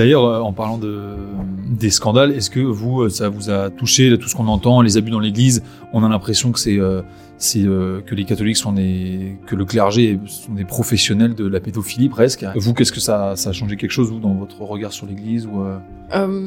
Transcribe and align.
D'ailleurs, 0.00 0.24
euh, 0.24 0.40
en 0.40 0.54
parlant 0.54 0.78
de, 0.78 1.08
des 1.68 1.90
scandales, 1.90 2.32
est-ce 2.32 2.48
que 2.48 2.60
vous, 2.60 3.02
euh, 3.02 3.08
ça 3.10 3.28
vous 3.28 3.50
a 3.50 3.68
touché, 3.68 4.16
tout 4.18 4.28
ce 4.28 4.34
qu'on 4.34 4.48
entend, 4.48 4.80
les 4.80 4.96
abus 4.96 5.10
dans 5.10 5.20
l'église? 5.20 5.62
On 5.92 6.02
a 6.02 6.08
l'impression 6.08 6.52
que 6.52 6.58
c'est 6.58 6.78
euh, 6.78 7.02
c'est 7.36 7.62
euh, 7.64 8.00
que 8.06 8.14
les 8.14 8.24
catholiques 8.24 8.56
sont 8.56 8.72
des, 8.72 9.36
que 9.46 9.54
le 9.56 9.66
clergé 9.66 10.18
sont 10.26 10.52
des 10.52 10.64
professionnels 10.64 11.34
de 11.34 11.46
la 11.46 11.60
pédophilie 11.60 12.08
presque. 12.08 12.46
Vous, 12.56 12.72
qu'est-ce 12.72 12.92
que 12.92 13.00
ça, 13.00 13.34
ça 13.36 13.50
a 13.50 13.52
changé 13.52 13.76
quelque 13.76 13.90
chose 13.92 14.10
vous 14.10 14.20
dans 14.20 14.32
votre 14.34 14.62
regard 14.62 14.92
sur 14.92 15.04
l'Église 15.06 15.46
ou 15.46 15.62
euh, 15.62 15.76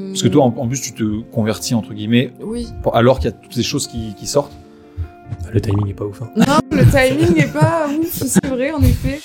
Parce 0.10 0.24
que 0.24 0.28
toi, 0.30 0.46
en, 0.46 0.54
en 0.58 0.68
plus, 0.68 0.82
tu 0.82 0.94
te 0.94 1.22
convertis 1.32 1.76
entre 1.76 1.94
guillemets 1.94 2.32
Oui. 2.42 2.68
pour- 2.82 2.96
alors 2.96 3.20
qu'il 3.20 3.30
y 3.30 3.34
a 3.34 3.38
toutes 3.38 3.54
ces 3.54 3.62
choses 3.64 3.86
qui, 3.86 4.16
qui 4.16 4.26
sortent. 4.26 4.54
Le 5.52 5.62
timing 5.62 5.90
est 5.90 5.94
pas 5.94 6.06
ouf. 6.06 6.22
hein. 6.24 6.30
Non, 6.36 6.58
le 6.72 6.86
timing 6.86 7.36
n'est 7.38 7.48
pas 7.52 7.88
ouf, 7.88 8.10
c'est 8.12 8.46
vrai, 8.48 8.72
en 8.72 8.82
effet. 8.82 9.20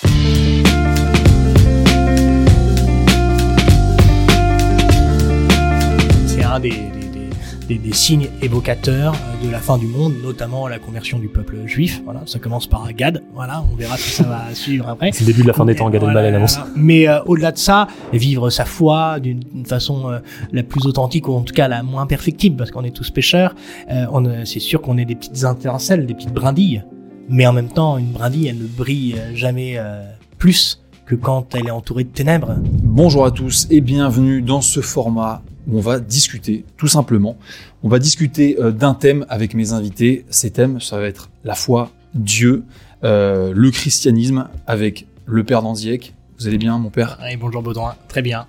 Un 6.58 6.61
des, 6.61 6.71
des- 6.71 6.75
des- 6.76 7.29
des- 7.68 7.79
des 7.79 7.93
signes 7.94 8.29
évocateurs 8.43 9.14
euh, 9.14 9.46
de 9.46 9.50
la 9.53 9.58
fin 9.61 9.79
du 9.79 9.86
monde, 9.86 10.14
notamment 10.25 10.67
la 10.68 10.79
conversion 10.79 11.18
du 11.18 11.29
peuple 11.29 11.57
juif. 11.67 12.00
Voilà, 12.04 12.22
ça 12.26 12.39
commence 12.40 12.67
par 12.67 12.90
Gad. 12.94 13.22
Voilà, 13.34 13.62
on 13.72 13.76
verra 13.76 13.96
si 13.96 14.11
ça 14.11 14.25
va 14.25 14.43
suivre 14.54 14.89
après. 14.89 15.11
C'est 15.12 15.21
le 15.25 15.32
début 15.32 15.43
de 15.43 15.46
la 15.48 15.53
fin 15.53 15.64
des 15.64 15.75
temps, 15.76 15.89
Gad 15.90 16.03
Voilà, 16.03 16.21
Elmaleh 16.21 16.32
l'annonce. 16.32 16.58
Mais 16.75 17.07
euh, 17.08 17.22
au-delà 17.26 17.53
de 17.53 17.58
ça, 17.58 17.86
vivre 18.12 18.50
sa 18.50 18.64
foi 18.64 19.21
d'une 19.21 19.43
façon 19.67 20.11
euh, 20.11 20.18
la 20.53 20.62
plus 20.64 20.86
authentique 20.86 21.29
ou 21.29 21.32
en 21.34 21.43
tout 21.43 21.54
cas 21.54 21.68
la 21.68 21.82
moins 21.82 22.07
perfectible, 22.07 22.57
parce 22.57 22.70
qu'on 22.72 22.84
est 22.84 22.90
tous 22.96 23.11
pécheurs. 23.11 23.54
Euh, 23.90 24.06
on, 24.12 24.45
c'est 24.45 24.61
sûr 24.61 24.81
qu'on 24.82 24.98
est 24.98 25.04
des 25.04 25.14
petites 25.14 25.36
étincelles, 25.36 26.06
des 26.06 26.14
petites 26.14 26.32
brindilles. 26.34 26.82
Mais 27.29 27.46
en 27.46 27.53
même 27.53 27.68
temps, 27.68 27.98
une 27.98 28.11
brindille, 28.12 28.48
elle 28.48 28.59
ne 28.59 28.67
brille 28.67 29.14
jamais 29.34 29.75
euh, 29.76 30.03
plus 30.39 30.82
que 31.06 31.14
quand 31.14 31.54
elle 31.54 31.68
est 31.68 31.70
entourée 31.70 32.05
de 32.05 32.09
ténèbres. 32.09 32.56
Bonjour 32.83 33.25
à 33.27 33.31
tous 33.31 33.67
et 33.70 33.81
bienvenue 33.83 34.41
dans 34.42 34.61
ce 34.62 34.81
format 34.81 35.42
où 35.69 35.78
on 35.78 35.81
va 35.81 36.00
discuter, 36.00 36.64
tout 36.77 36.89
simplement. 36.89 37.36
On 37.83 37.89
va 37.89 37.98
discuter 37.98 38.56
euh, 38.59 38.70
d'un 38.73 38.95
thème 38.95 39.27
avec 39.29 39.55
mes 39.55 39.73
invités. 39.73 40.25
Ces 40.31 40.51
thèmes, 40.51 40.81
ça 40.81 40.98
va 40.98 41.06
être 41.06 41.31
la 41.45 41.55
foi, 41.55 41.91
Dieu, 42.15 42.65
euh, 43.05 43.53
le 43.55 43.70
christianisme 43.70 44.48
avec 44.67 45.07
le 45.27 45.45
père 45.45 45.62
d'Anziek. 45.62 46.15
Vous 46.39 46.47
allez 46.48 46.59
bien, 46.59 46.79
mon 46.79 46.91
père? 46.91 47.19
Et 47.31 47.37
bonjour 47.37 47.62
Baudouin, 47.62 47.95
très 48.09 48.23
bien. 48.23 48.47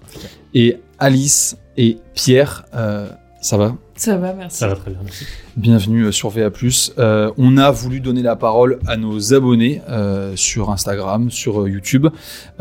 Et 0.53 0.77
Alice 0.97 1.57
et 1.75 1.97
Pierre, 2.13 2.65
euh, 2.73 3.09
ça 3.41 3.57
va? 3.57 3.75
Ça 3.95 4.15
va, 4.17 4.33
merci. 4.33 4.57
Ça 4.57 4.67
va 4.67 4.75
très 4.75 4.91
bien, 4.91 4.99
merci. 5.03 5.25
Bienvenue 5.57 6.11
sur 6.13 6.29
VA+. 6.29 6.49
Euh, 6.97 7.31
on 7.37 7.57
a 7.57 7.71
voulu 7.71 7.99
donner 7.99 8.21
la 8.21 8.35
parole 8.35 8.79
à 8.87 8.95
nos 8.95 9.33
abonnés 9.33 9.81
euh, 9.89 10.35
sur 10.35 10.69
Instagram, 10.69 11.29
sur 11.29 11.67
YouTube, 11.67 12.07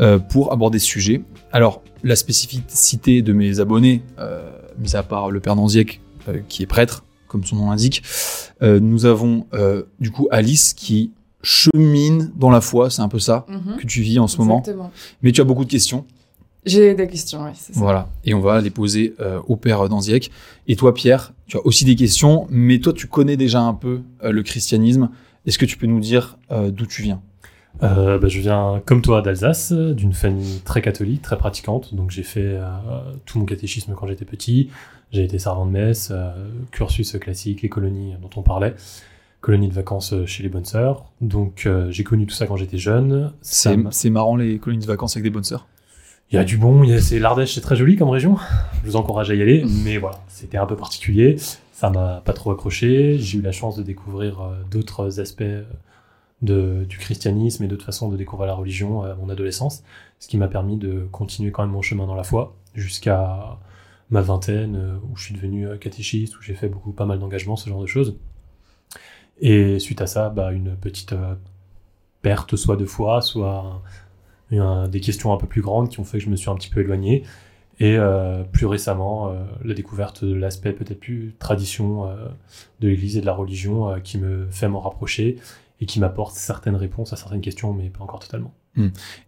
euh, 0.01 0.19
pour 0.19 0.51
aborder 0.51 0.79
ce 0.79 0.85
sujet. 0.85 1.21
Alors, 1.51 1.81
la 2.03 2.15
spécificité 2.15 3.21
de 3.21 3.33
mes 3.33 3.59
abonnés, 3.59 4.03
euh, 4.19 4.49
mis 4.79 4.95
à 4.95 5.03
part 5.03 5.29
le 5.31 5.39
père 5.39 5.55
Nanziek, 5.55 6.01
euh, 6.27 6.39
qui 6.47 6.63
est 6.63 6.67
prêtre, 6.67 7.03
comme 7.27 7.43
son 7.43 7.57
nom 7.57 7.69
l'indique, 7.69 8.01
euh, 8.61 8.79
nous 8.79 9.05
avons 9.05 9.45
euh, 9.53 9.83
du 9.99 10.09
coup 10.11 10.27
Alice 10.31 10.73
qui 10.73 11.11
chemine 11.41 12.31
dans 12.35 12.49
la 12.49 12.61
foi, 12.61 12.89
c'est 12.89 13.01
un 13.01 13.07
peu 13.07 13.19
ça 13.19 13.45
Mhm. 13.47 13.77
que 13.77 13.85
tu 13.85 14.01
vis 14.01 14.19
en 14.19 14.27
ce 14.27 14.37
moment. 14.37 14.59
Exactement. 14.59 14.91
Mais 15.21 15.31
tu 15.31 15.41
as 15.41 15.43
beaucoup 15.45 15.63
de 15.65 15.69
questions. 15.71 16.05
J'ai 16.65 16.93
des 16.93 17.07
questions, 17.07 17.43
oui, 17.45 17.51
c'est 17.55 17.73
ça. 17.73 17.79
Voilà, 17.79 18.09
et 18.25 18.33
on 18.33 18.41
va 18.41 18.59
les 18.59 18.69
poser 18.69 19.13
euh, 19.21 19.39
au 19.47 19.55
père 19.55 19.87
d'Anziek. 19.87 20.29
Et 20.67 20.75
toi, 20.75 20.93
Pierre, 20.93 21.33
tu 21.47 21.55
as 21.57 21.65
aussi 21.65 21.85
des 21.85 21.95
questions, 21.95 22.47
mais 22.49 22.79
toi, 22.79 22.91
tu 22.91 23.07
connais 23.07 23.37
déjà 23.37 23.61
un 23.61 23.73
peu 23.73 24.01
euh, 24.23 24.31
le 24.31 24.43
christianisme. 24.43 25.09
Est-ce 25.45 25.57
que 25.57 25.65
tu 25.65 25.77
peux 25.77 25.87
nous 25.87 26.01
dire 26.01 26.37
euh, 26.51 26.69
d'où 26.69 26.85
tu 26.85 27.01
viens? 27.01 27.21
Euh, 27.81 28.19
bah, 28.19 28.27
je 28.27 28.39
viens, 28.39 28.81
comme 28.85 29.01
toi, 29.01 29.21
d'Alsace, 29.21 29.71
d'une 29.71 30.13
famille 30.13 30.59
très 30.65 30.81
catholique, 30.81 31.21
très 31.21 31.37
pratiquante. 31.37 31.95
Donc 31.95 32.11
j'ai 32.11 32.23
fait 32.23 32.41
euh, 32.43 32.67
tout 33.25 33.39
mon 33.39 33.45
catéchisme 33.45 33.93
quand 33.95 34.07
j'étais 34.07 34.25
petit. 34.25 34.69
J'ai 35.11 35.23
été 35.23 35.39
servant 35.39 35.65
de 35.65 35.71
messe, 35.71 36.09
euh, 36.11 36.31
cursus 36.71 37.17
classique, 37.19 37.61
les 37.61 37.69
colonies 37.69 38.13
dont 38.21 38.29
on 38.35 38.41
parlait, 38.43 38.75
colonies 39.41 39.69
de 39.69 39.73
vacances 39.73 40.13
chez 40.25 40.43
les 40.43 40.49
bonnes 40.49 40.65
sœurs. 40.65 41.05
Donc 41.21 41.63
euh, 41.65 41.89
j'ai 41.89 42.03
connu 42.03 42.25
tout 42.27 42.35
ça 42.35 42.45
quand 42.47 42.57
j'étais 42.57 42.77
jeune. 42.77 43.31
C'est 43.41 43.75
m'a- 43.77 43.91
c'est 43.91 44.09
marrant 44.09 44.35
les 44.35 44.59
colonies 44.59 44.81
de 44.83 44.87
vacances 44.87 45.15
avec 45.15 45.23
des 45.23 45.29
bonnes 45.31 45.43
sœurs. 45.45 45.65
Il 46.31 46.35
y 46.35 46.37
a 46.37 46.43
du 46.43 46.57
bon, 46.57 46.83
il 46.83 46.91
y 46.91 46.93
a- 46.93 47.01
c'est 47.01 47.17
l'Ardèche, 47.17 47.55
c'est 47.55 47.61
très 47.61 47.75
joli 47.75 47.95
comme 47.95 48.09
région. 48.09 48.35
Je 48.83 48.89
vous 48.89 48.97
encourage 48.97 49.31
à 49.31 49.35
y 49.35 49.41
aller, 49.41 49.65
mais 49.83 49.97
voilà, 49.97 50.19
c'était 50.27 50.57
un 50.57 50.65
peu 50.67 50.75
particulier. 50.75 51.37
Ça 51.71 51.89
m'a 51.89 52.21
pas 52.25 52.33
trop 52.33 52.51
accroché. 52.51 53.17
J'ai 53.17 53.39
eu 53.39 53.41
la 53.41 53.53
chance 53.53 53.77
de 53.77 53.83
découvrir 53.83 54.41
euh, 54.41 54.53
d'autres 54.69 55.19
aspects 55.21 55.41
du 56.41 56.97
christianisme 56.97 57.63
et 57.63 57.67
d'autres 57.67 57.85
façons 57.85 58.09
de 58.09 58.15
découvrir 58.15 58.47
la 58.47 58.53
religion 58.53 59.03
euh, 59.03 59.13
à 59.13 59.15
mon 59.15 59.29
adolescence, 59.29 59.83
ce 60.19 60.27
qui 60.27 60.37
m'a 60.37 60.47
permis 60.47 60.77
de 60.77 61.07
continuer 61.11 61.51
quand 61.51 61.63
même 61.63 61.71
mon 61.71 61.81
chemin 61.81 62.07
dans 62.07 62.15
la 62.15 62.23
foi 62.23 62.55
jusqu'à 62.75 63.59
ma 64.09 64.21
vingtaine, 64.21 64.75
euh, 64.75 64.97
où 65.09 65.17
je 65.17 65.25
suis 65.25 65.35
devenu 65.35 65.67
euh, 65.67 65.77
catéchiste, 65.77 66.37
où 66.37 66.41
j'ai 66.41 66.55
fait 66.55 66.69
beaucoup, 66.69 66.91
pas 66.91 67.05
mal 67.05 67.19
d'engagements, 67.19 67.55
ce 67.55 67.69
genre 67.69 67.81
de 67.81 67.87
choses. 67.87 68.17
Et 69.41 69.79
suite 69.79 70.01
à 70.01 70.07
ça, 70.07 70.29
bah, 70.29 70.51
une 70.51 70.75
petite 70.75 71.15
perte, 72.21 72.55
soit 72.57 72.75
de 72.75 72.85
foi, 72.85 73.21
soit 73.21 73.81
des 74.51 74.99
questions 74.99 75.31
un 75.31 75.37
peu 75.37 75.47
plus 75.47 75.61
grandes 75.61 75.87
qui 75.87 76.01
ont 76.01 76.03
fait 76.03 76.17
que 76.17 76.25
je 76.25 76.29
me 76.29 76.35
suis 76.35 76.49
un 76.49 76.55
petit 76.55 76.69
peu 76.69 76.81
éloigné. 76.81 77.23
Et 77.79 77.97
plus 78.51 78.65
récemment, 78.65 79.33
la 79.63 79.73
découverte 79.73 80.25
de 80.25 80.33
l'aspect 80.33 80.73
peut-être 80.73 80.99
plus 80.99 81.35
tradition 81.39 82.09
de 82.81 82.87
l'Église 82.89 83.15
et 83.15 83.21
de 83.21 83.25
la 83.25 83.31
religion 83.31 83.97
qui 84.03 84.17
me 84.17 84.47
fait 84.51 84.67
m'en 84.67 84.81
rapprocher 84.81 85.37
et 85.81 85.85
qui 85.85 85.99
m'apporte 85.99 86.35
certaines 86.35 86.75
réponses 86.75 87.13
à 87.13 87.15
certaines 87.15 87.41
questions, 87.41 87.73
mais 87.73 87.89
pas 87.89 88.03
encore 88.03 88.19
totalement. 88.19 88.53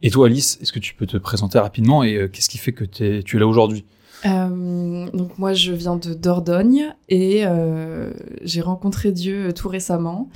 Et 0.02 0.10
toi, 0.10 0.28
Alice, 0.28 0.58
est-ce 0.62 0.72
que 0.72 0.80
tu 0.80 0.94
peux 0.94 1.06
te 1.06 1.18
présenter 1.18 1.60
rapidement 1.60 2.04
et 2.04 2.16
euh, 2.16 2.28
qu'est-ce 2.30 2.48
qui 2.48 2.58
fait 2.58 2.72
que 2.72 2.86
tu 2.86 3.36
es 3.36 3.40
là 3.40 3.48
aujourd'hui? 3.48 3.86
Euh, 4.26 5.10
donc 5.12 5.40
moi, 5.40 5.54
je 5.54 5.74
viens 5.74 5.96
de 5.96 6.14
Dordogne 6.14 6.94
et 7.10 7.42
euh, 7.46 8.14
j'ai 8.44 8.62
rencontré 8.62 9.12
Dieu 9.12 9.52
tout 9.52 9.68
récemment, 9.68 10.30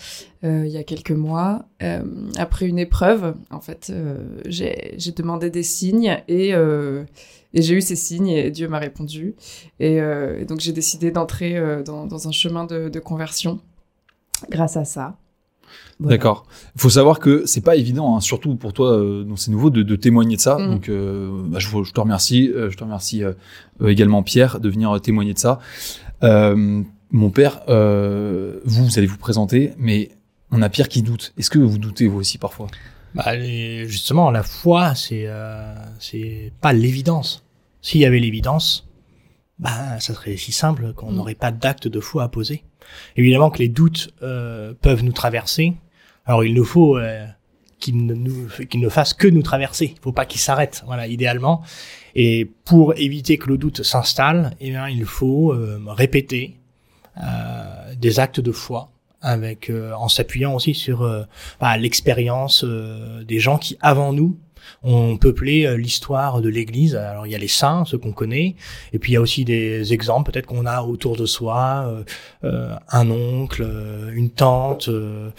euh, 0.44 0.66
il 0.66 0.72
y 0.72 0.78
a 0.78 0.84
quelques 0.84 1.12
mois, 1.12 1.66
euh, 1.84 2.02
après 2.36 2.66
une 2.66 2.80
épreuve. 2.80 3.36
En 3.52 3.62
fait, 3.62 3.90
euh, 3.90 4.18
j'ai 4.48 4.96
j'ai 4.98 5.12
demandé 5.12 5.50
des 5.50 5.64
signes 5.64 6.18
et, 6.28 6.56
euh, 6.56 7.04
et 7.54 7.62
j'ai 7.62 7.76
eu 7.76 7.82
ces 7.82 7.96
signes 7.96 8.30
et 8.30 8.50
Dieu 8.50 8.68
m'a 8.68 8.80
répondu. 8.80 9.36
Et, 9.80 10.02
euh, 10.02 10.42
et 10.42 10.46
donc 10.46 10.60
j'ai 10.62 10.74
décidé 10.74 11.12
d'entrer 11.12 11.56
euh, 11.56 11.84
dans, 11.84 12.08
dans 12.08 12.28
un 12.28 12.32
chemin 12.32 12.66
de, 12.66 12.90
de 12.90 13.00
conversion 13.00 13.60
grâce 14.50 14.78
à 14.78 14.84
ça. 14.84 15.16
Voilà. 16.00 16.18
D'accord. 16.18 16.46
Il 16.76 16.82
faut 16.82 16.90
savoir 16.90 17.20
que 17.20 17.44
c'est 17.46 17.62
pas 17.62 17.76
évident, 17.78 18.16
hein, 18.18 18.20
surtout 18.20 18.56
pour 18.56 18.74
toi, 18.74 18.92
euh, 18.98 19.24
dont 19.24 19.36
c'est 19.38 19.50
nouveau, 19.52 19.70
de, 19.70 19.82
de 19.84 19.96
témoigner 19.96 20.36
de 20.36 20.42
ça. 20.42 20.58
Mm. 20.58 20.68
Donc, 20.72 20.90
euh, 20.90 21.30
bah, 21.46 21.60
je, 21.60 21.70
te 21.92 22.00
remercie. 22.02 22.52
euh, 22.54 22.70
je 22.70 22.76
te 22.78 22.84
remercie 22.84 23.24
euh, 23.24 23.34
également, 23.88 24.22
Pierre, 24.24 24.60
de 24.60 24.70
venir 24.70 24.96
euh, 24.96 25.00
témoigner 25.00 25.34
de 25.34 25.40
ça. 25.40 25.60
Euh, 26.24 26.82
mon 27.12 27.30
père, 27.30 27.62
euh, 27.70 28.60
vous, 28.66 28.86
vous 28.86 28.98
allez 28.98 29.08
vous 29.08 29.18
présenter, 29.18 29.74
mais 29.78 30.10
on 30.52 30.62
a 30.62 30.70
Pierre 30.70 30.90
qui 30.90 31.02
doute. 31.02 31.34
Est-ce 31.38 31.50
que 31.50 31.60
vous 31.60 31.78
doutez 31.78 32.08
vous 32.08 32.18
aussi 32.20 32.38
parfois? 32.38 32.68
Bah, 33.14 33.34
les- 33.36 33.88
justement, 33.88 34.32
la 34.32 34.44
foi, 34.44 34.96
c'est 34.96 35.24
euh, 35.28 35.74
c'est 36.00 36.52
pas 36.60 36.74
l'évidence. 36.74 37.46
S'il 37.82 38.02
y 38.02 38.06
avait 38.06 38.20
l'évidence, 38.20 38.86
bah, 39.60 40.00
ça 40.02 40.14
serait 40.14 40.36
si 40.36 40.52
simple 40.52 40.92
qu'on 40.94 41.12
Mm. 41.12 41.16
n'aurait 41.16 41.36
pas 41.36 41.52
d'acte 41.52 41.88
de 41.88 42.00
foi 42.02 42.24
à 42.24 42.28
poser. 42.28 42.64
Évidemment 43.16 43.50
que 43.50 43.60
les 43.60 43.70
doutes 43.70 44.10
euh, 44.22 44.74
peuvent 44.82 45.04
nous 45.04 45.12
traverser. 45.12 45.74
Alors, 46.26 46.44
il 46.44 46.54
nous 46.54 46.66
faut 46.66 46.98
euh, 46.98 47.26
qu'ils 47.80 48.06
ne, 48.06 48.14
ne 48.14 48.90
fassent 48.90 49.14
que 49.14 49.28
nous 49.28 49.44
traverser. 49.44 49.94
Il 49.96 50.02
faut 50.02 50.12
pas 50.12 50.26
qu'ils 50.26 50.42
s'arrêtent, 50.42 50.84
voilà, 50.86 51.08
idéalement. 51.08 51.64
Et 52.16 52.46
pour 52.66 52.98
éviter 52.98 53.38
que 53.38 53.48
le 53.50 53.58
doute 53.58 53.84
s'installe, 53.84 54.56
eh 54.60 54.74
il 54.92 55.06
faut 55.06 55.54
euh, 55.54 55.80
répéter 55.88 56.58
des 57.98 58.20
actes 58.20 58.42
de 58.42 58.52
foi 58.52 58.92
avec 59.22 59.72
en 59.98 60.10
s'appuyant 60.10 60.54
aussi 60.54 60.74
sur 60.74 61.10
bah, 61.62 61.78
l'expérience 61.78 62.66
des 62.66 63.40
gens 63.40 63.58
qui, 63.58 63.78
avant 63.80 64.12
nous, 64.12 64.38
ont 64.84 65.18
peuplé 65.18 65.66
euh, 65.66 65.78
l'histoire 65.78 66.42
de 66.42 66.50
l'Église. 66.50 66.96
Alors 66.96 67.26
il 67.28 67.32
y 67.32 67.36
a 67.36 67.40
les 67.40 67.48
saints, 67.48 67.84
ceux 67.86 67.98
qu'on 67.98 68.12
connaît, 68.12 68.56
et 68.94 69.00
puis 69.00 69.12
il 69.12 69.16
y 69.16 69.18
a 69.18 69.22
aussi 69.22 69.46
des 69.46 69.94
exemples 69.94 70.32
peut-être 70.32 70.46
qu'on 70.46 70.66
a 70.66 70.82
autour 70.82 71.16
de 71.16 71.26
soi, 71.26 71.86
euh, 71.88 72.04
euh, 72.44 72.76
un 72.92 73.10
oncle, 73.10 73.64
euh, 73.64 74.12
une 74.14 74.30
tante, 74.30 74.90
euh, 74.90 75.30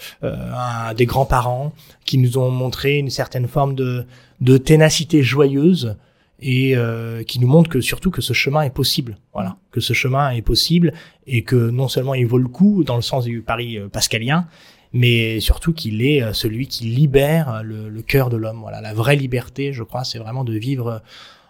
des 0.95 1.05
grands-parents 1.05 1.73
qui 2.05 2.17
nous 2.17 2.37
ont 2.37 2.51
montré 2.51 2.97
une 2.97 3.09
certaine 3.09 3.47
forme 3.47 3.75
de, 3.75 4.05
de 4.41 4.57
ténacité 4.57 5.23
joyeuse 5.23 5.95
et 6.39 6.75
euh, 6.75 7.23
qui 7.23 7.39
nous 7.39 7.47
montrent 7.47 7.69
que 7.69 7.81
surtout 7.81 8.11
que 8.11 8.21
ce 8.21 8.33
chemin 8.33 8.61
est 8.61 8.73
possible. 8.73 9.17
Voilà, 9.33 9.57
que 9.71 9.81
ce 9.81 9.93
chemin 9.93 10.29
est 10.31 10.41
possible 10.41 10.93
et 11.25 11.43
que 11.43 11.69
non 11.71 11.87
seulement 11.87 12.13
il 12.13 12.27
vaut 12.27 12.37
le 12.37 12.47
coup 12.47 12.83
dans 12.83 12.95
le 12.95 13.01
sens 13.01 13.25
du 13.25 13.41
pari 13.41 13.79
pascalien, 13.91 14.47
mais 14.93 15.39
surtout 15.39 15.73
qu'il 15.73 16.01
est 16.01 16.21
euh, 16.21 16.33
celui 16.33 16.67
qui 16.67 16.85
libère 16.85 17.49
euh, 17.49 17.61
le, 17.61 17.89
le 17.89 18.01
cœur 18.01 18.29
de 18.29 18.37
l'homme. 18.37 18.59
Voilà, 18.61 18.81
la 18.81 18.93
vraie 18.93 19.15
liberté, 19.15 19.73
je 19.73 19.83
crois, 19.83 20.03
c'est 20.03 20.19
vraiment 20.19 20.43
de 20.43 20.53
vivre 20.53 20.87
euh, 20.87 20.99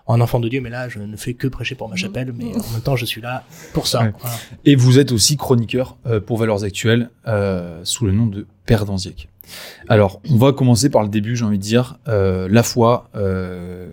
en 0.05 0.21
enfant 0.21 0.39
de 0.39 0.47
Dieu. 0.49 0.61
Mais 0.61 0.69
là, 0.69 0.89
je 0.89 0.99
ne 0.99 1.17
fais 1.17 1.33
que 1.33 1.47
prêcher 1.47 1.75
pour 1.75 1.89
ma 1.89 1.95
chapelle, 1.95 2.33
mais 2.33 2.45
en 2.45 2.71
même 2.71 2.81
temps, 2.81 2.95
je 2.95 3.05
suis 3.05 3.21
là 3.21 3.43
pour 3.73 3.87
ça. 3.87 4.03
Ouais. 4.03 4.13
Voilà. 4.19 4.35
Et 4.65 4.75
vous 4.75 4.99
êtes 4.99 5.11
aussi 5.11 5.37
chroniqueur 5.37 5.97
euh, 6.05 6.19
pour 6.19 6.37
Valeurs 6.37 6.63
Actuelles 6.63 7.09
euh, 7.27 7.81
sous 7.83 8.05
le 8.05 8.11
nom 8.11 8.25
de 8.27 8.47
Père 8.65 8.85
d'Anziek. 8.85 9.27
Alors, 9.87 10.21
on 10.29 10.37
va 10.37 10.51
commencer 10.51 10.89
par 10.89 11.03
le 11.03 11.09
début, 11.09 11.35
j'ai 11.35 11.45
envie 11.45 11.57
de 11.57 11.63
dire. 11.63 11.99
Euh, 12.07 12.47
la 12.49 12.63
foi, 12.63 13.09
euh, 13.15 13.89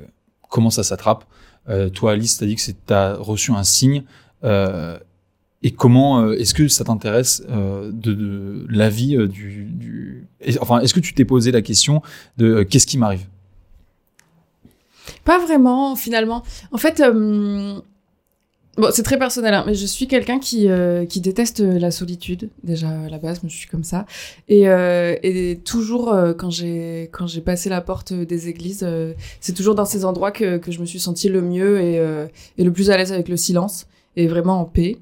comment 0.48 0.70
ça 0.70 0.82
s'attrape? 0.82 1.24
Euh, 1.68 1.88
toi, 1.88 2.12
Alice, 2.12 2.38
t'as 2.38 2.46
dit 2.46 2.56
que 2.56 2.60
c'est 2.60 2.84
t'as 2.86 3.14
reçu 3.14 3.52
un 3.52 3.64
signe. 3.64 4.02
Et 5.64 5.70
comment 5.70 6.20
euh, 6.20 6.34
est-ce 6.34 6.52
que 6.52 6.68
ça 6.68 6.84
t'intéresse 6.84 7.42
euh, 7.48 7.90
de, 7.90 8.12
de 8.12 8.66
la 8.68 8.90
vie 8.90 9.16
euh, 9.16 9.26
du, 9.26 10.28
enfin 10.60 10.80
est-ce 10.80 10.92
que 10.92 11.00
tu 11.00 11.14
t'es 11.14 11.24
posé 11.24 11.50
la 11.52 11.62
question 11.62 12.02
de 12.36 12.62
qu'est-ce 12.62 12.86
qui 12.86 12.98
m'arrive? 12.98 13.26
Pas 15.24 15.38
vraiment, 15.38 15.96
finalement. 15.96 16.42
En 16.70 16.76
fait, 16.76 17.02
bon, 17.02 17.82
c'est 18.90 19.02
très 19.02 19.18
personnel, 19.18 19.54
hein, 19.54 19.64
mais 19.66 19.74
je 19.74 19.86
suis 19.86 20.06
quelqu'un 20.06 20.38
qui, 20.38 20.68
qui 21.08 21.20
déteste 21.22 21.60
la 21.60 21.90
solitude. 21.90 22.50
Déjà, 22.62 22.88
à 22.88 23.08
la 23.08 23.18
base, 23.18 23.42
moi, 23.42 23.48
je 23.48 23.56
suis 23.56 23.68
comme 23.68 23.84
ça. 23.84 24.04
Et, 24.48 25.60
toujours, 25.64 26.14
quand 26.38 26.50
j'ai 26.50 27.08
quand 27.12 27.26
j'ai 27.26 27.40
passé 27.40 27.70
la 27.70 27.80
porte 27.80 28.12
des 28.12 28.48
églises, 28.48 28.86
c'est 29.40 29.54
toujours 29.54 29.74
dans 29.74 29.86
ces 29.86 30.04
endroits 30.04 30.30
que, 30.30 30.58
que 30.58 30.72
je 30.72 30.80
me 30.80 30.86
suis 30.86 31.00
sentie 31.00 31.30
le 31.30 31.40
mieux 31.40 31.80
et 31.80 32.64
le 32.64 32.72
plus 32.72 32.90
à 32.90 32.98
l'aise 32.98 33.12
avec 33.12 33.28
le 33.28 33.38
silence 33.38 33.86
et 34.16 34.26
vraiment 34.26 34.60
en 34.60 34.64
paix. 34.64 34.98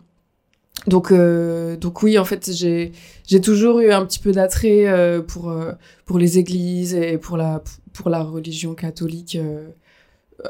Donc, 0.89 1.13
euh, 1.13 1.77
donc 1.77 2.03
oui, 2.03 2.19
en 2.19 2.25
fait, 2.25 2.51
j'ai 2.53 2.93
j'ai 3.27 3.41
toujours 3.41 3.81
eu 3.81 3.91
un 3.93 4.05
petit 4.05 4.19
peu 4.19 4.33
d'attrait 4.33 4.89
euh, 4.89 5.21
pour 5.23 5.51
euh, 5.51 5.73
pour 6.07 6.19
les 6.19 6.39
églises 6.39 6.95
et 6.95 7.19
pour 7.19 7.37
la 7.37 7.63
pour 7.93 8.11
la 8.11 8.23
religion 8.23 8.75
catholique. 8.75 9.37
euh, 9.37 9.69
euh, 10.45 10.49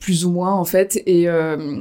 plus 0.00 0.26
ou 0.26 0.30
moins 0.32 0.52
en 0.52 0.64
fait 0.66 1.02
et 1.06 1.26
euh, 1.28 1.78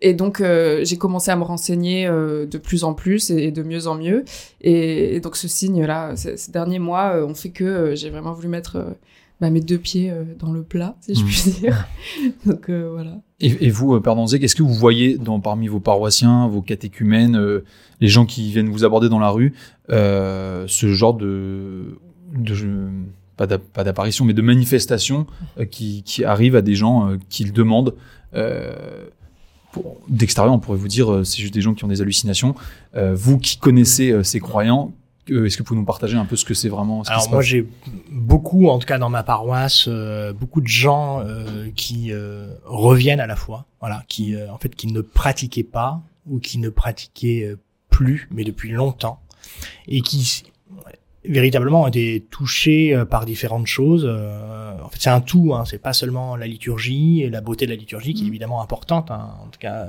et 0.00 0.12
donc 0.14 0.40
euh, 0.40 0.80
j'ai 0.84 0.96
commencé 0.98 1.30
à 1.30 1.36
me 1.36 1.44
renseigner 1.44 2.06
euh, 2.08 2.46
de 2.46 2.58
plus 2.58 2.82
en 2.82 2.94
plus 2.94 3.30
et, 3.30 3.52
de 3.52 3.62
mieux 3.62 3.86
en 3.86 3.94
mieux 3.96 4.24
et, 4.60 5.14
et 5.14 5.20
donc 5.20 5.36
ce 5.36 5.46
signe 5.46 5.84
là 5.84 6.16
ces, 6.16 6.50
derniers 6.50 6.80
mois 6.80 7.24
ont 7.24 7.34
fait 7.34 7.50
que 7.50 7.94
j'ai 7.94 8.10
vraiment 8.10 8.32
voulu 8.32 8.48
mettre 8.48 8.96
bah, 9.40 9.50
mes 9.50 9.60
deux 9.60 9.78
pieds 9.78 10.12
dans 10.40 10.52
le 10.52 10.64
plat 10.64 10.96
si 11.00 11.14
je 11.14 11.20
Mhm. 11.22 11.26
puis 11.28 11.50
dire 11.60 11.86
donc 12.46 12.70
euh, 12.70 12.88
voilà 12.90 13.20
et, 13.40 13.66
et 13.66 13.70
vous 13.70 13.94
euh, 13.94 14.00
Père 14.00 14.14
Danzig, 14.16 14.42
est-ce 14.42 14.54
que 14.56 14.62
vous 14.62 14.74
voyez 14.74 15.18
dans 15.18 15.40
parmi 15.40 15.68
vos 15.68 15.80
paroissiens 15.80 16.48
vos 16.48 16.62
catéchumènes 16.62 17.36
euh, 17.36 17.64
les 18.00 18.08
gens 18.08 18.26
qui 18.26 18.50
viennent 18.50 18.68
vous 18.70 18.84
aborder 18.84 19.08
dans 19.08 19.18
la 19.18 19.30
rue 19.30 19.52
euh, 19.90 20.64
ce 20.68 20.92
genre 20.92 21.14
de, 21.14 21.98
de 22.34 22.88
pas 23.36 23.46
d'a- 23.46 23.58
pas 23.58 23.84
d'apparition 23.84 24.24
mais 24.24 24.32
de 24.34 24.42
manifestation 24.42 25.26
euh, 25.58 25.64
qui, 25.66 26.02
qui 26.02 26.24
arrivent 26.24 26.56
à 26.56 26.62
des 26.62 26.74
gens 26.74 27.08
euh, 27.10 27.16
qui 27.28 27.44
le 27.44 27.52
demandent 27.52 27.94
euh, 28.34 28.74
d'extérieur, 30.08 30.54
on 30.54 30.58
pourrait 30.58 30.78
vous 30.78 30.88
dire, 30.88 31.20
c'est 31.24 31.42
juste 31.42 31.52
des 31.52 31.60
gens 31.60 31.74
qui 31.74 31.84
ont 31.84 31.88
des 31.88 32.00
hallucinations. 32.00 32.54
Vous 32.94 33.36
qui 33.36 33.58
connaissez 33.58 34.24
ces 34.24 34.40
croyants, 34.40 34.92
euh, 35.30 35.44
est-ce 35.46 35.56
que 35.56 35.62
vous 35.62 35.66
pouvez 35.68 35.80
nous 35.80 35.86
partager 35.86 36.16
un 36.16 36.24
peu 36.24 36.36
ce 36.36 36.44
que 36.44 36.54
c'est 36.54 36.68
vraiment 36.68 37.04
ce 37.04 37.10
Alors 37.10 37.30
moi 37.30 37.42
j'ai 37.42 37.66
beaucoup, 38.10 38.68
en 38.68 38.78
tout 38.78 38.86
cas 38.86 38.98
dans 38.98 39.08
ma 39.10 39.22
paroisse, 39.22 39.86
euh, 39.88 40.32
beaucoup 40.32 40.60
de 40.60 40.66
gens 40.68 41.20
euh, 41.20 41.70
qui 41.74 42.12
euh, 42.12 42.48
reviennent 42.64 43.20
à 43.20 43.26
la 43.26 43.36
foi, 43.36 43.66
voilà, 43.80 44.04
qui 44.08 44.34
euh, 44.34 44.52
en 44.52 44.58
fait 44.58 44.74
qui 44.74 44.86
ne 44.88 45.00
pratiquaient 45.00 45.62
pas 45.64 46.00
ou 46.28 46.38
qui 46.38 46.58
ne 46.58 46.68
pratiquaient 46.68 47.44
euh, 47.44 47.58
plus, 47.90 48.28
mais 48.30 48.44
depuis 48.44 48.70
longtemps, 48.70 49.20
et 49.88 50.00
qui 50.00 50.42
véritablement 51.28 51.82
ont 51.82 51.86
été 51.88 52.24
touchés 52.30 53.02
par 53.10 53.26
différentes 53.26 53.66
choses. 53.66 54.04
euh, 54.08 54.78
en 54.80 54.88
fait 54.88 54.98
c'est 55.00 55.10
un 55.10 55.20
tout, 55.20 55.54
hein, 55.54 55.64
c'est 55.64 55.78
pas 55.78 55.92
seulement 55.92 56.36
la 56.36 56.46
liturgie 56.46 57.22
et 57.22 57.30
la 57.30 57.40
beauté 57.40 57.66
de 57.66 57.70
la 57.72 57.76
liturgie 57.76 58.14
qui 58.14 58.22
est 58.22 58.26
Mm. 58.26 58.28
évidemment 58.28 58.62
importante. 58.62 59.10
hein. 59.10 59.30
en 59.44 59.48
tout 59.48 59.58
cas 59.58 59.88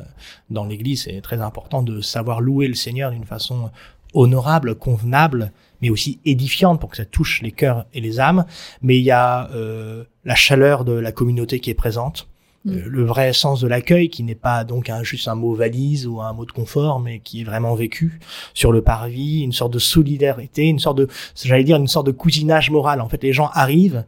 dans 0.50 0.66
l'Église 0.66 1.04
c'est 1.04 1.22
très 1.22 1.40
important 1.42 1.84
de 1.84 2.02
savoir 2.02 2.42
louer 2.42 2.68
le 2.68 2.74
Seigneur 2.74 3.12
d'une 3.12 3.26
façon 3.26 3.70
honorable, 4.18 4.76
convenable, 4.76 5.52
mais 5.82 5.90
aussi 5.90 6.20
édifiante 6.26 6.80
pour 6.80 6.90
que 6.90 6.98
ça 6.98 7.06
touche 7.06 7.42
les 7.42 7.52
cœurs 7.52 7.86
et 7.94 8.02
les 8.02 8.20
âmes. 8.20 8.46
Mais 8.82 8.98
il 8.98 9.04
y 9.04 9.12
a 9.12 9.50
euh, 9.52 10.04
la 10.26 10.36
chaleur 10.36 10.86
de 10.86 10.94
la 10.94 11.12
communauté 11.12 11.60
qui 11.60 11.70
est 11.70 11.76
présente, 11.76 12.28
Mm. 12.68 12.72
euh, 12.72 12.82
le 12.88 13.04
vrai 13.04 13.34
sens 13.34 13.62
de 13.62 13.68
l'accueil 13.68 14.10
qui 14.10 14.24
n'est 14.24 14.36
pas 14.36 14.64
donc 14.64 14.90
un, 14.90 15.04
juste 15.04 15.28
un 15.28 15.36
mot 15.36 15.54
valise 15.54 16.06
ou 16.06 16.22
un 16.22 16.34
mot 16.34 16.46
de 16.46 16.52
confort, 16.52 17.00
mais 17.00 17.20
qui 17.20 17.42
est 17.42 17.44
vraiment 17.44 17.76
vécu 17.76 18.20
sur 18.54 18.72
le 18.72 18.82
parvis, 18.82 19.42
une 19.42 19.54
sorte 19.54 19.74
de 19.74 19.80
solidarité, 19.80 20.64
une 20.64 20.80
sorte 20.80 20.98
de, 20.98 21.08
j'allais 21.36 21.64
dire, 21.64 21.78
une 21.78 21.88
sorte 21.88 22.08
de 22.08 22.12
cousinage 22.12 22.70
moral. 22.70 23.02
En 23.02 23.10
fait, 23.10 23.24
les 23.24 23.34
gens 23.34 23.50
arrivent, 23.54 24.06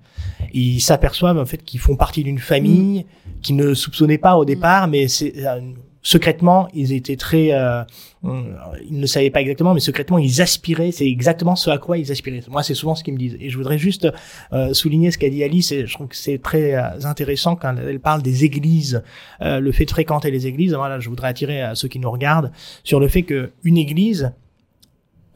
ils 0.53 0.81
s'aperçoivent 0.81 1.37
en 1.37 1.45
fait 1.45 1.63
qu'ils 1.63 1.79
font 1.79 1.95
partie 1.95 2.23
d'une 2.23 2.39
famille 2.39 3.05
qu'ils 3.41 3.55
ne 3.55 3.73
soupçonnaient 3.73 4.17
pas 4.17 4.35
au 4.35 4.43
départ, 4.43 4.89
mais 4.89 5.07
c'est 5.07 5.33
euh, 5.45 5.61
secrètement, 6.01 6.67
ils 6.73 6.93
étaient 6.93 7.15
très, 7.15 7.51
euh, 7.51 7.83
euh, 8.25 8.41
ils 8.89 8.99
ne 8.99 9.05
savaient 9.05 9.29
pas 9.29 9.41
exactement, 9.41 9.73
mais 9.73 9.79
secrètement, 9.79 10.17
ils 10.17 10.41
aspiraient. 10.41 10.91
C'est 10.91 11.07
exactement 11.07 11.55
ce 11.55 11.69
à 11.69 11.77
quoi 11.77 11.97
ils 11.97 12.11
aspiraient. 12.11 12.41
Moi, 12.49 12.63
c'est 12.63 12.73
souvent 12.73 12.95
ce 12.95 13.03
qu'ils 13.03 13.13
me 13.13 13.19
disent. 13.19 13.37
Et 13.39 13.49
je 13.49 13.57
voudrais 13.57 13.77
juste 13.77 14.07
euh, 14.53 14.73
souligner 14.73 15.11
ce 15.11 15.17
qu'a 15.17 15.29
dit 15.29 15.43
Alice. 15.43 15.71
Et 15.71 15.85
je 15.85 15.93
trouve 15.93 16.07
que 16.07 16.15
c'est 16.15 16.41
très 16.41 16.75
euh, 16.75 16.81
intéressant 17.03 17.55
quand 17.55 17.75
elle 17.77 17.99
parle 17.99 18.21
des 18.21 18.45
églises, 18.45 19.03
euh, 19.41 19.59
le 19.59 19.71
fait 19.71 19.85
de 19.85 19.91
fréquenter 19.91 20.31
les 20.31 20.47
églises. 20.47 20.73
Voilà, 20.73 20.99
je 20.99 21.09
voudrais 21.09 21.27
attirer 21.27 21.61
à 21.61 21.75
ceux 21.75 21.87
qui 21.87 21.99
nous 21.99 22.11
regardent 22.11 22.51
sur 22.83 22.99
le 22.99 23.07
fait 23.07 23.23
que 23.23 23.51
une 23.63 23.77
église, 23.77 24.31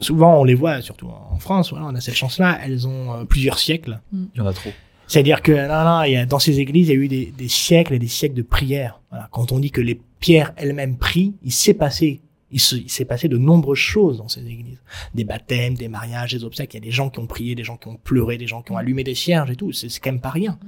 souvent 0.00 0.40
on 0.40 0.44
les 0.44 0.54
voit, 0.54 0.80
surtout 0.80 1.08
en 1.08 1.38
France, 1.38 1.70
voilà, 1.70 1.86
on 1.86 1.94
a 1.94 2.00
cette 2.00 2.14
chance-là. 2.14 2.58
Elles 2.64 2.86
ont 2.86 3.12
euh, 3.12 3.24
plusieurs 3.24 3.58
siècles. 3.58 4.00
Il 4.12 4.28
y 4.36 4.40
en 4.40 4.46
a 4.46 4.52
trop. 4.52 4.70
C'est-à-dire 5.06 5.42
que 5.42 5.52
non, 5.52 5.84
non, 5.84 6.02
il 6.04 6.12
y 6.12 6.16
a, 6.16 6.26
dans 6.26 6.38
ces 6.38 6.60
églises, 6.60 6.88
il 6.88 6.94
y 6.94 6.96
a 6.96 7.00
eu 7.00 7.08
des, 7.08 7.26
des 7.36 7.48
siècles 7.48 7.94
et 7.94 7.98
des 7.98 8.08
siècles 8.08 8.34
de 8.34 8.42
prières. 8.42 9.00
Voilà. 9.10 9.28
Quand 9.32 9.52
on 9.52 9.58
dit 9.58 9.70
que 9.70 9.80
les 9.80 10.00
pierres 10.20 10.52
elles-mêmes 10.56 10.96
prient, 10.96 11.34
il 11.44 11.52
s'est 11.52 11.74
passé, 11.74 12.22
il 12.50 12.60
se- 12.60 12.76
il 12.76 12.90
s'est 12.90 13.04
passé 13.04 13.28
de 13.28 13.36
nombreuses 13.36 13.78
choses 13.78 14.18
dans 14.18 14.28
ces 14.28 14.40
églises. 14.46 14.80
Des 15.14 15.24
baptêmes, 15.24 15.74
des 15.74 15.88
mariages, 15.88 16.32
des 16.32 16.44
obsèques. 16.44 16.72
Il 16.74 16.78
y 16.78 16.82
a 16.82 16.84
des 16.86 16.90
gens 16.90 17.10
qui 17.10 17.18
ont 17.18 17.26
prié, 17.26 17.54
des 17.54 17.64
gens 17.64 17.76
qui 17.76 17.88
ont 17.88 17.96
pleuré, 17.96 18.38
des 18.38 18.46
gens 18.46 18.62
qui 18.62 18.72
ont 18.72 18.76
allumé 18.76 19.04
des 19.04 19.14
cierges 19.14 19.50
et 19.50 19.56
tout. 19.56 19.72
C'est 19.72 19.88
quand 20.00 20.10
même 20.12 20.20
pas 20.20 20.30
rien. 20.30 20.58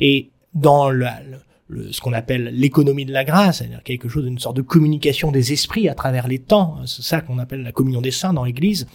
Et 0.00 0.30
dans 0.54 0.90
le, 0.90 1.06
le- 1.68 1.90
ce 1.92 2.00
qu'on 2.00 2.12
appelle 2.12 2.50
l'économie 2.52 3.06
de 3.06 3.12
la 3.12 3.24
grâce, 3.24 3.58
c'est-à-dire 3.58 3.82
quelque 3.82 4.08
chose 4.08 4.24
d'une 4.24 4.38
sorte 4.38 4.56
de 4.56 4.62
communication 4.62 5.32
des 5.32 5.52
esprits 5.52 5.88
à 5.88 5.94
travers 5.94 6.28
les 6.28 6.38
temps, 6.38 6.78
c'est 6.86 7.02
ça 7.02 7.20
qu'on 7.22 7.38
appelle 7.38 7.62
la 7.62 7.72
communion 7.72 8.00
des 8.02 8.10
saints 8.10 8.32
dans 8.34 8.44
l'Église, 8.44 8.86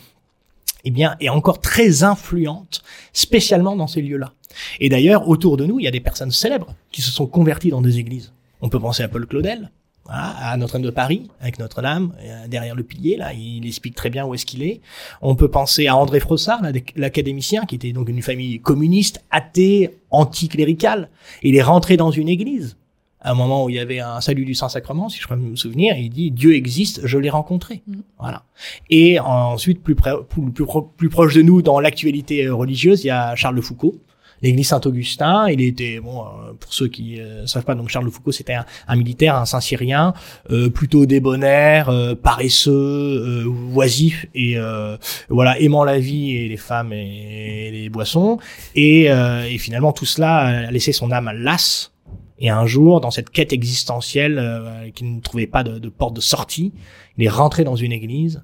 eh 0.83 0.92
bien, 0.92 1.15
est 1.19 1.30
encore 1.30 1.59
très 1.62 2.04
influente, 2.04 2.81
spécialement 3.13 3.75
dans 3.75 3.88
ces 3.88 4.01
lieux-là. 4.01 4.33
Et 4.80 4.89
d'ailleurs, 4.89 5.27
autour 5.30 5.57
de 5.57 5.65
nous, 5.65 5.80
il 5.80 5.83
y 5.83 5.88
a 5.88 5.92
des 5.92 6.00
personnes 6.00 6.31
célèbres 6.31 6.74
qui 6.92 7.01
se 7.01 7.12
sont 7.12 7.27
converties 7.27 7.69
dans 7.69 7.81
des 7.81 7.98
églises. 8.00 8.31
On 8.62 8.69
peut 8.69 8.80
penser 8.80 9.03
à 9.03 9.07
Paul 9.07 9.25
Claudel, 9.25 9.71
à 10.07 10.57
Notre-Dame 10.57 10.81
de 10.81 10.89
Paris, 10.89 11.30
avec 11.39 11.57
Notre-Dame, 11.59 12.13
derrière 12.50 12.75
le 12.75 12.83
pilier, 12.83 13.15
là, 13.18 13.33
il 13.33 13.65
explique 13.65 13.95
très 13.95 14.09
bien 14.09 14.25
où 14.25 14.33
est-ce 14.33 14.45
qu'il 14.45 14.62
est. 14.63 14.81
On 15.21 15.36
peut 15.36 15.48
penser 15.50 15.88
à 15.88 15.95
André 15.95 16.19
Frossard, 16.19 16.62
l'académicien, 16.95 17.65
qui 17.65 17.75
était 17.75 17.94
donc 17.94 18.09
une 18.09 18.21
famille 18.21 18.59
communiste, 18.59 19.24
athée, 19.31 19.92
anticléricale. 20.09 21.09
Il 21.44 21.56
est 21.56 21.62
rentré 21.62 21.97
dans 21.97 22.12
une 22.12 22.27
église, 22.30 22.77
à 23.21 23.31
un 23.31 23.36
moment 23.36 23.63
où 23.65 23.69
il 23.69 23.75
y 23.75 23.80
avait 23.80 24.00
un 24.00 24.19
salut 24.21 24.44
du 24.44 24.56
Saint-Sacrement, 24.56 25.07
si 25.07 25.19
je 25.21 25.27
peux 25.27 25.36
me 25.36 25.56
souvenir, 25.56 25.95
il 25.95 26.09
dit, 26.09 26.31
Dieu 26.31 26.56
existe, 26.56 27.06
je 27.06 27.18
l'ai 27.18 27.30
rencontré. 27.30 27.81
Mhm. 27.87 28.02
Voilà. 28.19 28.44
Et 28.90 29.19
ensuite, 29.19 29.81
plus, 29.83 29.95
près- 29.95 30.11
plus, 30.28 30.52
plus, 30.52 30.66
pro- 30.66 30.81
plus 30.81 31.09
proche 31.09 31.35
de 31.35 31.42
nous, 31.44 31.61
dans 31.61 31.80
l'actualité 31.80 32.49
religieuse, 32.49 33.04
il 33.04 33.07
y 33.07 33.11
a 33.11 33.35
Charles 33.35 33.56
de 33.56 33.61
Foucault, 33.61 33.95
l'église 34.42 34.68
Saint-Augustin. 34.69 35.48
Il 35.50 35.62
était, 35.62 36.00
bon, 36.00 36.21
euh, 36.21 36.54
pour 36.60 36.74
ceux 36.74 36.88
qui 36.88 37.19
euh, 37.19 37.45
savent 37.48 37.66
pas, 37.66 37.76
donc 37.76 37.90
Charles 37.90 38.06
de 38.06 38.10
Foucault, 38.10 38.31
c'était 38.31 38.54
un, 38.54 38.66
un 38.88 38.95
militaire, 38.95 39.36
un 39.36 39.45
Saint-Cyrien, 39.45 40.14
euh, 40.50 40.69
plutôt 40.69 41.06
débonnaire, 41.06 41.92
paresseux, 42.21 43.45
oisif 43.74 44.26
et 44.36 44.57
voilà, 45.30 45.60
aimant 45.60 45.83
la 45.83 46.00
vie 46.00 46.36
et 46.36 46.48
les 46.48 46.57
femmes 46.57 46.94
et 46.94 47.69
les 47.71 47.90
boissons. 47.90 48.40
Et, 48.76 49.06
et 49.06 49.57
finalement, 49.57 49.94
tout 49.94 50.06
cela 50.06 50.38
a 50.38 50.71
laissé 50.71 50.92
son 50.92 51.12
âme 51.12 51.31
lasse. 51.33 51.92
Et 52.44 52.50
un 52.50 52.66
jour, 52.66 53.02
dans 53.02 53.12
cette 53.12 53.30
quête 53.30 53.54
existentielle, 53.54 54.40
euh, 54.40 54.90
qu'il 54.90 55.16
ne 55.16 55.21
trouvait 55.21 55.45
pas 55.45 55.64
de, 55.64 55.78
de 55.78 55.90
porte 55.90 56.16
de 56.16 56.21
sortie, 56.21 56.74
il 57.18 57.24
est 57.24 57.30
rentré 57.30 57.64
dans 57.64 57.76
une 57.76 57.92
église. 57.92 58.44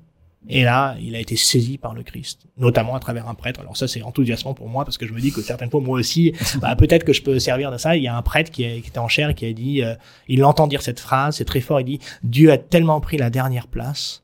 Et 0.50 0.64
là, 0.64 0.96
il 1.02 1.16
a 1.16 1.20
été 1.20 1.36
saisi 1.36 1.78
par 1.78 1.94
le 1.94 2.04
Christ, 2.04 2.42
notamment 2.58 2.96
à 2.96 3.00
travers 3.00 3.28
un 3.28 3.34
prêtre. 3.36 3.60
Alors 3.60 3.76
ça, 3.76 3.88
c'est 3.88 4.02
enthousiasmant 4.02 4.54
pour 4.54 4.70
moi 4.70 4.86
parce 4.86 4.98
que 4.98 5.06
je 5.06 5.12
me 5.14 5.20
dis 5.20 5.32
que 5.34 5.42
certaines 5.42 5.70
fois, 5.70 5.82
moi 5.82 6.00
aussi, 6.00 6.34
bah, 6.62 6.76
peut-être 6.76 7.04
que 7.04 7.12
je 7.14 7.22
peux 7.22 7.38
servir 7.40 7.72
de 7.72 7.78
ça. 7.78 7.98
Il 7.98 8.04
y 8.04 8.08
a 8.08 8.16
un 8.16 8.22
prêtre 8.22 8.50
qui, 8.52 8.64
est- 8.64 8.82
qui 8.82 8.88
était 8.90 9.00
en 9.00 9.08
chair 9.10 9.30
et 9.30 9.34
qui 9.36 9.46
a 9.46 9.52
dit, 9.54 9.84
euh, 9.84 9.96
il 10.28 10.44
entend 10.46 10.68
dire 10.68 10.82
cette 10.82 11.00
phrase, 11.02 11.36
c'est 11.38 11.46
très 11.46 11.60
fort. 11.62 11.82
Il 11.82 11.86
dit, 11.86 12.00
Dieu 12.24 12.52
a 12.52 12.58
tellement 12.58 13.02
pris 13.02 13.18
la 13.18 13.30
dernière 13.30 13.68
place, 13.68 14.24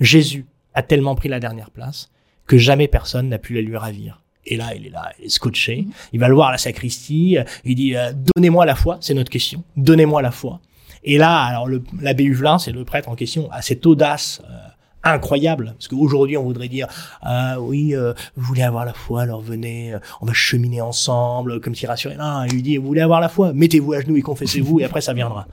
Jésus 0.00 0.46
a 0.74 0.82
tellement 0.82 1.14
pris 1.14 1.28
la 1.28 1.38
dernière 1.40 1.70
place 1.70 2.10
que 2.46 2.58
jamais 2.58 2.88
personne 2.88 3.28
n'a 3.28 3.38
pu 3.38 3.54
la 3.54 3.60
lui 3.60 3.76
ravir. 3.76 4.22
Et 4.44 4.56
là, 4.56 4.74
il 4.74 4.86
est 4.86 4.90
là, 4.90 5.12
il 5.20 5.26
est 5.26 5.28
scotché. 5.28 5.86
Il 6.12 6.18
va 6.18 6.26
le 6.28 6.34
voir 6.34 6.48
à 6.48 6.52
la 6.52 6.58
sacristie. 6.58 7.38
euh, 7.38 7.44
Il 7.64 7.76
dit, 7.76 7.94
euh, 7.94 8.12
donnez-moi 8.34 8.66
la 8.66 8.74
foi, 8.74 8.98
c'est 9.00 9.14
notre 9.14 9.30
question. 9.30 9.62
Donnez-moi 9.76 10.20
la 10.22 10.32
foi. 10.32 10.60
Et 11.04 11.18
là, 11.18 11.42
alors 11.44 11.68
l'abbé 12.00 12.24
Huvelin, 12.24 12.58
c'est 12.58 12.72
le 12.72 12.84
prêtre 12.84 13.08
en 13.08 13.14
question, 13.14 13.50
a 13.52 13.62
cette 13.62 13.86
audace 13.86 14.42
euh, 14.44 14.56
incroyable, 15.04 15.74
parce 15.78 15.88
qu'aujourd'hui 15.88 16.36
on 16.36 16.42
voudrait 16.44 16.68
dire, 16.68 16.86
ah 17.22 17.60
oui, 17.60 17.94
euh, 17.94 18.12
vous 18.36 18.44
voulez 18.44 18.62
avoir 18.62 18.84
la 18.84 18.92
foi, 18.94 19.22
alors 19.22 19.40
venez, 19.40 19.94
euh, 19.94 19.98
on 20.20 20.26
va 20.26 20.32
cheminer 20.32 20.80
ensemble, 20.80 21.60
comme 21.60 21.74
si 21.74 21.86
rassuré. 21.86 22.16
Non, 22.16 22.44
il 22.44 22.52
lui 22.54 22.62
dit, 22.62 22.76
vous 22.76 22.86
voulez 22.86 23.00
avoir 23.00 23.20
la 23.20 23.28
foi, 23.28 23.52
mettez-vous 23.52 23.92
à 23.94 24.00
genoux 24.00 24.16
et 24.16 24.22
confessez-vous, 24.22 24.80
et 24.80 24.84
après 24.84 25.00
ça 25.00 25.12
viendra. 25.12 25.46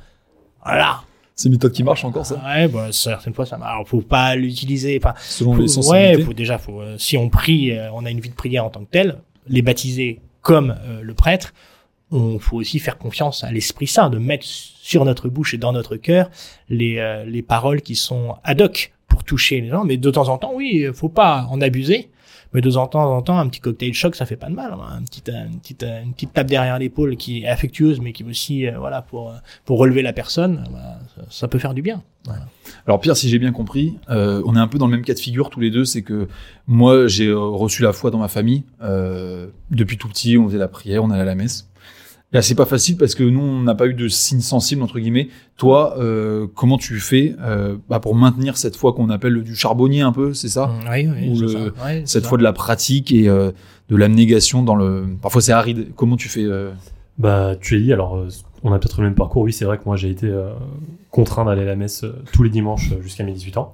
Voilà. 0.63 1.01
C'est 1.36 1.48
une 1.48 1.53
méthode 1.53 1.72
qui 1.72 1.84
marche 1.84 2.03
encore, 2.03 2.25
ça? 2.25 2.36
Ouais, 2.46 2.68
bah, 2.68 2.88
certaines 2.91 3.34
fois 3.34 3.46
ça 3.46 3.58
marche. 3.58 3.72
Alors, 3.72 3.88
faut 3.88 4.01
pas 4.01 4.36
l'utiliser. 4.36 5.00
Enfin, 5.01 5.13
Selon 5.22 5.53
faut- 5.53 5.62
les 5.62 5.68
sensibilités 5.70 6.18
ouais, 6.18 6.24
faut 6.24 6.34
déjà, 6.34 6.58
faut, 6.58 6.82
euh, 6.82 6.98
si 6.98 7.15
on 7.15 7.29
prie, 7.29 7.72
euh, 7.72 7.89
on 7.94 8.03
a 8.06 8.10
une 8.10 8.20
vie 8.20 8.29
de 8.29 8.36
prière 8.36 8.65
en 8.65 8.70
tant 8.70 8.82
que 8.82 8.89
telle, 8.91 9.20
les 9.48 9.62
baptiser 9.62 10.20
comme 10.41 10.75
euh, 10.86 11.01
le 11.01 11.13
prêtre, 11.13 11.53
on 12.12 12.39
faut 12.39 12.58
aussi 12.58 12.79
faire 12.79 12.98
confiance 12.98 13.44
à 13.46 13.51
l'Esprit 13.51 13.88
Saint, 13.88 14.10
de 14.10 14.18
mettre 14.18 14.46
sur 14.46 15.06
notre 15.06 15.29
bouche 15.29 15.53
et 15.53 15.58
dans 15.58 15.72
notre 15.72 15.96
cœur 15.96 16.29
les, 16.68 16.98
euh, 16.98 17.24
les 17.24 17.41
paroles 17.41 17.82
qui 17.82 17.96
sont 17.96 18.36
ad 18.44 18.62
hoc 18.62 18.91
pour 19.20 19.26
toucher 19.26 19.60
les 19.60 19.68
gens. 19.68 19.84
Mais 19.84 19.98
de 19.98 20.12
temps 20.12 20.30
en 20.30 20.38
temps, 20.38 20.54
oui, 20.56 20.88
faut 20.94 21.10
pas 21.10 21.46
en 21.50 21.60
abuser. 21.62 22.10
Mais 22.54 22.62
de 22.62 22.72
temps 22.72 22.92
en 22.96 23.22
temps, 23.22 23.38
un 23.38 23.48
petit 23.48 23.60
cocktail 23.60 23.94
choc, 23.94 24.16
ça 24.16 24.26
fait 24.26 24.36
pas 24.36 24.50
de 24.50 24.56
mal. 24.56 24.74
hein. 24.74 24.98
Une 25.00 25.06
petite, 25.06 25.30
une 25.84 26.14
petite 26.14 26.34
tape 26.34 26.48
derrière 26.48 26.80
l'épaule 26.80 27.16
qui 27.16 27.44
est 27.44 27.48
affectueuse, 27.48 28.00
mais 28.02 28.12
qui 28.12 28.24
aussi, 28.24 28.66
euh, 28.66 28.80
voilà, 28.80 29.04
pour 29.04 29.32
pour 29.66 29.78
relever 29.78 30.02
la 30.02 30.14
personne, 30.14 30.64
bah, 30.72 30.98
ça, 31.16 31.22
ça 31.30 31.48
peut 31.48 31.60
faire 31.60 31.76
du 31.76 31.84
bien. 31.84 32.02
Voilà. 32.26 32.48
Alors 32.88 33.00
Pierre, 33.00 33.16
si 33.16 33.30
j'ai 33.30 33.38
bien 33.38 33.52
compris, 33.52 33.98
euh, 34.10 34.42
on 34.46 34.56
est 34.56 34.60
un 34.60 34.68
peu 34.68 34.80
dans 34.80 34.88
le 34.88 34.92
même 34.92 35.06
cas 35.06 35.14
de 35.14 35.20
figure 35.20 35.52
tous 35.52 35.60
les 35.60 35.70
deux, 35.70 35.86
c'est 35.86 36.02
que 36.02 36.28
moi 36.66 37.08
j'ai 37.08 37.28
euh, 37.28 37.38
reçu 37.40 37.84
la 37.84 37.94
foi 37.94 38.10
dans 38.10 38.18
ma 38.18 38.28
famille. 38.28 38.64
Euh, 38.82 39.48
depuis 39.70 39.98
tout 39.98 40.08
petit, 40.10 40.36
on 40.38 40.48
faisait 40.48 40.58
la 40.58 40.68
prière, 40.68 41.04
on 41.04 41.12
allait 41.12 41.22
à 41.22 41.26
la 41.26 41.36
messe. 41.36 41.69
Là, 42.31 42.43
c'est 42.43 42.53
pas 42.53 42.65
facile 42.65 42.95
parce 42.95 43.15
que 43.15 43.24
nous, 43.24 43.41
on 43.41 43.62
n'a 43.62 43.74
pas 43.74 43.88
eu 43.88 43.95
de 43.95 44.07
signe 44.07 44.41
sensible 44.41 44.83
entre 44.83 45.00
guillemets. 45.00 45.29
Toi, 45.57 45.95
euh, 45.98 46.45
comment 46.55 46.77
tu 46.77 47.00
fais 47.00 47.36
euh, 47.41 47.77
bah, 47.89 48.00
pour 48.00 48.13
maintenir 48.13 48.55
cette 48.55 48.75
foi 48.75 48.93
qu'on 48.93 49.09
appelle 49.09 49.41
du 49.41 49.55
charbonnier 49.55 50.01
un 50.01 50.12
peu, 50.12 50.36
c'est 50.36 50.48
ça? 50.48 50.71
Oui, 50.91 51.07
oui, 51.07 51.29
Ou 51.36 51.39
le- 51.41 51.48
ça. 51.48 51.59
Cette 52.05 52.24
ça. 52.24 52.29
foi 52.29 52.38
de 52.38 52.43
la 52.43 52.53
pratique 52.53 53.12
et 53.12 53.27
euh, 53.27 53.51
de 53.89 53.95
l'abnégation 53.95 54.62
dans 54.62 54.75
le. 54.75 55.05
Parfois 55.21 55.41
c'est 55.41 55.53
aride. 55.53 55.88
Comment 55.95 56.17
tu 56.17 56.29
fais 56.29 56.43
euh, 56.43 56.69
Bah, 57.17 57.55
tu 57.59 57.77
es 57.77 57.81
dit, 57.81 57.91
alors 57.93 58.17
euh, 58.17 58.27
on 58.62 58.71
a 58.74 58.77
peut-être 58.77 59.00
le 59.01 59.07
même 59.07 59.15
parcours. 59.15 59.41
Oui, 59.41 59.51
c'est 59.51 59.65
vrai 59.65 59.79
que 59.79 59.86
moi 59.88 59.95
j'ai 59.95 60.12
été 60.12 60.27
euh, 60.27 60.53
contraint 61.12 61.44
d'aller 61.46 61.63
à 61.63 61.66
la 61.66 61.75
messe 61.75 62.04
euh, 62.04 62.24
tous 62.34 62.44
les 62.44 62.50
dimanches 62.50 62.92
euh, 62.92 63.01
jusqu'à 63.01 63.24
mes 63.24 63.32
18 63.34 63.58
ans. 63.58 63.74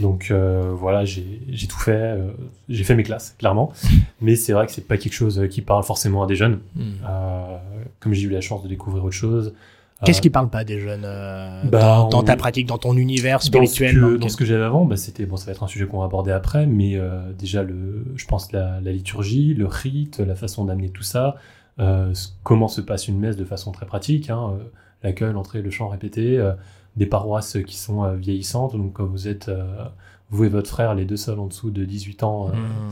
Donc 0.00 0.28
euh, 0.30 0.72
voilà, 0.74 1.04
j'ai 1.04 1.40
j'ai 1.48 1.66
tout 1.68 1.78
fait. 1.78 1.92
euh, 1.92 2.30
j'ai 2.68 2.82
fait 2.84 2.94
mes 2.96 3.04
classes, 3.04 3.36
clairement. 3.38 3.72
Mais 4.20 4.34
c'est 4.36 4.52
vrai 4.52 4.66
que 4.66 4.72
c'est 4.72 4.86
pas 4.86 4.96
quelque 4.96 5.12
chose 5.12 5.38
euh, 5.38 5.46
qui 5.46 5.62
parle 5.62 5.84
forcément 5.84 6.22
à 6.24 6.26
des 6.26 6.34
jeunes. 6.36 6.58
Hmm. 6.74 6.82
Euh, 7.08 7.56
comme 8.00 8.12
j'ai 8.12 8.22
eu 8.26 8.30
la 8.30 8.40
chance 8.40 8.62
de 8.62 8.68
découvrir 8.68 9.04
autre 9.04 9.14
chose. 9.14 9.54
Qu'est-ce 10.04 10.20
qui 10.20 10.28
parle 10.28 10.50
pas 10.50 10.64
des 10.64 10.80
jeunes 10.80 11.04
euh, 11.06 11.62
bah, 11.64 11.80
dans, 11.80 12.08
dans 12.10 12.18
on- 12.18 12.22
ta 12.24 12.36
pratique, 12.36 12.66
dans 12.66 12.76
ton 12.76 12.94
univers 12.96 13.38
dans 13.38 13.40
ce 13.40 13.46
spirituel 13.46 13.94
que, 13.94 14.16
dans 14.16 14.28
ce 14.28 14.36
que 14.36 14.44
j'avais 14.44 14.64
avant, 14.64 14.84
bah, 14.84 14.96
c'était 14.98 15.24
bon, 15.24 15.36
ça 15.38 15.46
va 15.46 15.52
être 15.52 15.62
un 15.62 15.66
sujet 15.68 15.86
qu'on 15.86 16.00
va 16.00 16.04
aborder 16.04 16.30
après, 16.30 16.66
mais 16.66 16.96
euh, 16.96 17.32
déjà 17.32 17.62
le, 17.62 18.04
je 18.16 18.26
pense 18.26 18.52
la, 18.52 18.80
la 18.82 18.92
liturgie, 18.92 19.54
le 19.54 19.64
rite, 19.66 20.18
la 20.18 20.34
façon 20.34 20.66
d'amener 20.66 20.90
tout 20.90 21.04
ça, 21.04 21.36
euh, 21.78 22.12
comment 22.42 22.68
se 22.68 22.82
passe 22.82 23.08
une 23.08 23.18
messe 23.18 23.36
de 23.38 23.46
façon 23.46 23.72
très 23.72 23.86
pratique, 23.86 24.28
hein, 24.28 24.50
euh, 25.04 25.08
l'accueil, 25.08 25.32
l'entrée, 25.32 25.62
le 25.62 25.70
chant 25.70 25.88
répété, 25.88 26.38
euh, 26.38 26.52
des 26.96 27.06
paroisses 27.06 27.58
qui 27.66 27.76
sont 27.76 28.04
euh, 28.04 28.14
vieillissantes, 28.14 28.76
donc 28.76 28.94
quand 28.94 29.04
vous 29.06 29.28
êtes 29.28 29.48
euh, 29.48 29.84
vous 30.30 30.44
et 30.44 30.48
votre 30.48 30.68
frère, 30.70 30.94
les 30.94 31.04
deux 31.04 31.16
seuls 31.16 31.38
en 31.38 31.46
dessous 31.46 31.70
de 31.70 31.84
18 31.84 32.22
ans, 32.22 32.48
euh, 32.48 32.52
Hmm. 32.52 32.90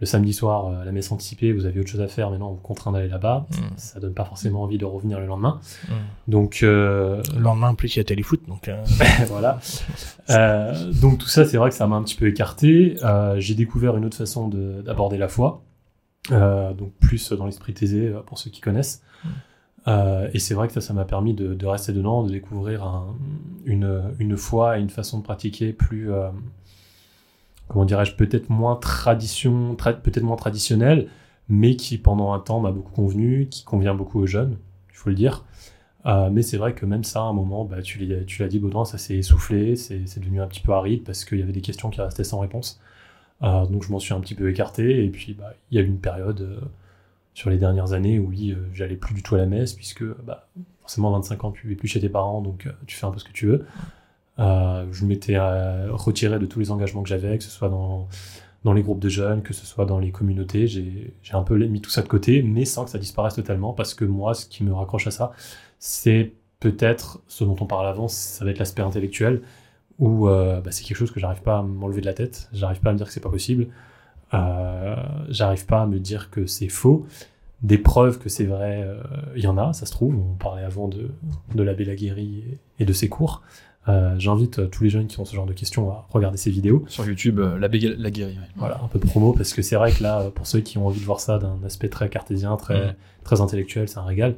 le 0.00 0.06
samedi 0.06 0.32
soir 0.32 0.66
euh, 0.66 0.82
à 0.82 0.84
la 0.84 0.92
messe 0.92 1.10
anticipée, 1.10 1.52
vous 1.52 1.64
avez 1.66 1.80
autre 1.80 1.88
chose 1.88 2.00
à 2.00 2.06
faire, 2.08 2.30
maintenant 2.30 2.50
on 2.50 2.54
vous 2.54 2.60
contraint 2.60 2.92
d'aller 2.92 3.08
là-bas, 3.08 3.46
Mm. 3.50 3.54
ça 3.76 3.98
donne 4.00 4.14
pas 4.14 4.24
forcément 4.24 4.62
envie 4.62 4.78
de 4.78 4.84
revenir 4.84 5.18
le 5.20 5.26
lendemain, 5.26 5.60
Hmm. 5.88 5.92
donc 6.30 6.60
euh, 6.62 7.20
Le 7.34 7.40
lendemain, 7.40 7.70
en 7.70 7.74
plus, 7.74 7.94
il 7.96 7.98
y 7.98 8.00
a 8.00 8.04
téléfoot, 8.04 8.40
donc. 8.48 8.68
euh, 8.68 8.76
voilà. 9.28 9.58
Euh, 10.30 10.92
donc 10.92 11.18
tout 11.18 11.28
ça, 11.28 11.44
c'est 11.44 11.56
vrai 11.56 11.70
que 11.70 11.76
ça 11.76 11.86
m'a 11.86 11.96
un 11.96 12.02
petit 12.02 12.14
peu 12.16 12.26
écarté. 12.28 12.96
Euh, 13.04 13.36
j'ai 13.40 13.54
découvert 13.54 13.96
une 13.96 14.04
autre 14.04 14.16
façon 14.16 14.48
de- 14.48 14.82
d'aborder 14.82 15.16
la 15.18 15.28
foi, 15.28 15.62
euh, 16.32 16.72
donc 16.74 16.92
plus 17.00 17.32
dans 17.32 17.46
l'esprit 17.46 17.72
taisé 17.74 18.12
pour 18.26 18.38
ceux 18.38 18.50
qui 18.50 18.60
connaissent. 18.60 19.02
Euh, 19.88 20.30
et 20.34 20.38
c'est 20.38 20.54
vrai 20.54 20.68
que 20.68 20.74
ça, 20.74 20.80
ça 20.80 20.94
m'a 20.94 21.04
permis 21.06 21.34
de, 21.34 21.54
de 21.54 21.66
rester 21.66 21.92
dedans, 21.92 22.22
de 22.22 22.30
découvrir 22.30 22.84
un- 22.84 23.16
une, 23.64 24.36
foi 24.36 24.78
et 24.78 24.82
une 24.82 24.90
façon 24.90 25.18
de 25.18 25.24
pratiquer 25.24 25.72
plus, 25.72 26.12
euh, 26.12 26.30
comment 27.68 27.84
dirais-je, 27.84 28.14
peut-être 28.14 28.50
moins 28.50 28.76
tradition, 28.76 29.74
tra- 29.74 30.00
peut-être 30.00 30.22
moins 30.24 30.36
traditionnelle, 30.36 31.08
mais 31.48 31.76
qui 31.76 31.98
pendant 31.98 32.32
un 32.32 32.38
temps 32.40 32.60
m'a 32.60 32.72
beaucoup 32.72 32.92
convenu, 32.92 33.48
qui 33.50 33.64
convient 33.64 33.94
beaucoup 33.94 34.20
aux 34.20 34.26
jeunes, 34.26 34.58
il 34.90 34.96
faut 34.96 35.10
le 35.10 35.16
dire. 35.16 35.44
Euh, 36.06 36.30
mais 36.30 36.42
c'est 36.42 36.56
vrai 36.58 36.74
que 36.74 36.86
même 36.86 37.04
ça, 37.04 37.20
à 37.20 37.24
un 37.24 37.32
moment, 37.32 37.64
bah, 37.64 37.82
tu 37.82 37.98
l'as 38.06 38.48
dit, 38.48 38.58
Baudouin, 38.58 38.84
ça 38.84 38.98
s'est 38.98 39.16
essoufflé, 39.16 39.76
c'est 39.76 40.20
devenu 40.20 40.40
un 40.42 40.46
petit 40.48 40.60
peu 40.60 40.72
aride 40.72 41.04
parce 41.04 41.24
qu'il 41.24 41.38
y 41.40 41.42
avait 41.42 41.52
des 41.52 41.60
questions 41.62 41.90
qui 41.90 42.00
restaient 42.00 42.24
sans 42.24 42.40
réponse. 42.40 42.80
Donc 43.42 43.84
je 43.84 43.92
m'en 43.92 43.98
suis 44.00 44.14
un 44.14 44.20
petit 44.20 44.34
peu 44.34 44.50
écarté. 44.50 45.04
Et 45.04 45.10
puis, 45.10 45.34
bah, 45.34 45.54
il 45.70 45.76
y 45.78 45.80
a 45.80 45.82
eu 45.84 45.86
une 45.86 46.00
période 46.00 46.60
sur 47.34 47.50
les 47.50 47.56
dernières 47.58 47.92
années 47.92 48.18
où 48.18 48.28
oui, 48.28 48.50
euh, 48.50 48.68
j'allais 48.72 48.96
plus 48.96 49.14
du 49.14 49.22
tout 49.22 49.34
à 49.34 49.38
la 49.38 49.46
messe 49.46 49.72
puisque 49.72 50.04
bah, 50.24 50.48
forcément, 50.80 51.10
25 51.12 51.44
ans, 51.44 51.52
tu 51.52 51.68
vis 51.68 51.76
plus 51.76 51.88
chez 51.88 52.00
tes 52.00 52.08
parents, 52.08 52.40
donc 52.40 52.66
euh, 52.66 52.72
tu 52.86 52.96
fais 52.96 53.06
un 53.06 53.10
peu 53.10 53.18
ce 53.18 53.24
que 53.24 53.32
tu 53.32 53.46
veux. 53.46 53.66
Euh, 54.38 54.86
je 54.92 55.04
m'étais 55.04 55.36
retiré 55.38 56.38
de 56.38 56.46
tous 56.46 56.60
les 56.60 56.70
engagements 56.70 57.02
que 57.02 57.08
j'avais, 57.08 57.38
que 57.38 57.44
ce 57.44 57.50
soit 57.50 57.68
dans, 57.68 58.08
dans 58.64 58.72
les 58.72 58.82
groupes 58.82 59.00
de 59.00 59.08
jeunes, 59.08 59.42
que 59.42 59.52
ce 59.52 59.66
soit 59.66 59.84
dans 59.84 59.98
les 59.98 60.10
communautés. 60.10 60.66
J'ai 60.66 61.12
un 61.32 61.42
peu 61.42 61.56
mis 61.56 61.80
tout 61.80 61.90
ça 61.90 62.02
de 62.02 62.08
côté, 62.08 62.42
mais 62.42 62.64
sans 62.64 62.84
que 62.84 62.90
ça 62.90 62.98
disparaisse 62.98 63.34
totalement 63.34 63.72
parce 63.72 63.94
que 63.94 64.04
moi, 64.04 64.34
ce 64.34 64.46
qui 64.46 64.64
me 64.64 64.72
raccroche 64.72 65.06
à 65.06 65.10
ça, 65.10 65.32
c'est 65.78 66.32
peut-être 66.60 67.20
ce 67.28 67.44
dont 67.44 67.56
on 67.60 67.66
parle 67.66 67.86
avant, 67.86 68.08
ça 68.08 68.44
va 68.44 68.50
être 68.50 68.58
l'aspect 68.58 68.82
intellectuel, 68.82 69.42
où 69.98 70.26
bah, 70.26 70.62
c'est 70.70 70.84
quelque 70.84 70.96
chose 70.96 71.10
que 71.10 71.20
j'arrive 71.20 71.42
pas 71.42 71.58
à 71.58 71.62
m'enlever 71.62 72.00
de 72.00 72.06
la 72.06 72.14
tête, 72.14 72.48
j'arrive 72.52 72.80
pas 72.80 72.90
à 72.90 72.92
me 72.92 72.98
dire 72.98 73.06
que 73.08 73.12
c'est 73.12 73.20
pas 73.20 73.30
possible, 73.30 73.68
j'arrive 74.32 75.66
pas 75.66 75.82
à 75.82 75.86
me 75.86 75.98
dire 75.98 76.30
que 76.30 76.46
c'est 76.46 76.68
faux. 76.68 77.06
Des 77.62 77.78
preuves 77.78 78.18
que 78.18 78.28
c'est 78.28 78.44
vrai, 78.44 78.82
euh, 78.84 79.02
il 79.34 79.42
y 79.42 79.48
en 79.48 79.58
a, 79.58 79.72
ça 79.72 79.84
se 79.84 79.90
trouve. 79.90 80.14
On 80.14 80.34
parlait 80.36 80.62
avant 80.62 80.86
de, 80.86 81.10
de 81.54 81.62
l'abbé 81.64 81.84
Laguérie 81.84 82.44
et, 82.78 82.82
et 82.82 82.86
de 82.86 82.92
ses 82.92 83.08
cours. 83.08 83.42
Euh, 83.88 84.14
J'invite 84.18 84.58
euh, 84.60 84.66
tous 84.66 84.84
les 84.84 84.90
jeunes 84.90 85.06
qui 85.06 85.18
ont 85.18 85.24
ce 85.24 85.34
genre 85.34 85.46
de 85.46 85.52
questions 85.54 85.90
à 85.90 86.06
regarder 86.10 86.36
ces 86.36 86.50
vidéos. 86.50 86.84
sur 86.88 87.04
YouTube 87.04 87.40
euh, 87.40 87.58
la, 87.58 87.66
la 87.68 88.10
guérie 88.10 88.34
ouais. 88.34 88.48
Voilà, 88.56 88.78
un 88.84 88.86
peu 88.86 88.98
de 89.00 89.06
promo, 89.06 89.32
parce 89.32 89.54
que 89.54 89.62
c'est 89.62 89.74
vrai 89.76 89.90
que 89.90 90.02
là, 90.04 90.30
pour 90.34 90.46
ceux 90.46 90.60
qui 90.60 90.78
ont 90.78 90.86
envie 90.86 91.00
de 91.00 91.04
voir 91.04 91.18
ça 91.20 91.38
d'un 91.38 91.58
aspect 91.64 91.88
très 91.88 92.08
cartésien, 92.08 92.56
très, 92.56 92.94
très 93.24 93.40
intellectuel, 93.40 93.88
c'est 93.88 93.98
un 93.98 94.04
régal. 94.04 94.36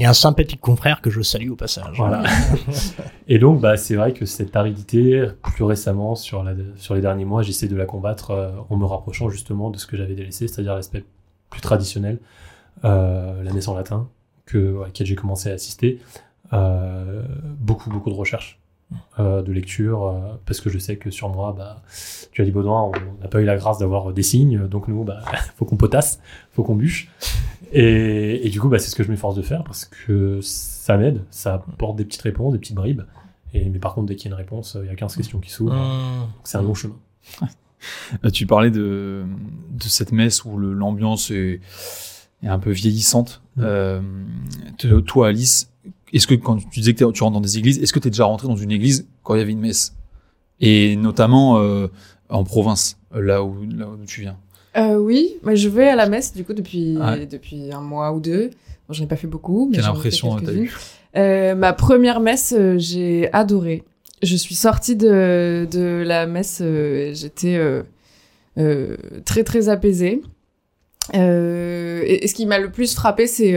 A 0.00 0.10
un 0.10 0.12
sympathique 0.12 0.60
confrère 0.60 1.00
que 1.00 1.10
je 1.10 1.22
salue 1.22 1.50
au 1.50 1.56
passage. 1.56 1.96
Voilà. 1.96 2.22
Et 3.28 3.38
donc, 3.38 3.60
bah, 3.60 3.76
c'est 3.76 3.96
vrai 3.96 4.12
que 4.12 4.26
cette 4.26 4.54
aridité, 4.54 5.26
plus 5.42 5.64
récemment, 5.64 6.14
sur, 6.14 6.44
la, 6.44 6.52
sur 6.76 6.94
les 6.94 7.00
derniers 7.00 7.24
mois, 7.24 7.42
j'essaie 7.42 7.68
de 7.68 7.76
la 7.76 7.84
combattre 7.84 8.30
euh, 8.30 8.50
en 8.70 8.76
me 8.76 8.84
rapprochant 8.84 9.28
justement 9.28 9.70
de 9.70 9.78
ce 9.78 9.86
que 9.86 9.96
j'avais 9.96 10.14
délaissé, 10.14 10.46
c'est-à-dire 10.46 10.74
l'aspect 10.74 11.04
plus 11.50 11.60
traditionnel, 11.60 12.18
euh, 12.84 13.42
la 13.42 13.52
messe 13.52 13.68
en 13.68 13.74
latin, 13.74 14.08
que, 14.46 14.82
à 14.82 14.86
laquelle 14.86 15.06
j'ai 15.06 15.16
commencé 15.16 15.50
à 15.50 15.54
assister. 15.54 16.00
Euh, 16.52 17.22
beaucoup, 17.58 17.90
beaucoup 17.90 18.10
de 18.10 18.14
recherches, 18.14 18.57
euh, 19.18 19.42
de 19.42 19.52
lecture, 19.52 20.06
euh, 20.06 20.18
parce 20.46 20.60
que 20.60 20.70
je 20.70 20.78
sais 20.78 20.96
que 20.96 21.10
sur 21.10 21.28
moi, 21.28 21.54
bah, 21.56 21.82
tu 22.32 22.40
as 22.42 22.44
dit 22.44 22.50
Baudouin, 22.50 22.90
on 22.94 23.22
n'a 23.22 23.28
pas 23.28 23.40
eu 23.40 23.44
la 23.44 23.56
grâce 23.56 23.78
d'avoir 23.78 24.12
des 24.12 24.22
signes, 24.22 24.66
donc 24.68 24.88
nous, 24.88 25.04
bah, 25.04 25.20
faut 25.56 25.64
qu'on 25.64 25.76
potasse, 25.76 26.20
faut 26.52 26.62
qu'on 26.64 26.74
bûche. 26.76 27.10
Et, 27.72 28.46
et 28.46 28.50
du 28.50 28.60
coup, 28.60 28.68
bah, 28.68 28.78
c'est 28.78 28.88
ce 28.90 28.96
que 28.96 29.02
je 29.02 29.10
m'efforce 29.10 29.34
de 29.34 29.42
faire 29.42 29.62
parce 29.64 29.84
que 29.84 30.40
ça 30.42 30.96
m'aide, 30.96 31.22
ça 31.30 31.54
apporte 31.54 31.96
des 31.96 32.04
petites 32.04 32.22
réponses, 32.22 32.52
des 32.52 32.58
petites 32.58 32.76
bribes. 32.76 33.02
Et, 33.54 33.68
mais 33.68 33.78
par 33.78 33.94
contre, 33.94 34.06
dès 34.06 34.16
qu'il 34.16 34.30
y 34.30 34.32
a 34.32 34.36
une 34.36 34.40
réponse, 34.42 34.76
il 34.82 34.86
y 34.86 34.90
a 34.90 34.94
15 34.94 35.16
questions 35.16 35.38
qui 35.38 35.50
s'ouvrent. 35.50 35.74
Donc 35.74 36.28
c'est 36.44 36.58
un 36.58 36.62
long 36.62 36.74
chemin. 36.74 36.96
Euh, 38.24 38.30
Tu 38.30 38.44
parlais 38.44 38.72
de, 38.72 39.24
de 39.70 39.82
cette 39.84 40.10
messe 40.10 40.44
où 40.44 40.58
l'ambiance 40.58 41.30
est, 41.30 41.60
est 42.42 42.48
un 42.48 42.58
peu 42.58 42.72
vieillissante. 42.72 43.40
Mm. 43.54 43.60
Euh, 43.64 44.00
te- 44.78 44.98
toi, 44.98 45.28
Alice, 45.28 45.70
est-ce 46.12 46.26
que 46.26 46.34
quand 46.34 46.56
tu 46.70 46.80
disais 46.80 46.94
que 46.94 47.04
tu 47.12 47.22
rentres 47.22 47.34
dans 47.34 47.40
des 47.40 47.58
églises, 47.58 47.78
est-ce 47.82 47.92
que 47.92 47.98
tu 47.98 48.08
es 48.08 48.10
déjà 48.10 48.24
rentré 48.24 48.48
dans 48.48 48.56
une 48.56 48.70
église 48.70 49.06
quand 49.22 49.34
il 49.34 49.38
y 49.38 49.42
avait 49.42 49.52
une 49.52 49.60
messe? 49.60 49.94
Et 50.60 50.96
notamment 50.96 51.58
euh, 51.58 51.86
en 52.28 52.44
province, 52.44 52.98
là 53.14 53.44
où, 53.44 53.56
là 53.64 53.86
où 53.88 54.04
tu 54.06 54.22
viens. 54.22 54.36
Euh, 54.76 54.96
oui, 54.96 55.34
mais 55.42 55.56
je 55.56 55.68
vais 55.68 55.88
à 55.88 55.96
la 55.96 56.08
messe 56.08 56.34
du 56.34 56.44
coup 56.44 56.52
depuis, 56.52 56.96
Ouais. 56.98 57.26
depuis 57.26 57.72
un 57.72 57.80
mois 57.80 58.12
ou 58.12 58.20
deux. 58.20 58.50
Bon, 58.88 58.94
j'en 58.94 59.04
ai 59.04 59.06
pas 59.06 59.16
fait 59.16 59.26
beaucoup, 59.26 59.68
mais 59.70 59.76
Quelle 59.76 59.86
impression 59.86 60.36
t'as 60.40 60.52
eu 60.52 60.72
Euh, 61.16 61.54
ma 61.54 61.72
première 61.72 62.20
messe, 62.20 62.54
euh, 62.56 62.76
j'ai 62.78 63.32
adoré. 63.32 63.82
Je 64.22 64.36
suis 64.36 64.54
sortie 64.54 64.96
de, 64.96 65.66
de 65.70 66.02
la 66.04 66.26
messe, 66.26 66.58
euh, 66.60 67.12
j'étais 67.14 67.56
euh, 67.56 67.82
euh, 68.58 68.96
très 69.24 69.42
très 69.44 69.68
apaisée. 69.68 70.22
Euh, 71.14 72.02
et, 72.04 72.24
et 72.24 72.28
ce 72.28 72.34
qui 72.34 72.46
m'a 72.46 72.58
le 72.58 72.70
plus 72.70 72.94
frappé, 72.94 73.26
c'est 73.26 73.54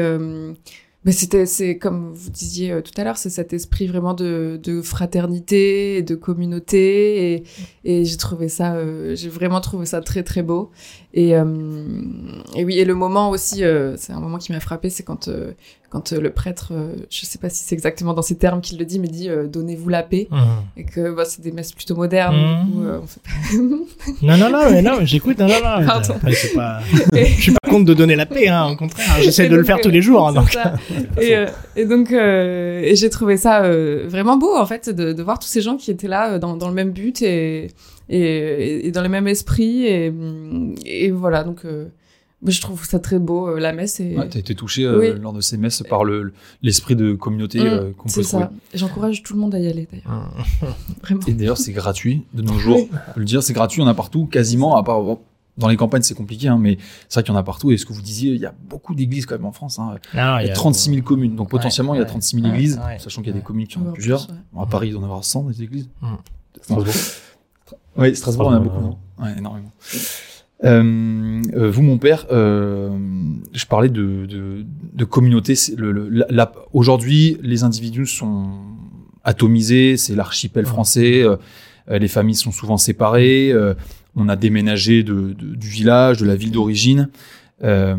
bah, 1.03 1.11
c'était 1.11 1.45
c'est 1.47 1.77
comme 1.77 2.13
vous 2.13 2.29
disiez 2.29 2.71
euh, 2.71 2.81
tout 2.81 2.91
à 2.97 3.03
l'heure, 3.03 3.17
c'est 3.17 3.31
cet 3.31 3.53
esprit 3.53 3.87
vraiment 3.87 4.13
de, 4.13 4.59
de 4.61 4.81
fraternité, 4.81 5.97
et 5.97 6.03
de 6.03 6.15
communauté, 6.15 7.33
et, 7.33 7.43
et 7.83 8.05
j'ai 8.05 8.17
trouvé 8.17 8.49
ça, 8.49 8.75
euh, 8.75 9.15
j'ai 9.15 9.29
vraiment 9.29 9.61
trouvé 9.61 9.85
ça 9.85 10.01
très 10.01 10.23
très 10.23 10.43
beau. 10.43 10.71
Et, 11.13 11.35
euh, 11.35 11.43
et 12.55 12.63
oui, 12.65 12.77
et 12.79 12.85
le 12.85 12.95
moment 12.95 13.29
aussi, 13.31 13.63
euh, 13.63 13.97
c'est 13.97 14.13
un 14.13 14.19
moment 14.19 14.37
qui 14.37 14.51
m'a 14.51 14.59
frappé, 14.59 14.89
c'est 14.89 15.03
quand 15.03 15.27
euh, 15.27 15.53
quand 15.91 16.13
euh, 16.13 16.21
le 16.21 16.29
prêtre, 16.31 16.69
euh, 16.71 16.93
je 17.09 17.25
sais 17.25 17.37
pas 17.37 17.49
si 17.49 17.63
c'est 17.65 17.75
exactement 17.75 18.13
dans 18.13 18.21
ces 18.21 18.37
termes 18.37 18.61
qu'il 18.61 18.79
le 18.79 18.85
dit, 18.85 18.97
mais 18.97 19.09
dit 19.09 19.29
euh, 19.29 19.45
donnez-vous 19.45 19.89
la 19.89 20.03
paix 20.03 20.27
Hmm. 20.31 20.37
et 20.77 20.85
que 20.85 21.13
bah, 21.13 21.25
c'est 21.25 21.41
des 21.41 21.51
messes 21.51 21.73
plutôt 21.73 21.95
modernes. 21.95 22.35
Mhm. 22.35 22.65
Du 22.65 22.71
coup, 22.71 22.83
euh, 22.83 22.99
on 23.03 23.07
fait 23.07 23.19
pas- 23.21 24.25
Non, 24.25 24.37
non, 24.37 24.49
non, 24.49 24.71
mais 24.71 24.81
non, 24.81 24.93
j'écoute, 25.03 25.37
non, 25.39 25.47
non, 25.47 25.53
non. 25.53 25.85
Pardon. 25.85 26.13
Après, 26.15 26.31
c'est 26.33 26.53
pas... 26.55 26.79
Et- 27.13 27.25
Je 27.25 27.41
suis 27.41 27.51
pas 27.51 27.69
contre 27.69 27.85
de 27.85 27.93
donner 27.93 28.15
la 28.15 28.25
paix, 28.25 28.47
hein, 28.47 28.69
au 28.71 28.75
contraire. 28.77 29.05
J'essaie 29.21 29.49
de 29.49 29.55
le 29.55 29.63
faire 29.63 29.81
tous 29.81 29.89
les 29.89 30.01
jours, 30.01 30.27
hein, 30.27 30.33
donc. 30.33 30.55
et, 31.19 31.35
euh, 31.35 31.47
et 31.75 31.85
donc, 31.85 32.11
euh, 32.11 32.81
et 32.83 32.95
j'ai 32.95 33.09
trouvé 33.09 33.35
ça 33.37 33.63
euh, 33.63 34.05
vraiment 34.07 34.37
beau, 34.37 34.55
en 34.55 34.65
fait, 34.65 34.89
de, 34.89 35.11
de 35.13 35.23
voir 35.23 35.39
tous 35.39 35.47
ces 35.47 35.61
gens 35.61 35.75
qui 35.77 35.91
étaient 35.91 36.07
là 36.07 36.33
euh, 36.33 36.39
dans, 36.39 36.55
dans 36.55 36.69
le 36.69 36.73
même 36.73 36.91
but 36.91 37.21
et, 37.21 37.67
et, 38.09 38.87
et 38.87 38.91
dans 38.91 39.01
le 39.01 39.09
même 39.09 39.27
esprit. 39.27 39.85
Et, 39.85 40.13
et 40.85 41.11
voilà, 41.11 41.43
donc, 41.43 41.65
euh, 41.65 41.85
je 42.45 42.61
trouve 42.61 42.85
ça 42.85 42.99
très 42.99 43.19
beau, 43.19 43.49
euh, 43.49 43.59
la 43.59 43.71
messe. 43.73 43.99
Et... 43.99 44.15
Ouais, 44.17 44.27
t'as 44.27 44.39
été 44.39 44.55
touché 44.55 44.83
euh, 44.83 44.99
Oui. 44.99 45.19
lors 45.21 45.33
de 45.33 45.41
ces 45.41 45.57
messes 45.57 45.83
par 45.87 46.03
le 46.03 46.33
l'esprit 46.61 46.95
de 46.95 47.13
communauté 47.13 47.59
Mm, 47.59 47.67
euh, 47.67 47.91
qu'on 47.97 48.09
peut 48.09 48.23
ça. 48.23 48.51
J'encourage 48.73 49.21
tout 49.23 49.33
le 49.33 49.39
monde 49.39 49.53
à 49.53 49.59
y 49.59 49.67
aller, 49.67 49.87
d'ailleurs. 49.91 50.31
Vraiment. 51.03 51.21
Et 51.27 51.33
d'ailleurs, 51.33 51.57
c'est 51.57 51.73
gratuit 51.73 52.23
de 52.33 52.41
nos 52.41 52.57
jours. 52.57 52.87
On 53.09 53.13
peut 53.13 53.19
le 53.19 53.25
dire, 53.25 53.43
c'est 53.43 53.53
gratuit, 53.53 53.81
on 53.81 53.85
en 53.85 53.89
a 53.89 53.93
partout, 53.93 54.25
quasiment, 54.25 54.75
à 54.75 54.83
part 54.83 55.01
dans 55.57 55.67
les 55.67 55.75
campagnes, 55.75 56.01
c'est 56.01 56.15
compliqué, 56.15 56.47
hein, 56.47 56.57
mais 56.59 56.77
c'est 57.09 57.15
vrai 57.15 57.23
qu'il 57.23 57.33
y 57.33 57.35
en 57.35 57.39
a 57.39 57.43
partout. 57.43 57.71
Et 57.71 57.77
ce 57.77 57.85
que 57.85 57.93
vous 57.93 58.01
disiez, 58.01 58.31
il 58.33 58.39
y 58.41 58.45
a 58.45 58.53
beaucoup 58.69 58.95
d'églises 58.95 59.25
quand 59.25 59.35
même 59.35 59.45
en 59.45 59.51
France. 59.51 59.79
Hein. 59.79 59.97
Non, 60.15 60.39
Il 60.39 60.47
y 60.47 60.49
a 60.49 60.53
36 60.53 60.89
000 60.91 61.01
communes, 61.03 61.35
donc 61.35 61.47
Ouais, 61.47 61.51
potentiellement 61.59 61.93
il 61.93 61.97
y 61.97 61.99
a 61.99 62.03
ouais, 62.03 62.09
36 62.09 62.37
000 62.37 62.47
ouais, 62.47 62.55
églises, 62.55 62.79
ouais. 62.83 62.97
sachant 62.99 63.21
qu'il 63.21 63.31
y 63.31 63.35
a 63.35 63.37
des 63.37 63.43
communes 63.43 63.67
qui 63.67 63.77
en 63.77 63.81
ont 63.81 63.91
plusieurs. 63.91 64.25
plus, 64.27 64.33
ouais. 64.33 64.39
Bon, 64.53 64.61
à 64.61 64.65
Paris, 64.65 64.87
il 64.87 64.91
doit 64.93 65.01
en 65.01 65.05
avoir 65.05 65.23
100 65.25 65.43
des 65.49 65.61
églises. 65.63 65.89
Mm. 66.01 66.07
Strasbourg. 66.61 66.93
Oui, 67.97 68.15
Strasbourg, 68.15 68.47
on 68.47 68.51
en 68.51 68.55
a 68.55 68.59
beaucoup. 68.59 68.95
Ouais, 69.21 69.37
énormément. 69.37 69.71
Euh, 70.63 71.41
euh, 71.55 71.71
vous, 71.71 71.81
mon 71.81 71.97
père, 71.97 72.27
euh, 72.31 72.89
je 73.53 73.65
parlais 73.65 73.89
de, 73.89 74.25
de, 74.27 74.65
de 74.93 75.05
communauté. 75.05 75.55
Le, 75.75 75.91
le- 75.91 76.25
Aujourd'hui, 76.73 77.37
les 77.41 77.63
individus 77.63 78.05
sont 78.05 78.49
atomisés, 79.23 79.97
c'est 79.97 80.15
l'archipel 80.15 80.65
français, 80.65 81.23
euh, 81.23 81.35
euh, 81.89 81.97
les 81.99 82.07
familles 82.07 82.35
sont 82.35 82.51
souvent 82.51 82.77
séparées, 82.77 83.51
euh, 83.51 83.73
on 84.15 84.29
a 84.29 84.35
déménagé 84.35 85.03
de, 85.03 85.33
de- 85.33 85.55
du 85.55 85.67
village, 85.67 86.17
de 86.17 86.25
la 86.25 86.35
ville 86.35 86.51
d'origine. 86.51 87.09
Euh, 87.63 87.95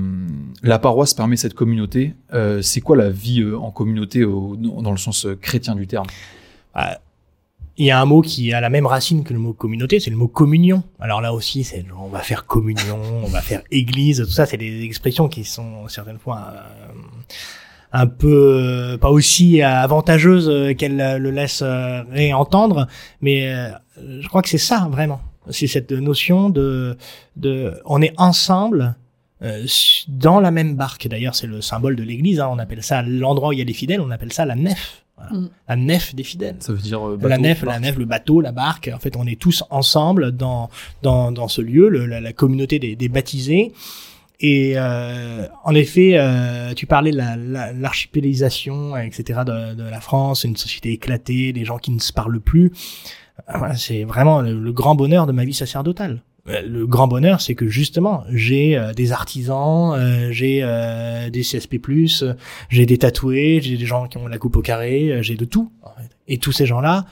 la 0.62 0.78
paroisse 0.81 1.14
permet 1.14 1.37
cette 1.37 1.54
communauté. 1.54 2.14
Euh, 2.35 2.62
c'est 2.62 2.81
quoi 2.81 2.97
la 2.97 3.11
vie 3.11 3.42
euh, 3.42 3.57
en 3.59 3.71
communauté 3.71 4.25
au- 4.25 4.57
dans 4.57 4.90
le 4.90 4.97
sens 4.97 5.26
chrétien 5.40 5.75
du 5.76 5.87
terme? 5.87 6.07
Ah, 6.75 6.99
Il 7.79 7.87
y 7.87 7.91
a 7.91 7.99
un 8.00 8.05
mot 8.05 8.21
qui 8.21 8.52
a 8.52 8.61
la 8.61 8.69
même 8.69 8.87
racine 8.87 9.25
que 9.25 9.33
le 9.33 9.38
mot 9.38 9.55
communauté, 9.55 9.99
c'est 9.99 10.11
le 10.11 10.17
mot 10.17 10.29
communion. 10.29 10.83
Alors 11.00 11.21
là 11.23 11.33
aussi, 11.33 11.64
c'est 11.64 11.85
on 11.99 12.09
va 12.09 12.21
faire 12.21 12.45
communion, 12.45 13.00
on 13.25 13.29
va 13.29 13.41
faire 13.41 13.62
église, 13.71 14.19
tout 14.19 14.31
ça, 14.31 14.45
c'est 14.45 14.59
des 14.59 14.83
expressions 14.83 15.26
qui 15.29 15.45
sont 15.45 15.88
certaines 15.88 16.19
fois 16.19 16.52
euh, 16.55 16.93
un 17.93 18.07
peu 18.07 18.59
euh, 18.61 18.99
pas 18.99 19.11
aussi 19.11 19.62
avantageuses 19.62 20.50
euh, 20.50 20.75
qu'elles 20.75 21.17
le 21.19 21.31
laissent 21.31 21.62
réentendre, 21.62 22.88
mais 23.23 23.50
je 23.97 24.29
crois 24.29 24.43
que 24.43 24.50
c'est 24.50 24.59
ça 24.59 24.88
vraiment. 24.91 25.21
C'est 25.50 25.67
cette 25.67 25.93
notion 25.93 26.50
de 26.50 26.97
de 27.37 27.81
on 27.87 28.02
est 28.02 28.12
ensemble 28.19 28.95
dans 30.07 30.38
la 30.38 30.52
même 30.52 30.76
barque. 30.76 31.09
D'ailleurs, 31.09 31.35
c'est 31.35 31.49
le 31.49 31.61
symbole 31.61 31.97
de 31.97 32.05
l'Église. 32.05 32.38
hein. 32.38 32.49
On 32.52 32.61
appelle 32.61 32.83
ça 32.83 33.02
l'endroit 33.02 33.49
où 33.49 33.52
il 33.52 33.59
y 33.59 33.62
a 33.62 33.64
les 33.64 33.73
fidèles. 33.73 34.00
On 34.00 34.11
appelle 34.12 34.33
ça 34.33 34.45
la 34.45 34.55
nef. 34.55 35.01
Voilà. 35.16 35.33
Mm. 35.33 35.50
La 35.69 35.76
nef 35.76 36.14
des 36.14 36.25
fidèles 36.25 36.57
Ça 36.61 36.73
veut 36.73 36.78
dire 36.78 37.07
euh, 37.07 37.19
la 37.21 37.28
bateau, 37.28 37.42
nef, 37.42 37.62
la 37.64 37.78
nef, 37.81 37.97
le 37.97 38.04
bateau, 38.04 38.40
la 38.40 38.52
barque. 38.52 38.90
En 38.95 38.99
fait, 38.99 39.16
on 39.16 39.26
est 39.26 39.38
tous 39.40 39.62
ensemble 39.71 40.33
dans 40.33 40.69
dans, 41.02 41.31
dans 41.33 41.49
ce 41.49 41.61
lieu, 41.62 41.88
le- 41.88 42.07
la, 42.07 42.21
la 42.21 42.33
communauté 42.33 42.78
des, 42.78 42.97
des 42.97 43.09
baptisés. 43.09 43.73
Et 44.45 44.73
euh, 44.76 45.47
en 45.64 45.73
effet, 45.75 46.14
euh, 46.16 46.75
tu 46.75 46.87
parlais 46.87 47.12
de 47.12 47.16
la- 47.16 47.37
la- 47.37 47.73
l'archipélisation, 47.73 48.97
etc. 48.97 49.40
De, 49.47 49.75
de 49.75 49.83
la 49.85 50.00
France, 50.00 50.45
une 50.45 50.57
société 50.57 50.92
éclatée, 50.92 51.52
des 51.52 51.64
gens 51.64 51.78
qui 51.78 51.90
ne 51.92 52.00
se 52.00 52.12
parlent 52.12 52.40
plus. 52.40 52.73
Voilà, 53.54 53.76
c'est 53.76 54.04
vraiment 54.04 54.40
le, 54.40 54.59
le 54.59 54.73
grand 54.73 54.95
bonheur 54.95 55.26
de 55.26 55.33
ma 55.33 55.45
vie 55.45 55.54
sacerdotale. 55.54 56.23
Euh, 56.49 56.62
Le 56.66 56.87
grand 56.87 57.08
bonheur, 57.08 57.40
c'est 57.40 57.54
que 57.54 57.68
justement, 57.68 58.25
j'ai 58.30 58.76
euh, 58.76 58.92
des 58.92 59.12
artisans, 59.12 59.94
euh, 59.94 60.32
j'ai 60.32 60.61
euh, 60.62 61.30
des 61.30 61.42
CSP+, 61.42 61.80
j'ai 62.68 62.87
des 62.87 62.99
tatoués, 62.99 63.61
j'ai 63.62 63.76
des 63.76 63.87
gens 63.87 64.08
qui 64.08 64.18
ont 64.18 64.26
la 64.26 64.38
coupe 64.38 64.56
au 64.56 64.62
carré, 64.62 65.12
euh, 65.12 65.22
j'ai 65.22 65.37
de 65.37 65.44
tout. 65.44 65.70
Et 66.28 66.38
tous 66.38 66.52
ces 66.52 66.66
gens-là 66.66 67.04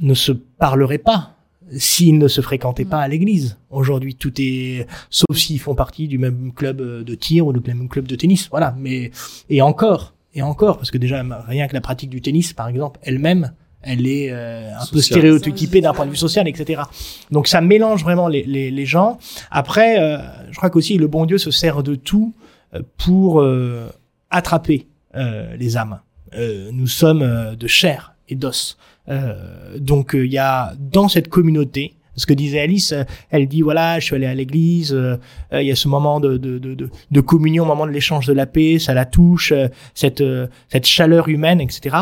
ne 0.00 0.14
se 0.14 0.32
parleraient 0.32 0.98
pas 0.98 1.32
s'ils 1.78 2.18
ne 2.18 2.28
se 2.28 2.40
fréquentaient 2.40 2.84
pas 2.84 3.00
à 3.00 3.08
l'église. 3.08 3.58
Aujourd'hui, 3.70 4.14
tout 4.14 4.32
est, 4.38 4.86
sauf 5.10 5.36
s'ils 5.36 5.58
font 5.58 5.74
partie 5.74 6.06
du 6.06 6.18
même 6.18 6.52
club 6.52 6.80
euh, 6.80 7.02
de 7.02 7.14
tir 7.14 7.46
ou 7.46 7.52
du 7.52 7.60
même 7.66 7.88
club 7.88 8.06
de 8.06 8.16
tennis. 8.16 8.48
Voilà. 8.50 8.74
Mais, 8.78 9.10
et 9.48 9.62
encore, 9.62 10.14
et 10.34 10.42
encore, 10.42 10.76
parce 10.76 10.90
que 10.90 10.98
déjà, 10.98 11.24
rien 11.48 11.66
que 11.66 11.74
la 11.74 11.80
pratique 11.80 12.10
du 12.10 12.20
tennis, 12.20 12.52
par 12.52 12.68
exemple, 12.68 13.00
elle-même, 13.02 13.52
elle 13.86 14.06
est 14.06 14.28
euh, 14.30 14.70
un 14.78 14.86
peu 14.92 15.00
stéréotypée 15.00 15.80
d'un 15.80 15.94
point 15.94 16.04
de 16.06 16.10
vue 16.10 16.16
social, 16.16 16.46
etc. 16.48 16.82
Donc 17.30 17.46
ça 17.46 17.60
mélange 17.60 18.02
vraiment 18.02 18.28
les, 18.28 18.42
les, 18.42 18.70
les 18.70 18.86
gens. 18.86 19.18
Après, 19.50 20.00
euh, 20.00 20.18
je 20.50 20.56
crois 20.56 20.70
qu'aussi 20.70 20.98
le 20.98 21.06
bon 21.06 21.24
Dieu 21.24 21.38
se 21.38 21.50
sert 21.50 21.82
de 21.82 21.94
tout 21.94 22.34
euh, 22.74 22.82
pour 22.98 23.40
euh, 23.40 23.88
attraper 24.30 24.86
euh, 25.14 25.56
les 25.56 25.76
âmes. 25.76 26.00
Euh, 26.34 26.70
nous 26.72 26.88
sommes 26.88 27.22
euh, 27.22 27.54
de 27.54 27.66
chair 27.66 28.14
et 28.28 28.34
d'os. 28.34 28.76
Euh, 29.08 29.78
donc 29.78 30.10
il 30.14 30.32
y 30.32 30.38
a 30.38 30.74
dans 30.78 31.08
cette 31.08 31.28
communauté, 31.28 31.94
ce 32.16 32.26
que 32.26 32.34
disait 32.34 32.60
Alice, 32.60 32.92
elle 33.30 33.46
dit 33.46 33.62
voilà, 33.62 34.00
je 34.00 34.06
suis 34.06 34.16
allée 34.16 34.26
à 34.26 34.34
l'église, 34.34 34.92
euh, 34.92 35.16
il 35.52 35.62
y 35.66 35.70
a 35.70 35.76
ce 35.76 35.86
moment 35.86 36.18
de, 36.18 36.36
de, 36.38 36.58
de, 36.58 36.74
de, 36.74 36.90
de 37.10 37.20
communion, 37.20 37.64
moment 37.64 37.86
de 37.86 37.92
l'échange 37.92 38.26
de 38.26 38.32
la 38.32 38.46
paix, 38.46 38.78
ça 38.80 38.94
la 38.94 39.04
touche, 39.04 39.52
euh, 39.52 39.68
cette, 39.94 40.22
euh, 40.22 40.48
cette 40.68 40.86
chaleur 40.86 41.28
humaine, 41.28 41.60
etc. 41.60 41.96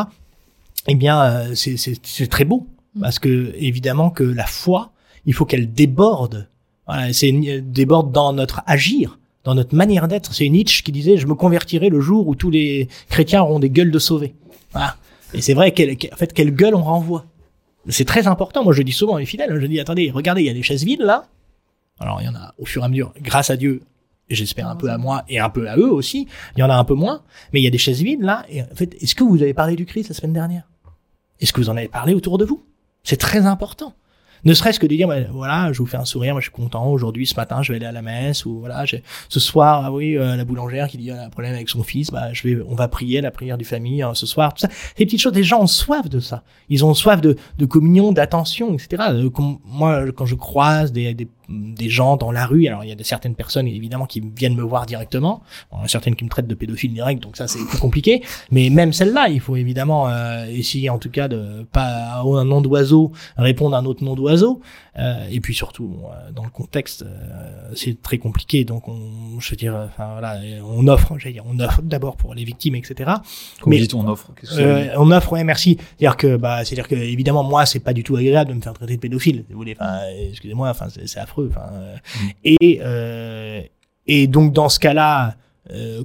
Eh 0.89 0.95
bien, 0.95 1.23
euh, 1.23 1.55
c'est- 1.55 2.27
très 2.29 2.45
beau 2.45 2.67
Mm. 2.95 3.01
parce 3.01 3.19
que 3.19 3.53
évidemment 3.57 4.11
que 4.11 4.23
la 4.25 4.47
foi, 4.47 4.93
il 5.27 5.33
faut 5.35 5.45
qu'elle 5.45 5.73
déborde. 5.73 6.49
Voilà, 6.87 7.13
c'est 7.13 7.29
une- 7.31 7.61
déborde 7.73 8.13
dans 8.13 8.33
notre 8.33 8.63
agir, 8.67 9.19
dans 9.45 9.55
notre 9.55 9.75
manière 9.75 10.07
d'être. 10.09 10.35
C'est 10.35 10.49
Nietzsche 10.49 10.83
qui 10.83 10.93
disait 10.93 11.17
je 11.17 11.27
me 11.27 11.35
convertirai 11.35 11.89
le 11.89 12.01
jour 12.01 12.29
où 12.29 12.35
tous 12.35 12.51
les 12.51 12.89
chrétiens 13.09 13.43
auront 13.43 13.59
des 13.59 13.71
gueules 13.71 13.91
de 13.91 13.99
sauvés. 13.99 14.35
Voilà. 14.73 14.97
Et 15.33 15.41
c'est 15.41 15.55
vrai 15.55 15.73
qu'elle, 15.73 15.97
qu'en 15.97 16.15
fait, 16.17 16.33
quelle 16.33 16.55
gueule 16.55 16.75
on 16.75 16.83
renvoie. 16.83 17.25
C'est 17.89 18.05
très 18.05 18.27
important. 18.27 18.63
Moi, 18.65 18.73
je 18.73 18.83
dis 18.83 18.93
souvent 18.93 19.21
aux 19.21 19.25
fidèles, 19.27 19.59
je 19.61 19.67
dis 19.67 19.81
attendez, 19.81 20.11
regardez, 20.11 20.43
il 20.43 20.47
y 20.47 20.51
a 20.51 20.55
des 20.55 20.63
chaises 20.63 20.85
vides 20.85 21.01
là. 21.03 21.27
Alors, 21.99 22.21
il 22.21 22.27
y 22.27 22.29
en 22.29 22.35
a 22.35 22.55
au 22.59 22.67
fur 22.67 22.83
et 22.83 22.85
à 22.85 22.89
mesure, 22.89 23.13
grâce 23.21 23.51
à 23.51 23.57
Dieu, 23.57 23.83
et 24.31 24.35
j'espère 24.35 24.69
un 24.69 24.77
peu 24.77 24.89
à 24.91 24.99
moi 24.99 25.25
et 25.29 25.39
un 25.39 25.49
peu 25.51 25.69
à 25.69 25.77
eux 25.77 25.91
aussi. 25.93 26.27
Il 26.57 26.61
y 26.61 26.63
en 26.63 26.71
a 26.71 26.75
un 26.77 26.85
peu 26.85 26.95
moins, 26.95 27.23
mais 27.53 27.61
il 27.61 27.65
y 27.65 27.67
a 27.67 27.71
des 27.71 27.79
chaises 27.79 28.03
vides 28.03 28.23
là. 28.23 28.45
Et 28.51 28.63
en 28.63 28.67
fait, 28.75 28.95
est-ce 29.03 29.15
que 29.15 29.25
vous 29.25 29.43
avez 29.43 29.53
parlé 29.55 29.77
du 29.77 29.85
Christ 29.87 30.09
la 30.09 30.15
semaine 30.15 30.33
dernière? 30.33 30.65
Est-ce 31.41 31.53
que 31.53 31.61
vous 31.61 31.71
en 31.71 31.77
avez 31.77 31.89
parlé 31.89 32.15
autour 32.15 32.39
de 32.39 32.45
vous? 32.45 32.65
C'est 33.03 33.19
très 33.19 33.47
important. 33.47 33.95
Ne 34.45 34.53
serait-ce 34.53 34.79
que 34.79 34.87
de 34.87 34.95
dire, 34.95 35.09
bah, 35.09 35.21
voilà, 35.33 35.73
je 35.73 35.79
vous 35.79 35.87
fais 35.87 35.97
un 35.97 36.05
sourire, 36.05 36.35
moi 36.35 36.41
je 36.41 36.47
suis 36.47 36.53
content, 36.53 36.87
aujourd'hui, 36.89 37.27
ce 37.27 37.35
matin, 37.35 37.63
je 37.63 37.73
vais 37.73 37.77
aller 37.77 37.87
à 37.87 37.93
la 37.93 38.03
messe, 38.03 38.45
ou 38.45 38.61
voilà, 38.61 38.85
ce 39.31 39.41
soir, 39.41 39.85
ah 39.87 39.93
oui, 39.93 40.19
euh, 40.19 40.37
la 40.37 40.45
boulangère 40.45 40.87
qui 40.89 40.99
dit, 40.99 41.09
elle 41.09 41.17
a 41.17 41.25
un 41.25 41.31
problème 41.31 41.55
avec 41.55 41.71
son 41.71 41.83
fils, 41.83 42.11
bah, 42.11 42.31
je 42.35 42.47
vais, 42.47 42.63
on 42.69 42.75
va 42.75 42.87
prier 42.89 43.23
la 43.23 43.31
prière 43.31 43.57
du 43.57 43.65
famille 43.65 44.03
hein, 44.03 44.13
ce 44.13 44.27
soir, 44.27 44.53
tout 44.53 44.61
ça. 44.61 44.69
Ces 44.99 45.07
petites 45.07 45.21
choses, 45.21 45.35
les 45.35 45.45
gens 45.45 45.63
ont 45.63 45.67
soif 45.67 46.11
de 46.11 46.21
ça. 46.21 46.43
Ils 46.69 46.85
ont 46.85 46.93
soif 46.93 47.23
de, 47.23 47.37
de 47.57 47.65
communion, 47.65 48.13
d'attention, 48.13 48.75
etc. 48.75 49.03
Euh, 49.13 49.31
moi, 49.65 50.13
quand 50.13 50.27
je 50.27 50.35
croise 50.35 50.93
des, 50.93 51.15
des, 51.15 51.27
des 51.49 51.89
gens 51.89 52.17
dans 52.17 52.33
la 52.33 52.47
rue, 52.47 52.67
alors 52.67 52.85
il 52.85 52.89
y 52.89 52.93
a 52.93 52.97
de 52.97 53.03
certaines 53.03 53.35
personnes, 53.35 53.67
évidemment, 53.67 54.07
qui 54.07 54.21
viennent 54.21 54.57
me 54.57 54.63
voir 54.63 54.87
directement, 54.87 55.43
Bon, 55.71 55.79
certaines 55.87 56.17
qui 56.17 56.25
me 56.25 56.31
traitent 56.31 56.47
de 56.47 56.55
pédophile 56.55 56.93
direct, 56.93 57.23
donc 57.23 57.37
ça, 57.37 57.47
c'est 57.49 57.65
plus 57.67 57.79
compliqué. 57.79 58.23
Mais 58.51 58.71
même 58.71 58.93
celle-là, 58.93 59.29
il 59.29 59.41
faut 59.41 59.57
évidemment 59.57 60.09
euh, 60.09 60.47
essayer, 60.47 60.91
en 60.91 60.99
tout 60.99 61.11
cas, 61.11 61.29
de 61.29 61.67
pas 61.73 61.85
à 61.85 62.23
un 62.23 62.45
nom 62.45 62.61
d'oiseau 62.61 63.13
répondre 63.37 63.77
à 63.77 63.81
un 63.81 63.85
autre 63.85 64.05
nom 64.05 64.15
d'oiseau. 64.15 64.61
Euh, 64.97 65.27
et 65.29 65.41
puis 65.41 65.55
surtout, 65.55 65.97
euh, 66.05 66.31
dans 66.31 66.45
le 66.45 66.51
contexte, 66.51 67.03
euh, 67.03 67.73
c'est 67.75 68.01
très 68.01 68.19
compliqué. 68.19 68.65
Donc, 68.65 68.87
on, 68.89 69.41
je 69.41 69.51
veux 69.51 69.57
dire, 69.57 69.75
enfin 69.75 70.13
voilà, 70.13 70.39
on 70.65 70.87
offre, 70.87 71.19
j'allais 71.19 71.33
dire, 71.33 71.45
on 71.49 71.59
offre 71.59 71.83
d'abord 71.83 72.17
pour 72.17 72.33
les 72.35 72.45
victimes, 72.45 72.77
etc. 72.77 73.11
Comme 73.61 73.73
Mais- 73.73 73.93
on 73.95 74.07
offre. 74.07 74.31
Euh, 74.57 74.91
on 74.97 75.11
offre, 75.11 75.33
ouais, 75.33 75.43
merci. 75.43 75.79
C'est-à-dire 75.99 76.17
que, 76.17 76.37
bah, 76.37 76.65
c'est-à-dire 76.65 76.87
que, 76.87 76.95
évidemment, 76.95 77.43
moi, 77.43 77.67
c'est 77.67 77.81
pas 77.81 77.93
du 77.93 78.05
tout 78.05 78.15
agréable 78.17 78.51
de 78.51 78.55
me 78.57 78.61
faire 78.61 78.73
traiter 78.75 78.95
de 78.95 79.01
pédophile. 79.01 79.45
si 79.47 79.53
Vous 79.53 79.59
voulez, 79.59 79.77
enfin, 79.79 79.99
excusez-moi, 80.31 80.71
enfin, 80.71 80.87
c'est 81.05 81.19
affreux. 81.21 81.51
Enfin, 81.51 81.71
Mm. 81.73 82.29
et 82.45 82.81
euh, 82.83 83.61
et 84.07 84.27
donc 84.27 84.53
dans 84.53 84.69
ce 84.69 84.79
cas-là, 84.79 85.37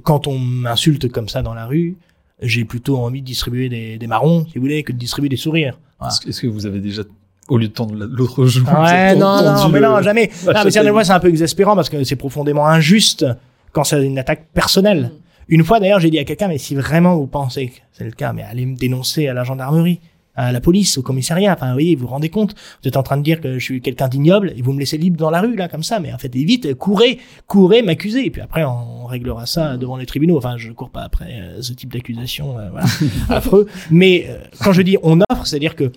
quand 0.02 0.26
on 0.26 0.38
m'insulte 0.38 1.08
comme 1.12 1.28
ça 1.28 1.42
dans 1.42 1.54
la 1.54 1.66
rue, 1.66 1.96
j'ai 2.40 2.64
plutôt 2.64 2.96
envie 2.98 3.20
de 3.20 3.26
distribuer 3.26 3.68
des, 3.68 3.98
des 3.98 4.06
marrons, 4.06 4.46
si 4.46 4.54
vous 4.54 4.62
voulez, 4.62 4.82
que 4.82 4.92
de 4.92 4.96
distribuer 4.98 5.28
des 5.28 5.36
sourires. 5.36 5.78
Voilà. 5.98 6.14
Est-ce 6.26 6.40
que 6.40 6.46
vous 6.46 6.64
avez 6.64 6.80
déjà, 6.80 7.02
au 7.50 7.58
lieu 7.58 7.68
de 7.68 7.72
tendre 7.72 7.94
la- 7.94 8.06
l'autre 8.06 8.46
joue, 8.46 8.64
Ouais, 8.64 9.14
non, 9.16 9.42
non, 9.42 9.68
mais 9.68 9.80
non, 9.80 10.00
jamais. 10.00 10.30
Non, 10.46 10.52
mais 10.64 10.70
c'est 10.70 11.10
un 11.12 11.20
peu 11.20 11.28
exaspérant 11.28 11.74
parce 11.74 11.88
que 11.90 12.02
c'est 12.04 12.16
profondément 12.16 12.66
injuste 12.66 13.26
quand 13.72 13.84
c'est 13.84 14.02
une 14.04 14.18
attaque 14.18 14.46
personnelle. 14.54 15.10
Mm. 15.12 15.54
Une 15.54 15.64
fois, 15.64 15.80
d'ailleurs, 15.80 16.00
j'ai 16.00 16.10
dit 16.10 16.18
à 16.18 16.24
quelqu'un, 16.24 16.48
mais 16.48 16.58
si 16.58 16.74
vraiment 16.74 17.16
vous 17.16 17.26
pensez 17.26 17.68
que 17.68 17.74
c'est 17.92 18.04
le 18.04 18.12
cas, 18.12 18.32
mais 18.32 18.42
allez 18.42 18.66
me 18.66 18.76
dénoncer 18.76 19.26
à 19.26 19.34
la 19.34 19.42
gendarmerie, 19.42 19.98
à 20.36 20.52
la 20.52 20.60
police, 20.60 20.96
au 20.96 21.02
commissariat. 21.02 21.52
Enfin, 21.52 21.66
vous 21.66 21.72
voyez, 21.72 21.96
vous 21.96 22.02
vous 22.02 22.06
rendez 22.06 22.28
compte, 22.28 22.54
vous 22.82 22.88
êtes 22.88 22.96
en 22.96 23.02
train 23.02 23.16
de 23.16 23.22
dire 23.22 23.40
que 23.40 23.58
je 23.58 23.64
suis 23.64 23.80
quelqu'un 23.80 24.06
d'ignoble 24.08 24.52
et 24.56 24.62
vous 24.62 24.72
me 24.72 24.78
laissez 24.78 24.96
libre 24.96 25.16
dans 25.16 25.28
la 25.30 25.40
rue, 25.40 25.56
là, 25.56 25.68
comme 25.68 25.82
ça. 25.82 25.98
Mais 25.98 26.12
en 26.12 26.18
fait, 26.18 26.32
vite, 26.32 26.74
courez, 26.76 27.18
courez 27.48 27.82
m'accuser. 27.82 28.26
Et 28.26 28.30
puis 28.30 28.40
après, 28.40 28.64
on 28.64 29.06
réglera 29.06 29.44
ça 29.46 29.76
devant 29.76 29.96
les 29.96 30.06
tribunaux. 30.06 30.38
Enfin, 30.38 30.56
je 30.56 30.70
cours 30.70 30.90
pas 30.90 31.02
après 31.02 31.40
euh, 31.40 31.60
ce 31.62 31.72
type 31.72 31.92
d'accusation, 31.92 32.58
euh, 32.58 32.70
voilà, 32.70 32.86
affreux. 33.28 33.66
Mais 33.90 34.26
euh, 34.28 34.38
quand 34.62 34.72
je 34.72 34.82
dis 34.82 34.96
on 35.02 35.20
offre, 35.30 35.46
c'est-à-dire 35.46 35.74
que 35.74 35.90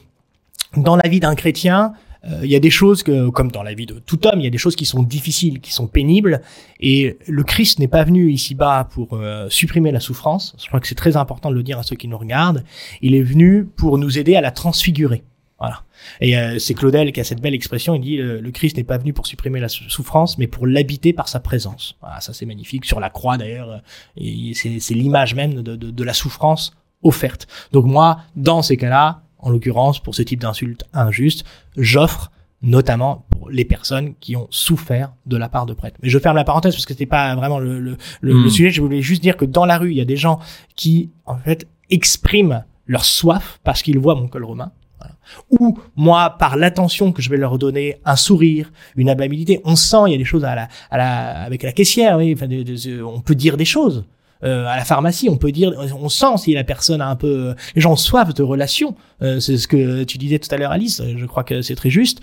dans 0.76 0.96
la 0.96 1.10
vie 1.10 1.20
d'un 1.20 1.36
chrétien, 1.36 1.94
euh, 2.26 2.40
il 2.44 2.50
y 2.50 2.56
a 2.56 2.60
des 2.60 2.70
choses 2.70 3.04
que, 3.04 3.30
comme 3.30 3.52
dans 3.52 3.64
la 3.64 3.74
vie 3.74 3.86
de 3.86 4.00
tout 4.00 4.26
homme, 4.28 4.40
il 4.40 4.44
y 4.44 4.48
a 4.48 4.50
des 4.50 4.58
choses 4.58 4.76
qui 4.76 4.86
sont 4.86 5.04
difficiles, 5.04 5.60
qui 5.60 5.74
sont 5.74 5.88
pénibles, 5.88 6.42
et 6.80 7.18
le 7.28 7.44
Christ 7.44 7.80
n'est 7.80 7.90
pas 7.90 8.04
venu 8.04 8.32
ici-bas 8.32 8.88
pour 8.92 9.14
euh, 9.14 9.50
supprimer 9.50 9.92
la 9.92 10.00
souffrance. 10.00 10.56
Je 10.62 10.68
crois 10.68 10.80
que 10.80 10.88
c'est 10.88 10.96
très 10.96 11.18
important 11.18 11.50
de 11.50 11.56
le 11.56 11.64
dire 11.64 11.80
à 11.80 11.84
ceux 11.84 11.98
qui 11.98 12.08
nous 12.08 12.18
regardent. 12.18 12.64
Il 13.02 13.14
est 13.14 13.24
venu 13.24 13.66
pour 13.66 13.98
nous 13.98 14.18
aider 14.18 14.36
à 14.36 14.42
la 14.42 14.52
transfigurer. 14.52 15.24
Voilà. 15.60 15.84
Et 16.20 16.38
euh, 16.38 16.60
c'est 16.60 16.74
Claudel 16.74 17.12
qui 17.14 17.22
a 17.22 17.24
cette 17.24 17.40
belle 17.40 17.54
expression. 17.54 17.96
Il 17.96 18.02
dit 18.02 18.18
le, 18.18 18.42
le 18.42 18.52
Christ 18.52 18.76
n'est 18.78 18.84
pas 18.84 18.98
venu 18.98 19.14
pour 19.14 19.28
supprimer 19.28 19.62
la 19.62 19.70
sou- 19.70 19.90
souffrance, 19.90 20.38
mais 20.38 20.48
pour 20.48 20.68
l'habiter 20.68 21.14
par 21.14 21.28
sa 21.30 21.40
présence. 21.40 21.96
Voilà, 22.02 22.20
ça 22.20 22.34
c'est 22.34 22.46
magnifique. 22.46 22.84
Sur 22.86 23.00
la 23.00 23.10
croix 23.10 23.38
d'ailleurs, 23.38 23.82
euh, 24.18 24.52
c'est 24.54 24.94
l'image 24.94 25.36
même 25.36 25.56
de, 25.56 25.76
de, 25.76 25.92
de 25.92 26.04
la 26.04 26.14
souffrance 26.14 26.74
offerte. 27.02 27.48
Donc 27.72 27.86
moi, 27.86 28.20
dans 28.36 28.62
ces 28.62 28.78
cas-là, 28.78 29.23
en 29.44 29.50
l'occurrence 29.52 30.02
pour 30.02 30.16
ce 30.16 30.22
type 30.24 30.40
d'insulte 30.42 30.84
injuste, 30.94 31.44
j'offre 31.78 32.32
notamment 32.62 33.26
pour 33.30 33.50
les 33.50 33.66
personnes 33.66 34.16
qui 34.22 34.36
ont 34.38 34.48
souffert 34.50 35.14
de 35.26 35.36
la 35.36 35.50
part 35.50 35.66
de 35.66 35.74
prêtres. 35.74 35.98
Mais 36.02 36.10
je 36.10 36.18
ferme 36.18 36.38
la 36.38 36.46
parenthèse 36.46 36.74
parce 36.74 36.86
que 36.86 36.94
c'était 36.94 37.06
pas 37.06 37.36
vraiment 37.36 37.60
le, 37.60 37.80
le, 37.80 37.98
le, 38.22 38.34
Mm. 38.34 38.44
le 38.44 38.50
sujet. 38.50 38.70
Je 38.72 38.82
voulais 38.82 39.02
juste 39.02 39.22
dire 39.22 39.36
que 39.36 39.44
dans 39.46 39.66
la 39.66 39.78
rue, 39.78 39.92
il 39.92 39.98
y 39.98 40.02
a 40.02 40.06
des 40.06 40.16
gens 40.16 40.40
qui, 40.78 41.12
en 41.26 41.36
fait, 41.38 41.68
expriment 41.90 42.64
leur 42.88 43.04
soif 43.06 43.60
parce 43.66 43.82
qu'ils 43.82 44.00
voient 44.00 44.16
mon 44.16 44.28
col 44.30 44.46
romain. 44.46 44.72
Voilà. 44.98 45.16
Ou 45.60 45.78
moi, 45.98 46.30
par 46.40 46.56
l'attention 46.56 47.12
que 47.12 47.22
je 47.22 47.30
vais 47.30 47.36
leur 47.38 47.58
donner, 47.58 47.98
un 48.06 48.16
sourire, 48.16 48.72
une 48.96 49.10
amabilité, 49.10 49.60
on 49.66 49.76
sent, 49.76 49.98
il 50.08 50.12
y 50.14 50.16
a 50.16 50.18
des 50.18 50.24
choses 50.24 50.46
à 50.46 50.56
la, 50.56 50.70
à 50.90 50.98
la, 50.98 51.42
avec 51.44 51.64
la 51.64 51.74
caissière, 51.74 52.18
oui, 52.18 52.34
enfin, 52.34 52.48
de- 52.48 52.64
de- 52.64 53.04
on 53.04 53.20
peut 53.20 53.36
dire 53.36 53.58
des 53.58 53.66
choses. 53.66 54.06
Euh, 54.44 54.66
à 54.66 54.76
la 54.76 54.86
pharmacie, 54.86 55.30
on 55.30 55.38
peut 55.38 55.52
dire, 55.52 55.74
on 56.00 56.10
sent 56.10 56.38
si 56.38 56.54
la 56.54 56.64
personne 56.64 57.02
a 57.02 57.08
un 57.08 57.16
peu, 57.16 57.56
les 57.76 57.82
gens 57.82 57.96
soif 57.96 58.34
de 58.34 58.44
relations. 58.44 58.96
Euh, 59.22 59.40
c'est 59.40 59.58
ce 59.58 59.68
que 59.68 60.04
tu 60.04 60.18
disais 60.18 60.40
tout 60.40 60.54
à 60.54 60.58
l'heure, 60.58 60.72
Alice. 60.72 61.02
Je 61.18 61.26
crois 61.26 61.44
que 61.44 61.62
c'est 61.62 61.76
très 61.76 61.90
juste. 61.90 62.20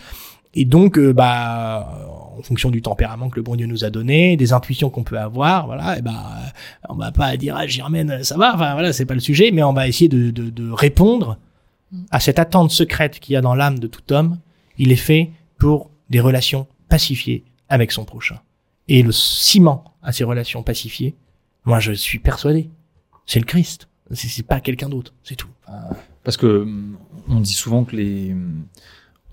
Et 0.52 0.64
donc, 0.64 0.98
euh, 0.98 1.12
bah, 1.12 2.35
en 2.38 2.42
fonction 2.42 2.70
du 2.70 2.83
tempérament 2.83 3.30
que 3.30 3.37
le 3.37 3.42
bon 3.42 3.56
Dieu 3.56 3.66
nous 3.66 3.85
a 3.85 3.90
donné, 3.90 4.37
des 4.37 4.52
intuitions 4.52 4.90
qu'on 4.90 5.04
peut 5.04 5.18
avoir, 5.18 5.66
voilà, 5.66 5.98
et 5.98 6.02
bah, 6.02 6.12
on 6.88 6.96
va 6.96 7.12
pas 7.12 7.37
dire 7.37 7.54
ah 7.56 7.66
Germaine, 7.66 8.24
ça 8.24 8.37
va, 8.37 8.54
enfin 8.54 8.72
voilà, 8.72 8.92
c'est 8.92 9.04
pas 9.04 9.14
le 9.14 9.20
sujet, 9.20 9.50
mais 9.52 9.62
on 9.62 9.72
va 9.72 9.87
essayer 9.87 10.09
de, 10.09 10.30
de 10.30 10.70
répondre 10.72 11.38
à 12.11 12.18
cette 12.18 12.38
attente 12.38 12.70
secrète 12.70 13.20
qu'il 13.20 13.35
y 13.35 13.37
a 13.37 13.40
dans 13.40 13.54
l'âme 13.54 13.78
de 13.78 13.87
tout 13.87 14.12
homme. 14.12 14.38
Il 14.78 14.90
est 14.90 14.96
fait 14.96 15.30
pour 15.59 15.90
des 16.09 16.20
relations 16.20 16.66
pacifiées 16.88 17.44
avec 17.68 17.92
son 17.92 18.04
prochain. 18.04 18.40
Et 18.88 19.02
le 19.02 19.12
ciment 19.12 19.85
à 20.02 20.11
ces 20.12 20.24
relations 20.24 20.62
pacifiées, 20.62 21.14
moi 21.64 21.79
je 21.81 21.92
suis 21.92 22.18
persuadé, 22.18 22.70
c'est 23.27 23.38
le 23.40 23.44
Christ. 23.46 23.88
C'est 24.12 24.44
pas 24.46 24.61
quelqu'un 24.61 24.88
d'autre, 24.88 25.14
c'est 25.23 25.37
tout. 25.37 25.49
Enfin, 25.68 25.94
Parce 26.25 26.37
que 26.37 26.62
hum, 26.62 26.96
on 27.29 27.38
dit 27.40 27.53
souvent 27.53 27.85
que 27.85 27.94
les, 27.94 28.33
hum, 28.33 28.64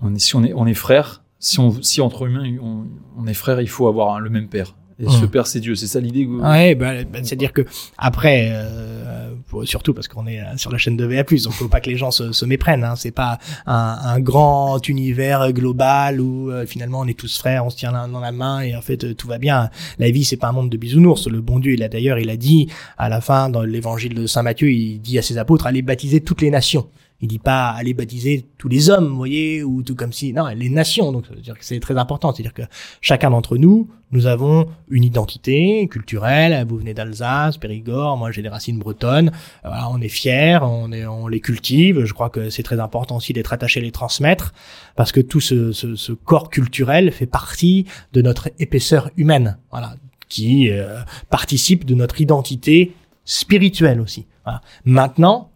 on 0.00 0.14
est, 0.14 0.18
si 0.20 0.36
on 0.36 0.44
est, 0.44 0.52
on 0.54 0.66
est 0.66 0.74
frères, 0.74 1.24
si 1.40 1.58
on, 1.58 1.82
si 1.82 2.00
entre 2.00 2.26
humains 2.26 2.56
on, 2.62 2.84
on 3.16 3.26
est 3.26 3.34
frères, 3.34 3.60
il 3.60 3.68
faut 3.68 3.88
avoir 3.88 4.20
le 4.20 4.30
même 4.30 4.48
père. 4.48 4.76
Et 5.00 5.08
ce 5.08 5.26
père, 5.26 5.46
c'est 5.46 5.60
Dieu. 5.60 5.76
C'est 5.76 5.86
ça 5.86 6.00
l'idée. 6.00 6.26
que- 6.26 6.40
Ouais, 6.42 6.74
bah, 6.74 7.04
bah, 7.04 7.20
c'est-à-dire 7.22 7.52
que 7.52 7.64
après, 7.98 8.48
euh, 8.50 9.17
surtout 9.64 9.94
parce 9.94 10.08
qu'on 10.08 10.26
est 10.26 10.40
euh, 10.40 10.56
sur 10.56 10.70
la 10.70 10.78
chaîne 10.78 10.96
de 10.96 11.04
VA+, 11.04 11.22
donc 11.22 11.52
faut 11.52 11.68
pas 11.68 11.80
que 11.80 11.90
les 11.90 11.96
gens 11.96 12.10
se, 12.10 12.32
se 12.32 12.44
méprennent. 12.44 12.84
Hein, 12.84 12.94
c'est 12.96 13.10
pas 13.10 13.38
un, 13.66 13.98
un 14.02 14.20
grand 14.20 14.86
univers 14.88 15.52
global 15.52 16.20
où 16.20 16.50
euh, 16.50 16.66
finalement 16.66 17.00
on 17.00 17.06
est 17.06 17.18
tous 17.18 17.38
frères, 17.38 17.64
on 17.64 17.70
se 17.70 17.76
tient 17.76 17.92
l'un 17.92 18.08
dans 18.08 18.20
la 18.20 18.32
main 18.32 18.60
et 18.60 18.76
en 18.76 18.82
fait 18.82 19.04
euh, 19.04 19.14
tout 19.14 19.28
va 19.28 19.38
bien. 19.38 19.70
La 19.98 20.10
vie 20.10 20.24
c'est 20.24 20.36
pas 20.36 20.48
un 20.48 20.52
monde 20.52 20.70
de 20.70 20.76
bisounours. 20.76 21.28
Le 21.28 21.40
bon 21.40 21.58
Dieu, 21.58 21.72
il 21.72 21.82
a 21.82 21.88
d'ailleurs, 21.88 22.18
il 22.18 22.30
a 22.30 22.36
dit 22.36 22.68
à 22.96 23.08
la 23.08 23.20
fin 23.20 23.48
dans 23.50 23.62
l'évangile 23.62 24.14
de 24.14 24.26
Saint 24.26 24.42
Matthieu, 24.42 24.70
il 24.70 25.00
dit 25.00 25.18
à 25.18 25.22
ses 25.22 25.38
apôtres 25.38 25.66
allez 25.66 25.82
baptiser 25.82 26.20
toutes 26.20 26.40
les 26.40 26.50
nations. 26.50 26.88
Il 27.20 27.26
dit 27.26 27.40
pas 27.40 27.70
allez 27.70 27.94
baptiser 27.94 28.46
tous 28.58 28.68
les 28.68 28.90
hommes, 28.90 29.08
vous 29.08 29.16
voyez, 29.16 29.64
ou 29.64 29.82
tout 29.82 29.96
comme 29.96 30.12
si 30.12 30.32
non, 30.32 30.46
les 30.46 30.68
nations. 30.68 31.10
Donc 31.10 31.26
ça 31.26 31.34
veut 31.34 31.40
dire 31.40 31.58
que 31.58 31.64
c'est 31.64 31.80
très 31.80 31.98
important, 31.98 32.32
c'est-à-dire 32.32 32.54
que 32.54 32.62
chacun 33.00 33.30
d'entre 33.30 33.56
nous, 33.56 33.88
nous 34.12 34.26
avons 34.26 34.68
une 34.88 35.02
identité 35.02 35.88
culturelle. 35.88 36.64
Vous 36.68 36.76
venez 36.76 36.94
d'Alsace, 36.94 37.58
Périgord, 37.58 38.16
moi 38.18 38.30
j'ai 38.30 38.42
des 38.42 38.48
racines 38.48 38.78
bretonnes. 38.78 39.28
Euh, 39.64 39.68
Voilà, 39.68 39.90
on 39.90 40.00
est 40.00 40.08
fiers, 40.08 40.60
on, 40.62 40.92
est, 40.92 41.06
on 41.06 41.26
les 41.26 41.40
cultive. 41.40 42.04
Je 42.04 42.12
crois 42.12 42.30
que 42.30 42.50
c'est 42.50 42.62
très 42.62 42.78
important 42.78 43.16
aussi 43.16 43.32
d'être 43.32 43.52
attaché 43.52 43.80
à 43.80 43.82
les 43.82 43.90
transmettre, 43.90 44.54
parce 44.94 45.10
que 45.10 45.20
tout 45.20 45.40
ce, 45.40 45.72
ce, 45.72 45.96
ce 45.96 46.12
corps 46.12 46.50
culturel 46.50 47.10
fait 47.10 47.26
partie 47.26 47.84
de 48.12 48.22
notre 48.22 48.48
épaisseur 48.60 49.10
humaine, 49.16 49.58
voilà, 49.72 49.96
qui 50.28 50.70
euh, 50.70 51.00
participe 51.30 51.84
de 51.84 51.94
notre 51.96 52.20
identité 52.20 52.92
spirituelle 53.24 54.00
aussi. 54.00 54.26
Voilà. 54.44 54.62
Maintenant, 54.84 55.50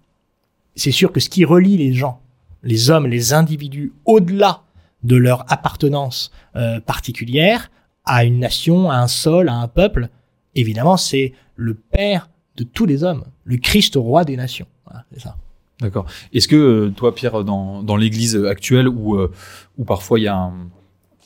c'est 0.75 0.91
sûr 0.93 1.13
que 1.13 1.21
ce 1.21 1.29
qui 1.29 1.45
relie 1.45 1.77
les 1.77 1.93
gens, 1.93 2.21
les 2.63 2.91
hommes, 2.91 3.07
les 3.07 3.33
individus, 3.33 3.93
au-delà 4.05 4.63
de 5.03 5.17
leur 5.17 5.45
appartenance 5.53 6.31
euh, 6.57 6.81
particulière 6.81 7.71
à 8.05 8.25
une 8.25 8.39
nation, 8.39 8.91
à 8.91 8.97
un 8.97 9.09
sol, 9.09 9.49
à 9.49 9.55
un 9.55 9.69
peuple, 9.69 10.09
évidemment, 10.55 10.97
c'est 10.97 11.33
le 11.57 11.75
Père 11.75 12.29
de 12.57 12.65
tous 12.65 12.87
les 12.87 13.03
hommes, 13.05 13.25
le 13.45 13.57
Christ 13.57 13.95
roi 13.97 14.25
des 14.25 14.37
nations. 14.37 14.67
Voilà, 14.87 15.05
c'est 15.13 15.21
ça. 15.21 15.37
D'accord. 15.81 16.07
Est-ce 16.33 16.47
que 16.49 16.57
euh, 16.57 16.91
toi, 16.91 17.15
Pierre, 17.15 17.43
dans, 17.45 17.83
dans 17.83 17.97
l'Église 17.97 18.37
actuelle, 18.45 18.89
où, 18.89 19.17
euh, 19.17 19.33
où 19.79 19.85
parfois 19.85 20.21
il 20.21 20.23
y 20.25 20.29
a 20.29 20.37
un- 20.37 20.69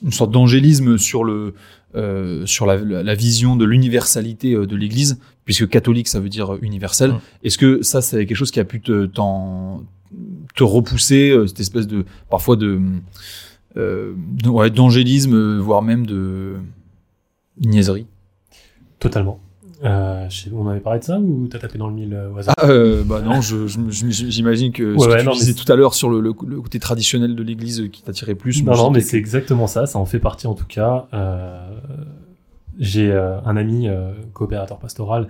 une 0.03 0.13
sorte 0.13 0.31
d'angélisme 0.31 0.99
sur 0.99 1.25
le 1.25 1.55
euh, 1.97 2.45
sur 2.47 2.67
la, 2.67 3.15
vision 3.15 3.57
de 3.57 3.65
l'universalité 3.65 4.53
euh, 4.55 4.67
de 4.67 4.77
l'Église, 4.77 5.19
puisque 5.45 5.69
catholique 5.69 6.09
ça 6.09 6.21
veut 6.21 6.29
dire 6.29 6.55
euh, 6.55 6.59
universel. 6.63 7.15
Est-ce 7.43 7.59
que 7.59 7.83
ça 7.83 8.03
c'est 8.03 8.27
quelque 8.27 8.37
chose 8.37 8.51
qui 8.51 8.61
a 8.61 8.65
pu 8.65 8.81
te 8.81 10.63
repousser 10.63 11.37
cette 11.47 11.61
espèce 11.61 11.87
de 11.87 12.05
parfois 12.31 12.57
de 12.57 12.81
euh, 13.77 14.13
d'angélisme, 14.43 15.59
voire 15.59 15.83
même 15.83 16.07
de 16.07 16.55
niaiserie? 17.65 18.07
Totalement. 18.99 19.41
Euh, 19.85 20.27
on 20.55 20.69
avait 20.69 20.81
parlé 20.81 21.01
de 21.01 21.05
ça 21.05 21.19
ou 21.21 21.49
t'as 21.49 21.59
tapé 21.59 21.77
dans 21.77 21.89
le 21.89 21.95
mille 21.95 22.19
au 22.35 22.39
hasard? 22.39 22.55
Ah, 22.59 22.67
euh, 22.71 23.03
bah 23.05 23.21
non, 23.21 23.41
j'imagine 23.43 24.73
que 24.73 24.95
Ouais, 24.95 24.99
ce 25.01 25.05
que 25.07 25.11
ouais, 25.13 25.19
tu 25.21 25.25
non, 25.27 25.33
mais 25.33 25.39
disais 25.39 25.53
c'est- 25.53 25.65
tout 25.65 25.71
à 25.71 25.77
l'heure 25.77 25.93
sur 25.93 26.09
le, 26.09 26.21
le- 26.21 26.33
le 26.47 26.61
côté 26.63 26.79
traditionnel 26.79 27.37
de 27.37 27.43
l'Église 27.43 27.91
qui 27.93 28.03
t'attirait 28.03 28.35
plus. 28.37 28.65
Non, 28.65 28.75
non, 28.75 28.91
mais 28.91 29.01
c'est 29.03 29.19
exactement 29.19 29.67
ça. 29.67 29.85
Ça 29.85 29.99
en 29.99 30.07
fait 30.07 30.19
partie 30.19 30.47
en 30.47 30.55
tout 30.55 30.65
cas. 30.65 31.09
Euh, 31.13 31.59
j'ai 32.79 33.11
euh, 33.11 33.41
un 33.43 33.57
ami 33.57 33.89
euh, 33.89 34.13
coopérateur 34.33 34.79
pastoral 34.79 35.29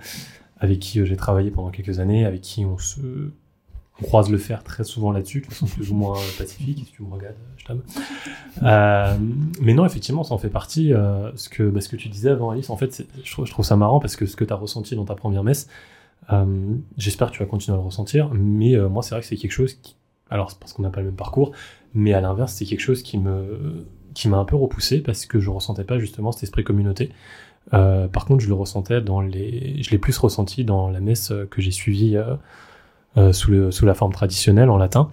avec 0.57 0.79
qui 0.79 0.99
euh, 0.99 1.05
j'ai 1.05 1.15
travaillé 1.15 1.51
pendant 1.51 1.69
quelques 1.69 1.99
années, 1.99 2.25
avec 2.25 2.41
qui 2.41 2.65
on 2.65 2.77
se 2.77 3.31
croise 4.01 4.29
le 4.29 4.37
fer 4.37 4.63
très 4.63 4.83
souvent 4.83 5.11
là-dessus, 5.11 5.41
de 5.41 5.45
façon 5.45 5.65
plus 5.65 5.91
ou 5.91 5.95
moins 5.95 6.17
euh, 6.17 6.37
pacifique. 6.37 6.83
Si 6.85 6.91
tu 6.91 7.03
me 7.03 7.13
regardes, 7.13 7.35
je 7.57 7.65
t'aime. 7.65 7.81
Mais 9.61 9.73
non, 9.73 9.85
effectivement, 9.85 10.23
ça 10.23 10.33
en 10.33 10.37
fait 10.37 10.49
partie. 10.49 10.93
Ce 11.35 11.49
que 11.49 11.63
bah, 11.69 11.81
ce 11.81 11.89
que 11.89 11.95
tu 11.95 12.09
disais 12.09 12.29
avant, 12.29 12.51
Alice, 12.51 12.69
en 12.69 12.77
fait, 12.77 13.05
je 13.23 13.31
trouve, 13.31 13.45
je 13.45 13.51
trouve 13.51 13.65
ça 13.65 13.75
marrant 13.75 13.99
parce 13.99 14.15
que 14.15 14.25
ce 14.25 14.35
que 14.35 14.43
tu 14.43 14.53
as 14.53 14.55
ressenti 14.55 14.95
dans 14.95 15.05
ta 15.05 15.15
première 15.15 15.43
messe, 15.43 15.67
j'espère 16.97 17.31
que 17.31 17.33
tu 17.33 17.39
vas 17.39 17.45
continuer 17.45 17.75
à 17.75 17.79
le 17.79 17.85
ressentir. 17.85 18.29
Mais 18.33 18.75
moi, 18.77 19.01
c'est 19.01 19.15
vrai 19.15 19.21
que 19.21 19.27
c'est 19.27 19.37
quelque 19.37 19.51
chose 19.51 19.73
qui, 19.73 19.95
alors 20.29 20.51
c'est 20.51 20.59
parce 20.59 20.73
qu'on 20.73 20.83
n'a 20.83 20.89
pas 20.89 20.99
le 21.01 21.07
même 21.07 21.15
parcours, 21.15 21.51
mais 21.93 22.13
à 22.13 22.21
l'inverse, 22.21 22.53
c'est 22.53 22.65
quelque 22.65 22.81
chose 22.81 23.01
qui 23.03 23.17
me 23.17 23.85
qui 24.13 24.27
m'a 24.29 24.37
un 24.37 24.45
peu 24.45 24.55
repoussé 24.55 24.99
parce 25.01 25.25
que 25.25 25.39
je 25.39 25.49
ressentais 25.49 25.83
pas 25.83 25.99
justement 25.99 26.31
cet 26.31 26.43
esprit 26.43 26.63
communauté. 26.63 27.11
Euh, 27.73 28.07
par 28.07 28.25
contre, 28.25 28.41
je 28.43 28.47
le 28.47 28.53
ressentais 28.55 29.01
dans 29.01 29.21
les, 29.21 29.81
je 29.83 29.89
l'ai 29.91 29.97
plus 29.99 30.17
ressenti 30.17 30.63
dans 30.63 30.89
la 30.89 30.99
messe 31.01 31.31
que 31.51 31.61
j'ai 31.61 31.69
suivie 31.71 32.15
euh, 32.15 32.35
euh, 33.17 33.31
sous, 33.33 33.51
le, 33.51 33.71
sous 33.71 33.85
la 33.85 33.93
forme 33.93 34.13
traditionnelle 34.13 34.69
en 34.69 34.77
latin. 34.77 35.11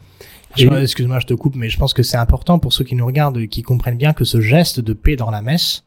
Et- 0.57 0.67
Excuse-moi, 0.67 1.19
je 1.19 1.27
te 1.27 1.35
coupe, 1.35 1.57
mais 1.57 1.69
je 1.69 1.77
pense 1.79 1.93
que 1.93 2.03
c'est 2.03 2.17
important 2.17 2.59
pour 2.59 2.73
ceux 2.73 2.85
qui 2.85 2.95
nous 2.95 3.05
regardent, 3.05 3.47
qui 3.49 3.63
comprennent 3.63 3.99
bien 3.99 4.13
que 4.13 4.25
ce 4.25 4.41
geste 4.41 4.81
de 4.81 4.93
paix 4.93 5.17
dans 5.17 5.31
la 5.31 5.43
messe, 5.43 5.85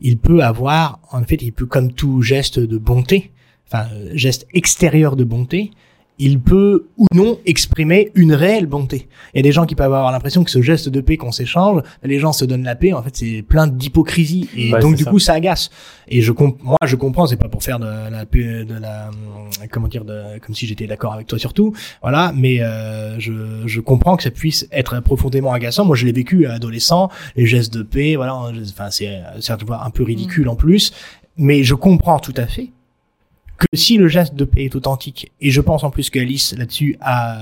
il 0.00 0.18
peut 0.18 0.42
avoir, 0.44 1.00
en 1.10 1.22
fait, 1.24 1.42
il 1.42 1.52
peut, 1.52 1.66
comme 1.66 1.92
tout 1.92 2.22
geste 2.22 2.60
de 2.60 2.78
bonté, 2.78 3.32
enfin, 3.66 3.88
geste 4.14 4.46
extérieur 4.54 5.16
de 5.16 5.24
bonté, 5.24 5.72
il 6.18 6.40
peut 6.40 6.88
ou 6.96 7.06
non 7.14 7.38
exprimer 7.46 8.10
une 8.14 8.32
réelle 8.32 8.66
bonté. 8.66 9.08
Il 9.34 9.38
y 9.38 9.40
a 9.40 9.42
des 9.42 9.52
gens 9.52 9.66
qui 9.66 9.74
peuvent 9.74 9.86
avoir 9.92 10.10
l'impression 10.12 10.42
que 10.44 10.50
ce 10.50 10.60
geste 10.62 10.88
de 10.88 11.00
paix 11.00 11.16
qu'on 11.16 11.32
s'échange, 11.32 11.82
les 12.02 12.18
gens 12.18 12.32
se 12.32 12.44
donnent 12.44 12.64
la 12.64 12.74
paix, 12.74 12.92
en 12.92 13.02
fait, 13.02 13.14
c'est 13.16 13.42
plein 13.42 13.66
d'hypocrisie. 13.66 14.48
Et 14.56 14.72
Ouais, 14.72 14.80
donc, 14.80 14.96
du 14.96 15.04
ça. 15.04 15.10
coup, 15.10 15.18
ça 15.18 15.34
agace. 15.34 15.70
Et 16.08 16.20
je 16.22 16.32
comp 16.32 16.56
moi, 16.62 16.76
je 16.84 16.96
comprends, 16.96 17.26
c'est 17.26 17.36
pas 17.36 17.48
pour 17.48 17.62
faire 17.62 17.78
de 17.78 17.86
la 18.10 18.26
paix, 18.26 18.64
de 18.64 18.74
la, 18.74 19.10
comment 19.70 19.88
dire, 19.88 20.04
de, 20.04 20.38
comme 20.44 20.54
si 20.54 20.66
j'étais 20.66 20.86
d'accord 20.86 21.12
avec 21.12 21.26
toi 21.26 21.38
surtout. 21.38 21.72
Voilà, 22.02 22.32
mais 22.34 22.60
euh, 22.62 23.18
je, 23.18 23.62
je 23.66 23.80
comprends 23.80 24.16
que 24.16 24.22
ça 24.22 24.30
puisse 24.30 24.66
être 24.72 25.00
profondément 25.00 25.52
agaçant. 25.52 25.84
Moi, 25.84 25.96
je 25.96 26.04
l'ai 26.06 26.12
vécu 26.12 26.46
à 26.46 26.54
adolescent, 26.54 27.10
les 27.36 27.46
gestes 27.46 27.72
de 27.74 27.82
paix, 27.82 28.16
voilà, 28.16 28.34
enfin, 28.34 28.90
c'est 28.90 29.20
certes 29.40 29.62
un 29.70 29.90
peu 29.90 30.02
ridicule 30.02 30.48
en 30.48 30.56
plus, 30.56 30.92
mais 31.36 31.62
je 31.62 31.74
comprends 31.74 32.18
tout 32.18 32.34
à 32.36 32.46
fait 32.46 32.70
que 33.58 33.66
si 33.74 33.96
le 33.96 34.08
geste 34.08 34.34
de 34.34 34.44
paix 34.44 34.64
est 34.64 34.76
authentique, 34.76 35.32
et 35.40 35.50
je 35.50 35.60
pense 35.60 35.84
en 35.84 35.90
plus 35.90 36.10
qu'Alice 36.10 36.54
là-dessus 36.56 36.96
a, 37.00 37.38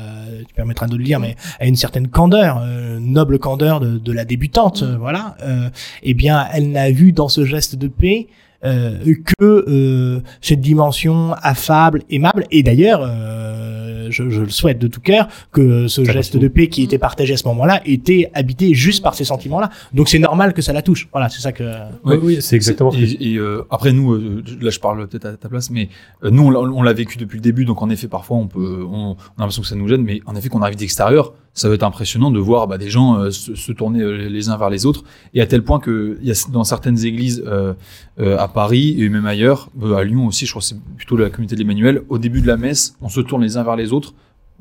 tu 0.49 0.55
permettras 0.55 0.87
de 0.87 0.97
le 0.97 1.05
dire, 1.05 1.21
mais 1.21 1.37
a 1.61 1.67
une 1.67 1.77
certaine 1.77 2.09
candeur, 2.09 2.61
euh, 2.63 2.99
noble 2.99 3.39
candeur 3.39 3.81
de, 3.81 3.99
de 3.99 4.13
la 4.13 4.25
débutante, 4.25 4.83
euh, 4.83 4.97
voilà, 4.99 5.37
euh, 5.43 5.69
eh 6.03 6.15
bien, 6.15 6.47
elle 6.53 6.73
n'a 6.73 6.91
vu 6.91 7.13
dans 7.13 7.29
ce 7.29 7.45
geste 7.45 7.77
de 7.77 7.89
paix 7.89 8.29
euh, 8.65 9.15
que 9.39 9.65
euh, 9.69 10.23
cette 10.41 10.61
dimension 10.61 11.35
affable, 11.43 12.03
aimable, 12.11 12.47
et 12.51 12.63
d'ailleurs, 12.63 13.03
euh, 13.03 13.76
je, 14.11 14.29
je 14.31 14.43
le 14.43 14.49
souhaite 14.49 14.79
de 14.79 14.87
tout 14.87 15.01
cœur, 15.01 15.29
que 15.53 15.89
ce 15.89 16.05
Ça 16.05 16.13
geste 16.13 16.37
de 16.37 16.49
paix 16.49 16.69
qui 16.69 16.83
était 16.83 16.99
partagé 16.99 17.35
à 17.35 17.37
ce 17.37 17.47
moment-là 17.49 17.81
était 17.85 18.31
habité 18.35 18.75
juste 18.75 19.03
par 19.03 19.15
ces 19.15 19.25
sentiments-là. 19.25 19.71
Donc 19.95 20.09
c'est 20.09 20.19
normal 20.19 20.53
que 20.53 20.63
ça 20.63 20.73
la 20.73 20.83
touche. 20.83 21.09
Voilà, 21.13 21.29
c'est 21.29 21.41
ça 21.41 21.53
que. 21.53 21.65
Oui, 22.05 22.17
oui, 22.23 22.39
c'est 22.41 22.57
exactement 22.57 22.93
Et, 22.93 23.33
et, 23.33 23.37
euh, 23.37 23.63
après 23.71 23.93
nous, 23.93 24.13
euh, 24.13 24.43
là 24.61 24.71
je 24.71 24.81
parle 24.81 25.07
peut-être 25.09 25.27
à 25.27 25.37
ta 25.37 25.49
place, 25.49 25.71
mais 25.71 25.89
euh, 26.25 26.31
nous 26.31 26.45
on 26.45 26.51
l'a- 26.51 26.61
on 26.61 26.83
l'a 26.83 26.93
vécu 26.93 27.19
depuis 27.19 27.37
le 27.37 27.43
début, 27.43 27.65
donc 27.65 27.83
en 27.83 27.91
effet 27.91 28.09
parfois 28.09 28.37
on 28.37 28.47
peut, 28.47 28.85
on, 28.89 28.97
on 28.97 29.13
a 29.13 29.17
l'impression 29.39 29.63
que 29.63 29.69
ça 29.69 29.77
nous 29.77 29.89
gêne, 29.89 30.03
mais 30.03 30.21
en 30.27 30.35
effet 30.37 30.49
qu'on 30.49 30.63
arrive 30.63 30.77
d'extérieur, 30.77 31.35
ça 31.57 31.69
va 31.69 31.75
être 31.75 31.83
impressionnant 31.83 32.31
de 32.31 32.39
voir 32.39 32.69
bah, 32.69 32.79
des 32.79 32.91
gens 32.91 33.09
euh, 33.17 33.31
se, 33.31 33.55
se 33.57 33.73
tourner 33.73 34.03
euh, 34.03 34.29
les 34.29 34.49
uns 34.51 34.57
vers 34.57 34.71
les 34.71 34.87
autres, 34.87 35.03
et 35.35 35.41
à 35.41 35.47
tel 35.47 35.63
point 35.65 35.81
que 35.81 36.19
y 36.23 36.31
a 36.31 36.35
dans 36.53 36.65
certaines 36.65 37.05
églises 37.05 37.43
euh, 37.47 37.75
euh, 38.21 38.39
à 38.39 38.47
Paris 38.47 38.95
et 39.03 39.09
même 39.09 39.27
ailleurs, 39.27 39.71
euh, 39.83 39.97
à 39.97 40.05
Lyon 40.05 40.27
aussi, 40.27 40.47
je 40.47 40.53
crois 40.53 40.61
que 40.61 40.67
c'est 40.69 40.81
plutôt 40.97 41.17
la 41.17 41.31
communauté 41.31 41.55
de 41.57 41.61
l'Emmanuel, 41.61 42.03
au 42.09 42.19
début 42.19 42.41
de 42.43 42.47
la 42.47 42.57
messe, 42.57 42.97
on 43.01 43.09
se 43.09 43.21
tourne 43.21 43.43
les 43.43 43.57
uns 43.57 43.65
vers 43.65 43.77
les 43.77 43.93
autres, 43.93 44.15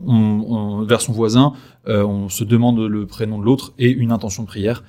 on, 0.06 0.16
on- 0.16 0.84
vers 0.84 1.02
son 1.02 1.14
voisin, 1.14 1.54
euh, 1.88 2.04
on 2.04 2.30
se 2.30 2.44
demande 2.44 2.80
le 2.80 3.06
prénom 3.06 3.38
de 3.40 3.44
l'autre 3.46 3.74
et 3.78 3.92
une 3.92 4.12
intention 4.12 4.44
de 4.44 4.48
prière. 4.48 4.84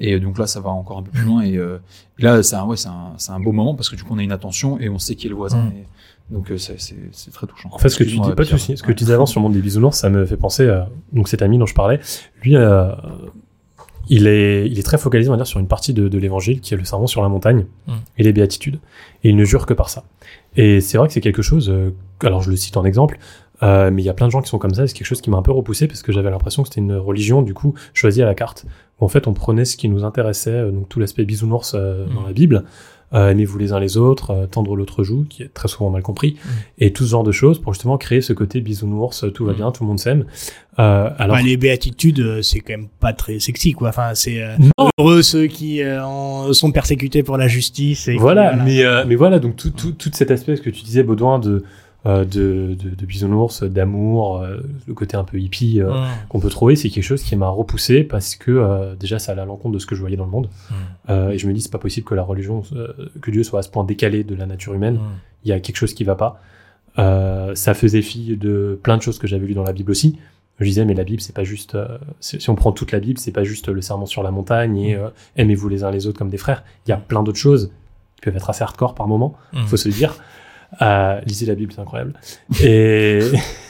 Et 0.00 0.20
donc 0.20 0.38
là, 0.38 0.46
ça 0.46 0.60
va 0.60 0.70
encore 0.70 0.98
un 0.98 1.02
peu 1.02 1.10
plus 1.10 1.24
loin. 1.24 1.40
Et, 1.42 1.56
euh, 1.56 1.78
et 2.20 2.22
là, 2.22 2.40
c'est 2.44 2.54
un, 2.54 2.64
ouais, 2.66 2.76
un, 2.86 3.16
un 3.34 3.40
beau 3.40 3.50
moment 3.50 3.74
parce 3.74 3.88
que 3.88 3.96
du 3.96 4.04
coup, 4.04 4.14
on 4.14 4.18
a 4.18 4.22
une 4.22 4.30
attention 4.30 4.78
et 4.78 4.88
on 4.88 4.98
sait 5.00 5.16
qui 5.16 5.26
est 5.26 5.30
le 5.30 5.34
voisin. 5.34 5.62
Mm. 5.64 5.72
Et 5.76 5.84
donc, 6.30 6.50
euh, 6.50 6.58
c'est, 6.58 6.78
c'est, 6.80 6.96
c'est 7.12 7.30
très 7.32 7.46
touchant. 7.46 7.70
En 7.72 7.78
fait, 7.78 7.88
ce 7.88 7.96
que 7.96 8.04
tu 8.04 8.10
dis, 8.10 8.18
pas 8.20 8.28
de 8.30 8.34
Pierre. 8.34 8.46
souci. 8.48 8.76
Ce 8.76 8.82
que 8.82 8.88
tu 8.92 9.04
disais 9.04 9.14
avant 9.14 9.26
sur 9.26 9.40
le 9.40 9.44
monde 9.44 9.52
des 9.54 9.62
bisounours, 9.62 9.96
ça 9.96 10.10
me 10.10 10.24
fait 10.26 10.36
penser 10.36 10.68
à 10.68 10.88
donc 11.12 11.28
cet 11.28 11.40
ami 11.42 11.56
dont 11.58 11.66
je 11.66 11.74
parlais. 11.74 12.00
Lui, 12.42 12.54
euh, 12.56 12.90
il 14.10 14.26
est, 14.26 14.66
il 14.68 14.78
est 14.78 14.82
très 14.82 14.96
focalisé, 14.98 15.28
on 15.28 15.32
va 15.32 15.36
dire, 15.36 15.46
sur 15.46 15.60
une 15.60 15.68
partie 15.68 15.92
de, 15.92 16.08
de 16.08 16.18
l'évangile 16.18 16.60
qui 16.60 16.72
est 16.72 16.76
le 16.76 16.84
sermon 16.84 17.06
sur 17.06 17.22
la 17.22 17.28
montagne 17.28 17.66
Mm. 17.86 17.92
et 18.18 18.22
les 18.22 18.32
béatitudes. 18.32 18.78
Et 19.24 19.30
il 19.30 19.36
ne 19.36 19.44
jure 19.44 19.66
que 19.66 19.74
par 19.74 19.90
ça. 19.90 20.04
Et 20.56 20.80
c'est 20.80 20.98
vrai 20.98 21.08
que 21.08 21.14
c'est 21.14 21.20
quelque 21.20 21.42
chose. 21.42 21.68
euh, 21.70 21.90
alors, 22.22 22.42
je 22.42 22.50
le 22.50 22.56
cite 22.56 22.76
en 22.76 22.84
exemple. 22.84 23.18
euh, 23.62 23.90
mais 23.90 24.02
il 24.02 24.04
y 24.04 24.08
a 24.08 24.14
plein 24.14 24.26
de 24.26 24.30
gens 24.32 24.40
qui 24.40 24.48
sont 24.48 24.58
comme 24.58 24.72
ça, 24.74 24.84
et 24.84 24.86
c'est 24.86 24.94
quelque 24.94 25.06
chose 25.06 25.20
qui 25.20 25.30
m'a 25.30 25.36
un 25.36 25.42
peu 25.42 25.50
repoussé 25.52 25.88
parce 25.88 26.02
que 26.02 26.12
j'avais 26.12 26.30
l'impression 26.30 26.62
que 26.62 26.68
c'était 26.68 26.80
une 26.80 26.94
religion 26.94 27.42
du 27.42 27.54
coup 27.54 27.74
choisie 27.92 28.22
à 28.22 28.26
la 28.26 28.34
carte. 28.36 28.64
Où 29.00 29.04
en 29.04 29.08
fait 29.08 29.26
on 29.26 29.32
prenait 29.34 29.64
ce 29.64 29.76
qui 29.76 29.88
nous 29.88 30.04
intéressait, 30.04 30.50
euh, 30.50 30.70
donc 30.70 30.88
tout 30.88 31.00
l'aspect 31.00 31.24
bisounours 31.24 31.72
euh, 31.74 32.06
dans 32.06 32.20
Mm. 32.22 32.26
la 32.26 32.32
Bible, 32.32 32.64
euh, 33.14 33.30
aimez-vous 33.30 33.58
les 33.58 33.72
uns 33.72 33.80
les 33.80 33.96
autres, 33.96 34.30
euh, 34.32 34.46
tendre 34.46 34.76
l'autre 34.76 35.02
joue, 35.04 35.24
qui 35.28 35.42
est 35.42 35.52
très 35.54 35.68
souvent 35.68 35.90
mal 35.90 36.02
compris, 36.02 36.36
Mm. 36.36 36.48
et 36.78 36.92
tout 36.92 37.04
ce 37.04 37.10
genre 37.10 37.24
de 37.24 37.32
choses 37.32 37.58
pour 37.60 37.72
justement 37.74 37.96
créer 37.98 38.20
ce 38.20 38.32
côté 38.32 38.60
bisounours, 38.60 39.24
euh, 39.24 39.30
tout 39.30 39.44
va 39.44 39.52
Mm. 39.52 39.56
bien, 39.56 39.72
tout 39.72 39.82
le 39.84 39.88
monde 39.88 39.98
s'aime. 39.98 40.24
Euh, 40.78 41.10
alors 41.18 41.36
Enfin, 41.36 41.44
les 41.44 41.56
béatitudes, 41.56 42.20
euh, 42.20 42.42
c'est 42.42 42.60
quand 42.60 42.72
même 42.74 42.88
pas 43.00 43.12
très 43.12 43.40
sexy, 43.40 43.72
quoi. 43.72 43.88
Enfin, 43.88 44.10
c'est 44.14 44.42
euh, 44.42 44.54
heureux 45.00 45.22
ceux 45.22 45.46
qui 45.46 45.82
euh, 45.82 46.04
en- 46.04 46.52
sont 46.52 46.70
persécutés 46.70 47.22
pour 47.22 47.36
la 47.36 47.48
justice. 47.48 48.08
Et 48.08 48.12
qui- 48.12 48.18
voilà, 48.18 48.54
mais 48.56 48.84
euh, 48.84 49.04
mais 49.06 49.16
voilà, 49.16 49.38
donc 49.38 49.56
tout, 49.56 49.70
tout, 49.70 49.92
tout 49.92 50.10
cet 50.12 50.30
aspect 50.30 50.54
ce 50.56 50.62
que 50.62 50.70
tu 50.70 50.82
disais, 50.84 51.02
Baudouin, 51.02 51.38
de 51.38 51.64
de, 52.04 52.74
de, 52.74 52.90
de 52.94 53.06
bisounours, 53.06 53.62
d'amour, 53.64 54.38
euh, 54.38 54.58
le 54.86 54.94
côté 54.94 55.16
un 55.16 55.24
peu 55.24 55.38
hippie 55.38 55.80
euh, 55.80 55.90
qu'on 56.28 56.38
peut 56.40 56.48
trouver, 56.48 56.76
c'est 56.76 56.90
quelque 56.90 57.02
chose 57.04 57.22
qui 57.22 57.34
m'a 57.36 57.48
repoussé 57.48 58.04
parce 58.04 58.36
que 58.36 58.50
euh, 58.52 58.94
déjà 58.94 59.18
ça 59.18 59.32
allait 59.32 59.42
à 59.42 59.44
l'encontre 59.44 59.74
de 59.74 59.78
ce 59.78 59.86
que 59.86 59.94
je 59.94 60.00
voyais 60.00 60.16
dans 60.16 60.24
le 60.24 60.30
monde. 60.30 60.48
Euh, 61.10 61.30
et 61.30 61.38
je 61.38 61.46
me 61.48 61.52
dis 61.52 61.60
c'est 61.60 61.72
pas 61.72 61.78
possible 61.78 62.06
que 62.06 62.14
la 62.14 62.22
religion, 62.22 62.62
euh, 62.74 62.92
que 63.20 63.30
Dieu 63.30 63.42
soit 63.42 63.58
à 63.60 63.62
ce 63.62 63.68
point 63.68 63.84
décalé 63.84 64.22
de 64.24 64.34
la 64.34 64.46
nature 64.46 64.74
humaine. 64.74 64.98
Il 65.44 65.48
y 65.50 65.52
a 65.52 65.60
quelque 65.60 65.76
chose 65.76 65.92
qui 65.92 66.04
va 66.04 66.14
pas. 66.14 66.40
Euh, 66.98 67.54
ça 67.54 67.74
faisait 67.74 68.02
fi 68.02 68.36
de 68.36 68.78
plein 68.82 68.96
de 68.96 69.02
choses 69.02 69.18
que 69.18 69.26
j'avais 69.26 69.46
lues 69.46 69.54
dans 69.54 69.62
la 69.62 69.72
Bible 69.72 69.90
aussi. 69.90 70.18
Je 70.58 70.64
disais 70.64 70.84
mais 70.84 70.94
la 70.94 71.04
Bible 71.04 71.20
c'est 71.20 71.34
pas 71.34 71.44
juste 71.44 71.76
euh, 71.76 71.98
si 72.20 72.50
on 72.50 72.56
prend 72.56 72.72
toute 72.72 72.90
la 72.90 72.98
Bible 72.98 73.18
c'est 73.20 73.30
pas 73.30 73.44
juste 73.44 73.68
le 73.68 73.80
serment 73.80 74.06
sur 74.06 74.24
la 74.24 74.32
montagne 74.32 74.76
et 74.78 74.94
euh, 74.96 75.08
aimez-vous 75.36 75.68
les 75.68 75.84
uns 75.84 75.92
les 75.92 76.06
autres 76.08 76.18
comme 76.18 76.30
des 76.30 76.38
frères. 76.38 76.64
Il 76.86 76.90
y 76.90 76.92
a 76.92 76.96
plein 76.96 77.22
d'autres 77.22 77.38
choses 77.38 77.70
qui 78.16 78.22
peuvent 78.22 78.36
être 78.36 78.50
assez 78.50 78.64
hardcore 78.64 78.94
par 78.96 79.06
moment 79.06 79.34
Mm. 79.52 79.66
faut 79.66 79.76
se 79.76 79.88
le 79.88 79.94
dire. 79.94 80.16
Euh, 80.82 81.20
lisez 81.26 81.46
la 81.46 81.54
Bible, 81.54 81.72
c'est 81.72 81.80
incroyable. 81.80 82.14
Et, 82.62 83.20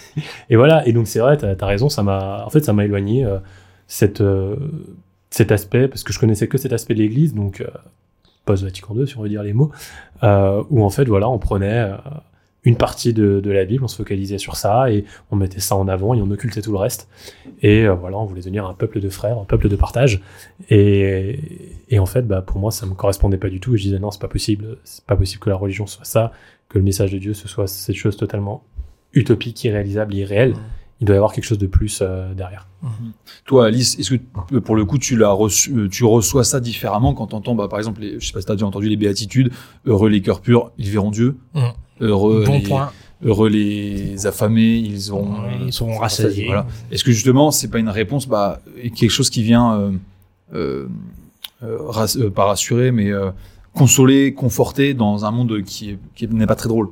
voilà. 0.50 0.86
Et 0.86 0.92
donc 0.92 1.06
c'est 1.08 1.20
vrai, 1.20 1.36
t'as 1.36 1.54
as 1.58 1.66
raison. 1.66 1.88
Ça 1.88 2.02
m'a, 2.02 2.44
en 2.44 2.50
fait, 2.50 2.64
ça 2.64 2.72
m'a 2.72 2.84
éloigné 2.84 3.24
euh, 3.24 3.38
euh, 4.20 4.56
cet 5.30 5.52
aspect 5.52 5.88
parce 5.88 6.02
que 6.02 6.12
je 6.12 6.18
connaissais 6.18 6.48
que 6.48 6.58
cet 6.58 6.72
aspect 6.72 6.94
de 6.94 7.00
l'Église, 7.00 7.34
donc 7.34 7.60
euh, 7.60 7.66
post 8.44 8.64
Vatican 8.64 8.94
II, 8.96 9.06
si 9.06 9.16
on 9.18 9.22
veut 9.22 9.28
dire 9.28 9.42
les 9.42 9.52
mots, 9.52 9.70
où 10.22 10.84
en 10.84 10.90
fait, 10.90 11.04
voilà, 11.04 11.28
on 11.28 11.38
prenait 11.38 11.90
une 12.64 12.76
partie 12.76 13.12
de, 13.12 13.42
la 13.50 13.64
Bible, 13.64 13.84
on 13.84 13.88
se 13.88 13.96
focalisait 13.96 14.38
sur 14.38 14.56
ça 14.56 14.90
et 14.90 15.04
on 15.30 15.36
mettait 15.36 15.60
ça 15.60 15.76
en 15.76 15.86
avant 15.86 16.14
et 16.14 16.20
on 16.20 16.30
occultait 16.30 16.62
tout 16.62 16.72
le 16.72 16.78
reste. 16.78 17.08
Et 17.60 17.86
voilà, 17.86 18.18
on 18.18 18.24
voulait 18.24 18.40
devenir 18.40 18.66
un 18.66 18.74
peuple 18.74 19.00
de 19.00 19.08
frères, 19.10 19.38
un 19.38 19.44
peuple 19.44 19.68
de 19.68 19.76
partage. 19.76 20.22
Et, 20.70 21.38
et 21.90 21.98
en 21.98 22.06
fait, 22.06 22.22
bah, 22.22 22.40
pour 22.40 22.58
moi, 22.58 22.70
ça 22.70 22.86
me 22.86 22.94
correspondait 22.94 23.36
pas 23.36 23.50
du 23.50 23.60
tout. 23.60 23.74
Et 23.74 23.78
je 23.78 23.82
disais 23.84 23.98
non, 23.98 24.10
c'est 24.10 24.20
pas 24.20 24.28
possible. 24.28 24.78
C'est 24.84 25.04
pas 25.04 25.16
possible 25.16 25.40
que 25.40 25.50
la 25.50 25.56
religion 25.56 25.86
soit 25.86 26.06
ça, 26.06 26.32
que 26.68 26.78
le 26.78 26.84
message 26.84 27.12
de 27.12 27.18
Dieu 27.18 27.34
ce 27.34 27.48
soit 27.48 27.66
cette 27.66 27.96
chose 27.96 28.16
totalement 28.16 28.62
utopique, 29.14 29.64
irréalisable, 29.64 30.14
irréelle. 30.14 30.54
Il 31.00 31.06
doit 31.06 31.14
y 31.14 31.16
avoir 31.16 31.32
quelque 31.32 31.44
chose 31.44 31.58
de 31.58 31.68
plus 31.68 32.00
euh, 32.02 32.34
derrière. 32.34 32.66
Toi, 33.44 33.66
Alice, 33.66 33.96
est-ce 34.00 34.10
que 34.14 34.58
pour 34.58 34.74
le 34.74 34.84
coup, 34.84 34.98
tu 34.98 35.16
l'as 35.16 35.30
reçu, 35.30 35.72
euh, 35.72 35.88
tu 35.88 36.04
reçois 36.04 36.42
ça 36.42 36.58
différemment 36.58 37.14
quand 37.14 37.28
t'entends, 37.28 37.54
bah, 37.54 37.68
par 37.68 37.78
exemple, 37.78 38.00
les, 38.00 38.18
je 38.18 38.26
sais 38.26 38.32
pas 38.32 38.40
si 38.40 38.46
t'as 38.46 38.54
déjà 38.54 38.66
entendu 38.66 38.88
les 38.88 38.96
béatitudes, 38.96 39.52
heureux 39.86 40.08
les 40.08 40.20
cœurs 40.22 40.40
purs, 40.40 40.72
ils 40.76 40.90
verront 40.90 41.12
Dieu. 41.12 41.36
Mm. 41.54 41.60
Heureux, 42.00 42.44
bon 42.44 42.52
les, 42.54 42.62
point. 42.62 42.90
heureux 43.24 43.48
les 43.48 44.26
affamés, 44.26 44.76
ils 44.76 45.12
auront, 45.12 45.36
Ils 45.64 45.72
seront 45.72 45.94
euh, 45.94 45.98
rassasiés. 46.00 46.46
Voilà. 46.46 46.66
Est-ce 46.90 47.04
que 47.04 47.12
justement, 47.12 47.52
c'est 47.52 47.68
pas 47.68 47.78
une 47.78 47.88
réponse, 47.90 48.26
bah, 48.26 48.60
quelque 48.96 49.10
chose 49.10 49.30
qui 49.30 49.44
vient, 49.44 49.78
euh, 49.78 49.92
euh, 50.54 50.86
euh, 51.62 51.78
rass- 51.88 52.18
euh, 52.18 52.28
pas 52.30 52.44
rassurer, 52.46 52.90
mais 52.90 53.12
euh, 53.12 53.30
consoler, 53.78 54.34
conforter 54.34 54.94
dans 54.94 55.24
un 55.24 55.30
monde 55.30 55.62
qui 55.62 55.90
est- 55.90 55.98
qui 56.14 56.26
n'est 56.28 56.46
pas 56.46 56.56
très 56.56 56.68
drôle. 56.68 56.90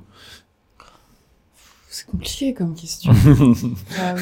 C'est 1.88 2.06
compliqué 2.06 2.52
comme 2.54 2.74
question. 2.74 3.12
Euh, 3.98 4.16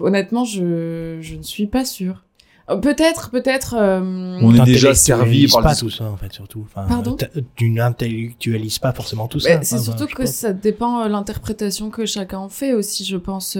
honnêtement, 0.00 0.44
je, 0.44 1.18
je 1.20 1.36
ne 1.36 1.42
suis 1.42 1.66
pas 1.66 1.84
sûre. 1.84 2.24
Euh, 2.70 2.76
Peut-être, 2.76 3.30
peut-être. 3.30 3.74
euh, 3.78 4.38
On 4.42 4.54
est 4.54 4.64
déjà 4.64 4.94
servi 4.94 5.48
par 5.48 5.62
pas 5.62 5.74
tout 5.74 5.90
ça, 5.90 6.04
en 6.04 6.16
fait, 6.16 6.32
surtout. 6.32 6.64
Enfin, 6.66 6.86
Pardon 6.88 7.16
Tu 7.56 7.70
n'intellectualises 7.70 8.78
pas 8.78 8.92
forcément 8.92 9.28
tout 9.28 9.38
mais 9.44 9.54
ça. 9.54 9.62
c'est 9.62 9.74
Enfin, 9.76 9.96
surtout 9.96 10.14
que 10.14 10.26
ça 10.26 10.52
dépend 10.52 11.04
de 11.04 11.08
l'interprétation 11.10 11.90
que 11.90 12.06
chacun 12.06 12.38
en 12.38 12.48
fait 12.48 12.72
aussi, 12.72 13.04
je 13.04 13.16
pense. 13.16 13.56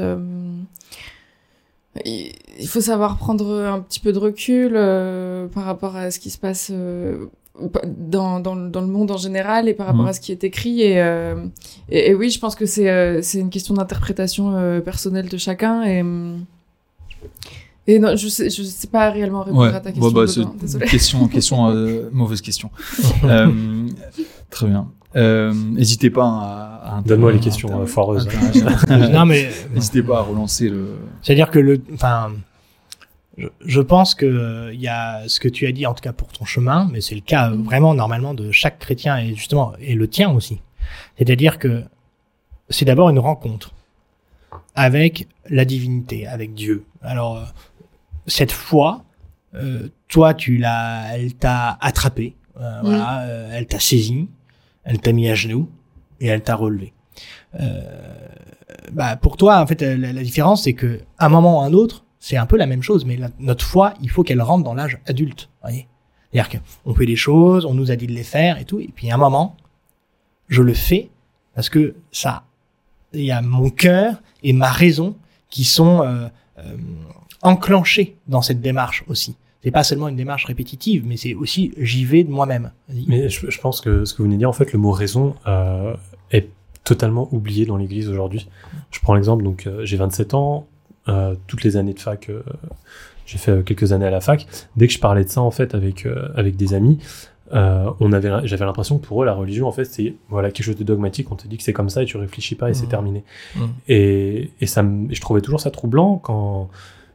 Il 2.05 2.67
faut 2.69 2.81
savoir 2.81 3.17
prendre 3.19 3.51
un 3.65 3.81
petit 3.81 4.01
peu 4.01 4.13
de 4.13 4.19
recul 4.19 4.73
euh, 4.75 5.47
par 5.49 5.65
rapport 5.65 5.95
à 5.97 6.11
ce 6.11 6.19
qui 6.19 6.31
se 6.31 6.39
passe 6.39 6.71
euh, 6.73 7.27
dans, 7.87 8.41
dans, 8.41 8.55
le- 8.55 8.71
dans 8.71 8.81
le 8.81 8.87
monde 8.87 9.11
en 9.11 9.19
général 9.19 9.69
et 9.69 9.75
par 9.75 9.87
rapport 9.89 10.03
Mhm. 10.05 10.09
à 10.09 10.13
ce 10.15 10.21
qui 10.21 10.33
est 10.33 10.43
écrit. 10.43 10.81
Et, 10.83 11.01
euh, 11.03 11.35
et, 11.91 12.11
et 12.11 12.15
oui, 12.15 12.31
je 12.31 12.39
pense 12.39 12.55
que 12.55 12.65
c'est 12.67 12.89
euh, 12.91 13.21
c'est 13.23 13.39
une 13.41 13.51
question 13.51 13.75
d'interprétation 13.75 14.81
personnelle 14.83 15.29
de 15.29 15.37
chacun. 15.37 15.83
Et, 15.85 16.03
et 17.89 17.99
non, 17.99 18.17
je 18.17 18.29
sais, 18.29 18.49
je 18.49 18.63
sais 18.63 18.87
pas 18.87 19.11
réellement 19.11 19.43
répondre 19.43 19.61
Ouais, 19.63 19.75
à 19.75 19.81
ta 19.81 19.91
question. 19.93 20.11
bon, 20.11 20.13
bah, 20.13 20.25
désolée. 20.59 20.87
question, 20.87 21.29
question, 21.29 21.75
mauvaise 22.13 22.41
question. 22.41 22.71
Très 24.51 24.67
bien. 24.67 24.89
N'hésitez 25.15 26.11
pas 26.11 26.25
à, 26.25 26.72
Donne-moi 27.05 27.33
les 27.33 27.41
questions 27.41 27.81
euh, 27.83 27.87
foireuses. 27.87 28.29
non, 28.89 29.27
mais 29.27 29.51
N'hésitez 29.75 30.03
pas 30.03 30.19
à 30.19 30.23
relancer 30.23 30.69
le. 30.69 30.99
C'est-à-dire 31.23 31.51
que 31.51 31.59
le, 31.59 31.81
enfin, 31.95 32.33
je, 33.39 33.47
je 33.65 33.81
pense 33.81 34.15
que 34.15 34.71
il 34.73 34.81
y 34.81 34.89
a 34.89 35.27
ce 35.29 35.41
que 35.41 35.49
tu 35.49 35.67
as 35.67 35.73
dit 35.73 35.87
en 35.87 35.95
tout 35.95 36.03
cas 36.03 36.13
pour 36.13 36.29
ton 36.29 36.45
chemin, 36.45 36.89
mais 36.93 37.01
c'est 37.01 37.15
le 37.15 37.21
cas 37.21 37.51
euh, 37.51 37.57
vraiment 37.57 37.95
normalement 37.95 38.35
de 38.35 38.51
chaque 38.51 38.79
chrétien 38.79 39.19
et 39.19 39.35
justement 39.35 39.73
et 39.81 39.95
le 39.95 40.09
tien 40.09 40.31
aussi. 40.31 40.61
C'est-à-dire 41.19 41.59
que 41.59 41.85
c'est 42.69 42.85
d'abord 42.85 43.11
une 43.11 43.19
rencontre 43.19 43.73
avec 44.75 45.29
la 45.49 45.65
divinité, 45.65 46.27
avec 46.27 46.55
Dieu. 46.55 46.85
Alors 47.03 47.39
euh, 47.39 47.45
cette 48.27 48.53
foi, 48.53 49.05
euh, 49.55 49.89
toi 50.09 50.35
tu 50.35 50.57
l'as, 50.57 51.17
elle 51.17 51.35
t'a 51.35 51.77
attrapé, 51.81 52.37
euh, 52.61 52.81
voilà, 52.83 53.23
euh, 53.23 53.51
elle 53.53 53.67
t'a 53.67 53.81
saisi, 53.81 54.29
elle 54.85 54.99
t'a 55.01 55.13
mis 55.13 55.29
à 55.29 55.35
genoux 55.35 55.69
et 56.23 56.29
elle 56.29 56.43
t'a 56.43 56.55
relevé. 56.55 56.93
Euh, 57.61 57.83
bah 58.93 59.17
pour 59.17 59.37
toi 59.37 59.61
en 59.61 59.67
fait 59.67 59.83
la, 59.83 60.23
différence 60.23 60.65
c'est 60.65 60.73
que 60.73 61.01
à 61.19 61.27
un 61.27 61.29
moment 61.29 61.59
ou 61.59 61.61
à 61.63 61.67
un 61.67 61.75
autre 61.75 62.07
c'est 62.19 62.39
un 62.39 62.47
peu 62.47 62.57
la 62.57 62.65
même 62.65 62.83
chose 62.83 63.05
mais 63.05 63.19
notre 63.39 63.67
foi 63.67 63.93
il 64.01 64.09
faut 64.09 64.23
qu'elle 64.23 64.41
rentre 64.41 64.65
dans 64.65 64.73
l'âge 64.73 64.99
adulte 65.05 65.51
voyez 65.61 65.87
c'est-à-dire 66.33 66.63
qu'on 66.85 66.95
fait 66.95 67.05
des 67.05 67.17
choses 67.17 67.67
on 67.67 67.75
nous 67.75 67.91
a 67.91 67.97
dit 67.97 68.07
de 68.07 68.13
les 68.13 68.23
faire 68.23 68.59
et 68.59 68.65
tout 68.65 68.81
et 68.81 68.89
puis 68.95 69.11
à 69.11 69.17
un 69.17 69.19
moment 69.19 69.59
je 70.49 70.63
le 70.63 70.73
fais 70.73 71.11
parce 71.55 71.69
que 71.69 71.95
ça 72.13 72.45
il 73.13 73.25
y 73.25 73.31
a 73.31 73.43
mon 73.43 73.69
cœur 73.69 74.23
et 74.43 74.55
ma 74.55 74.71
raison 74.71 75.15
qui 75.51 75.65
sont 75.65 76.01
euh, 76.01 76.29
euh, 76.59 76.77
enclenchés 77.43 78.17
dans 78.27 78.41
cette 78.41 78.63
démarche 78.63 79.05
aussi 79.09 79.37
c'est 79.63 79.71
pas 79.71 79.85
seulement 79.85 80.09
une 80.09 80.17
démarche 80.17 80.47
répétitive 80.47 81.05
mais 81.07 81.17
c'est 81.17 81.35
aussi 81.35 81.73
j'y 81.77 82.05
vais 82.05 82.25
de 82.25 82.31
moi-même. 82.31 82.73
Mais 83.07 83.29
je, 83.29 83.49
je 83.49 83.61
pense 83.61 83.81
que 83.81 84.05
ce 84.05 84.13
que 84.13 84.19
vous 84.19 84.25
venez 84.25 84.35
de 84.35 84.41
dire, 84.41 84.49
en 84.49 84.53
fait, 84.53 84.73
le 84.73 84.79
mot 84.79 84.91
raison 84.91 85.37
euh, 85.47 85.95
totalement 86.85 87.29
oublié 87.33 87.67
dans 87.67 87.77
l'Église 87.77 88.09
aujourd'hui. 88.09 88.49
Je 88.91 89.01
prends 89.01 89.15
l'exemple, 89.15 89.45
donc 89.45 89.67
euh, 89.67 89.85
j'ai 89.85 89.97
27 89.97 90.35
ans, 90.35 90.67
euh, 91.09 91.35
toutes 91.47 91.65
les 91.65 91.77
années 91.77 91.95
de 91.95 92.01
fac, 92.01 92.29
euh, 92.31 92.43
j'ai 93.27 93.39
fait 93.39 93.65
quelques 93.65 93.93
années 93.93 94.07
à 94.07 94.11
la 94.11 94.21
fac. 94.21 94.47
Dès 94.77 94.87
que 94.89 94.93
je 94.93 94.99
parlais 94.99 95.25
de 95.25 95.29
ça, 95.31 95.41
en 95.41 95.51
fait, 95.51 95.75
avec 95.75 96.07
avec 96.35 96.57
des 96.57 96.75
amis, 96.75 96.99
euh, 97.55 97.91
on 98.01 98.13
avait, 98.13 98.31
j'avais 98.45 98.65
l'impression 98.65 98.99
que 98.99 99.07
pour 99.07 99.23
eux, 99.23 99.27
la 99.27 99.35
religion, 99.35 99.69
en 99.69 99.73
fait, 99.73 99.85
c'est 99.85 100.15
voilà 100.29 100.51
quelque 100.51 100.65
chose 100.67 100.77
de 100.77 100.85
dogmatique. 100.85 101.31
On 101.31 101.37
te 101.37 101.47
dit 101.47 101.57
que 101.59 101.63
c'est 101.63 101.73
comme 101.73 101.89
ça 101.91 102.03
et 102.03 102.07
tu 102.07 102.17
réfléchis 102.17 102.55
pas 102.55 102.71
et 102.71 102.75
c'est 102.75 102.85
Mhm. 102.85 102.89
terminé. 102.91 103.25
Mhm. 103.57 103.69
Et, 103.89 104.51
et 104.61 104.67
ça, 104.67 104.85
je 105.11 105.21
trouvais 105.21 105.41
toujours 105.41 105.61
ça 105.61 105.71
troublant 105.71 106.17
quand 106.17 106.69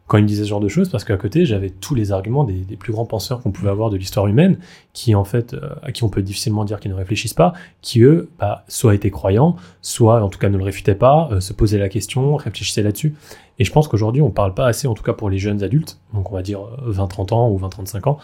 quand 0.07 0.17
il 0.17 0.23
me 0.23 0.27
disait 0.27 0.43
ce 0.43 0.49
genre 0.49 0.59
de 0.59 0.67
choses 0.67 0.89
parce 0.89 1.03
qu'à 1.03 1.17
côté 1.17 1.45
j'avais 1.45 1.69
tous 1.69 1.93
les 1.93 2.11
arguments 2.11 2.43
des, 2.43 2.53
des 2.53 2.75
plus 2.75 2.93
grands 2.93 3.05
penseurs 3.05 3.41
qu'on 3.41 3.51
pouvait 3.51 3.69
avoir 3.69 3.89
de 3.89 3.97
l'histoire 3.97 4.27
humaine 4.27 4.57
qui 4.93 5.13
en 5.15 5.23
fait 5.23 5.53
euh, 5.53 5.69
à 5.83 5.91
qui 5.91 6.03
on 6.03 6.09
peut 6.09 6.21
difficilement 6.21 6.65
dire 6.65 6.79
qu'ils 6.79 6.91
ne 6.91 6.95
réfléchissent 6.95 7.33
pas 7.33 7.53
qui 7.81 8.01
eux 8.01 8.29
bah, 8.39 8.63
soit 8.67 8.95
étaient 8.95 9.11
croyants 9.11 9.55
soit 9.81 10.23
en 10.23 10.29
tout 10.29 10.39
cas 10.39 10.49
ne 10.49 10.57
le 10.57 10.63
réfutaient 10.63 10.95
pas 10.95 11.29
euh, 11.31 11.39
se 11.39 11.53
posaient 11.53 11.77
la 11.77 11.89
question 11.89 12.35
réfléchissaient 12.35 12.83
là-dessus. 12.83 13.15
Et 13.59 13.65
je 13.65 13.71
pense 13.71 13.87
qu'aujourd'hui 13.87 14.21
on 14.21 14.29
parle 14.29 14.53
pas 14.53 14.67
assez 14.67 14.87
en 14.87 14.93
tout 14.93 15.03
cas 15.03 15.13
pour 15.13 15.29
les 15.29 15.39
jeunes 15.39 15.63
adultes 15.63 15.99
donc 16.13 16.31
on 16.31 16.35
va 16.35 16.41
dire 16.41 16.61
20-30 16.87 17.33
ans 17.33 17.49
ou 17.49 17.59
20-35 17.59 18.09
ans 18.09 18.19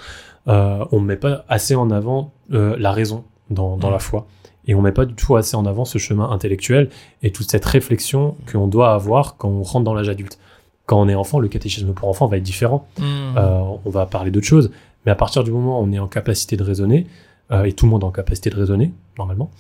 euh, 0.48 0.84
on 0.92 1.00
ne 1.00 1.06
met 1.06 1.16
pas 1.16 1.46
assez 1.48 1.76
en 1.76 1.90
avant 1.90 2.32
euh, 2.52 2.76
la 2.78 2.92
raison 2.92 3.24
dans, 3.50 3.78
dans 3.78 3.90
la 3.90 4.00
foi. 4.00 4.28
Et 4.66 4.76
on 4.76 4.82
met 4.82 4.92
pas 4.92 5.06
du 5.06 5.14
tout 5.14 5.36
assez 5.36 5.56
en 5.56 5.66
avant 5.66 5.86
ce 5.86 5.98
chemin 5.98 6.30
intellectuel 6.30 6.90
et 7.22 7.32
toute 7.32 7.50
cette 7.52 7.66
réflexion 7.66 8.36
qu'on 8.50 8.68
doit 8.68 8.94
avoir 8.94 9.36
quand 9.36 9.50
on 9.50 9.62
rentre 9.62 9.84
dans 9.84 9.94
l'âge 9.94 10.10
adulte. 10.10 10.40
Quand 10.86 11.00
on 11.00 11.08
est 11.08 11.16
enfant, 11.16 11.40
le 11.40 11.48
catéchisme 11.48 11.94
pour 11.94 12.10
enfants 12.10 12.28
va 12.28 12.38
être 12.38 12.44
différent. 12.44 12.88
Mm. 12.98 13.04
Euh, 13.38 13.62
on 13.86 13.90
va 13.90 14.06
parler 14.06 14.32
d'autres 14.32 14.48
choses. 14.48 14.72
Mais 15.06 15.12
à 15.12 15.16
partir 15.16 15.44
du 15.44 15.52
moment 15.52 15.80
où 15.80 15.84
on 15.84 15.92
est 15.92 16.00
en 16.00 16.08
capacité 16.08 16.58
de 16.58 16.64
raisonner, 16.64 17.08
euh, 17.52 17.64
et 17.64 17.74
tout 17.74 17.86
le 17.86 17.92
monde 17.92 18.04
est 18.04 18.06
en 18.06 18.12
capacité 18.12 18.50
de 18.50 18.56
raisonner, 18.56 18.94
normalement, 19.18 19.52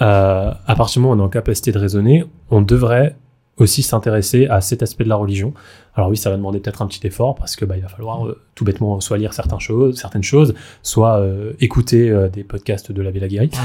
euh, 0.00 0.52
à 0.66 0.74
partir 0.74 1.00
du 1.00 1.06
moment 1.06 1.14
où 1.14 1.20
on 1.20 1.24
est 1.24 1.26
en 1.26 1.30
capacité 1.30 1.72
de 1.72 1.78
raisonner, 1.78 2.24
on 2.50 2.62
devrait 2.62 3.16
aussi 3.58 3.82
s'intéresser 3.82 4.46
à 4.46 4.60
cet 4.60 4.82
aspect 4.82 5.04
de 5.04 5.08
la 5.08 5.16
religion. 5.16 5.52
Alors 5.94 6.08
oui, 6.08 6.16
ça 6.16 6.30
va 6.30 6.36
demander 6.36 6.58
peut-être 6.58 6.82
un 6.82 6.86
petit 6.86 7.06
effort 7.06 7.34
parce 7.34 7.54
que 7.56 7.64
bah, 7.64 7.76
il 7.76 7.82
va 7.82 7.88
falloir 7.88 8.26
euh, 8.26 8.40
tout 8.54 8.64
bêtement 8.64 9.00
soit 9.00 9.18
lire 9.18 9.34
certaines 9.34 9.60
choses, 9.60 9.98
certaines 9.98 10.22
choses, 10.22 10.54
soit 10.82 11.18
euh, 11.18 11.52
écouter 11.60 12.10
euh, 12.10 12.28
des 12.28 12.44
podcasts 12.44 12.92
de 12.92 13.02
la 13.02 13.10
Villa 13.10 13.28
Guéry. 13.28 13.50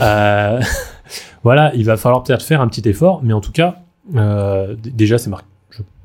Euh, 0.00 0.60
voilà, 1.44 1.72
il 1.74 1.84
va 1.84 1.96
falloir 1.96 2.22
peut-être 2.22 2.42
faire 2.42 2.60
un 2.60 2.66
petit 2.66 2.88
effort, 2.88 3.20
mais 3.22 3.34
en 3.34 3.40
tout 3.40 3.52
cas, 3.52 3.76
déjà, 4.74 5.18
c'est 5.18 5.28
marqué. 5.28 5.46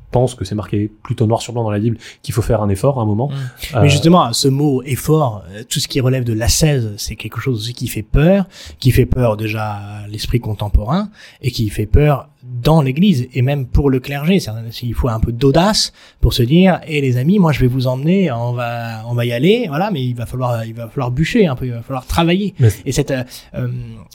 Je 0.09 0.11
pense 0.13 0.35
que 0.35 0.45
c'est 0.45 0.55
marqué 0.55 0.89
plutôt 1.03 1.27
noir 1.27 1.41
sur 1.41 1.51
blanc 1.51 1.63
dans 1.63 1.69
la 1.71 1.79
Bible 1.79 1.97
qu'il 2.23 2.33
faut 2.33 2.41
faire 2.41 2.61
un 2.61 2.69
effort 2.69 2.97
à 2.99 3.03
un 3.03 3.05
moment. 3.05 3.29
Mm. 3.29 3.81
Mais 3.81 3.89
justement, 3.89 4.31
ce 4.31 4.47
mot 4.47 4.81
effort, 4.83 5.43
euh, 5.51 5.63
tout 5.67 5.79
ce 5.81 5.87
qui 5.89 5.99
relève 5.99 6.23
de 6.23 6.31
l'ascèse, 6.33 6.93
c'est 6.97 7.15
quelque 7.17 7.41
chose 7.41 7.59
aussi 7.59 7.73
qui 7.73 7.87
fait 7.87 8.03
peur, 8.03 8.45
qui 8.79 8.91
fait 8.91 9.05
peur 9.05 9.35
déjà 9.35 9.65
à 9.73 10.07
l'esprit 10.07 10.39
contemporain 10.39 11.09
et 11.41 11.51
qui 11.51 11.67
fait 11.69 11.85
peur 11.85 12.29
dans 12.63 12.81
l'Église 12.81 13.27
et 13.33 13.41
même 13.41 13.65
pour 13.67 13.89
le 13.89 13.99
clergé. 13.99 14.39
C'est- 14.39 14.51
Il 14.83 14.93
faut 14.93 15.09
un 15.09 15.19
peu 15.19 15.33
d'audace 15.33 15.91
pour 16.21 16.33
se 16.33 16.41
dire, 16.43 16.79
et 16.87 17.01
les 17.01 17.17
amis, 17.17 17.37
moi 17.37 17.51
je 17.51 17.59
vais 17.59 17.67
vous 17.67 17.87
emmener, 17.87 18.31
on 18.31 18.53
va, 18.53 19.03
on 19.07 19.13
va 19.13 19.25
y 19.25 19.33
aller, 19.33 19.65
voilà, 19.67 19.91
mais 19.91 20.01
il 20.05 20.13
va 20.15 20.25
falloir, 20.25 20.63
il 20.63 20.73
va 20.73 20.87
falloir 20.87 21.11
bûcher 21.11 21.47
un 21.47 21.55
peu, 21.55 21.65
il 21.65 21.73
va 21.73 21.81
falloir 21.81 22.05
travailler. 22.05 22.55
Mais- 22.59 22.69
Et 22.85 22.93
cette, 22.93 23.11
euh, 23.11 23.23
euh, 23.55 23.67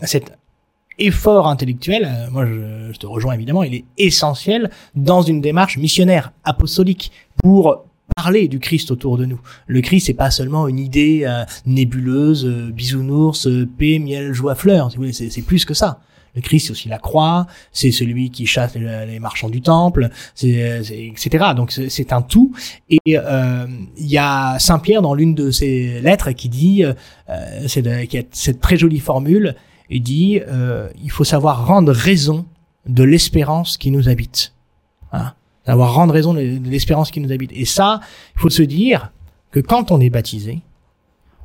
cet 0.05 0.33
effort 0.99 1.49
intellectuel, 1.49 2.05
euh, 2.05 2.31
moi 2.31 2.47
je, 2.47 2.93
je 2.93 2.99
te 2.99 3.07
rejoins 3.07 3.35
évidemment, 3.35 3.63
il 3.63 3.75
est 3.75 3.85
essentiel 3.99 4.71
dans 4.95 5.23
une 5.23 5.41
démarche 5.41 5.77
missionnaire, 5.79 6.33
apostolique, 6.45 7.11
pour 7.43 7.85
parler 8.17 8.49
du 8.49 8.59
Christ 8.59 8.91
autour 8.91 9.17
de 9.17 9.25
nous. 9.25 9.41
Le 9.67 9.81
Christ, 9.81 10.07
c'est 10.07 10.15
pas 10.15 10.31
seulement 10.31 10.69
une 10.69 10.79
idée 10.79 11.23
euh, 11.25 11.45
nébuleuse, 11.67 12.45
euh, 12.45 12.71
bisounours, 12.71 13.47
euh, 13.47 13.67
paix, 13.79 13.99
miel, 13.99 14.33
joie, 14.33 14.55
fleurs. 14.55 14.91
Si 15.13 15.31
c'est 15.31 15.43
plus 15.43 15.65
que 15.65 15.75
ça. 15.75 16.01
Le 16.35 16.41
Christ, 16.41 16.67
c'est 16.67 16.73
aussi 16.73 16.89
la 16.89 16.99
croix, 16.99 17.47
c'est 17.73 17.91
celui 17.91 18.31
qui 18.31 18.47
chasse 18.47 18.75
les, 18.75 19.19
marchands 19.19 19.51
du 19.51 19.61
temple, 19.61 20.09
c'est, 20.35 20.83
c'est- 20.83 21.09
etc. 21.09 21.47
Donc 21.55 21.73
c'est 21.73 22.13
un 22.13 22.23
tout. 22.23 22.53
Et 22.89 23.01
euh, 23.09 23.67
il 23.99 24.07
y 24.07 24.17
a 24.17 24.59
Saint 24.59 24.79
Pierre 24.79 25.03
dans 25.03 25.13
l'une 25.15 25.35
de 25.35 25.51
ses 25.51 26.01
lettres 26.01 26.33
qui 26.33 26.49
dit, 26.49 26.85
euh, 26.85 26.95
euh, 27.29 27.65
c'est 27.67 28.07
qui 28.07 28.17
a 28.19 28.23
cette 28.31 28.61
très 28.61 28.79
jolie 28.79 28.99
formule, 29.01 29.55
il 29.93 30.03
dit, 30.03 30.41
euh, 30.49 30.89
il 31.03 31.11
faut 31.11 31.25
savoir 31.25 31.67
rendre 31.67 31.93
raison 31.93 32.47
de 32.87 33.03
l'espérance 33.03 33.77
qui 33.77 33.91
nous 33.91 34.09
habite. 34.09 34.55
Hein? 35.13 35.35
Savoir 35.67 35.95
rendre 35.95 36.15
raison 36.15 36.33
de 36.33 36.41
l'espérance 36.41 37.11
qui 37.11 37.21
nous 37.21 37.31
habite. 37.31 37.53
Et 37.53 37.67
ça, 37.67 38.01
il 38.35 38.41
faut 38.41 38.51
se 38.51 38.63
dire 38.63 39.13
que 39.51 39.61
quand 39.61 39.93
on 39.93 40.01
est 40.01 40.09
baptisé, 40.09 40.61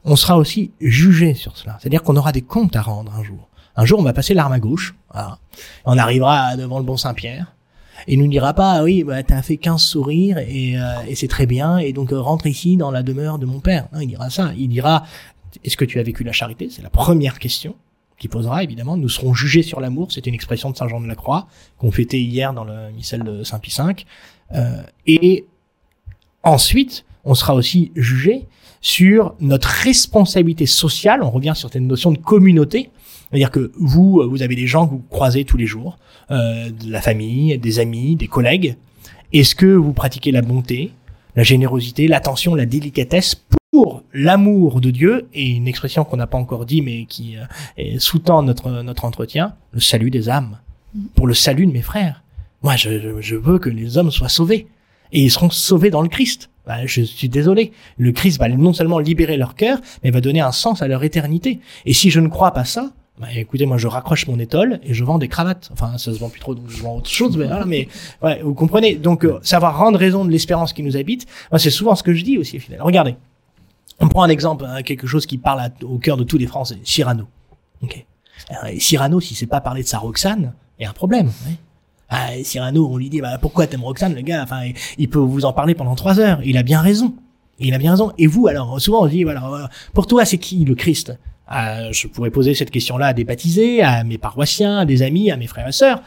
on 0.06 0.16
sera 0.16 0.38
aussi 0.38 0.72
jugé 0.80 1.34
sur 1.34 1.58
cela. 1.58 1.78
C'est-à-dire 1.80 2.02
qu'on 2.02 2.16
aura 2.16 2.32
des 2.32 2.42
comptes 2.42 2.76
à 2.78 2.82
rendre 2.82 3.14
un 3.14 3.24
jour. 3.24 3.50
Un 3.76 3.86
jour, 3.86 4.00
on 4.00 4.04
va 4.04 4.14
passer 4.14 4.34
l'arme 4.34 4.54
à 4.54 4.60
gauche. 4.60 4.96
Voilà. 5.12 5.40
On 5.86 5.98
arrivera 5.98 6.56
devant 6.56 6.80
le 6.80 6.86
bon 6.86 6.98
Saint-Pierre. 6.98 7.54
Et 8.08 8.14
il 8.14 8.20
nous 8.20 8.30
dira 8.30 8.54
pas, 8.54 8.76
ah 8.76 8.84
oui, 8.84 9.04
bah, 9.04 9.22
t'as 9.24 9.42
fait 9.42 9.58
15 9.58 9.82
sourires 9.82 10.38
et, 10.38 10.80
euh, 10.80 10.84
et 11.08 11.16
c'est 11.16 11.28
très 11.28 11.48
bien, 11.48 11.80
et 11.80 11.94
donc 11.94 12.14
euh, 12.14 12.20
rentre 12.20 12.46
ici 12.46 12.78
dans 12.78 12.92
la 12.92 13.04
demeure 13.04 13.40
de 13.40 13.46
mon 13.46 13.60
père. 13.60 13.88
Il 14.00 14.08
dira 14.08 14.30
ça. 14.30 14.52
Il 14.58 14.70
dira, 14.70 15.04
est-ce 15.66 15.76
que 15.76 15.86
tu 15.86 16.00
as 16.00 16.04
vécu 16.04 16.24
la 16.24 16.32
charité? 16.32 16.70
C'est 16.72 16.84
la 16.84 16.90
première 16.90 17.40
question 17.40 17.76
qu'il 18.18 18.30
posera, 18.30 18.64
évidemment. 18.64 18.98
Nous 18.98 19.10
serons 19.10 19.34
jugés 19.34 19.64
sur 19.64 19.80
l'amour. 19.80 20.12
C'est 20.12 20.26
une 20.28 20.34
expression 20.34 20.72
de 20.72 20.78
Saint 20.78 20.88
Jean 20.88 21.00
de 21.02 21.08
la 21.08 21.16
Croix 21.16 21.48
qu'on 21.78 21.92
fêtait 21.92 22.20
hier 22.20 22.54
dans 22.54 22.64
le 22.64 22.92
missel 22.92 23.24
de 23.24 23.44
Saint 23.44 23.60
Pie 23.60 23.74
V. 23.78 24.06
Euh, 24.54 24.82
et 25.06 25.46
ensuite, 26.44 27.06
on 27.26 27.36
sera 27.36 27.54
aussi 27.54 27.92
jugé 27.96 28.46
sur 28.82 29.36
notre 29.40 29.68
responsabilité 29.68 30.66
sociale. 30.66 31.22
On 31.24 31.30
revient 31.30 31.54
sur 31.56 31.70
cette 31.72 31.82
notion 31.82 32.12
de 32.12 32.18
communauté. 32.18 32.90
C'est-à-dire 33.30 33.52
que 33.52 33.72
vous, 33.78 34.24
vous 34.28 34.42
avez 34.42 34.56
des 34.56 34.68
gens 34.68 34.86
que 34.86 34.92
vous 34.92 35.04
croisez 35.10 35.44
tous 35.44 35.58
les 35.58 35.66
jours, 35.66 35.98
euh, 36.32 36.70
de 36.70 36.90
la 36.90 37.02
famille, 37.02 37.58
des 37.58 37.80
amis, 37.80 38.16
des 38.16 38.28
collègues. 38.28 38.78
Est-ce 39.34 39.56
que 39.56 39.66
vous 39.66 39.92
pratiquez 39.92 40.32
la 40.32 40.42
bonté, 40.42 40.92
la 41.36 41.44
générosité, 41.44 42.08
l'attention, 42.08 42.56
la 42.56 42.66
délicatesse 42.66 43.36
pour 43.78 44.02
l'amour 44.12 44.82
de 44.82 44.90
Dieu 44.90 45.28
et 45.36 45.52
une 45.52 45.68
expression 45.68 46.04
qu'on 46.04 46.18
n'a 46.18 46.26
pas 46.26 46.40
encore 46.40 46.66
dit 46.66 46.82
mais 46.82 47.06
qui 47.06 47.36
euh, 47.38 48.00
sous-tend 48.00 48.42
notre 48.42 48.72
notre 48.82 49.06
entretien, 49.06 49.54
le 49.72 49.80
salut 49.80 50.10
des 50.10 50.30
âmes, 50.30 50.58
pour 51.14 51.28
le 51.28 51.36
salut 51.36 51.68
de 51.68 51.72
mes 51.72 51.84
frères. 51.84 52.24
Moi, 52.64 52.76
je, 52.76 53.22
je, 53.22 53.36
veux 53.36 53.60
que 53.60 53.70
les 53.70 54.00
hommes 54.00 54.10
soient 54.10 54.30
sauvés 54.30 54.66
et 55.12 55.22
ils 55.22 55.30
seront 55.30 55.52
sauvés 55.52 55.92
dans 55.92 56.02
le 56.02 56.10
Christ. 56.10 56.50
Bah, 56.66 56.88
je 56.88 57.04
suis 57.04 57.30
désolé. 57.30 57.72
Le 58.00 58.12
Christ 58.12 58.40
va 58.40 58.50
non 58.50 58.74
seulement 58.74 58.98
libérer 58.98 59.38
leur 59.38 59.54
cœur, 59.54 59.78
mais 60.04 60.10
va 60.10 60.22
donner 60.22 60.42
un 60.42 60.52
sens 60.52 60.82
à 60.82 60.88
leur 60.88 61.04
éternité. 61.04 61.60
Et 61.86 61.94
si 61.94 62.10
je 62.10 62.20
ne 62.20 62.30
crois 62.30 62.56
pas 62.56 62.66
ça, 62.66 62.94
bah, 63.20 63.28
écoutez, 63.36 63.66
moi 63.66 63.78
je 63.78 63.88
raccroche 63.88 64.28
mon 64.28 64.38
étole 64.38 64.80
et 64.84 64.94
je 64.94 65.04
vends 65.04 65.18
des 65.18 65.28
cravates. 65.28 65.70
Enfin, 65.74 65.98
ça 65.98 66.14
se 66.14 66.20
vend 66.20 66.30
plus 66.30 66.40
trop, 66.40 66.54
donc 66.54 66.66
je 66.70 66.84
vends 66.84 66.98
autre 66.98 67.10
chose. 67.10 67.36
Mais, 67.36 67.46
voilà, 67.46 67.66
mais 67.66 67.88
ouais, 68.22 68.42
vous 68.44 68.54
comprenez. 68.54 68.96
Donc, 68.96 69.24
euh, 69.24 69.40
savoir 69.42 69.78
rendre 69.78 69.98
raison 69.98 70.24
de 70.24 70.30
l'espérance 70.30 70.72
qui 70.72 70.84
nous 70.84 70.98
habite, 70.98 71.26
moi 71.52 71.58
c'est 71.58 71.72
souvent 71.72 71.96
ce 71.96 72.04
que 72.04 72.14
je 72.14 72.24
dis 72.24 72.38
aussi, 72.38 72.60
fidèle. 72.60 72.82
Regardez, 72.82 73.16
on 74.00 74.08
prend 74.08 74.24
un 74.24 74.30
exemple, 74.30 74.66
hein, 74.68 74.82
quelque 74.84 75.08
chose 75.08 75.26
qui 75.26 75.38
parle 75.38 75.72
au 75.84 75.98
cœur 75.98 76.18
de 76.18 76.24
tous 76.24 76.38
les 76.38 76.48
Français, 76.48 76.78
Cyrano. 76.84 77.26
Ok. 77.82 78.06
Alors, 78.50 78.66
Cyrano, 78.80 79.20
si 79.20 79.34
c'est 79.36 79.48
pas 79.48 79.62
parler 79.62 79.82
de 79.84 79.88
sa 79.88 79.98
Roxane, 79.98 80.54
il 80.80 80.84
y 80.84 80.86
a 80.86 80.90
un 80.90 80.94
problème. 80.94 81.28
ouais. 81.48 81.56
Ah, 82.10 82.30
Cyrano, 82.44 82.88
on 82.90 82.98
lui 82.98 83.10
dit, 83.10 83.20
bah, 83.20 83.38
pourquoi 83.42 83.68
t'aimes 83.68 83.84
Roxane, 83.84 84.16
le 84.16 84.22
gars? 84.22 84.42
Enfin, 84.44 84.62
il- 84.98 85.10
peut 85.10 85.20
vous 85.20 85.44
en 85.44 85.52
parler 85.52 85.76
pendant 85.76 85.96
trois 85.96 86.20
heures. 86.20 86.40
Il 86.46 86.58
a 86.58 86.64
bien 86.64 86.80
raison. 86.82 87.14
Il 87.60 87.74
a 87.74 87.78
bien 87.80 87.92
raison. 87.92 88.14
Et 88.18 88.28
vous, 88.28 88.48
alors, 88.48 88.80
souvent, 88.80 89.02
on 89.04 89.08
dit, 89.08 89.24
voilà, 89.24 89.42
voilà, 89.42 89.70
pour 89.94 90.08
toi, 90.08 90.24
c'est 90.24 90.38
qui 90.38 90.64
le 90.64 90.76
Christ? 90.76 91.18
Ah, 91.48 91.92
Je 91.92 92.08
pourrais 92.08 92.30
poser 92.32 92.54
cette 92.54 92.72
question-là 92.72 93.08
à 93.08 93.14
des 93.14 93.24
baptisés, 93.26 93.82
à 93.82 94.04
mes 94.06 94.18
paroissiens, 94.18 94.78
à 94.80 94.86
des 94.86 95.02
amis, 95.02 95.32
à 95.32 95.38
mes 95.38 95.48
frères 95.48 95.68
et 95.68 95.72
sœurs. 95.74 96.02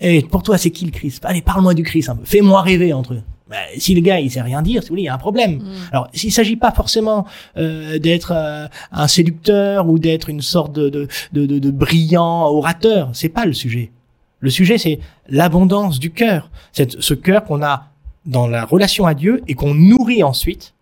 Et 0.00 0.22
pour 0.22 0.42
toi, 0.42 0.58
c'est 0.58 0.70
qui 0.70 0.84
le 0.86 0.90
Christ? 0.90 1.24
Allez, 1.24 1.42
parle-moi 1.42 1.74
du 1.74 1.82
Christ 1.84 2.08
un 2.08 2.16
peu. 2.16 2.24
Fais-moi 2.24 2.60
rêver 2.62 2.92
entre 2.92 3.14
eux. 3.14 3.22
Bah, 3.48 3.56
si 3.78 3.94
le 3.94 4.00
gars, 4.00 4.18
il 4.18 4.30
sait 4.30 4.42
rien 4.42 4.60
dire, 4.60 4.82
si 4.82 4.88
vous 4.88 4.92
voulez, 4.94 5.02
il 5.02 5.06
y 5.06 5.08
a 5.08 5.14
un 5.14 5.18
problème. 5.18 5.62
Alors, 5.92 6.08
s'il 6.12 6.32
s'agit 6.32 6.56
pas 6.56 6.72
forcément 6.72 7.26
euh, 7.56 7.98
d'être 8.00 8.32
euh, 8.34 8.66
un 8.90 9.06
séducteur 9.06 9.88
ou 9.88 9.98
d'être 10.00 10.28
une 10.28 10.40
sorte 10.42 10.72
de, 10.72 10.88
de, 10.88 11.06
de, 11.32 11.46
de, 11.46 11.58
de 11.60 11.70
brillant 11.70 12.46
orateur, 12.50 13.10
c'est 13.12 13.28
pas 13.28 13.44
le 13.46 13.52
sujet. 13.52 13.92
Le 14.40 14.50
sujet, 14.50 14.78
c'est 14.78 14.98
l'abondance 15.28 15.98
du 16.00 16.10
cœur. 16.10 16.50
C'est 16.72 17.00
ce 17.00 17.14
cœur 17.14 17.44
qu'on 17.44 17.62
a 17.62 17.88
dans 18.26 18.48
la 18.48 18.64
relation 18.64 19.06
à 19.06 19.14
Dieu 19.14 19.40
et 19.46 19.54
qu'on 19.54 19.74
nourrit 19.74 20.24
ensuite 20.24 20.74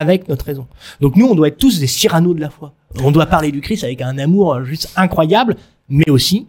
avec 0.00 0.28
notre 0.28 0.44
raison. 0.46 0.66
Donc 1.00 1.14
nous, 1.16 1.26
on 1.26 1.34
doit 1.36 1.48
être 1.48 1.58
tous 1.58 1.78
des 1.78 1.86
Cyrano 1.86 2.34
de 2.34 2.40
la 2.40 2.50
foi. 2.50 2.72
On 3.02 3.12
doit 3.12 3.26
parler 3.26 3.52
du 3.52 3.60
Christ 3.60 3.84
avec 3.84 4.00
un 4.02 4.18
amour 4.18 4.64
juste 4.64 4.92
incroyable, 4.96 5.56
mais 5.88 6.08
aussi 6.10 6.46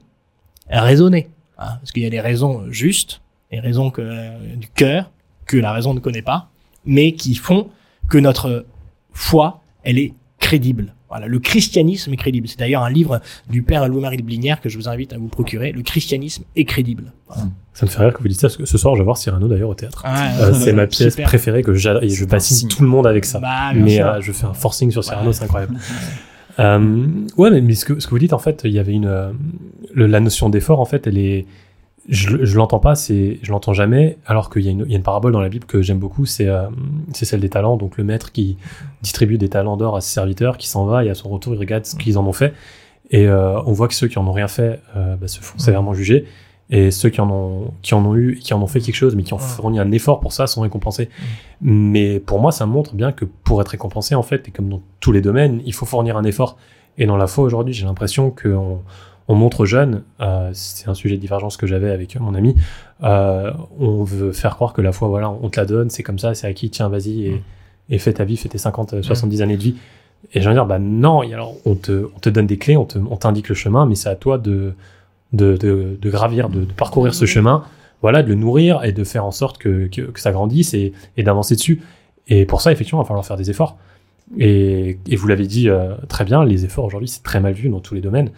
raisonner. 0.70 1.30
hein, 1.58 1.78
parce 1.80 1.92
qu'il 1.92 2.04
y 2.04 2.08
a 2.08 2.10
des 2.10 2.20
raisons 2.20 2.64
justes, 2.70 3.22
des 3.52 3.60
raisons 3.60 3.92
que, 3.92 4.02
euh, 4.02 4.56
du 4.56 4.68
cœur 4.70 5.12
que 5.52 5.58
la 5.58 5.72
raison 5.74 5.94
ne 5.94 6.00
connaît 6.00 6.22
pas, 6.22 6.50
mais 6.86 7.12
qui 7.14 7.36
font 7.36 7.68
que 8.10 8.18
notre 8.18 8.66
foi, 9.14 9.62
elle 9.84 9.98
est 10.00 10.14
crédible. 10.40 10.96
Voilà, 11.10 11.28
le 11.28 11.40
christianisme 11.40 12.14
est 12.14 12.18
crédible. 12.18 12.48
C'est 12.48 12.58
d'ailleurs 12.58 12.84
un 12.84 12.90
livre 12.90 13.20
du 13.50 13.64
père 13.64 13.86
Louis-Marie 13.90 14.16
de 14.16 14.22
Blinière 14.24 14.62
que 14.62 14.70
je 14.70 14.78
vous 14.78 14.88
invite 14.88 15.12
à 15.12 15.18
vous 15.18 15.28
procurer. 15.28 15.74
Le 15.74 15.82
christianisme 15.82 16.44
est 16.56 16.64
crédible. 16.64 17.12
Voilà. 17.28 17.44
Ça 17.74 17.86
me 17.86 17.92
fait 17.92 18.00
rire 18.02 18.14
que 18.14 18.22
vous 18.22 18.30
dites 18.30 18.40
ça, 18.40 18.48
parce 18.48 18.56
que 18.56 18.66
ce 18.66 18.78
soir, 18.78 18.96
je 18.96 19.02
vais 19.02 19.04
voir 19.06 19.18
Cyrano 19.18 19.48
d'ailleurs 19.50 19.70
au 19.70 19.76
théâtre. 19.76 20.04
Ah, 20.06 20.32
Euh, 20.40 20.54
c'est 20.54 20.72
ma 20.72 20.88
pièce 20.96 21.12
super. 21.14 21.28
préférée 21.28 21.64
que 21.64 21.74
j'adore. 21.74 22.02
Et 22.04 22.10
je 22.10 22.24
bassine 22.24 22.70
tout 22.70 22.82
le 22.84 22.88
monde 22.88 23.06
avec 23.08 23.26
ça. 23.26 23.40
Bah, 23.40 23.74
mais 23.76 24.02
euh, 24.02 24.22
je 24.22 24.32
fais 24.32 24.46
un 24.46 24.54
forcing 24.54 24.90
sur 24.90 25.04
Cyrano, 25.04 25.28
Ouais. 25.28 25.34
c'est 25.34 25.44
incroyable. 25.44 25.76
Euh, 26.60 27.08
ouais, 27.38 27.52
mais, 27.52 27.62
mais 27.62 27.74
ce, 27.76 27.84
que, 27.86 28.00
ce 28.00 28.06
que 28.08 28.12
vous 28.12 28.20
dites, 28.20 28.34
en 28.34 28.40
fait, 28.40 28.62
il 28.64 28.72
y 28.72 28.80
avait 28.80 28.94
une. 28.94 29.34
le- 29.94 30.08
la 30.08 30.20
notion 30.22 30.50
d'effort, 30.50 30.80
en 30.80 30.86
fait, 30.86 31.08
elle 31.08 31.18
est. 31.18 31.46
Je, 32.12 32.44
je 32.44 32.58
l'entends 32.58 32.80
pas, 32.80 32.94
c'est, 32.96 33.40
je 33.42 33.52
l'entends 33.52 33.74
jamais, 33.74 34.18
alors 34.26 34.50
qu'il 34.50 34.64
y, 34.64 34.68
a 34.68 34.72
une- 34.72 34.84
il 34.86 34.92
y 34.92 34.96
a 34.96 34.98
une 34.98 35.04
parabole 35.04 35.32
dans 35.32 35.40
la 35.40 35.48
Bible 35.50 35.66
que 35.66 35.82
j'aime 35.82 35.98
beaucoup, 35.98 36.26
c'est, 36.26 36.48
euh, 36.48 36.68
c'est 37.14 37.24
celle 37.26 37.40
des 37.40 37.50
talents. 37.50 37.78
Donc 37.78 37.98
le 37.98 38.04
maître 38.04 38.32
qui 38.34 38.58
distribue 39.02 39.38
des 39.38 39.48
talents 39.48 39.78
d'or 39.78 39.96
à 39.96 40.02
ses 40.02 40.12
serviteurs, 40.14 40.58
qui 40.58 40.68
s'en 40.68 40.86
va 40.86 41.06
et 41.06 41.10
à 41.10 41.16
son 41.16 41.30
retour, 41.30 41.54
il 41.56 41.58
regarde 41.58 41.86
ce 41.86 41.96
qu'ils 41.96 42.18
en 42.18 42.26
ont 42.28 42.34
fait. 42.34 42.54
Et 43.12 43.28
euh, 43.28 43.62
on 43.66 43.72
voit 43.72 43.88
que 43.88 43.94
ceux 43.94 44.08
qui 44.10 44.20
en 44.20 44.28
ont 44.28 44.32
rien 44.34 44.50
fait 44.50 44.82
euh, 44.98 45.16
bah, 45.16 45.28
se 45.30 45.40
font 45.40 45.58
sévèrement 45.58 45.94
juger. 45.94 46.26
Et 46.70 46.92
ceux 46.92 47.10
qui 47.10 47.20
en 47.22 47.30
ont, 47.32 47.74
qui 47.82 47.94
en 47.96 48.06
ont 48.06 48.16
eu, 48.16 48.36
qui 48.42 48.54
en 48.54 48.62
ont 48.62 48.68
fait 48.68 48.80
quelque 48.82 48.96
chose, 48.96 49.16
mais 49.16 49.24
qui 49.24 49.34
ont 49.34 49.38
fourni 49.38 49.80
un 49.80 49.92
effort 49.92 50.20
pour 50.22 50.32
ça, 50.34 50.48
sont 50.48 50.62
récompensés. 50.62 51.10
Mais 51.62 52.20
pour 52.20 52.40
moi, 52.40 52.52
ça 52.52 52.66
montre 52.66 52.94
bien 52.96 53.12
que 53.12 53.26
pour 53.26 53.62
être 53.62 53.70
récompensé, 53.70 54.16
en 54.16 54.24
fait, 54.24 54.48
et 54.48 54.52
comme 54.52 54.70
dans 54.70 54.82
tous 55.00 55.12
les 55.12 55.22
domaines, 55.22 55.62
il 55.66 55.74
faut 55.74 55.86
fournir 55.86 56.16
un 56.18 56.24
effort. 56.24 56.58
Et 56.98 57.06
dans 57.06 57.18
la 57.18 57.28
foi 57.28 57.44
aujourd'hui, 57.46 57.74
j'ai 57.74 57.86
l'impression 57.86 58.32
qu'on 58.32 58.80
on 59.32 59.36
montre 59.36 59.62
aux 59.62 59.66
jeunes, 59.66 60.04
euh, 60.20 60.50
c'est 60.54 60.90
un 60.90 60.94
sujet 60.94 61.16
de 61.16 61.22
divergence 61.22 61.56
que 61.56 61.66
j'avais 61.66 61.90
avec 61.92 62.20
mon 62.20 62.36
ami, 62.36 62.56
euh, 63.04 63.52
on 63.80 64.04
veut 64.04 64.32
faire 64.34 64.56
croire 64.56 64.74
que 64.74 64.82
la 64.82 64.92
foi, 64.92 65.08
voilà, 65.08 65.30
on 65.30 65.50
te 65.50 65.60
la 65.60 65.66
donne, 65.66 65.90
c'est 65.90 66.04
comme 66.04 66.20
ça, 66.20 66.34
c'est 66.34 66.48
acquis, 66.48 66.70
tiens, 66.70 66.90
vas-y, 66.90 67.26
et, 67.28 67.42
et 67.90 67.98
fais 67.98 68.14
ta 68.14 68.26
vie, 68.26 68.36
fais 68.38 68.50
tes 68.50 68.58
50, 68.58 68.94
euh, 68.94 69.02
70 69.02 69.42
années 69.42 69.58
de 69.58 69.64
vie. 69.64 69.76
Et 70.34 70.42
j'ai 70.42 70.48
envie 70.48 70.56
de 70.56 70.60
dire, 70.60 70.66
bah 70.68 70.80
non, 70.80 71.24
et 71.24 71.34
alors 71.34 71.56
on 71.66 71.76
te, 71.76 72.10
on 72.16 72.20
te 72.20 72.30
donne 72.30 72.46
des 72.46 72.58
clés, 72.58 72.78
on 72.78 72.86
te- 72.86 73.00
on 73.00 73.16
t'indique 73.16 73.50
le 73.50 73.56
chemin, 73.56 73.86
mais 73.86 73.96
c'est 73.96 74.10
à 74.10 74.16
toi 74.16 74.38
de, 74.38 74.74
de, 75.34 75.56
de, 75.58 75.98
de 76.00 76.10
gravir, 76.10 76.50
de, 76.50 76.66
de 76.66 76.74
parcourir 76.74 77.14
ce 77.16 77.26
chemin, 77.26 77.64
voilà, 78.02 78.22
de 78.24 78.28
le 78.30 78.36
nourrir 78.36 78.84
et 78.84 78.92
de 78.92 79.04
faire 79.04 79.26
en 79.26 79.32
sorte 79.32 79.58
que, 79.58 79.88
que, 79.88 80.02
que 80.02 80.20
ça 80.20 80.32
grandisse 80.32 80.74
et, 80.74 80.92
et 81.18 81.24
d'avancer 81.24 81.56
dessus. 81.56 81.82
Et 82.28 82.46
pour 82.46 82.62
ça, 82.62 82.72
effectivement, 82.72 83.02
il 83.02 83.06
va 83.06 83.08
falloir 83.08 83.26
faire 83.26 83.38
des 83.38 83.50
efforts. 83.50 83.78
Et, 84.40 84.98
et 85.10 85.16
vous 85.18 85.28
l'avez 85.28 85.46
dit 85.46 85.68
euh, 85.70 85.94
très 86.08 86.24
bien, 86.24 86.46
les 86.46 86.64
efforts 86.64 86.86
aujourd'hui, 86.86 87.10
c'est 87.10 87.22
très 87.22 87.40
mal 87.42 87.54
vu 87.54 87.68
dans 87.70 87.80
tous 87.82 87.94
les 87.96 88.02
domaines. 88.02 88.30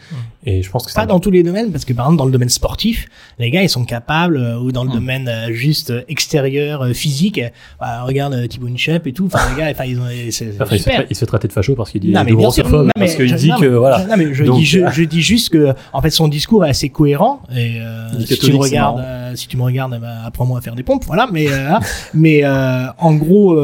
Et 0.45 0.61
je 0.63 0.69
pense 0.69 0.85
que 0.87 0.93
Pas 0.93 1.05
dans 1.05 1.19
tous 1.19 1.31
les 1.31 1.43
domaines, 1.43 1.71
parce 1.71 1.85
que 1.85 1.93
par 1.93 2.05
exemple 2.07 2.17
dans 2.17 2.25
le 2.25 2.31
domaine 2.31 2.49
sportif, 2.49 3.07
les 3.39 3.49
gars 3.51 3.61
ils 3.61 3.69
sont 3.69 3.85
capables, 3.85 4.37
euh, 4.37 4.57
ou 4.59 4.71
dans 4.71 4.83
le 4.83 4.89
Hmm. 4.89 4.93
domaine 4.93 5.27
euh, 5.29 5.53
juste 5.53 5.91
euh, 5.91 6.01
extérieur, 6.09 6.81
euh, 6.81 6.93
physique, 6.93 7.37
euh, 7.37 7.47
bah, 7.79 8.03
regarde 8.03 8.47
Thibaut 8.49 8.67
Inchep 8.67 9.07
et 9.07 9.13
tout, 9.13 9.27
enfin 9.27 9.39
les 9.55 9.61
gars, 9.61 9.69
enfin 9.71 9.85
ils 9.85 9.99
ont, 9.99 10.03
c'est 10.31 10.49
Enfin, 10.59 10.75
il, 10.75 10.79
se 10.79 10.83
super. 10.83 10.99
fait, 11.01 11.07
il 11.09 11.15
se 11.15 11.19
fait 11.21 11.25
traiter 11.27 11.47
de 11.47 11.53
facho 11.53 11.75
parce 11.75 11.91
qu'il 11.91 12.01
dit 12.01 12.11
Non, 12.11 12.21
de 12.21 12.25
mais 12.25 12.35
bien 12.35 12.49
sûr, 12.51 12.63
grossophobe, 12.63 12.85
non, 12.87 12.91
mais 12.97 13.05
parce 13.05 13.15
qu'il 13.15 13.33
dit 13.35 13.49
non, 13.49 13.59
que 13.59 13.65
voilà. 13.67 14.05
Non, 14.05 14.15
mais 14.17 14.33
je 14.33 14.43
Donc, 14.43 14.57
dis, 14.57 14.65
je, 14.65 14.79
je 14.91 15.03
dis 15.03 15.21
juste 15.21 15.49
que, 15.49 15.73
en 15.93 16.01
fait, 16.01 16.09
son 16.09 16.27
discours 16.27 16.65
est 16.65 16.69
assez 16.69 16.89
cohérent. 16.89 17.41
Et 17.55 17.79
euh, 17.79 18.19
si 18.25 18.37
tu 18.39 18.51
me 18.51 18.57
regardes, 18.57 18.99
euh, 18.99 19.35
si 19.35 19.47
tu 19.47 19.55
me 19.57 19.63
regardes, 19.63 19.97
bah, 20.01 20.07
apprends-moi 20.25 20.57
à 20.57 20.61
faire 20.61 20.75
des 20.75 20.83
pompes, 20.83 21.05
voilà. 21.05 21.29
Mais, 21.31 21.47
euh, 21.49 21.69
mais 22.13 22.43
euh, 22.43 22.87
en 22.97 23.13
gros, 23.13 23.55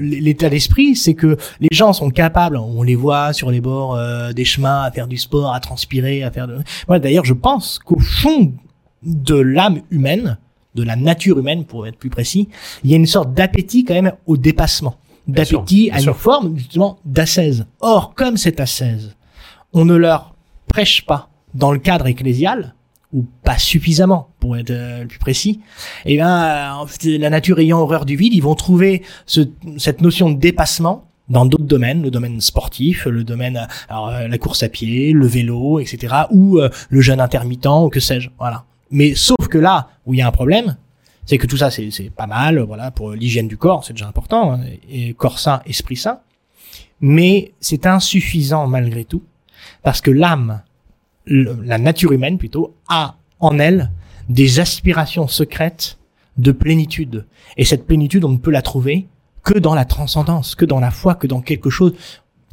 l'état 0.00 0.48
d'esprit, 0.50 0.96
c'est 0.96 1.14
que 1.14 1.36
les 1.60 1.68
gens 1.72 1.92
sont 1.92 2.10
capables. 2.10 2.56
On 2.56 2.82
les 2.82 2.94
voit 2.94 3.32
sur 3.32 3.50
les 3.50 3.60
bords 3.60 3.96
euh, 3.96 4.32
des 4.32 4.44
chemins 4.44 4.82
à 4.82 4.90
faire 4.90 5.06
du 5.06 5.16
sport, 5.16 5.54
à 5.54 5.60
transpirer, 5.60 6.22
à 6.22 6.30
faire 6.30 6.46
de. 6.46 6.58
Moi, 6.88 6.98
d'ailleurs, 6.98 7.24
je 7.24 7.34
pense 7.34 7.78
qu'au 7.78 7.98
fond 7.98 8.52
de 9.02 9.34
l'âme 9.36 9.82
humaine, 9.90 10.38
de 10.74 10.82
la 10.82 10.96
nature 10.96 11.38
humaine, 11.38 11.64
pour 11.64 11.86
être 11.86 11.98
plus 11.98 12.10
précis, 12.10 12.48
il 12.82 12.90
y 12.90 12.94
a 12.94 12.96
une 12.96 13.06
sorte 13.06 13.32
d'appétit 13.34 13.84
quand 13.84 13.94
même 13.94 14.12
au 14.26 14.36
dépassement, 14.36 14.96
Bien 15.26 15.44
d'appétit 15.44 15.84
bien 15.84 15.94
à 15.94 15.98
une 15.98 16.04
sûr. 16.04 16.16
forme 16.16 16.56
justement 16.56 16.98
d'ascèse. 17.04 17.66
Or, 17.80 18.14
comme 18.14 18.36
cette 18.36 18.60
ascèse, 18.60 19.14
on 19.72 19.84
ne 19.84 19.94
leur 19.94 20.34
prêche 20.66 21.04
pas 21.06 21.28
dans 21.54 21.70
le 21.72 21.78
cadre 21.78 22.06
ecclésial 22.06 22.74
ou 23.12 23.24
pas 23.44 23.58
suffisamment 23.58 24.30
pour 24.40 24.56
être 24.56 24.72
euh, 24.72 25.06
plus 25.06 25.20
précis, 25.20 25.60
et 26.04 26.16
ben 26.16 26.26
euh, 26.28 26.70
en 26.72 26.86
fait, 26.86 27.16
la 27.16 27.30
nature 27.30 27.60
ayant 27.60 27.78
horreur 27.78 28.06
du 28.06 28.16
vide, 28.16 28.34
ils 28.34 28.42
vont 28.42 28.56
trouver 28.56 29.02
ce, 29.24 29.42
cette 29.78 30.00
notion 30.00 30.30
de 30.30 30.36
dépassement 30.36 31.04
dans 31.28 31.46
d'autres 31.46 31.64
domaines, 31.64 32.02
le 32.02 32.10
domaine 32.10 32.40
sportif, 32.40 33.06
le 33.06 33.24
domaine 33.24 33.56
euh, 33.56 33.66
alors, 33.88 34.08
euh, 34.08 34.28
la 34.28 34.38
course 34.38 34.62
à 34.62 34.68
pied, 34.68 35.12
le 35.12 35.26
vélo, 35.26 35.80
etc., 35.80 36.14
ou 36.30 36.58
euh, 36.58 36.68
le 36.88 37.00
jeûne 37.00 37.20
intermittent, 37.20 37.66
ou 37.66 37.88
que 37.88 38.00
sais-je, 38.00 38.30
voilà. 38.38 38.64
Mais 38.90 39.14
sauf 39.14 39.48
que 39.48 39.58
là 39.58 39.88
où 40.06 40.14
il 40.14 40.18
y 40.18 40.22
a 40.22 40.26
un 40.26 40.32
problème, 40.32 40.76
c'est 41.26 41.38
que 41.38 41.46
tout 41.46 41.56
ça 41.56 41.70
c'est 41.70 42.10
pas 42.14 42.26
mal, 42.26 42.58
voilà, 42.60 42.90
pour 42.90 43.12
l'hygiène 43.12 43.48
du 43.48 43.56
corps, 43.56 43.84
c'est 43.84 43.94
déjà 43.94 44.06
important, 44.06 44.52
hein, 44.52 44.60
et 44.90 45.14
corps 45.14 45.38
sain, 45.38 45.62
esprit 45.66 45.96
sain, 45.96 46.20
mais 47.00 47.52
c'est 47.60 47.86
insuffisant 47.86 48.66
malgré 48.66 49.04
tout, 49.04 49.22
parce 49.82 50.02
que 50.02 50.10
l'âme, 50.10 50.60
la 51.26 51.78
nature 51.78 52.12
humaine 52.12 52.36
plutôt, 52.36 52.76
a 52.88 53.16
en 53.40 53.58
elle 53.58 53.90
des 54.28 54.60
aspirations 54.60 55.26
secrètes 55.26 55.98
de 56.36 56.52
plénitude. 56.52 57.26
Et 57.56 57.64
cette 57.64 57.86
plénitude, 57.86 58.24
on 58.24 58.30
ne 58.30 58.38
peut 58.38 58.50
la 58.50 58.62
trouver 58.62 59.06
que 59.44 59.58
dans 59.58 59.74
la 59.74 59.84
transcendance, 59.84 60.54
que 60.54 60.64
dans 60.64 60.80
la 60.80 60.90
foi, 60.90 61.14
que 61.14 61.26
dans 61.26 61.40
quelque 61.40 61.70
chose 61.70 61.94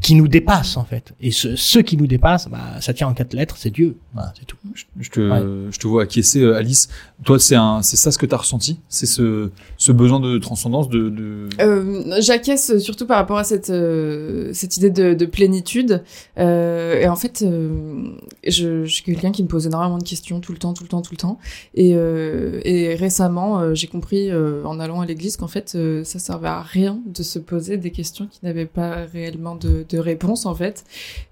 qui 0.01 0.15
nous 0.15 0.27
dépasse 0.27 0.77
en 0.77 0.83
fait. 0.83 1.13
Et 1.21 1.31
ce, 1.31 1.55
ce 1.55 1.79
qui 1.79 1.95
nous 1.95 2.07
dépasse, 2.07 2.49
bah, 2.49 2.81
ça 2.81 2.93
tient 2.93 3.07
en 3.07 3.13
quatre 3.13 3.33
lettres, 3.33 3.55
c'est 3.57 3.69
Dieu. 3.69 3.97
Voilà, 4.13 4.33
c'est 4.37 4.45
tout. 4.45 4.57
Je, 4.73 4.83
je 4.99 5.09
te, 5.09 5.67
je 5.71 5.79
te 5.79 5.87
vois 5.87 6.03
acquiescer, 6.03 6.41
euh, 6.41 6.57
Alice. 6.57 6.89
Toi, 7.23 7.37
c'est 7.37 7.55
un, 7.55 7.81
c'est 7.83 7.97
ça 7.97 8.11
ce 8.11 8.17
que 8.17 8.25
tu 8.25 8.33
as 8.33 8.37
ressenti? 8.37 8.79
C'est 8.89 9.05
ce, 9.05 9.51
ce 9.77 9.91
besoin 9.91 10.19
de 10.19 10.39
transcendance, 10.39 10.89
de, 10.89 11.09
de... 11.09 11.49
Euh, 11.61 12.15
J'acquiesce 12.19 12.79
surtout 12.79 13.05
par 13.05 13.17
rapport 13.17 13.37
à 13.37 13.43
cette, 13.43 13.69
euh, 13.69 14.49
cette 14.53 14.77
idée 14.77 14.89
de, 14.89 15.13
de 15.13 15.25
plénitude. 15.25 16.03
Euh, 16.39 16.99
et 16.99 17.07
en 17.07 17.15
fait, 17.15 17.43
euh, 17.43 18.09
je, 18.47 18.85
je 18.85 18.91
suis 18.91 19.03
quelqu'un 19.03 19.31
qui 19.31 19.43
me 19.43 19.47
pose 19.47 19.67
énormément 19.67 19.99
de 19.99 20.03
questions 20.03 20.39
tout 20.39 20.51
le 20.51 20.57
temps, 20.57 20.73
tout 20.73 20.83
le 20.83 20.89
temps, 20.89 21.01
tout 21.03 21.13
le 21.13 21.17
temps. 21.17 21.37
Et, 21.75 21.91
euh, 21.93 22.59
et 22.63 22.95
récemment, 22.95 23.59
euh, 23.59 23.75
j'ai 23.75 23.87
compris 23.87 24.31
euh, 24.31 24.63
en 24.65 24.79
allant 24.79 25.01
à 25.01 25.05
l'église 25.05 25.37
qu'en 25.37 25.47
fait, 25.47 25.73
euh, 25.75 26.03
ça 26.03 26.17
servait 26.17 26.47
à 26.47 26.61
rien 26.61 26.99
de 27.05 27.21
se 27.21 27.37
poser 27.37 27.77
des 27.77 27.91
questions 27.91 28.25
qui 28.25 28.39
n'avaient 28.43 28.65
pas 28.65 29.05
réellement 29.05 29.55
de, 29.55 29.85
de 29.87 29.90
réponse 29.99 30.45
en 30.45 30.55
fait. 30.55 30.83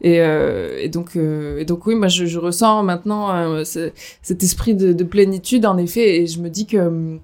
Et, 0.01 0.19
euh, 0.21 0.77
et 0.81 0.89
donc, 0.89 1.15
euh, 1.15 1.59
et 1.59 1.65
donc 1.65 1.85
oui, 1.87 1.95
moi 1.95 2.07
je, 2.07 2.25
je 2.25 2.39
ressens 2.39 2.83
maintenant 2.83 3.31
euh, 3.33 3.63
ce- 3.63 3.91
cet 4.21 4.43
esprit 4.43 4.75
de, 4.75 4.93
de 4.93 5.03
plénitude 5.03 5.65
en 5.65 5.77
effet, 5.77 6.17
et 6.21 6.27
je 6.27 6.39
me 6.39 6.49
dis 6.49 6.65
que 6.65 7.17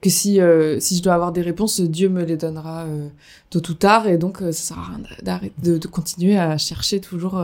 que 0.00 0.10
si 0.10 0.40
si 0.80 0.96
je 0.96 1.02
dois 1.02 1.14
avoir 1.14 1.32
des 1.32 1.42
réponses, 1.42 1.80
Dieu 1.80 2.08
me 2.08 2.24
les 2.24 2.36
donnera 2.36 2.86
tôt 3.50 3.62
ou 3.68 3.74
tard, 3.74 4.06
et 4.08 4.18
donc 4.18 4.38
ça 4.38 4.52
sert 4.52 4.78
à 4.78 4.86
rien 4.88 5.00
d'arrêter 5.22 5.54
de, 5.62 5.78
de 5.78 5.86
continuer 5.86 6.36
à 6.38 6.58
chercher 6.58 7.00
toujours 7.00 7.40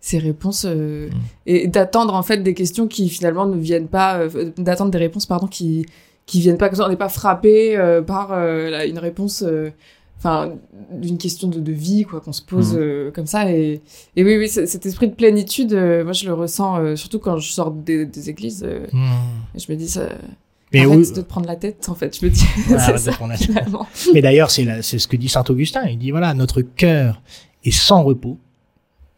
ces 0.00 0.18
réponses 0.18 0.66
euh, 0.68 1.08
et 1.46 1.66
d'attendre 1.68 2.14
en 2.14 2.22
fait 2.22 2.38
des 2.38 2.54
questions 2.54 2.86
qui 2.86 3.08
finalement 3.08 3.46
ne 3.46 3.56
viennent 3.56 3.88
pas, 3.88 4.20
d'attendre 4.56 4.90
des 4.92 4.98
réponses 4.98 5.26
pardon 5.26 5.46
qui 5.46 5.86
qui 6.26 6.40
viennent 6.40 6.58
pas, 6.58 6.68
que 6.68 6.80
on 6.82 6.88
n'est 6.88 6.96
pas 6.96 7.08
frappé 7.08 7.76
euh, 7.76 8.02
par 8.02 8.30
euh, 8.32 8.84
une 8.86 8.98
réponse. 8.98 9.42
euh, 9.46 9.70
Enfin, 10.18 10.54
d'une 10.92 11.18
question 11.18 11.46
de, 11.48 11.60
de 11.60 11.72
vie, 11.72 12.04
quoi, 12.04 12.20
qu'on 12.20 12.32
se 12.32 12.42
pose 12.42 12.72
Mhm. 12.72 12.80
euh, 12.80 13.10
comme 13.10 13.26
ça. 13.26 13.50
Et, 13.52 13.80
et 14.16 14.24
oui, 14.24 14.36
oui, 14.38 14.48
cet 14.48 14.86
esprit 14.86 15.08
de 15.08 15.14
plénitude, 15.14 15.72
euh, 15.74 16.04
moi, 16.04 16.12
je 16.14 16.24
le 16.26 16.32
ressens, 16.32 16.78
euh, 16.78 16.96
surtout 16.96 17.18
quand 17.18 17.36
je 17.38 17.52
sors 17.52 17.70
des, 17.70 18.06
des 18.06 18.30
églises. 18.30 18.64
euh, 18.66 18.86
et 19.54 19.58
je 19.58 19.70
me 19.70 19.76
dis, 19.76 19.88
ça, 19.88 20.08
Mais 20.72 20.80
arrête 20.80 20.98
de 21.10 21.14
te 21.16 21.20
prendre 21.20 21.46
la 21.46 21.56
tête, 21.56 21.86
en 21.88 21.94
fait. 21.94 22.18
Je 22.18 22.24
me 22.24 22.30
dis, 22.30 22.44
de 22.70 22.78
ça, 22.78 22.92
te 22.94 23.10
prendre 23.14 23.32
la 23.32 23.38
tête. 23.38 23.46
finalement. 23.48 23.86
Mais 24.14 24.22
d'ailleurs, 24.22 24.50
c'est 24.50 24.66
c'est 24.82 24.98
ce 24.98 25.06
que 25.06 25.16
dit 25.16 25.28
saint 25.28 25.44
Augustin. 25.48 25.84
Il 25.86 25.98
dit 25.98 26.10
voilà, 26.10 26.32
notre 26.34 26.62
cœur 26.62 27.20
est 27.64 27.70
sans 27.70 28.02
repos 28.02 28.38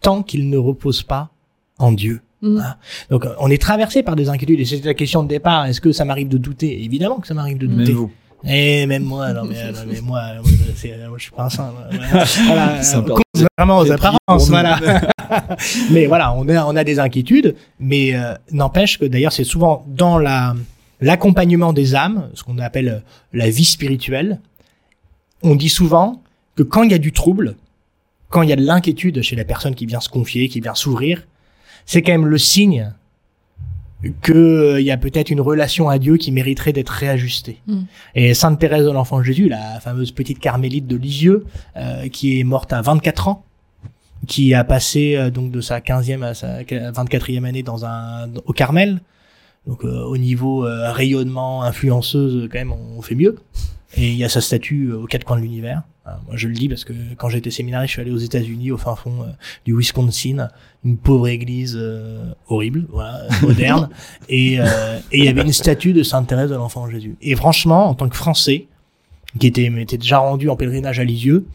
tant 0.01 0.23
qu'il 0.23 0.49
ne 0.51 0.57
repose 0.59 1.03
pas 1.05 1.31
en 1.79 1.93
Dieu. 1.93 2.21
Mm. 2.43 2.59
Ah. 2.63 2.79
Donc, 3.11 3.25
on 3.41 3.49
est 3.51 3.61
traversé 3.61 4.03
par 4.03 4.15
des 4.17 4.29
inquiétudes. 4.29 4.61
Et 4.61 4.65
c'était 4.65 4.87
la 4.89 4.95
question 4.95 5.23
de 5.23 5.29
départ. 5.29 5.67
Est-ce 5.67 5.81
que 5.81 5.93
ça 5.93 6.05
m'arrive 6.05 6.29
de 6.29 6.39
douter? 6.39 6.85
Évidemment 6.85 7.19
que 7.19 7.27
ça 7.27 7.35
m'arrive 7.35 7.59
de 7.59 7.67
douter. 7.67 7.93
vous. 7.93 8.11
Et 8.45 8.87
même 8.87 9.03
moi, 9.03 9.33
non 9.33 9.45
mais, 9.45 9.73
non, 9.73 9.79
mais 9.87 10.01
moi, 10.01 10.23
moi, 10.43 10.45
c'est- 10.77 10.97
moi, 11.09 11.19
je 11.19 11.23
suis 11.25 11.33
pas 11.33 11.45
un 11.47 11.51
saint. 11.51 11.73
Voilà, 12.47 12.75
euh, 12.79 13.03
peu- 13.03 13.15
contrairement 13.35 13.79
aux 13.79 13.91
apparences, 13.91 14.19
voilà. 14.49 14.79
mais 15.91 16.07
voilà, 16.07 16.33
on 16.35 16.49
a, 16.49 16.65
on 16.65 16.77
a 16.77 16.85
des 16.85 16.99
inquiétudes, 17.01 17.57
mais 17.81 18.15
euh, 18.15 18.35
n'empêche 18.53 18.99
que 18.99 19.05
d'ailleurs 19.07 19.33
c'est 19.33 19.45
souvent 19.45 19.85
dans 19.89 20.19
la 20.19 20.55
l'accompagnement 21.01 21.73
des 21.73 21.95
âmes, 21.95 22.29
ce 22.35 22.43
qu'on 22.43 22.59
appelle 22.59 22.89
euh, 22.89 22.99
la 23.33 23.49
vie 23.51 23.65
spirituelle. 23.65 24.41
On 25.43 25.55
dit 25.55 25.69
souvent 25.69 26.23
que 26.57 26.63
quand 26.65 26.83
il 26.83 26.91
y 26.91 26.95
a 26.95 26.99
du 26.99 27.13
trouble, 27.13 27.55
quand 28.31 28.43
il 28.43 28.49
y 28.49 28.53
a 28.53 28.57
de 28.57 28.65
l'inquiétude 28.65 29.23
chez 29.23 29.37
la 29.37 29.45
personne 29.45 29.75
qui 29.77 29.87
vient 29.87 30.01
se 30.01 30.09
confier, 30.09 30.49
qui 30.49 30.61
vient 30.61 30.75
s'ouvrir, 30.75 31.27
c'est 31.87 32.03
quand 32.03 32.13
même 32.13 32.27
le 32.27 32.39
signe 32.39 32.93
que 34.23 34.33
euh, 34.33 34.81
y 34.81 34.91
a 34.91 34.97
peut-être 34.97 35.31
une 35.31 35.41
relation 35.41 35.89
à 35.89 35.99
Dieu 35.99 36.17
qui 36.17 36.31
mériterait 36.33 36.73
d'être 36.73 36.91
réajustée. 36.91 37.61
Mm. 37.67 37.81
Et 38.15 38.35
Sainte 38.35 38.59
Thérèse 38.59 38.85
de 38.85 38.91
l'Enfant 38.91 39.23
Jésus, 39.23 39.49
la 39.49 39.81
fameuse 39.81 40.13
petite 40.13 40.39
carmélite 40.39 40.87
de 40.87 40.97
Lisieux, 40.97 41.47
euh, 41.77 42.09
qui 42.09 42.39
est 42.39 42.45
morte 42.45 42.73
à 42.73 42.81
24 42.81 43.29
ans, 43.29 43.45
qui 44.27 44.55
a 44.55 44.65
passé 44.65 45.17
euh, 45.17 45.31
donc 45.31 45.51
de 45.51 45.61
sa 45.61 45.81
15e 45.81 46.23
à 46.23 46.35
sa 46.35 46.63
24e 46.63 47.45
année 47.45 47.63
dans 47.63 47.85
un 47.85 48.29
au 48.47 48.53
Carmel. 48.53 49.01
Donc 49.69 49.85
euh, 49.85 50.03
au 50.05 50.17
niveau 50.17 50.67
euh, 50.67 50.91
rayonnement, 50.91 51.63
influenceuse, 51.63 52.49
quand 52.51 52.59
même, 52.59 52.73
on 52.73 53.03
fait 53.03 53.15
mieux. 53.15 53.37
Et 53.97 54.09
il 54.09 54.17
y 54.17 54.25
a 54.25 54.29
sa 54.29 54.41
statue 54.41 54.89
euh, 54.91 55.03
aux 55.03 55.07
quatre 55.07 55.25
coins 55.25 55.37
de 55.37 55.43
l'univers. 55.43 55.83
Euh, 56.09 56.13
moi, 56.27 56.37
je 56.37 56.49
le 56.49 56.55
dis 56.55 56.69
parce 56.69 56.85
que 56.85 56.93
quand 57.17 57.29
j'étais 57.29 57.51
séminariste, 57.51 57.91
je 57.91 57.93
suis 57.95 58.03
allé 58.03 58.11
aux 58.11 58.19
États-Unis, 58.19 58.71
au 58.71 58.79
fin 58.79 58.95
fond 58.95 59.23
euh, 59.23 59.27
du 59.65 59.77
Wisconsin, 59.77 60.49
une 60.85 60.97
pauvre 60.97 61.29
église 61.29 61.77
euh, 61.79 62.33
horrible, 62.49 62.87
voilà, 62.91 63.21
moderne, 63.43 63.89
et 64.29 64.61
euh, 64.61 64.99
et 65.13 65.19
il 65.19 65.25
y 65.25 65.29
avait 65.29 65.43
une 65.43 65.53
statue 65.53 65.93
de 65.93 66.03
Sainte 66.03 66.29
Thérèse 66.29 66.51
de 66.51 66.55
l'Enfant 66.55 66.89
Jésus. 66.89 67.17
Et 67.21 67.35
franchement, 67.37 67.89
en 67.89 67.95
tant 67.95 68.09
que 68.09 68.17
Français, 68.17 68.67
qui 69.39 69.47
était, 69.47 69.71
était 69.79 69.99
déjà 69.99 70.19
rendu 70.19 70.49
en 70.49 70.57
pèlerinage 70.57 70.99
à 71.01 71.05
Lisieux, 71.05 71.47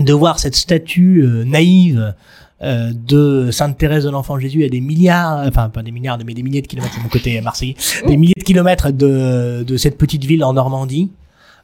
de 0.00 0.12
voir 0.12 0.38
cette 0.40 0.56
statue 0.56 1.24
naïve 1.46 2.14
de 2.60 3.50
Sainte 3.52 3.78
Thérèse 3.78 4.04
de 4.04 4.10
l'Enfant 4.10 4.40
Jésus 4.40 4.64
à 4.64 4.68
des 4.68 4.80
milliards, 4.80 5.46
enfin 5.46 5.68
pas 5.68 5.84
des 5.84 5.92
milliards, 5.92 6.18
mais 6.26 6.34
des 6.34 6.42
milliers 6.42 6.62
de 6.62 6.66
kilomètres, 6.66 6.94
c'est 6.94 7.02
mon 7.02 7.08
côté 7.08 7.40
marseillais, 7.40 7.76
des 8.08 8.16
milliers 8.16 8.34
de 8.36 8.42
kilomètres 8.42 8.90
de, 8.90 9.62
de 9.62 9.76
cette 9.76 9.96
petite 9.96 10.24
ville 10.24 10.42
en 10.42 10.54
Normandie, 10.54 11.12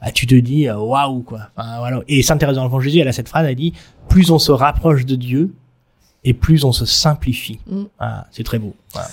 tu 0.09 0.25
te 0.25 0.33
dis 0.35 0.67
euh, 0.67 0.77
waouh 0.77 1.21
quoi. 1.21 1.49
Enfin, 1.55 1.77
voilà. 1.77 2.01
Et 2.07 2.23
Sainte 2.23 2.39
Thérèse 2.39 2.55
de 2.55 2.61
l'Enfant 2.61 2.79
Jésus, 2.79 2.99
elle 2.99 3.07
a 3.07 3.13
cette 3.13 3.29
phrase, 3.29 3.45
elle 3.47 3.55
dit 3.55 3.73
plus 4.09 4.31
on 4.31 4.39
se 4.39 4.51
rapproche 4.51 5.05
de 5.05 5.15
Dieu 5.15 5.53
et 6.23 6.33
plus 6.33 6.63
on 6.63 6.71
se 6.71 6.85
simplifie. 6.85 7.59
Mm. 7.69 7.83
Ah, 7.99 8.27
c'est 8.31 8.43
très 8.43 8.57
beau. 8.57 8.75
Voilà. 8.93 9.07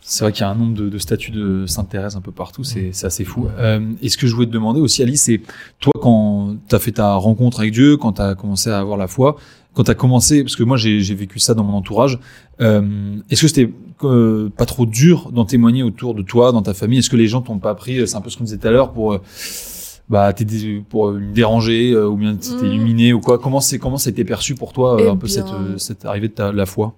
C'est 0.00 0.22
vrai 0.22 0.32
qu'il 0.32 0.42
y 0.42 0.44
a 0.44 0.50
un 0.50 0.54
nombre 0.54 0.74
de, 0.74 0.88
de 0.88 0.98
statues 0.98 1.32
de 1.32 1.66
Sainte 1.66 1.88
Thérèse 1.88 2.14
un 2.14 2.20
peu 2.20 2.30
partout, 2.30 2.62
c'est 2.62 2.90
c'est 2.92 3.06
assez 3.06 3.24
fou. 3.24 3.48
Euh, 3.58 3.92
et 4.00 4.08
ce 4.08 4.16
que 4.16 4.28
je 4.28 4.34
voulais 4.34 4.46
te 4.46 4.52
demander 4.52 4.80
aussi, 4.80 5.02
Alice, 5.02 5.22
c'est 5.22 5.40
toi 5.80 5.92
quand 6.00 6.56
tu 6.68 6.74
as 6.74 6.78
fait 6.78 6.92
ta 6.92 7.14
rencontre 7.14 7.58
avec 7.58 7.72
Dieu, 7.72 7.96
quand 7.96 8.12
tu 8.12 8.22
as 8.22 8.36
commencé 8.36 8.70
à 8.70 8.78
avoir 8.78 8.96
la 8.96 9.08
foi, 9.08 9.36
quand 9.74 9.82
tu 9.82 9.90
as 9.90 9.96
commencé, 9.96 10.44
parce 10.44 10.54
que 10.54 10.62
moi 10.62 10.76
j'ai 10.76 11.00
j'ai 11.00 11.16
vécu 11.16 11.40
ça 11.40 11.54
dans 11.54 11.64
mon 11.64 11.76
entourage, 11.76 12.20
euh, 12.60 13.16
est-ce 13.30 13.42
que 13.42 13.48
c'était 13.48 13.72
euh, 14.04 14.48
pas 14.56 14.64
trop 14.64 14.86
dur 14.86 15.32
d'en 15.32 15.44
témoigner 15.44 15.82
autour 15.82 16.14
de 16.14 16.22
toi, 16.22 16.52
dans 16.52 16.62
ta 16.62 16.72
famille? 16.72 17.00
Est-ce 17.00 17.10
que 17.10 17.16
les 17.16 17.26
gens 17.26 17.42
t'ont 17.42 17.58
pas 17.58 17.74
pris, 17.74 18.06
c'est 18.06 18.16
un 18.16 18.20
peu 18.20 18.30
ce 18.30 18.36
qu'on 18.36 18.44
disait 18.44 18.58
tout 18.58 18.68
à 18.68 18.70
l'heure, 18.70 18.92
pour... 18.92 19.20
euh, 20.08 20.12
bah, 20.12 20.32
t'aider- 20.32 20.82
pour 20.88 21.08
euh, 21.08 21.18
me 21.18 21.32
déranger 21.34 21.92
euh, 21.92 22.06
ou 22.08 22.16
bien 22.16 22.34
t'es 22.36 22.54
Mm. 22.62 22.66
illuminé 22.66 23.12
ou 23.12 23.20
quoi 23.20 23.38
comment 23.38 23.60
c'est 23.60 23.78
comment 23.78 23.96
ça 23.98 24.08
a 24.08 24.12
été 24.12 24.24
perçu 24.24 24.54
pour 24.54 24.72
toi 24.72 24.94
euh, 24.94 25.04
Eh 25.04 25.08
un 25.08 25.16
peu 25.16 25.26
bien- 25.26 25.36
cette 25.36 25.52
euh, 25.52 25.78
cette 25.78 26.04
arrivée 26.04 26.28
de 26.28 26.32
ta, 26.34 26.52
la 26.52 26.66
foi? 26.66 26.94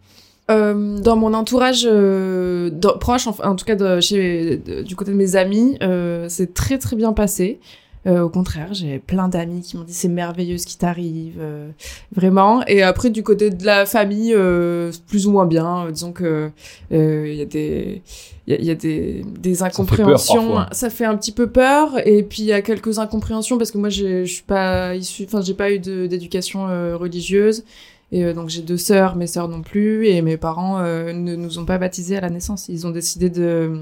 Euh, 0.51 0.99
dans 1.01 1.17
mon 1.17 1.35
entourage 1.35 1.83
euh, 1.87 2.71
dans- 2.71 2.97
proche, 2.97 3.27
enfin, 3.27 3.51
en 3.51 3.55
tout 3.55 3.67
cas 3.67 3.75
de, 3.77 4.01
chez, 4.01 4.57
de- 4.57 4.83
du 4.83 4.97
côté 4.97 5.11
de 5.11 5.17
mes 5.17 5.37
amis, 5.37 5.77
euh, 5.83 6.25
c'est 6.31 6.55
très 6.55 6.79
très 6.79 6.97
bien 6.97 7.13
passé. 7.13 7.61
Euh, 8.07 8.23
au 8.23 8.29
contraire, 8.29 8.73
j'ai 8.73 8.99
plein 8.99 9.29
d'amis 9.29 9.61
qui 9.63 9.77
m'ont 9.77 9.83
dit 9.83 9.93
c'est 9.93 10.09
merveilleux 10.09 10.59
ce 10.59 10.67
qui 10.67 10.79
t'arrive, 10.79 11.37
euh, 11.41 11.69
vraiment. 12.15 12.65
Et 12.67 12.83
après 12.83 13.11
du 13.11 13.23
côté 13.23 13.51
de 13.51 13.65
la 13.65 13.87
famille, 13.87 14.33
euh, 14.35 14.93
plus 15.09 15.27
ou 15.27 15.33
moins 15.33 15.47
bien. 15.47 15.87
Euh, 15.87 15.91
disons 15.91 16.13
que 16.13 16.51
euh, 16.93 17.29
il 17.29 17.37
y 17.37 17.43
a 17.43 17.45
des 17.45 18.03
il 18.47 18.53
y 18.53 18.57
a, 18.57 18.61
il 18.61 18.65
y 18.65 18.71
a 18.71 18.75
des, 18.75 19.25
des 19.39 19.55
fait 19.55 19.59
peur, 19.59 19.67
incompréhensions. 19.67 20.53
parfois. 20.55 20.69
Ça 20.73 20.91
fait 20.91 21.05
un 21.05 21.17
petit 21.17 21.33
peu 21.33 21.49
peur. 21.49 21.99
Et 22.07 22.23
puis 22.23 22.43
il 22.43 22.47
y 22.47 22.53
a 22.53 22.63
quelques 22.63 22.99
incompréhensions 22.99 23.59
parce 23.59 23.71
que 23.71 23.79
moi 23.79 23.91
je 23.91 24.25
suis 24.25 24.45
pas 24.45 24.95
issue, 24.95 25.25
enfin 25.25 25.43
j'ai 25.43 25.55
pas 25.55 25.71
eu 25.71 25.79
d'éducation 25.79 26.69
euh, 26.69 26.97
religieuse. 26.97 27.65
Et 28.11 28.25
euh, 28.25 28.33
donc 28.33 28.49
j'ai 28.49 28.63
deux 28.63 28.79
sœurs, 28.79 29.17
mes 29.17 29.27
sœurs 29.27 29.49
non 29.49 29.61
plus, 29.61 30.07
et 30.07 30.23
mes 30.23 30.39
parents 30.39 30.79
euh, 30.81 31.13
ne 31.13 31.37
nous 31.37 31.59
ont 31.59 31.67
pas 31.67 31.77
baptisés 31.77 32.17
à 32.17 32.23
la 32.23 32.31
naissance. 32.31 32.69
Ils 32.71 32.87
ont 32.87 32.91
décidé 32.91 33.29
de, 33.29 33.81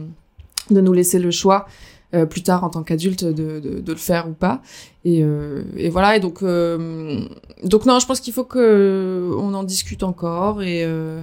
de 0.71 0.81
nous 0.81 0.93
laisser 0.93 1.21
le 1.21 1.31
choix 1.31 1.67
euh, 2.15 2.27
plus 2.27 2.43
tard 2.43 2.65
en 2.65 2.71
tant 2.71 2.83
qu'adultes 2.83 3.25
de, 3.25 3.61
de, 3.61 3.81
de 3.81 3.93
le 3.93 3.99
faire 3.99 4.29
ou 4.29 4.33
pas. 4.33 4.63
Et, 5.05 5.23
euh, 5.23 5.63
et 5.77 5.89
voilà. 5.91 6.17
Et 6.17 6.21
donc 6.21 6.43
euh, 6.43 7.21
donc 7.65 7.87
non, 7.87 7.99
je 7.99 8.07
pense 8.07 8.21
qu'il 8.21 8.33
faut 8.33 8.45
que 8.45 9.31
on 9.39 9.55
en 9.55 9.65
discute 9.65 10.03
encore 10.03 10.63
et 10.63 10.85
euh, 10.85 11.23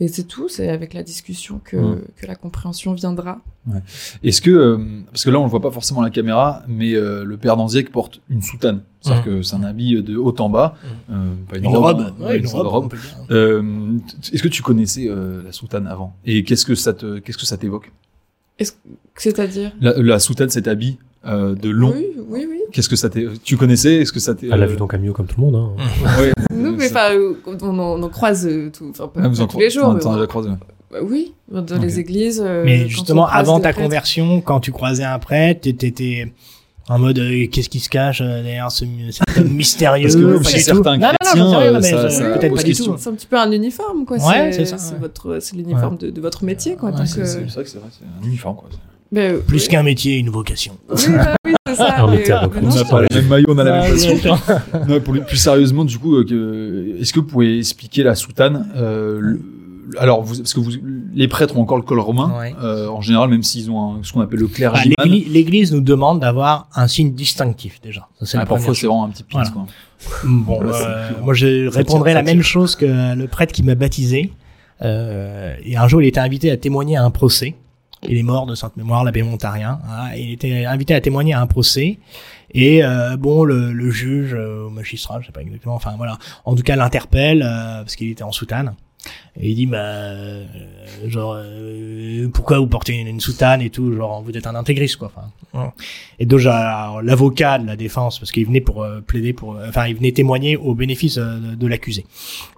et 0.00 0.08
c'est 0.08 0.24
tout. 0.24 0.48
C'est 0.48 0.68
avec 0.68 0.94
la 0.94 1.02
discussion 1.02 1.60
que 1.64 1.76
Mm. 1.76 2.00
que 2.16 2.26
la 2.26 2.34
compréhension 2.34 2.92
viendra. 2.94 3.38
Est-ce 4.24 4.42
que, 4.42 4.50
euh, 4.50 4.78
parce 5.12 5.24
que 5.24 5.30
là 5.30 5.38
on 5.38 5.44
le 5.44 5.50
voit 5.50 5.60
pas 5.60 5.70
forcément 5.70 6.00
à 6.00 6.04
la 6.04 6.10
caméra, 6.10 6.64
mais 6.66 6.94
euh, 6.94 7.22
le 7.24 7.36
père 7.36 7.56
d'Anziek 7.56 7.92
porte 7.92 8.20
une 8.28 8.42
soutane, 8.42 8.82
c'est-à-dire 9.00 9.22
que 9.24 9.42
c'est 9.42 9.54
un 9.54 9.62
habit 9.62 10.02
de 10.02 10.16
haut 10.16 10.34
en 10.40 10.48
bas, 10.50 10.74
euh, 11.10 11.32
pas 11.48 11.58
une, 11.58 11.66
Une 11.66 11.76
robe, 11.76 11.98
robe, 11.98 12.20
ouais, 12.20 12.38
une 12.38 12.46
robe. 12.48 12.92
Euh, 13.30 13.62
Est-ce 14.32 14.42
que 14.42 14.48
tu 14.48 14.62
connaissais 14.62 15.06
euh, 15.08 15.42
la 15.44 15.52
soutane 15.52 15.86
avant? 15.86 16.16
Et 16.24 16.42
qu'est-ce 16.42 16.66
que 16.66 16.74
ça 16.74 16.92
te, 16.92 17.20
qu'est-ce 17.20 17.38
que 17.38 17.46
ça 17.46 17.56
t'évoque? 17.56 17.92
C'est-à-dire 19.16 19.72
la, 19.80 19.94
la 19.96 20.18
soutane, 20.18 20.50
cet 20.50 20.68
habit 20.68 20.98
euh, 21.26 21.54
de 21.54 21.68
long, 21.70 21.92
Oui, 21.94 22.06
oui, 22.28 22.46
oui. 22.48 22.58
qu'est-ce 22.72 22.88
que 22.88 22.96
ça 22.96 23.08
t'est, 23.08 23.26
tu 23.44 23.56
connaissais? 23.56 23.96
Est-ce 23.96 24.12
que 24.12 24.20
ça 24.20 24.34
t'est 24.34 24.46
Elle 24.50 24.58
l'a 24.60 24.66
euh, 24.66 24.68
vu 24.68 24.76
dans 24.76 24.86
Camio 24.88 25.12
comme 25.12 25.26
tout 25.26 25.40
le 25.40 25.46
monde. 25.50 25.54
Hein. 25.78 25.84
Nous, 26.52 26.70
euh, 26.72 26.74
mais 26.76 26.88
ça- 26.88 27.10
enfin, 27.14 27.56
on, 27.62 27.78
en- 27.78 28.02
on 28.02 28.08
croise 28.08 28.48
tout, 28.72 28.86
enfin 28.90 29.08
pas, 29.08 29.20
Ah, 29.24 29.28
vous 29.28 29.36
pas 29.36 29.42
en 29.42 29.46
tous 29.46 29.58
les 29.60 29.70
jours. 29.70 29.94
mais 29.94 30.26
croisé. 30.26 30.50
Bah 30.90 30.98
oui, 31.02 31.32
dans 31.50 31.78
les 31.80 31.98
églises. 32.00 32.42
Mais 32.64 32.88
justement, 32.88 33.24
croise 33.26 33.40
avant 33.40 33.60
ta 33.60 33.72
conversion, 33.72 34.40
quand 34.40 34.60
tu 34.60 34.72
croisais 34.72 35.04
un 35.04 35.18
prêtre, 35.18 35.60
t'étais 35.62 36.32
en 36.94 36.98
mode 36.98 37.18
euh, 37.18 37.46
qu'est-ce 37.50 37.68
qui 37.68 37.80
se 37.80 37.88
cache 37.88 38.20
euh, 38.20 38.42
derrière 38.42 38.70
ce 38.70 38.84
mystérieux 39.44 40.08
Parce 40.08 40.46
que 40.46 40.50
chez 40.52 40.58
certains 40.60 40.96
Non, 40.98 41.08
non, 41.36 41.50
non, 41.52 41.60
euh, 41.60 41.80
ça- 41.80 42.10
ça 42.10 42.30
peut-être 42.30 42.54
pas 42.54 42.62
du 42.62 42.74
tout. 42.74 42.94
C'est 42.98 43.08
un 43.10 43.14
petit 43.14 43.26
peu 43.26 43.38
un 43.38 43.50
uniforme, 43.50 44.04
quoi. 44.04 44.16
Ouais, 44.18 44.52
c'est 44.52 44.64
c'est 44.64 44.66
ça, 44.66 44.78
C'est 44.78 44.94
ouais. 44.94 45.00
votre, 45.00 45.38
c'est 45.40 45.56
l'uniforme 45.56 45.96
de, 45.96 46.10
de 46.10 46.20
votre 46.20 46.44
métier, 46.44 46.76
quoi. 46.76 46.90
Ouais, 46.90 46.96
donc, 46.98 47.06
C'est 47.06 47.20
euh, 47.20 47.24
c'est 47.26 47.38
vrai 47.54 47.64
que 47.64 47.70
c'est 47.70 47.78
vrai, 47.78 47.88
c'est 47.90 48.04
un 48.04 48.26
uniforme 48.26 48.56
quoi. 48.56 48.68
Plus 49.46 49.62
oui. 49.64 49.68
qu'un 49.68 49.82
métier, 49.82 50.16
une 50.18 50.30
vocation. 50.30 50.72
Oui, 50.88 51.04
bah 51.08 51.34
oui, 51.46 51.52
c'est 51.68 51.74
ça. 51.74 51.96
On 52.06 52.10
mais, 52.10 52.30
euh, 52.30 52.40
n'a 52.40 52.84
pas 52.84 53.02
le 53.02 53.08
même 53.14 53.26
maillot, 53.28 53.46
on 53.48 53.58
a 53.58 53.64
la 53.64 53.82
même 53.82 53.92
passion. 53.92 54.38
Non, 54.88 55.00
pour 55.00 55.14
plus 55.26 55.36
sérieusement, 55.36 55.84
du 55.84 55.98
coup, 55.98 56.18
est-ce 56.20 57.12
que 57.12 57.20
vous 57.20 57.26
pouvez 57.26 57.58
expliquer 57.58 58.02
la 58.04 58.14
soutane 58.14 58.70
euh, 58.76 59.36
Alors, 59.98 60.22
vous, 60.22 60.36
parce 60.38 60.54
que 60.54 60.60
vous, 60.60 60.70
les 61.14 61.28
prêtres 61.28 61.56
ont 61.56 61.62
encore 61.62 61.76
le 61.76 61.82
col 61.82 62.00
romain, 62.00 62.32
Ouais. 62.38 62.54
euh, 62.62 62.88
en 62.88 63.00
général, 63.00 63.28
même 63.30 63.42
s'ils 63.42 63.70
ont 63.70 63.96
un- 63.98 64.02
ce 64.02 64.12
qu'on 64.12 64.20
appelle 64.20 64.40
le 64.40 64.48
clergyman. 64.48 64.94
l'Église 65.04 65.32
l'Église 65.32 65.72
nous 65.72 65.80
demande 65.80 66.20
d'avoir 66.20 66.68
un 66.74 66.86
signe 66.88 67.12
distinctif 67.12 67.80
déjà. 67.80 68.08
Ça, 68.20 68.26
c'est 68.26 68.38
Ah, 68.38 68.46
parfois, 68.46 68.74
c'est 68.74 68.86
vraiment 68.86 69.04
un 69.04 69.10
petit 69.10 69.22
pince, 69.24 69.50
Voilà. 69.52 69.66
quoi. 69.66 69.66
Bon, 70.24 70.60
euh, 70.62 71.10
moi 71.22 71.32
je 71.34 71.68
répondrai 71.68 72.12
la 72.14 72.22
même 72.22 72.42
chose 72.42 72.74
que 72.74 73.14
le 73.14 73.26
prêtre 73.28 73.52
qui 73.52 73.62
m'a 73.62 73.74
baptisé. 73.76 74.32
Euh, 74.82 75.54
et 75.64 75.76
un 75.76 75.86
jour, 75.88 76.02
il 76.02 76.08
était 76.08 76.20
invité 76.20 76.50
à 76.50 76.56
témoigner 76.56 76.96
à 76.96 77.04
un 77.04 77.10
procès. 77.10 77.54
Il 78.08 78.16
est 78.18 78.22
mort 78.24 78.46
de 78.46 78.56
sainte 78.56 78.76
mémoire, 78.76 79.04
l'abbé 79.04 79.22
Montarien. 79.22 79.78
Hein, 79.88 80.08
il 80.16 80.32
était 80.32 80.64
invité 80.64 80.92
à 80.94 81.00
témoigner 81.00 81.34
à 81.34 81.40
un 81.40 81.46
procès. 81.46 82.00
Et 82.52 82.82
euh, 82.84 83.16
bon, 83.16 83.44
le, 83.44 83.72
le 83.72 83.90
juge, 83.90 84.34
euh, 84.34 84.66
ou 84.66 84.70
magistrat, 84.70 85.20
je 85.20 85.26
sais 85.26 85.32
pas 85.32 85.40
exactement. 85.42 85.76
Enfin 85.76 85.92
voilà. 85.96 86.18
En 86.44 86.56
tout 86.56 86.64
cas, 86.64 86.74
l'interpelle 86.74 87.42
euh, 87.42 87.82
parce 87.82 87.94
qu'il 87.94 88.10
était 88.10 88.24
en 88.24 88.32
soutane. 88.32 88.74
Et 89.40 89.48
il 89.50 89.54
dit, 89.54 89.66
bah, 89.66 89.78
euh, 89.78 90.44
genre, 91.06 91.34
euh, 91.38 92.28
pourquoi 92.34 92.58
vous 92.58 92.66
portez 92.66 92.92
une, 92.92 93.06
une 93.08 93.20
soutane 93.20 93.62
et 93.62 93.70
tout, 93.70 93.94
genre, 93.96 94.22
vous 94.22 94.36
êtes 94.36 94.46
un 94.46 94.54
intégriste, 94.54 94.96
quoi. 94.96 95.10
Enfin, 95.14 95.72
et 96.18 96.26
alors, 96.46 97.02
l'avocat 97.02 97.58
de 97.58 97.66
la 97.66 97.76
défense, 97.76 98.18
parce 98.18 98.30
qu'il 98.30 98.46
venait 98.46 98.60
pour 98.60 98.82
euh, 98.82 99.00
plaider 99.00 99.32
pour, 99.32 99.56
euh, 99.56 99.66
enfin, 99.68 99.86
il 99.86 99.96
venait 99.96 100.12
témoigner 100.12 100.56
au 100.56 100.74
bénéfice 100.74 101.18
euh, 101.18 101.38
de, 101.38 101.54
de 101.56 101.66
l'accusé. 101.66 102.04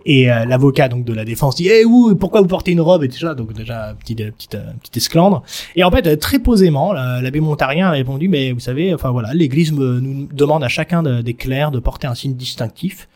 Et 0.04 0.30
euh, 0.30 0.44
l'avocat 0.44 0.88
donc 0.88 1.04
de 1.04 1.12
la 1.12 1.24
défense 1.24 1.54
dit, 1.56 1.68
eh 1.68 1.84
vous, 1.84 2.14
pourquoi 2.16 2.40
vous 2.40 2.46
portez 2.48 2.72
une 2.72 2.80
robe 2.80 3.04
et 3.04 3.08
tout 3.08 3.18
ça, 3.18 3.34
donc 3.34 3.52
déjà 3.52 3.94
petite 3.98 4.30
petite 4.32 4.56
petite 4.80 4.96
esclandre. 4.96 5.42
Et 5.76 5.84
en 5.84 5.90
fait, 5.90 6.16
très 6.18 6.38
posément, 6.40 6.92
la- 6.92 7.22
l'abbé 7.22 7.40
Montarien 7.40 7.88
a 7.88 7.90
répondu, 7.92 8.28
mais 8.28 8.52
vous 8.52 8.60
savez, 8.60 8.92
enfin 8.94 9.10
voilà, 9.10 9.32
l'Église 9.32 9.72
nous 9.72 10.26
demande 10.32 10.62
à 10.64 10.68
chacun 10.68 11.02
de- 11.02 11.22
des 11.22 11.34
clercs 11.34 11.70
de 11.70 11.78
porter 11.78 12.06
un 12.06 12.14
signe 12.14 12.34
distinctif. 12.34 13.08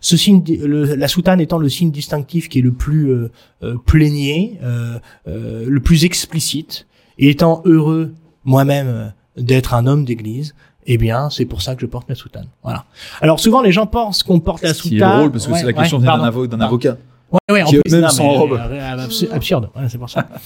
Ce 0.00 0.16
signe, 0.16 0.42
le- 0.62 0.94
la 0.94 1.08
soutane 1.08 1.40
étant 1.40 1.58
le 1.58 1.68
signe 1.68 1.90
distinctif 1.90 2.48
qui 2.48 2.58
est 2.60 2.62
le 2.62 2.72
plus 2.72 3.10
euh, 3.12 3.30
euh, 3.62 3.76
plénier, 3.84 4.58
euh, 4.62 4.98
euh, 5.28 5.64
le 5.68 5.80
plus 5.80 6.04
explicite, 6.04 6.86
et 7.18 7.30
étant 7.30 7.62
heureux 7.64 8.12
moi-même 8.44 8.86
euh, 8.88 9.08
d'être 9.36 9.74
un 9.74 9.86
homme 9.86 10.04
d'église, 10.04 10.54
eh 10.86 10.98
bien, 10.98 11.30
c'est 11.30 11.44
pour 11.46 11.62
ça 11.62 11.74
que 11.74 11.80
je 11.80 11.86
porte 11.86 12.08
la 12.08 12.14
soutane. 12.14 12.46
Voilà. 12.62 12.84
Alors 13.20 13.40
souvent, 13.40 13.60
les 13.60 13.72
gens 13.72 13.86
pensent 13.86 14.22
qu'on 14.22 14.38
porte 14.40 14.62
la 14.62 14.72
soutane. 14.72 14.96
est 14.96 15.00
drôle, 15.18 15.32
parce 15.32 15.46
que 15.46 15.52
Ouais, 15.52 15.58
c'est 15.58 15.66
la 15.66 15.72
question 15.72 15.98
ouais, 15.98 16.04
d'un 16.04 16.60
avocat. 16.60 16.96
Ouais, 17.32 17.38
ouais, 17.54 17.62
en 17.62 17.66
qui 17.66 17.76
plus, 17.78 17.82
eux-mêmes 17.92 18.02
non, 18.02 18.08
sont 18.08 18.22
mais, 18.22 18.28
en 18.36 18.40
robe. 18.40 18.52
euh, 18.52 18.96
absu- 19.06 19.30
absurde, 19.32 19.68
ouais, 19.74 19.82
c'est 19.88 19.98
pour 19.98 20.10
ça. 20.10 20.28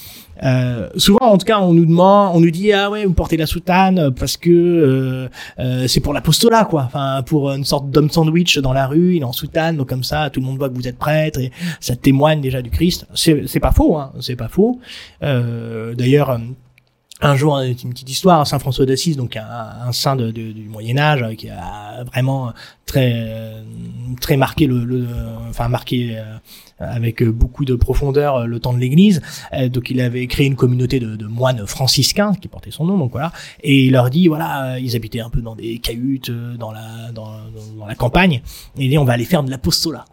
Euh, 0.43 0.89
souvent, 0.97 1.27
en 1.27 1.37
tout 1.37 1.45
cas, 1.45 1.59
on 1.59 1.71
nous 1.71 1.85
demande, 1.85 2.35
on 2.35 2.39
nous 2.39 2.49
dit 2.49 2.73
ah 2.73 2.89
ouais, 2.89 3.05
vous 3.05 3.13
portez 3.13 3.37
la 3.37 3.45
soutane 3.45 4.11
parce 4.17 4.37
que 4.37 4.49
euh, 4.49 5.29
euh, 5.59 5.87
c'est 5.87 5.99
pour 5.99 6.13
l'apostolat, 6.13 6.65
quoi. 6.65 6.81
Enfin, 6.87 7.21
pour 7.23 7.51
une 7.51 7.63
sorte 7.63 7.91
d'homme 7.91 8.09
sandwich 8.09 8.57
dans 8.57 8.73
la 8.73 8.87
rue, 8.87 9.17
il 9.17 9.21
est 9.21 9.23
en 9.23 9.33
soutane, 9.33 9.77
donc 9.77 9.89
comme 9.89 10.03
ça, 10.03 10.31
tout 10.31 10.39
le 10.39 10.47
monde 10.47 10.57
voit 10.57 10.69
que 10.69 10.73
vous 10.73 10.87
êtes 10.87 10.97
prêtre 10.97 11.39
et 11.39 11.51
ça 11.79 11.95
témoigne 11.95 12.41
déjà 12.41 12.63
du 12.63 12.71
Christ. 12.71 13.05
C'est 13.13 13.43
c'est 13.45 13.59
pas 13.59 13.71
faux, 13.71 13.97
hein, 13.97 14.13
c'est 14.19 14.35
pas 14.35 14.47
faux. 14.47 14.79
Euh, 15.21 15.93
D'ailleurs. 15.93 16.31
euh, 16.31 16.37
un 17.23 17.35
jour, 17.35 17.55
euh, 17.55 17.65
une 17.67 17.91
petite 17.91 18.09
histoire, 18.09 18.47
Saint 18.47 18.57
François 18.57 18.87
d'Assise, 18.87 19.15
donc 19.15 19.35
un, 19.37 19.45
un 19.87 19.91
saint 19.91 20.15
de- 20.15 20.31
de- 20.31 20.53
du 20.53 20.63
Moyen 20.67 20.97
Âge, 20.97 21.21
euh, 21.21 21.35
qui 21.35 21.49
a 21.51 22.03
vraiment 22.05 22.51
très 22.87 23.11
euh, 23.13 23.61
très 24.19 24.37
marqué 24.37 24.65
le, 24.65 24.83
le- 24.83 25.05
enfin 25.47 25.67
marqué 25.67 26.17
euh, 26.17 26.23
avec 26.81 27.23
beaucoup 27.23 27.65
de 27.65 27.75
profondeur 27.75 28.35
euh, 28.37 28.45
le 28.45 28.59
temps 28.59 28.73
de 28.73 28.79
l'Église. 28.79 29.21
Euh, 29.53 29.69
donc 29.69 29.89
il 29.89 30.01
avait 30.01 30.27
créé 30.27 30.47
une 30.47 30.55
communauté 30.55 30.99
de, 30.99 31.15
de 31.15 31.25
moines 31.25 31.65
franciscains 31.67 32.33
qui 32.33 32.47
portait 32.47 32.71
son 32.71 32.85
nom, 32.85 32.97
donc 32.97 33.11
voilà. 33.11 33.31
Et 33.63 33.85
il 33.85 33.93
leur 33.93 34.09
dit 34.09 34.27
voilà, 34.27 34.73
euh, 34.73 34.79
ils 34.79 34.95
habitaient 34.95 35.21
un 35.21 35.29
peu 35.29 35.41
dans 35.41 35.55
des 35.55 35.79
cahutes 35.79 36.29
euh, 36.29 36.57
dans 36.57 36.71
la 36.71 37.11
dans, 37.13 37.31
dans 37.77 37.85
la 37.85 37.95
campagne. 37.95 38.41
Et 38.77 38.85
il 38.85 38.89
dit 38.89 38.97
on 38.97 39.05
va 39.05 39.13
aller 39.13 39.25
faire 39.25 39.43
de 39.43 39.49
l'apostolat 39.49 40.05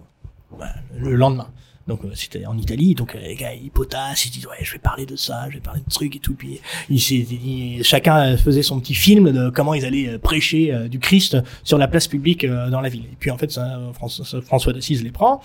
le 0.97 1.15
lendemain. 1.15 1.47
Donc 1.89 2.05
euh, 2.05 2.11
c'était 2.15 2.45
en 2.45 2.57
Italie, 2.59 2.95
donc 2.95 3.15
euh, 3.15 3.19
les 3.19 3.35
gars 3.35 3.55
ils 3.55 3.71
potassent, 3.71 4.27
ils 4.27 4.31
disent 4.31 4.47
ouais 4.47 4.59
je 4.61 4.73
vais 4.73 4.79
parler 4.79 5.07
de 5.07 5.17
ça, 5.17 5.47
je 5.49 5.55
vais 5.55 5.61
parler 5.61 5.81
de 5.81 5.91
trucs 5.91 6.15
et 6.15 6.19
tout. 6.19 6.35
Puis 6.35 6.61
il 6.91 7.01
s'est 7.01 7.21
dit, 7.21 7.83
chacun 7.83 8.35
euh, 8.35 8.37
faisait 8.37 8.63
son 8.63 8.79
petit 8.79 8.95
film 8.95 9.33
de 9.33 9.49
comment 9.49 9.73
ils 9.73 9.87
allaient 9.87 10.19
prêcher 10.19 10.89
du 10.91 10.99
Christ 10.99 11.39
sur 11.65 11.79
la 11.79 11.89
place 11.89 12.07
publique 12.07 12.47
dans 12.47 12.83
la 12.83 12.91
ville. 12.91 13.05
Et 13.05 13.17
puis 13.19 13.31
en 13.31 13.39
fait 13.39 13.59
François, 13.95 14.43
François 14.43 14.75
d'Assise 14.75 15.03
les 15.03 15.11
prend, 15.11 15.41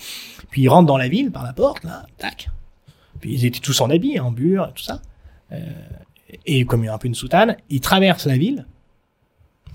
puis 0.51 0.63
ils 0.63 0.67
rentrent 0.67 0.87
dans 0.87 0.97
la 0.97 1.07
ville 1.07 1.31
par 1.31 1.43
la 1.43 1.53
porte 1.53 1.85
là, 1.85 2.05
tac. 2.17 2.49
Puis 3.21 3.33
ils 3.33 3.45
étaient 3.45 3.61
tous 3.61 3.79
en 3.79 3.89
habit, 3.89 4.19
en 4.19 4.31
bure, 4.31 4.67
et 4.69 4.73
tout 4.73 4.83
ça. 4.83 5.01
Et 6.45 6.65
comme 6.65 6.83
il 6.83 6.87
y 6.87 6.89
a 6.89 6.93
un 6.93 6.97
peu 6.97 7.07
une 7.07 7.15
soutane, 7.15 7.55
ils 7.69 7.79
traversent 7.79 8.25
la 8.25 8.37
ville. 8.37 8.65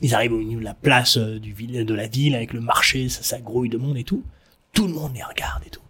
Ils 0.03 0.15
arrivent 0.15 0.35
au 0.35 0.39
milieu 0.39 0.61
de 0.61 0.65
la 0.65 0.75
place 0.75 1.17
du 1.17 1.55
ville, 1.55 1.87
de 1.87 1.95
la 1.95 2.09
ville 2.09 2.35
avec 2.35 2.53
le 2.53 2.61
marché, 2.61 3.09
ça, 3.09 3.23
ça 3.23 3.41
grouille 3.41 3.71
de 3.71 3.79
monde 3.79 3.97
et 3.97 4.05
tout. 4.05 4.23
Tout 4.75 4.87
le 4.87 4.93
monde 4.93 5.15
les 5.15 5.23
regarde 5.23 5.63
et 5.67 5.71
tout. 5.71 5.81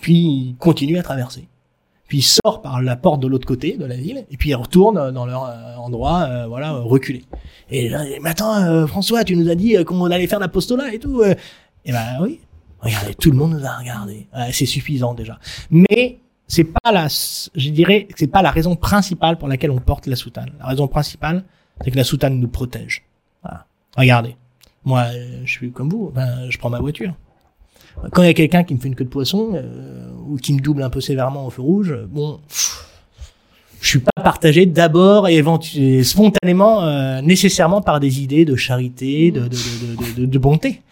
Puis 0.00 0.14
ils 0.14 0.56
continuent 0.58 0.98
à 0.98 1.02
traverser. 1.02 1.48
Puis 2.08 2.18
ils 2.18 2.22
sortent 2.22 2.62
par 2.62 2.82
la 2.82 2.96
porte 2.96 3.20
de 3.20 3.26
l'autre 3.26 3.46
côté 3.46 3.76
de 3.78 3.84
la 3.86 3.96
ville, 3.96 4.26
et 4.30 4.36
puis 4.36 4.50
ils 4.50 4.54
retournent 4.54 5.12
dans 5.12 5.24
leur 5.24 5.44
euh, 5.44 5.76
endroit, 5.76 6.22
euh, 6.22 6.46
voilà, 6.46 6.72
reculé. 6.72 7.24
Et 7.70 7.88
là, 7.88 8.04
mais 8.20 8.30
attends, 8.30 8.54
euh, 8.56 8.86
François, 8.86 9.24
tu 9.24 9.34
nous 9.34 9.48
as 9.48 9.54
dit 9.54 9.76
euh, 9.76 9.84
qu'on 9.84 10.04
allait 10.04 10.26
faire 10.26 10.38
l'apostolat 10.38 10.92
et 10.92 10.98
tout. 10.98 11.22
euh. 11.22 11.34
Et 11.86 11.92
ben 11.92 12.18
oui, 12.20 12.40
regardez, 12.80 13.14
tout 13.14 13.30
le 13.30 13.36
monde 13.36 13.52
nous 13.52 13.64
a 13.64 13.76
regardé. 13.78 14.26
Ouais, 14.36 14.52
c'est 14.52 14.66
suffisant 14.66 15.14
déjà. 15.14 15.38
Mais 15.70 16.18
c'est 16.46 16.64
pas 16.64 16.92
la, 16.92 17.08
je 17.08 17.70
dirais, 17.70 18.08
c'est 18.14 18.26
pas 18.26 18.42
la 18.42 18.50
raison 18.50 18.76
principale 18.76 19.38
pour 19.38 19.48
laquelle 19.48 19.70
on 19.70 19.78
porte 19.78 20.06
la 20.06 20.16
soutane. 20.16 20.50
La 20.58 20.66
raison 20.66 20.88
principale, 20.88 21.44
c'est 21.82 21.90
que 21.90 21.96
la 21.96 22.04
soutane 22.04 22.38
nous 22.38 22.48
protège. 22.48 23.04
Voilà. 23.42 23.64
Regardez, 23.96 24.36
moi, 24.84 25.06
je 25.44 25.50
suis 25.50 25.72
comme 25.72 25.88
vous, 25.88 26.10
ben, 26.14 26.50
je 26.50 26.58
prends 26.58 26.68
ma 26.70 26.80
voiture. 26.80 27.14
Quand 28.12 28.22
il 28.22 28.26
y 28.26 28.30
a 28.30 28.34
quelqu'un 28.34 28.64
qui 28.64 28.74
me 28.74 28.80
fait 28.80 28.88
une 28.88 28.94
queue 28.94 29.04
de 29.04 29.10
poisson 29.10 29.52
euh, 29.54 30.10
ou 30.28 30.36
qui 30.36 30.52
me 30.52 30.60
double 30.60 30.82
un 30.82 30.90
peu 30.90 31.00
sévèrement 31.00 31.46
au 31.46 31.50
feu 31.50 31.62
rouge, 31.62 31.96
bon, 32.10 32.40
pff, 32.48 32.88
je 33.80 33.88
suis 33.88 33.98
pas 33.98 34.22
partagé 34.22 34.66
d'abord 34.66 35.28
et 35.28 35.36
éventuellement 35.36 36.04
spontanément, 36.04 36.84
euh, 36.84 37.20
nécessairement 37.20 37.80
par 37.80 38.00
des 38.00 38.20
idées 38.22 38.44
de 38.44 38.56
charité, 38.56 39.30
de, 39.30 39.48
de, 40.16 40.26
de, 40.26 40.38
bonté. 40.38 40.82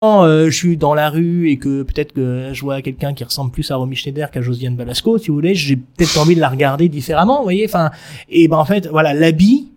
Quand 0.00 0.24
euh, 0.24 0.46
je 0.50 0.56
suis 0.56 0.76
dans 0.76 0.94
la 0.94 1.10
rue 1.10 1.50
et 1.50 1.56
que 1.56 1.82
peut-être 1.82 2.12
que 2.12 2.50
je 2.52 2.60
vois 2.60 2.82
quelqu'un 2.82 3.14
qui 3.14 3.24
ressemble 3.24 3.50
plus 3.50 3.70
à 3.70 3.76
Romy 3.76 3.96
Schneider 3.96 4.30
qu'à 4.30 4.42
Josiane 4.42 4.76
Balasco, 4.76 5.18
si 5.18 5.28
vous 5.28 5.34
voulez, 5.34 5.54
j'ai 5.54 5.76
peut-être 5.76 6.18
envie 6.18 6.36
de 6.36 6.40
la 6.40 6.48
regarder 6.48 6.88
différemment, 6.88 7.38
vous 7.38 7.44
voyez. 7.44 7.66
Enfin, 7.66 7.90
et 8.28 8.46
ben 8.46 8.58
en 8.58 8.64
fait, 8.64 8.86
voilà, 8.86 9.12
l'habit 9.12 9.68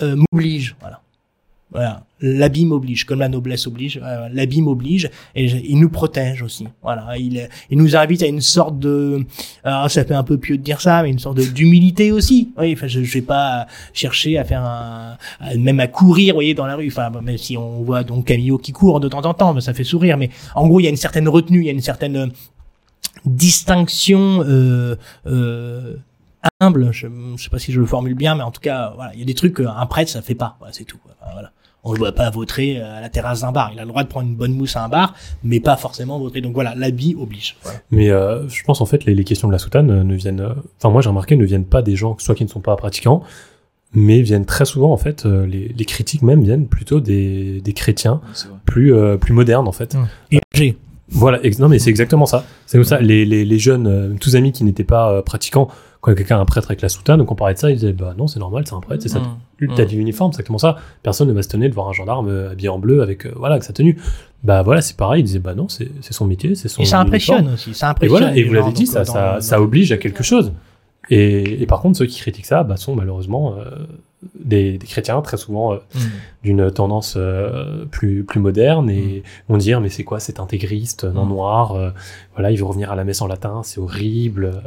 m'oblige, 0.00 0.76
voilà. 0.80 1.00
Voilà, 1.76 2.04
l'habit 2.22 2.64
m'oblige, 2.64 3.04
comme 3.04 3.18
la 3.18 3.28
noblesse 3.28 3.66
oblige. 3.66 4.00
euh, 4.02 4.30
l'habit 4.32 4.62
m'oblige 4.62 5.10
et 5.34 5.44
il 5.44 5.78
nous 5.78 5.90
protège 5.90 6.40
aussi. 6.40 6.66
Voilà, 6.82 7.18
il, 7.18 7.50
nous 7.70 7.94
invite 7.94 8.22
à 8.22 8.26
une 8.26 8.40
sorte 8.40 8.78
de, 8.78 9.26
alors 9.62 9.90
ça 9.90 10.02
fait 10.06 10.14
un 10.14 10.22
peu 10.22 10.38
pieux 10.38 10.56
de 10.56 10.62
dire 10.62 10.80
ça, 10.80 11.02
mais 11.02 11.10
une 11.10 11.18
sorte 11.18 11.38
d'humilité 11.38 12.12
aussi. 12.12 12.48
Oui, 12.56 12.72
enfin, 12.72 12.86
je, 12.86 13.02
je 13.02 13.12
vais 13.12 13.20
pas 13.20 13.66
chercher 13.92 14.38
à 14.38 14.44
faire 14.44 14.62
un, 14.62 15.18
même 15.58 15.78
à 15.78 15.86
courir, 15.86 16.32
vous 16.32 16.38
voyez, 16.38 16.54
dans 16.54 16.64
la 16.64 16.76
rue. 16.76 16.88
Enfin, 16.88 17.10
même 17.10 17.36
si 17.36 17.58
on 17.58 17.82
voit 17.82 18.04
donc 18.04 18.24
Camillo 18.24 18.56
qui 18.56 18.72
court 18.72 18.98
de 18.98 19.08
temps 19.08 19.26
en 19.26 19.34
temps, 19.34 19.52
mais 19.52 19.60
ça 19.60 19.74
fait 19.74 19.84
sourire. 19.84 20.16
Mais 20.16 20.30
en 20.54 20.66
gros, 20.68 20.80
il 20.80 20.84
y 20.84 20.86
a 20.86 20.90
une 20.90 20.96
certaine 20.96 21.28
retenue, 21.28 21.60
il 21.60 21.66
y 21.66 21.68
a 21.68 21.72
une 21.72 21.82
certaine 21.82 22.32
distinction. 23.26 24.42
Euh, 24.46 24.96
euh, 25.26 25.96
humble, 26.60 26.90
je, 26.92 27.06
je 27.36 27.42
sais 27.42 27.50
pas 27.50 27.58
si 27.58 27.70
je 27.70 27.80
le 27.80 27.86
formule 27.86 28.14
bien, 28.14 28.34
mais 28.34 28.44
en 28.44 28.50
tout 28.50 28.62
cas, 28.62 28.92
voilà, 28.94 29.12
il 29.12 29.20
y 29.20 29.22
a 29.22 29.26
des 29.26 29.34
trucs 29.34 29.56
qu'un 29.56 29.86
prêtre 29.86 30.10
ça 30.10 30.22
fait 30.22 30.34
pas, 30.34 30.56
Voilà, 30.58 30.72
c'est 30.72 30.84
tout. 30.84 30.98
Voilà. 31.32 31.52
On 31.88 31.92
ne 31.92 31.98
doit 31.98 32.12
pas 32.12 32.28
vautrer 32.30 32.80
à 32.80 33.00
la 33.00 33.08
terrasse 33.08 33.42
d'un 33.42 33.52
bar. 33.52 33.70
Il 33.72 33.78
a 33.78 33.82
le 33.82 33.88
droit 33.88 34.02
de 34.02 34.08
prendre 34.08 34.26
une 34.28 34.34
bonne 34.34 34.52
mousse 34.52 34.76
à 34.76 34.84
un 34.84 34.88
bar, 34.88 35.14
mais 35.44 35.60
pas 35.60 35.76
forcément 35.76 36.18
vautrer. 36.18 36.40
Donc 36.40 36.52
voilà, 36.52 36.74
l'habit 36.74 37.14
oblige. 37.18 37.56
Voilà. 37.62 37.78
Mais 37.90 38.10
euh, 38.10 38.48
je 38.48 38.62
pense 38.64 38.80
en 38.80 38.86
fait 38.86 39.04
les, 39.04 39.14
les 39.14 39.24
questions 39.24 39.46
de 39.46 39.52
la 39.52 39.58
soutane 39.58 39.90
euh, 39.90 40.02
ne 40.02 40.14
viennent, 40.16 40.40
euh, 40.40 40.54
enfin 40.78 40.90
moi 40.90 41.00
j'ai 41.00 41.08
remarqué 41.08 41.36
ne 41.36 41.44
viennent 41.44 41.64
pas 41.64 41.82
des 41.82 41.94
gens 41.94 42.16
soit 42.18 42.34
qui 42.34 42.44
ne 42.44 42.48
sont 42.48 42.60
pas 42.60 42.74
pratiquants, 42.76 43.22
mais 43.94 44.20
viennent 44.20 44.46
très 44.46 44.64
souvent 44.64 44.92
en 44.92 44.96
fait 44.96 45.24
euh, 45.26 45.46
les, 45.46 45.68
les 45.68 45.84
critiques 45.84 46.22
même 46.22 46.42
viennent 46.42 46.66
plutôt 46.66 47.00
des, 47.00 47.60
des 47.60 47.72
chrétiens 47.72 48.20
plus 48.64 48.92
euh, 48.92 49.16
plus 49.16 49.32
modernes 49.32 49.68
en 49.68 49.72
fait. 49.72 49.96
Et 50.32 50.40
âgé. 50.54 50.76
Voilà, 51.08 51.38
ex- 51.44 51.60
non 51.60 51.68
mais 51.68 51.78
c'est 51.78 51.90
exactement 51.90 52.26
ça. 52.26 52.44
C'est 52.66 52.78
comme 52.78 52.84
ça. 52.84 53.00
Les, 53.00 53.24
les, 53.24 53.44
les 53.44 53.58
jeunes, 53.60 53.86
euh, 53.86 54.14
tous 54.20 54.34
amis 54.34 54.50
qui 54.50 54.64
n'étaient 54.64 54.82
pas 54.82 55.12
euh, 55.12 55.22
pratiquants, 55.22 55.68
quand 56.06 56.14
quelqu'un 56.14 56.36
a 56.38 56.40
un 56.40 56.44
prêtre 56.44 56.68
avec 56.70 56.80
la 56.80 56.88
soutane, 56.88 57.18
donc 57.18 57.30
on 57.30 57.34
parlait 57.34 57.54
de 57.54 57.58
ça, 57.58 57.70
ils 57.70 57.74
disaient 57.74 57.92
bah 57.92 58.14
non 58.16 58.26
c'est 58.26 58.38
normal, 58.40 58.64
c'est 58.66 58.74
un 58.74 58.80
prêtre, 58.80 59.02
c'est 59.02 59.08
ça. 59.08 59.18
Mmh. 59.60 59.74
T'as 59.74 59.84
dit 59.84 59.96
uniforme, 59.96 60.32
c'est 60.32 60.36
exactement 60.36 60.58
ça. 60.58 60.76
Personne 61.02 61.28
ne 61.28 61.32
va 61.32 61.42
se 61.42 61.48
tenir 61.48 61.68
de 61.68 61.74
voir 61.74 61.88
un 61.88 61.92
gendarme 61.92 62.28
euh, 62.28 62.50
habillé 62.52 62.68
en 62.68 62.78
bleu 62.78 63.02
avec 63.02 63.26
euh, 63.26 63.32
voilà 63.36 63.54
avec 63.54 63.64
sa 63.64 63.72
tenue. 63.72 63.98
Bah 64.44 64.62
voilà, 64.62 64.80
c'est 64.82 64.96
pareil. 64.96 65.20
Ils 65.22 65.24
disaient 65.24 65.38
bah 65.38 65.54
non, 65.54 65.68
c'est 65.68 65.90
son 66.10 66.26
métier, 66.26 66.54
c'est 66.54 66.68
son. 66.68 66.82
Et 66.82 66.84
ça 66.86 66.96
uniforme. 67.02 67.06
impressionne 67.08 67.54
aussi. 67.54 67.74
Ça 67.74 67.86
Et 67.86 67.90
impressionne. 67.90 68.18
voilà, 68.20 68.36
et 68.36 68.44
vous 68.44 68.54
l'avez 68.54 68.72
dit, 68.72 68.86
ça, 68.86 69.04
ça, 69.04 69.34
dans- 69.36 69.40
ça 69.40 69.56
dans- 69.56 69.62
oblige 69.62 69.92
à 69.92 69.96
quelque 69.96 70.22
chose. 70.22 70.52
Et, 71.10 71.62
et 71.62 71.66
par 71.66 71.80
contre, 71.80 71.98
ceux 71.98 72.06
qui 72.06 72.18
critiquent 72.20 72.46
ça 72.46 72.62
bah, 72.64 72.76
sont 72.76 72.94
malheureusement 72.96 73.54
euh, 73.58 73.86
des, 74.34 74.78
des 74.78 74.86
chrétiens, 74.86 75.20
très 75.22 75.36
souvent 75.36 75.74
euh, 75.74 75.76
Mm. 75.94 75.98
d'une 76.42 76.70
tendance 76.70 77.14
euh, 77.16 77.84
plus, 77.90 78.24
plus 78.24 78.40
moderne, 78.40 78.88
et 78.90 79.22
vont 79.48 79.56
dire 79.58 79.80
mais 79.80 79.88
c'est 79.88 80.04
quoi 80.04 80.20
cet 80.20 80.40
intégriste, 80.40 81.04
non 81.04 81.24
Mm. 81.24 81.28
noir, 81.28 81.72
euh, 81.72 81.90
voilà, 82.34 82.50
il 82.50 82.58
veut 82.58 82.64
revenir 82.64 82.90
à 82.90 82.96
la 82.96 83.04
messe 83.04 83.20
en 83.20 83.26
latin, 83.26 83.60
c'est 83.64 83.78
horrible. 83.78 84.62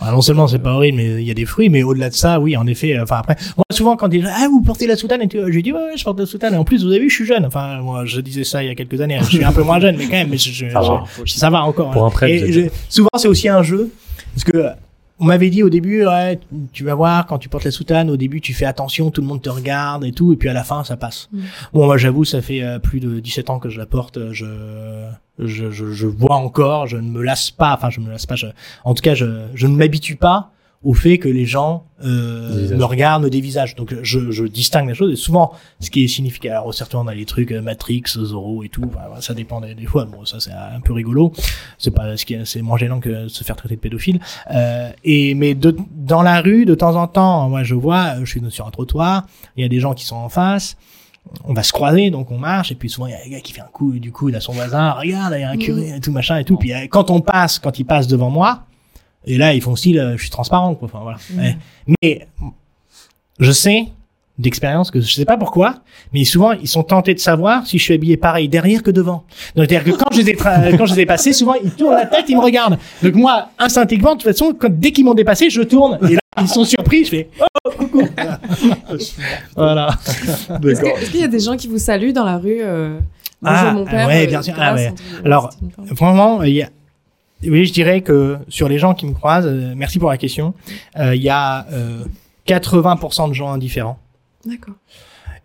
Ah, 0.00 0.10
non 0.12 0.20
seulement 0.22 0.46
c'est 0.46 0.58
pas 0.58 0.72
horrible, 0.74 0.96
mais 0.98 1.14
il 1.22 1.26
y 1.26 1.30
a 1.30 1.34
des 1.34 1.44
fruits, 1.44 1.68
mais 1.68 1.82
au-delà 1.82 2.08
de 2.10 2.14
ça, 2.14 2.40
oui, 2.40 2.56
en 2.56 2.66
effet. 2.66 2.98
Enfin 3.00 3.16
après, 3.18 3.36
moi 3.56 3.64
souvent 3.72 3.96
quand 3.96 4.10
gens, 4.12 4.28
ah 4.34 4.46
vous 4.50 4.62
portez 4.62 4.86
la 4.86 4.96
soutane, 4.96 5.22
et 5.22 5.28
tout, 5.28 5.38
je 5.50 5.60
dis 5.60 5.72
ouais, 5.72 5.78
ouais, 5.78 5.96
je 5.96 6.04
porte 6.04 6.18
la 6.18 6.26
soutane. 6.26 6.54
Et 6.54 6.56
en 6.56 6.64
plus, 6.64 6.82
vous 6.84 6.90
avez 6.90 7.00
vu, 7.00 7.10
je 7.10 7.14
suis 7.14 7.26
jeune. 7.26 7.44
Enfin 7.46 7.80
moi, 7.82 8.04
je 8.06 8.20
disais 8.20 8.44
ça 8.44 8.62
il 8.62 8.68
y 8.68 8.70
a 8.70 8.74
quelques 8.74 9.00
années. 9.00 9.16
hein. 9.16 9.22
Je 9.22 9.36
suis 9.36 9.44
un 9.44 9.52
peu 9.52 9.62
moins 9.62 9.80
jeune, 9.80 9.96
mais 9.96 10.04
quand 10.06 10.12
même, 10.12 10.28
mais 10.30 10.38
je, 10.38 10.50
je- 10.50 10.70
Ça 10.70 10.80
va. 10.80 11.04
ça 11.26 11.50
va 11.50 11.62
encore. 11.64 11.90
Pour 11.90 12.04
hein. 12.04 12.08
un 12.08 12.10
prêtre, 12.10 12.32
Et 12.44 12.52
je- 12.52 12.68
souvent 12.88 13.08
c'est 13.16 13.28
aussi 13.28 13.48
un 13.48 13.62
jeu, 13.62 13.90
parce 14.34 14.44
que 14.44 14.66
on 15.24 15.26
m'avait 15.26 15.48
dit 15.48 15.62
au 15.62 15.70
début, 15.70 16.04
ouais, 16.04 16.38
tu 16.74 16.84
vas 16.84 16.94
voir 16.94 17.24
quand 17.24 17.38
tu 17.38 17.48
portes 17.48 17.64
la 17.64 17.70
soutane, 17.70 18.10
au 18.10 18.18
début 18.18 18.42
tu 18.42 18.52
fais 18.52 18.66
attention, 18.66 19.10
tout 19.10 19.22
le 19.22 19.26
monde 19.26 19.40
te 19.40 19.48
regarde 19.48 20.04
et 20.04 20.12
tout, 20.12 20.34
et 20.34 20.36
puis 20.36 20.50
à 20.50 20.52
la 20.52 20.64
fin 20.64 20.84
ça 20.84 20.98
passe. 20.98 21.30
Mm. 21.32 21.40
Bon, 21.72 21.86
moi 21.86 21.96
j'avoue, 21.96 22.26
ça 22.26 22.42
fait 22.42 22.62
euh, 22.62 22.78
plus 22.78 23.00
de 23.00 23.20
17 23.20 23.48
ans 23.48 23.58
que 23.58 23.70
je 23.70 23.78
la 23.78 23.86
porte, 23.86 24.18
euh, 24.18 24.34
je, 24.34 24.44
je, 25.38 25.70
je, 25.70 25.92
je 25.92 26.06
vois 26.06 26.36
encore, 26.36 26.86
je 26.86 26.98
ne 26.98 27.08
me 27.08 27.22
lasse 27.22 27.50
pas, 27.50 27.72
enfin 27.72 27.88
je 27.88 28.00
me 28.00 28.10
lasse 28.10 28.26
pas, 28.26 28.36
je, 28.36 28.48
en 28.84 28.92
tout 28.92 29.00
cas 29.00 29.14
je, 29.14 29.46
je 29.54 29.66
ne 29.66 29.74
m'habitue 29.74 30.16
pas 30.16 30.52
au 30.84 30.94
fait 30.94 31.18
que 31.18 31.28
les 31.28 31.46
gens 31.46 31.86
euh, 32.04 32.76
me 32.76 32.84
regardent, 32.84 33.24
me 33.24 33.30
dévisagent. 33.30 33.74
Donc 33.74 33.94
je, 34.02 34.30
je 34.30 34.44
distingue 34.44 34.88
les 34.88 34.94
choses. 34.94 35.12
Et 35.12 35.16
souvent, 35.16 35.52
ce 35.80 35.90
qui 35.90 36.04
est 36.04 36.08
significatif, 36.08 36.52
alors 36.52 36.74
certainement 36.74 37.04
on 37.04 37.08
a 37.08 37.14
les 37.14 37.24
trucs 37.24 37.52
euh, 37.52 37.62
Matrix, 37.62 38.02
Zorro 38.06 38.62
et 38.62 38.68
tout, 38.68 38.88
voilà, 38.92 39.20
ça 39.20 39.34
dépend 39.34 39.60
des, 39.60 39.74
des 39.74 39.86
fois. 39.86 40.04
Bon, 40.04 40.24
ça 40.24 40.40
c'est 40.40 40.52
un 40.52 40.80
peu 40.80 40.92
rigolo. 40.92 41.32
C'est 41.78 41.90
pas 41.90 42.16
ce 42.16 42.24
qui 42.24 42.34
est, 42.34 42.44
c'est 42.44 42.62
moins 42.62 42.78
gênant 42.78 43.00
que 43.00 43.28
se 43.28 43.42
faire 43.42 43.56
traiter 43.56 43.76
de 43.76 43.80
pédophile. 43.80 44.20
Euh, 44.50 44.90
et 45.02 45.34
mais 45.34 45.54
de, 45.54 45.74
dans 45.90 46.22
la 46.22 46.40
rue, 46.40 46.66
de 46.66 46.74
temps 46.74 46.96
en 46.96 47.06
temps, 47.06 47.48
moi 47.48 47.64
je 47.64 47.74
vois, 47.74 48.16
je 48.22 48.30
suis 48.30 48.42
sur 48.50 48.66
un 48.66 48.70
trottoir, 48.70 49.26
il 49.56 49.62
y 49.62 49.66
a 49.66 49.68
des 49.68 49.80
gens 49.80 49.94
qui 49.94 50.04
sont 50.04 50.16
en 50.16 50.28
face 50.28 50.76
on 51.44 51.54
va 51.54 51.62
se 51.62 51.72
croiser, 51.72 52.10
donc 52.10 52.30
on 52.30 52.38
marche, 52.38 52.70
et 52.70 52.74
puis 52.74 52.88
souvent 52.90 53.06
il 53.06 53.12
y 53.12 53.14
a 53.14 53.18
un 53.24 53.30
gars 53.30 53.40
qui 53.40 53.52
fait 53.52 53.62
un 53.62 53.70
coup 53.72 53.92
du 53.92 54.12
coude 54.12 54.34
à 54.34 54.40
son 54.40 54.52
voisin, 54.52 54.90
regarde, 54.92 55.34
il 55.36 55.40
y 55.40 55.44
a 55.44 55.50
un 55.50 55.56
curé, 55.56 55.96
et 55.96 56.00
tout 56.00 56.12
machin 56.12 56.36
et 56.36 56.44
tout. 56.44 56.56
Puis 56.56 56.72
euh, 56.72 56.86
quand 56.88 57.10
on 57.10 57.20
passe, 57.20 57.58
quand 57.58 57.78
ils 57.78 57.84
passent 57.84 58.08
devant 58.08 58.30
moi, 58.30 58.64
et 59.26 59.38
là 59.38 59.54
ils 59.54 59.60
font 59.60 59.76
style, 59.76 59.98
euh, 59.98 60.16
je 60.16 60.22
suis 60.22 60.30
transparent, 60.30 60.74
quoi. 60.74 60.86
Enfin 60.86 61.00
voilà. 61.02 61.18
Mm. 61.30 61.38
Ouais. 61.38 61.56
Mais 62.02 62.26
je 63.38 63.52
sais 63.52 63.88
d'expérience 64.36 64.90
que 64.90 65.00
je 65.00 65.12
sais 65.12 65.24
pas 65.24 65.36
pourquoi, 65.36 65.76
mais 66.12 66.24
souvent 66.24 66.52
ils 66.52 66.66
sont 66.66 66.82
tentés 66.82 67.14
de 67.14 67.20
savoir 67.20 67.66
si 67.66 67.78
je 67.78 67.84
suis 67.84 67.94
habillé 67.94 68.16
pareil 68.16 68.48
derrière 68.48 68.82
que 68.82 68.90
devant. 68.90 69.24
Donc 69.54 69.66
c'est-à-dire 69.68 69.84
que 69.84 69.98
quand 69.98 70.12
je 70.12 70.20
les 70.20 70.30
ai 70.30 70.34
quand 70.34 70.86
je 70.86 70.94
les 70.94 71.02
ai 71.02 71.06
passés, 71.06 71.32
souvent 71.32 71.54
ils 71.54 71.70
tournent 71.70 71.94
la 71.94 72.06
tête, 72.06 72.24
ils 72.28 72.36
me 72.36 72.42
regardent. 72.42 72.78
Donc 73.02 73.14
moi 73.14 73.50
instinctivement, 73.58 74.16
de 74.16 74.22
toute 74.22 74.32
façon, 74.32 74.52
quand, 74.58 74.70
dès 74.70 74.90
qu'ils 74.90 75.04
m'ont 75.04 75.14
dépassé, 75.14 75.50
je 75.50 75.62
tourne. 75.62 75.98
Et 76.08 76.14
là 76.14 76.20
ils 76.40 76.48
sont 76.48 76.64
surpris, 76.64 77.04
je 77.04 77.10
fais 77.10 77.28
oh 77.40 77.70
coucou. 77.70 78.02
voilà. 79.56 79.90
Est-ce 80.64 81.10
qu'il 81.10 81.20
y 81.20 81.24
a 81.24 81.28
des 81.28 81.40
gens 81.40 81.56
qui 81.56 81.68
vous 81.68 81.78
saluent 81.78 82.12
dans 82.12 82.24
la 82.24 82.38
rue 82.38 82.60
euh, 82.60 82.98
Bonjour 83.40 83.58
Ah, 83.68 83.72
mon 83.72 83.84
père. 83.84 84.06
ouais, 84.06 84.24
euh, 84.24 84.26
bien 84.26 84.42
sûr. 84.42 84.54
Ah, 84.56 84.74
ouais. 84.74 84.92
guillemets, 84.96 85.26
Alors. 85.26 85.50
Vraiment, 85.78 86.42
il 86.42 86.54
y 86.54 86.62
a... 86.62 86.70
Oui, 87.42 87.66
je 87.66 87.72
dirais 87.72 88.00
que 88.00 88.38
sur 88.48 88.68
les 88.68 88.78
gens 88.78 88.94
qui 88.94 89.06
me 89.06 89.12
croisent, 89.12 89.46
euh, 89.46 89.74
merci 89.76 89.98
pour 89.98 90.10
la 90.10 90.16
question, 90.16 90.54
euh, 90.98 91.14
il 91.14 91.22
y 91.22 91.28
a 91.28 91.66
euh, 91.72 92.04
80% 92.46 93.28
de 93.28 93.34
gens 93.34 93.50
indifférents. 93.50 93.98
D'accord. 94.46 94.74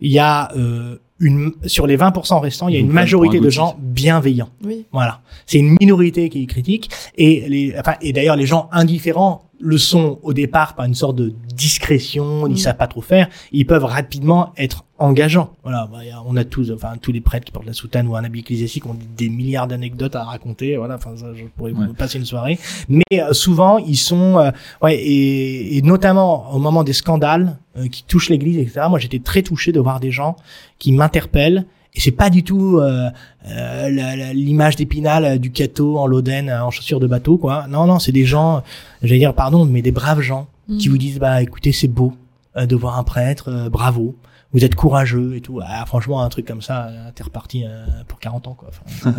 Il 0.00 0.10
y 0.10 0.18
a 0.18 0.50
euh, 0.56 0.96
une 1.18 1.52
sur 1.66 1.86
les 1.86 1.96
20% 1.96 2.40
restants, 2.40 2.68
il 2.68 2.74
y 2.74 2.76
a 2.78 2.80
une 2.80 2.90
majorité 2.90 3.38
de 3.40 3.50
gens 3.50 3.76
bienveillants. 3.78 4.48
Oui. 4.64 4.86
Voilà, 4.92 5.20
c'est 5.46 5.58
une 5.58 5.76
minorité 5.78 6.30
qui 6.30 6.42
est 6.42 6.46
critique 6.46 6.90
et 7.16 7.44
les 7.48 7.74
enfin 7.78 7.96
et 8.00 8.12
d'ailleurs 8.12 8.36
les 8.36 8.46
gens 8.46 8.68
indifférents 8.72 9.49
le 9.60 9.78
sont 9.78 10.18
au 10.22 10.32
départ 10.32 10.74
par 10.74 10.86
une 10.86 10.94
sorte 10.94 11.16
de 11.16 11.32
discrétion, 11.54 12.46
ils 12.46 12.52
Mm. 12.54 12.56
savent 12.56 12.76
pas 12.76 12.86
trop 12.86 13.02
faire, 13.02 13.28
ils 13.52 13.66
peuvent 13.66 13.84
rapidement 13.84 14.52
être 14.56 14.84
engageants. 14.98 15.50
Voilà, 15.62 15.88
bah, 15.90 15.98
on 16.26 16.36
a 16.36 16.44
tous 16.44 16.70
enfin 16.72 16.92
tous 17.00 17.12
les 17.12 17.20
prêtres 17.20 17.44
qui 17.46 17.52
portent 17.52 17.66
la 17.66 17.72
soutane 17.72 18.06
ou 18.08 18.16
un 18.16 18.24
habit 18.24 18.40
ecclésiastique 18.40 18.86
ont 18.86 18.96
des 19.16 19.28
milliards 19.28 19.66
d'anecdotes 19.66 20.16
à 20.16 20.24
raconter, 20.24 20.76
voilà, 20.76 20.96
enfin 20.96 21.16
ça, 21.16 21.26
je 21.34 21.44
pourrais 21.56 21.72
vous 21.72 21.94
passer 21.94 22.18
une 22.18 22.24
soirée, 22.26 22.58
mais 22.88 23.02
euh, 23.14 23.32
souvent 23.32 23.78
ils 23.78 23.96
sont 23.96 24.38
euh, 24.38 24.50
ouais 24.82 24.96
et, 24.96 25.76
et 25.76 25.82
notamment 25.82 26.52
au 26.54 26.58
moment 26.58 26.82
des 26.84 26.92
scandales 26.92 27.58
euh, 27.76 27.88
qui 27.88 28.02
touchent 28.04 28.30
l'église 28.30 28.58
etc. 28.58 28.86
Moi 28.88 28.98
j'étais 28.98 29.20
très 29.20 29.42
touché 29.42 29.72
de 29.72 29.80
voir 29.80 30.00
des 30.00 30.10
gens 30.10 30.36
qui 30.78 30.92
m'interpellent 30.92 31.66
et 31.94 32.00
c'est 32.00 32.12
pas 32.12 32.30
du 32.30 32.44
tout 32.44 32.78
euh, 32.78 33.08
euh, 33.48 34.32
l'image 34.32 34.76
d'Épinal 34.76 35.24
euh, 35.24 35.38
du 35.38 35.50
cateau 35.50 35.98
en 35.98 36.06
Loden 36.06 36.48
euh, 36.48 36.64
en 36.64 36.70
chaussures 36.70 37.00
de 37.00 37.06
bateau 37.06 37.36
quoi. 37.36 37.66
Non 37.68 37.86
non, 37.86 37.98
c'est 37.98 38.12
des 38.12 38.24
gens, 38.24 38.62
j'allais 39.02 39.18
dire 39.18 39.34
pardon, 39.34 39.64
mais 39.64 39.82
des 39.82 39.92
braves 39.92 40.20
gens 40.20 40.46
qui 40.78 40.88
Mm. 40.88 40.92
vous 40.92 40.98
disent 40.98 41.18
bah 41.18 41.42
écoutez 41.42 41.72
c'est 41.72 41.88
beau 41.88 42.12
euh, 42.56 42.66
de 42.66 42.76
voir 42.76 42.96
un 42.98 43.02
prêtre, 43.02 43.48
euh, 43.48 43.68
bravo, 43.68 44.14
vous 44.52 44.64
êtes 44.64 44.74
courageux 44.76 45.34
et 45.36 45.40
tout. 45.40 45.60
Ah, 45.64 45.84
franchement 45.86 46.22
un 46.22 46.28
truc 46.28 46.46
comme 46.46 46.62
ça, 46.62 46.90
t'es 47.14 47.22
reparti 47.24 47.64
euh, 47.64 47.84
pour 48.06 48.18
40 48.20 48.46
ans 48.48 48.54
quoi. 48.58 48.70
Enfin, 48.70 49.12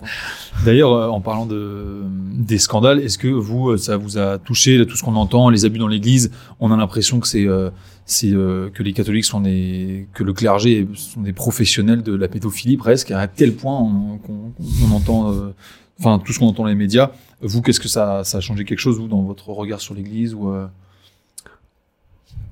D'ailleurs, 0.64 0.92
euh, 0.92 1.08
en 1.08 1.20
parlant 1.20 1.46
de, 1.46 2.02
des 2.34 2.58
scandales, 2.58 3.00
est-ce 3.00 3.18
que 3.18 3.28
vous, 3.28 3.76
ça 3.76 3.96
vous 3.96 4.18
a 4.18 4.38
touché, 4.38 4.78
là, 4.78 4.84
tout 4.86 4.96
ce 4.96 5.02
qu'on 5.02 5.16
entend, 5.16 5.48
les 5.50 5.64
abus 5.64 5.78
dans 5.78 5.88
l'église? 5.88 6.30
On 6.58 6.70
a 6.72 6.76
l'impression 6.76 7.20
que 7.20 7.26
c'est 7.26 7.46
euh, 7.46 7.70
c'est 8.10 8.32
euh, 8.32 8.70
que 8.70 8.82
les 8.82 8.92
catholiques 8.92 9.24
sont 9.24 9.40
des, 9.40 10.06
que 10.14 10.22
le 10.24 10.32
clergé 10.32 10.86
sont 10.94 11.20
des 11.20 11.32
professionnels 11.32 12.02
de 12.02 12.14
la 12.14 12.28
pédophilie 12.28 12.76
presque, 12.76 13.10
à 13.12 13.26
tel 13.28 13.54
point 13.54 13.78
on- 13.78 14.18
qu'on 14.18 14.52
on 14.88 14.92
entend, 14.94 15.32
euh, 15.32 15.54
enfin 15.98 16.18
tout 16.18 16.32
ce 16.32 16.38
qu'on 16.38 16.46
entend 16.48 16.64
dans 16.64 16.68
les 16.68 16.74
médias. 16.74 17.10
Vous, 17.40 17.62
qu'est-ce 17.62 17.80
que 17.80 17.88
ça, 17.88 18.22
ça 18.24 18.38
a 18.38 18.40
changé 18.40 18.64
quelque 18.64 18.80
chose 18.80 18.98
vous 18.98 19.08
dans 19.08 19.22
votre 19.22 19.48
regard 19.50 19.80
sur 19.80 19.94
l'église 19.94 20.34
ou 20.34 20.50
euh, 20.50 20.66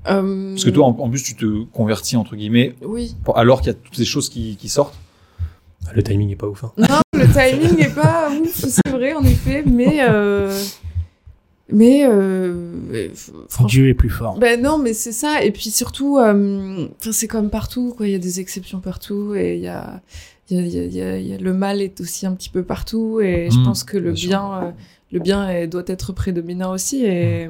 Parce 0.03 0.63
que 0.63 0.69
toi, 0.69 0.85
en, 0.87 0.97
en 0.97 1.09
plus, 1.09 1.23
tu 1.23 1.35
te 1.35 1.63
convertis 1.65 2.15
entre 2.17 2.35
guillemets, 2.35 2.75
Oui. 2.81 3.15
pour- 3.23 3.37
alors 3.37 3.61
qu'il 3.61 3.67
y 3.67 3.75
a 3.75 3.77
toutes 3.77 3.95
ces 3.95 4.05
choses 4.05 4.29
qui, 4.29 4.55
qui 4.55 4.69
sortent. 4.69 4.97
Le 5.93 6.03
timing 6.03 6.29
est 6.31 6.35
pas 6.35 6.47
ouf. 6.47 6.63
hein. 6.63 6.71
Non, 6.77 6.99
le 7.13 7.27
timing 7.27 7.77
n'est 7.77 7.89
pas 7.93 8.29
ouf, 8.31 8.53
c'est 8.53 8.87
vrai 8.89 9.13
en 9.13 9.23
effet, 9.23 9.63
mais 9.65 9.99
Mais 11.71 12.05
euh, 12.05 13.09
franchement, 13.47 13.67
Dieu 13.67 13.89
est 13.89 13.93
plus 13.93 14.09
fort. 14.09 14.37
ben 14.39 14.61
non, 14.61 14.77
mais 14.77 14.93
c'est 14.93 15.11
ça. 15.11 15.43
Et 15.43 15.51
puis 15.51 15.69
surtout, 15.69 16.17
euh, 16.17 16.87
enfin, 16.99 17.11
c'est 17.11 17.27
comme 17.27 17.49
partout, 17.49 17.93
quoi. 17.95 18.07
Il 18.07 18.11
y 18.11 18.15
a 18.15 18.19
des 18.19 18.39
exceptions 18.39 18.79
partout, 18.79 19.35
et 19.35 19.55
il 19.55 19.61
y 19.61 19.67
a, 19.67 20.01
il 20.49 20.57
y 20.57 20.59
a, 20.59 20.63
il 20.63 20.73
y 20.73 20.79
a- 20.79 20.85
y 20.85 21.01
a- 21.01 21.17
il 21.19 21.27
y 21.27 21.33
a- 21.33 21.37
le 21.37 21.53
mal 21.53 21.81
est 21.81 22.01
aussi 22.01 22.25
un 22.25 22.33
petit 22.33 22.49
peu 22.49 22.63
partout, 22.63 23.19
et 23.21 23.49
je 23.51 23.57
Mm, 23.59 23.63
pense 23.63 23.83
que 23.83 23.97
le 23.97 24.11
bien 24.13 24.43
euh, 24.63 24.71
le 25.11 25.19
bien 25.19 25.47
est- 25.49 25.67
doit 25.67 25.83
être 25.87 26.11
prédominant 26.13 26.71
aussi. 26.73 27.05
Et 27.05 27.47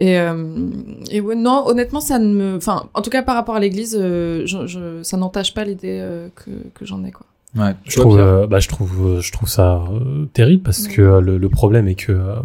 et, 0.00 0.16
euh, 0.20 0.68
et 1.10 1.20
ouais, 1.20 1.34
non, 1.34 1.64
honnêtement, 1.66 2.00
ça 2.00 2.20
ne 2.20 2.32
me, 2.32 2.56
enfin, 2.56 2.88
en 2.94 3.02
tout 3.02 3.10
cas 3.10 3.22
par 3.24 3.34
rapport 3.34 3.56
à 3.56 3.60
l'Église, 3.60 3.96
euh, 4.00 4.42
je, 4.46 4.66
je- 4.68 5.02
ça 5.02 5.16
n'entache 5.16 5.54
pas 5.54 5.64
l'idée 5.64 5.98
euh, 6.00 6.28
que 6.36 6.50
que 6.74 6.84
j'en 6.86 7.02
ai, 7.04 7.10
quoi. 7.10 7.26
Ouais. 7.56 7.74
Je 7.84 7.98
trouve, 7.98 8.18
euh, 8.18 8.46
bah, 8.46 8.60
je 8.60 8.68
trouve, 8.68 9.20
je 9.20 9.32
trouve 9.32 9.48
ça 9.48 9.82
euh, 9.90 10.26
terrible 10.32 10.62
parce 10.62 10.86
Ouais. 10.86 10.92
que 10.94 11.02
euh, 11.02 11.20
le, 11.20 11.38
le 11.38 11.48
problème 11.48 11.88
est 11.88 11.94
que, 11.96 12.12
euh, 12.12 12.36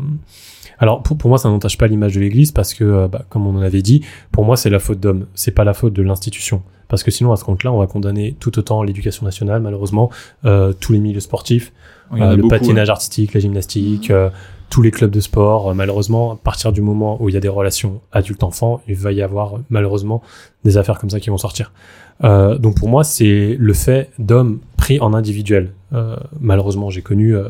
alors 0.83 1.01
pour, 1.01 1.17
pour 1.17 1.29
moi, 1.29 1.37
ça 1.37 1.47
n'entache 1.47 1.77
pas 1.77 1.87
l'image 1.87 2.15
de 2.15 2.19
l'Église 2.19 2.51
parce 2.51 2.73
que, 2.73 2.83
euh, 2.83 3.07
bah, 3.07 3.23
comme 3.29 3.47
on 3.47 3.57
en 3.57 3.61
avait 3.61 3.81
dit, 3.81 4.01
pour 4.33 4.43
moi, 4.43 4.57
c'est 4.57 4.69
la 4.69 4.79
faute 4.79 4.99
d'homme, 4.99 5.27
c'est 5.33 5.51
pas 5.51 5.63
la 5.63 5.73
faute 5.73 5.93
de 5.93 6.03
l'institution. 6.03 6.61
Parce 6.89 7.03
que 7.03 7.09
sinon, 7.09 7.31
à 7.31 7.37
ce 7.37 7.45
compte-là, 7.45 7.71
on 7.71 7.79
va 7.79 7.87
condamner 7.87 8.35
tout 8.37 8.59
autant 8.59 8.83
l'éducation 8.83 9.25
nationale, 9.25 9.61
malheureusement, 9.61 10.11
euh, 10.43 10.73
tous 10.73 10.91
les 10.91 10.99
milieux 10.99 11.21
sportifs, 11.21 11.71
euh, 12.11 12.35
le 12.35 12.43
beaucoup, 12.43 12.49
patinage 12.49 12.89
artistique, 12.89 13.33
la 13.33 13.39
gymnastique, 13.39 14.11
euh, 14.11 14.29
tous 14.69 14.81
les 14.81 14.91
clubs 14.91 15.09
de 15.09 15.21
sport. 15.21 15.69
Euh, 15.69 15.73
malheureusement, 15.73 16.33
à 16.33 16.35
partir 16.35 16.73
du 16.73 16.81
moment 16.81 17.17
où 17.21 17.29
il 17.29 17.33
y 17.33 17.37
a 17.37 17.39
des 17.39 17.47
relations 17.47 18.01
adulte-enfant, 18.11 18.81
il 18.87 18.95
va 18.95 19.13
y 19.13 19.21
avoir 19.21 19.55
euh, 19.55 19.59
malheureusement 19.69 20.21
des 20.65 20.77
affaires 20.77 20.99
comme 20.99 21.09
ça 21.09 21.21
qui 21.21 21.29
vont 21.29 21.37
sortir. 21.37 21.71
Euh, 22.23 22.57
donc 22.57 22.75
pour 22.75 22.89
moi, 22.89 23.03
c'est 23.03 23.55
le 23.57 23.73
fait 23.73 24.11
d'hommes 24.19 24.59
pris 24.77 24.99
en 24.99 25.13
individuel. 25.13 25.71
Euh, 25.93 26.17
malheureusement, 26.41 26.89
j'ai 26.89 27.01
connu 27.01 27.35
euh, 27.35 27.47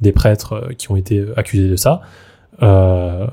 des 0.00 0.12
prêtres 0.12 0.52
euh, 0.54 0.72
qui 0.76 0.90
ont 0.90 0.96
été 0.96 1.24
accusés 1.36 1.68
de 1.68 1.76
ça. 1.76 2.02
Euh, 2.62 3.26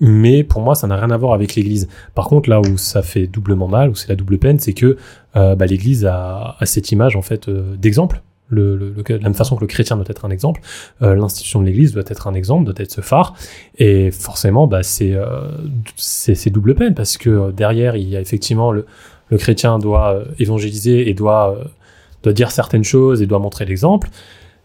mais 0.00 0.44
pour 0.44 0.60
moi, 0.60 0.74
ça 0.74 0.86
n'a 0.86 0.96
rien 0.96 1.10
à 1.10 1.16
voir 1.16 1.32
avec 1.32 1.54
l'Église. 1.54 1.88
Par 2.14 2.26
contre, 2.28 2.50
là 2.50 2.60
où 2.60 2.76
ça 2.76 3.02
fait 3.02 3.26
doublement 3.26 3.66
mal, 3.68 3.88
où 3.90 3.94
c'est 3.94 4.08
la 4.08 4.14
double 4.16 4.38
peine, 4.38 4.58
c'est 4.58 4.74
que 4.74 4.96
euh, 5.36 5.54
bah, 5.54 5.64
l'Église 5.66 6.04
a, 6.04 6.56
a 6.58 6.66
cette 6.66 6.92
image 6.92 7.16
en 7.16 7.22
fait 7.22 7.48
euh, 7.48 7.74
d'exemple. 7.76 8.22
Le, 8.48 8.76
le- 8.76 8.90
le- 8.96 9.02
de 9.02 9.14
la 9.14 9.18
même 9.20 9.34
façon 9.34 9.56
que 9.56 9.62
le 9.62 9.66
chrétien 9.66 9.96
doit 9.96 10.04
être 10.08 10.24
un 10.24 10.30
exemple, 10.30 10.60
l'institution 11.00 11.60
de 11.60 11.66
l'Église 11.66 11.92
doit 11.94 12.04
être 12.06 12.28
un 12.28 12.34
exemple, 12.34 12.64
doit 12.64 12.74
être 12.76 12.92
ce 12.92 13.00
phare. 13.00 13.34
Et 13.78 14.12
forcément, 14.12 14.68
bah, 14.68 14.84
c'est 14.84 15.16
c'est 15.96 16.50
double 16.50 16.74
peine 16.76 16.94
parce 16.94 17.16
que 17.16 17.50
derrière, 17.50 17.96
il 17.96 18.08
y 18.08 18.16
a 18.16 18.20
effectivement 18.20 18.70
le, 18.70 18.86
le 19.30 19.36
chrétien 19.38 19.80
doit 19.80 20.20
évangéliser 20.38 21.08
et 21.10 21.14
doit 21.14 21.58
doit 22.22 22.32
dire 22.32 22.50
certaines 22.52 22.84
choses 22.84 23.20
et 23.20 23.26
doit 23.26 23.40
montrer 23.40 23.64
l'exemple. 23.64 24.08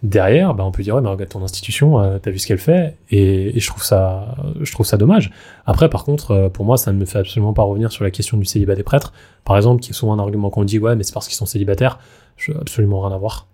Derrière, 0.04 0.56
bah, 0.56 0.64
on 0.66 0.72
peut 0.72 0.82
dire 0.82 0.96
ouais, 0.96 1.02
mais 1.02 1.10
regarde 1.10 1.30
ton 1.30 1.44
institution, 1.44 2.00
euh, 2.00 2.18
t'as 2.18 2.32
vu 2.32 2.40
ce 2.40 2.48
qu'elle 2.48 2.58
fait, 2.58 2.98
et, 3.12 3.56
et 3.56 3.60
je 3.60 3.68
trouve 3.68 3.84
ça, 3.84 4.36
je 4.60 4.72
trouve 4.72 4.86
ça 4.86 4.98
dommage. 4.98 5.32
Après, 5.68 5.90
par 5.90 6.06
contre, 6.06 6.32
euh, 6.32 6.50
pour 6.50 6.66
moi, 6.66 6.78
ça 6.78 6.92
ne 6.92 6.98
me 6.98 7.06
fait 7.06 7.20
absolument 7.20 7.54
pas 7.54 7.62
revenir 7.62 7.92
sur 7.92 8.04
la 8.04 8.10
question 8.10 8.38
du 8.38 8.46
célibat 8.46 8.74
des 8.74 8.82
prêtres, 8.82 9.14
par 9.46 9.58
exemple, 9.58 9.82
qui 9.82 9.92
est 9.92 9.94
souvent 9.94 10.14
un 10.14 10.20
argument 10.20 10.50
qu'on 10.50 10.64
dit 10.64 10.80
ouais, 10.80 10.96
mais 10.96 11.04
c'est 11.04 11.14
parce 11.14 11.28
qu'ils 11.28 11.38
sont 11.38 11.46
célibataires. 11.46 12.00
Je 12.36 12.52
absolument 12.54 13.02
rien 13.02 13.16
à 13.16 13.20
voir. 13.20 13.46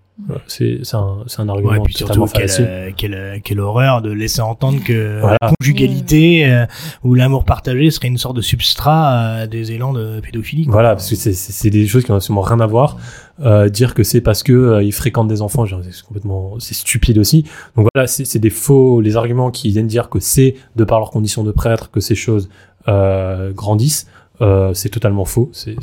C'est 0.47 0.81
un, 0.93 1.23
un 1.37 1.49
argument 1.49 1.71
Ouais, 1.73 1.79
puis 1.83 1.93
totalement 1.93 2.25
surtout, 2.25 2.39
quelle, 2.47 2.65
euh, 2.67 2.91
quelle, 2.97 3.13
euh, 3.13 3.37
quelle 3.43 3.59
horreur 3.59 4.01
de 4.01 4.11
laisser 4.11 4.41
entendre 4.41 4.83
que 4.83 5.19
Voilà. 5.19 5.37
la 5.41 5.51
conjugalité 5.59 6.45
euh, 6.49 6.65
ou 7.03 7.13
l'amour 7.13 7.45
partagé 7.45 7.91
serait 7.91 8.07
une 8.07 8.17
sorte 8.17 8.35
de 8.35 8.41
substrat 8.41 9.41
euh, 9.43 9.47
des 9.47 9.71
élans 9.73 9.93
de 9.93 10.19
pédophilie. 10.19 10.65
quoi. 10.65 10.73
Voilà, 10.73 10.89
parce 10.95 11.09
que 11.09 11.15
c'est- 11.15 11.69
des 11.69 11.85
choses 11.87 12.03
qui 12.03 12.11
n'ont 12.11 12.17
absolument 12.17 12.41
rien 12.41 12.59
à 12.59 12.65
voir. 12.65 12.97
Euh, 13.41 13.69
dire 13.69 13.93
que 13.93 14.01
c'est 14.01 14.21
parce 14.21 14.41
que 14.41 14.51
euh, 14.53 14.83
ils 14.83 14.91
fréquentent 14.91 15.27
des 15.27 15.43
enfants, 15.43 15.65
c'est 15.67 16.03
complètement, 16.03 16.55
c'est 16.59 16.73
stupide 16.73 17.19
aussi. 17.19 17.43
Donc 17.75 17.87
voilà, 17.93 18.07
c'est 18.07 18.39
des 18.39 18.49
faux, 18.49 19.01
les 19.01 19.15
arguments 19.17 19.51
qui 19.51 19.69
viennent 19.69 19.85
dire 19.85 20.09
que 20.09 20.19
c'est 20.19 20.55
de 20.75 20.83
par 20.83 20.97
leur 20.99 21.11
condition 21.11 21.43
de 21.43 21.51
prêtre 21.51 21.91
que 21.91 21.99
ces 21.99 22.15
choses 22.15 22.49
euh, 22.87 23.51
grandissent. 23.53 24.07
Euh, 24.41 24.73
c'est 24.73 24.89
totalement 24.89 25.25
faux. 25.25 25.49
C'est 25.53 25.75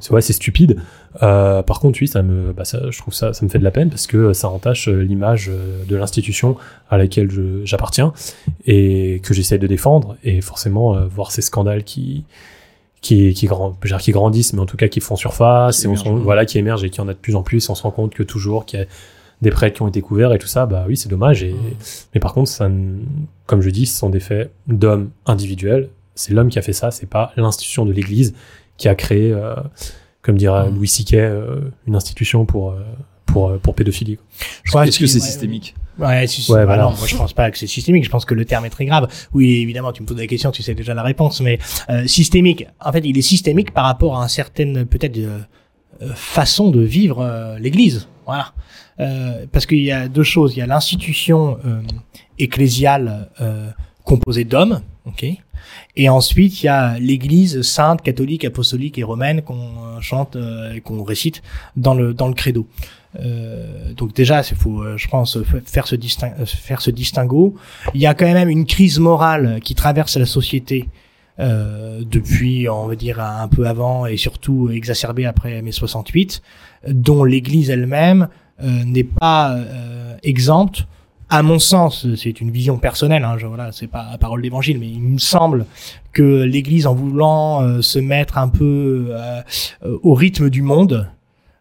c'est- 0.00 0.12
ouais, 0.12 0.20
c'est 0.20 0.32
stupide. 0.32 0.80
Euh, 1.22 1.62
par 1.62 1.78
contre, 1.80 1.98
oui, 2.00 2.08
ça 2.08 2.22
me, 2.22 2.52
bah, 2.52 2.64
ça, 2.64 2.90
je 2.90 2.98
trouve 2.98 3.12
ça, 3.14 3.32
ça 3.32 3.44
me 3.44 3.50
fait 3.50 3.58
de 3.58 3.64
la 3.64 3.70
peine 3.70 3.90
parce 3.90 4.06
que 4.06 4.32
ça 4.32 4.48
entache 4.48 4.88
euh, 4.88 5.02
l'image 5.02 5.48
euh, 5.50 5.84
de 5.86 5.96
l'institution 5.96 6.56
à 6.90 6.96
laquelle 6.98 7.28
j'appartiens 7.64 8.12
et 8.66 9.20
que 9.22 9.34
j'essaie 9.34 9.58
de 9.58 9.66
défendre. 9.66 10.16
Et 10.24 10.40
forcément, 10.40 10.96
euh, 10.96 11.06
voir 11.06 11.30
ces 11.32 11.42
scandales 11.42 11.84
qui 11.84 12.24
qui, 13.00 13.34
qui, 13.34 13.46
grand, 13.46 13.76
qui 13.98 14.12
grandissent, 14.12 14.52
mais 14.52 14.60
en 14.60 14.66
tout 14.66 14.76
cas 14.76 14.86
qui 14.86 15.00
font 15.00 15.16
surface, 15.16 15.80
Qui 15.80 15.86
et 15.86 15.88
on 15.88 15.92
émergent. 15.94 16.12
voilà, 16.22 16.44
qui 16.46 16.58
émergent 16.58 16.84
et 16.84 16.90
qui 16.90 17.00
en 17.00 17.08
a 17.08 17.14
de 17.14 17.18
plus 17.18 17.34
en 17.34 17.42
plus, 17.42 17.68
on 17.68 17.74
se 17.74 17.82
rend 17.82 17.90
compte 17.90 18.14
que 18.14 18.22
toujours 18.22 18.64
qu'il 18.64 18.78
y 18.78 18.82
a 18.82 18.86
des 19.42 19.50
prêtres 19.50 19.74
qui 19.74 19.82
ont 19.82 19.88
été 19.88 20.00
couverts 20.00 20.32
et 20.32 20.38
tout 20.38 20.46
ça, 20.46 20.66
bah 20.66 20.84
oui, 20.86 20.96
c'est 20.96 21.08
dommage. 21.08 21.42
Et, 21.42 21.52
Mais 22.14 22.20
par 22.20 22.32
contre, 22.32 22.48
ça, 22.48 22.70
comme 23.46 23.60
je 23.60 23.70
dis, 23.70 23.86
ce 23.86 23.98
sont 23.98 24.08
des 24.08 24.20
faits 24.20 24.52
d'hommes 24.68 25.10
individuels. 25.26 25.88
C'est 26.14 26.32
l'homme 26.32 26.48
qui 26.48 26.60
a 26.60 26.62
fait 26.62 26.72
ça, 26.72 26.92
c'est 26.92 27.08
pas 27.08 27.32
l'institution 27.36 27.84
de 27.84 27.90
l'Église 27.92 28.34
qui 28.82 28.88
a 28.88 28.94
créé, 28.94 29.32
euh, 29.32 29.54
comme 30.22 30.36
dira 30.36 30.66
Mm. 30.66 30.74
Louis 30.76 30.88
Siquet, 30.88 31.20
euh, 31.20 31.60
une 31.86 31.94
institution 31.96 32.44
pour, 32.44 32.72
euh, 32.72 32.82
pour, 33.26 33.56
pour 33.60 33.74
pédophilie. 33.74 34.16
quoi. 34.16 34.26
Je 34.64 34.70
crois 34.70 34.86
Est-ce 34.86 34.98
que 34.98 35.06
c'est 35.06 35.20
ouais, 35.20 35.26
systémique 35.26 35.74
Ouais, 35.98 36.26
si, 36.26 36.42
si, 36.42 36.50
Ouais, 36.50 36.60
bah 36.60 36.64
voilà. 36.66 36.82
non, 36.84 36.90
moi 36.90 37.06
je 37.06 37.16
pense 37.16 37.32
pas 37.32 37.50
que 37.50 37.58
c'est 37.58 37.66
systémique. 37.66 38.04
Je 38.04 38.10
pense 38.10 38.24
que 38.24 38.34
le 38.34 38.44
terme 38.44 38.64
est 38.64 38.70
très 38.70 38.84
grave. 38.86 39.08
Oui, 39.32 39.60
évidemment, 39.62 39.92
tu 39.92 40.02
me 40.02 40.06
poses 40.08 40.18
la 40.18 40.26
question, 40.26 40.50
tu 40.50 40.62
sais 40.62 40.74
déjà 40.74 40.94
la 40.94 41.02
réponse, 41.02 41.40
mais 41.40 41.58
euh, 41.90 42.06
systémique. 42.06 42.66
En 42.80 42.92
fait, 42.92 43.02
il 43.04 43.16
est 43.16 43.22
systémique 43.22 43.72
par 43.72 43.84
rapport 43.84 44.16
à 44.18 44.24
un 44.24 44.28
certaine 44.28 44.84
peut-être 44.86 45.18
euh, 45.18 45.38
façon 46.14 46.70
de 46.70 46.80
vivre 46.80 47.20
euh, 47.20 47.58
l'Église. 47.58 48.08
Voilà. 48.26 48.52
Euh, 49.00 49.46
parce 49.52 49.66
qu'il 49.66 49.82
y 49.84 49.92
a 49.92 50.08
deux 50.08 50.22
choses. 50.24 50.54
Il 50.56 50.60
y 50.60 50.62
a 50.62 50.66
l'institution 50.66 51.58
euh, 51.64 51.80
ecclésiale 52.38 53.28
euh, 53.40 53.68
composée 54.04 54.44
d'hommes, 54.44 54.80
ok. 55.06 55.26
Et 55.96 56.08
ensuite, 56.08 56.62
il 56.62 56.66
y 56.66 56.68
a 56.68 56.98
l'Église 56.98 57.62
sainte, 57.62 58.02
catholique, 58.02 58.44
apostolique 58.44 58.98
et 58.98 59.02
romaine 59.02 59.42
qu'on 59.42 59.54
euh, 59.56 60.00
chante 60.00 60.36
euh, 60.36 60.74
et 60.74 60.80
qu'on 60.80 61.02
récite 61.02 61.42
dans 61.76 61.94
le 61.94 62.14
dans 62.14 62.28
le 62.28 62.34
credo. 62.34 62.66
Euh, 63.20 63.92
donc 63.94 64.14
déjà, 64.14 64.42
il 64.48 64.56
faut, 64.56 64.82
euh, 64.82 64.96
je 64.96 65.08
pense, 65.08 65.38
faire 65.66 65.86
ce, 65.86 65.96
faire 66.46 66.80
distinguo. 66.88 67.54
Il 67.94 68.00
y 68.00 68.06
a 68.06 68.14
quand 68.14 68.32
même 68.32 68.48
une 68.48 68.66
crise 68.66 68.98
morale 68.98 69.60
qui 69.62 69.74
traverse 69.74 70.16
la 70.16 70.26
société 70.26 70.88
euh, 71.38 72.02
depuis, 72.04 72.68
on 72.68 72.86
va 72.86 72.94
dire, 72.94 73.20
un 73.20 73.48
peu 73.48 73.66
avant 73.66 74.06
et 74.06 74.16
surtout 74.16 74.70
exacerbée 74.70 75.26
après 75.26 75.60
mai 75.62 75.72
68, 75.72 76.42
dont 76.88 77.24
l'Église 77.24 77.70
elle-même 77.70 78.28
euh, 78.62 78.84
n'est 78.84 79.04
pas 79.04 79.56
exempte. 80.22 80.86
À 81.34 81.42
mon 81.42 81.58
sens, 81.58 82.06
c'est 82.16 82.42
une 82.42 82.50
vision 82.50 82.76
personnelle. 82.76 83.24
Hein, 83.24 83.38
voilà, 83.42 83.72
c'est 83.72 83.86
pas 83.86 84.06
la 84.10 84.18
parole 84.18 84.42
d'évangile, 84.42 84.78
mais 84.78 84.86
il 84.86 85.00
me 85.00 85.16
semble 85.16 85.64
que 86.12 86.42
l'Église, 86.42 86.86
en 86.86 86.94
voulant 86.94 87.62
euh, 87.62 87.80
se 87.80 87.98
mettre 87.98 88.36
un 88.36 88.50
peu 88.50 89.06
euh, 89.08 89.40
euh, 89.82 89.98
au 90.02 90.12
rythme 90.12 90.50
du 90.50 90.60
monde, 90.60 91.08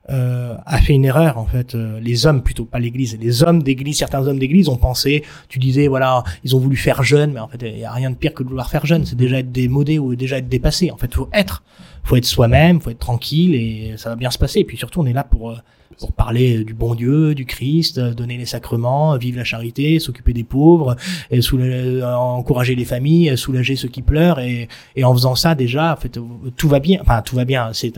euh, 0.09 0.55
a 0.65 0.81
fait 0.81 0.93
une 0.93 1.05
erreur 1.05 1.37
en 1.37 1.45
fait. 1.45 1.75
Euh, 1.75 1.99
les 1.99 2.25
hommes 2.25 2.41
plutôt, 2.41 2.65
pas 2.65 2.79
l'Église. 2.79 3.17
Les 3.19 3.43
hommes 3.43 3.61
d'Église, 3.61 3.97
certains 3.97 4.27
hommes 4.27 4.39
d'Église 4.39 4.67
ont 4.67 4.77
pensé. 4.77 5.23
Tu 5.47 5.59
disais 5.59 5.87
voilà, 5.87 6.23
ils 6.43 6.55
ont 6.55 6.59
voulu 6.59 6.75
faire 6.75 7.03
jeune, 7.03 7.33
mais 7.33 7.39
en 7.39 7.47
fait 7.47 7.61
il 7.61 7.79
y 7.79 7.85
a 7.85 7.91
rien 7.91 8.09
de 8.09 8.15
pire 8.15 8.33
que 8.33 8.43
de 8.43 8.49
vouloir 8.49 8.69
faire 8.69 8.85
jeune. 8.85 9.05
C'est 9.05 9.15
déjà 9.15 9.39
être 9.39 9.51
démodé 9.51 9.99
ou 9.99 10.15
déjà 10.15 10.37
être 10.39 10.49
dépassé. 10.49 10.91
En 10.91 10.97
fait, 10.97 11.13
faut 11.13 11.29
être, 11.33 11.63
faut 12.03 12.15
être 12.15 12.25
soi-même, 12.25 12.81
faut 12.81 12.89
être 12.89 12.99
tranquille 12.99 13.55
et 13.55 13.93
ça 13.97 14.09
va 14.09 14.15
bien 14.15 14.31
se 14.31 14.39
passer. 14.39 14.59
Et 14.59 14.65
puis 14.65 14.77
surtout, 14.77 15.01
on 15.01 15.05
est 15.05 15.13
là 15.13 15.23
pour 15.23 15.51
euh, 15.51 15.55
pour 15.99 16.13
parler 16.13 16.63
du 16.63 16.73
bon 16.73 16.95
Dieu, 16.95 17.35
du 17.35 17.45
Christ, 17.45 17.99
euh, 17.99 18.13
donner 18.15 18.37
les 18.37 18.47
sacrements, 18.47 19.15
vivre 19.17 19.37
la 19.37 19.43
charité, 19.43 19.99
s'occuper 19.99 20.33
des 20.33 20.43
pauvres, 20.43 20.95
euh, 21.31 22.03
encourager 22.15 22.73
les 22.73 22.85
familles, 22.85 23.37
soulager 23.37 23.75
ceux 23.75 23.89
qui 23.89 24.01
pleurent, 24.01 24.39
et, 24.39 24.67
et 24.95 25.03
en 25.03 25.13
faisant 25.13 25.35
ça 25.35 25.53
déjà, 25.53 25.93
en 25.93 25.97
fait, 25.97 26.17
tout 26.57 26.67
va 26.69 26.79
bien. 26.79 26.99
Enfin, 27.01 27.21
tout 27.21 27.35
va 27.35 27.45
bien. 27.45 27.69
C'est 27.73 27.93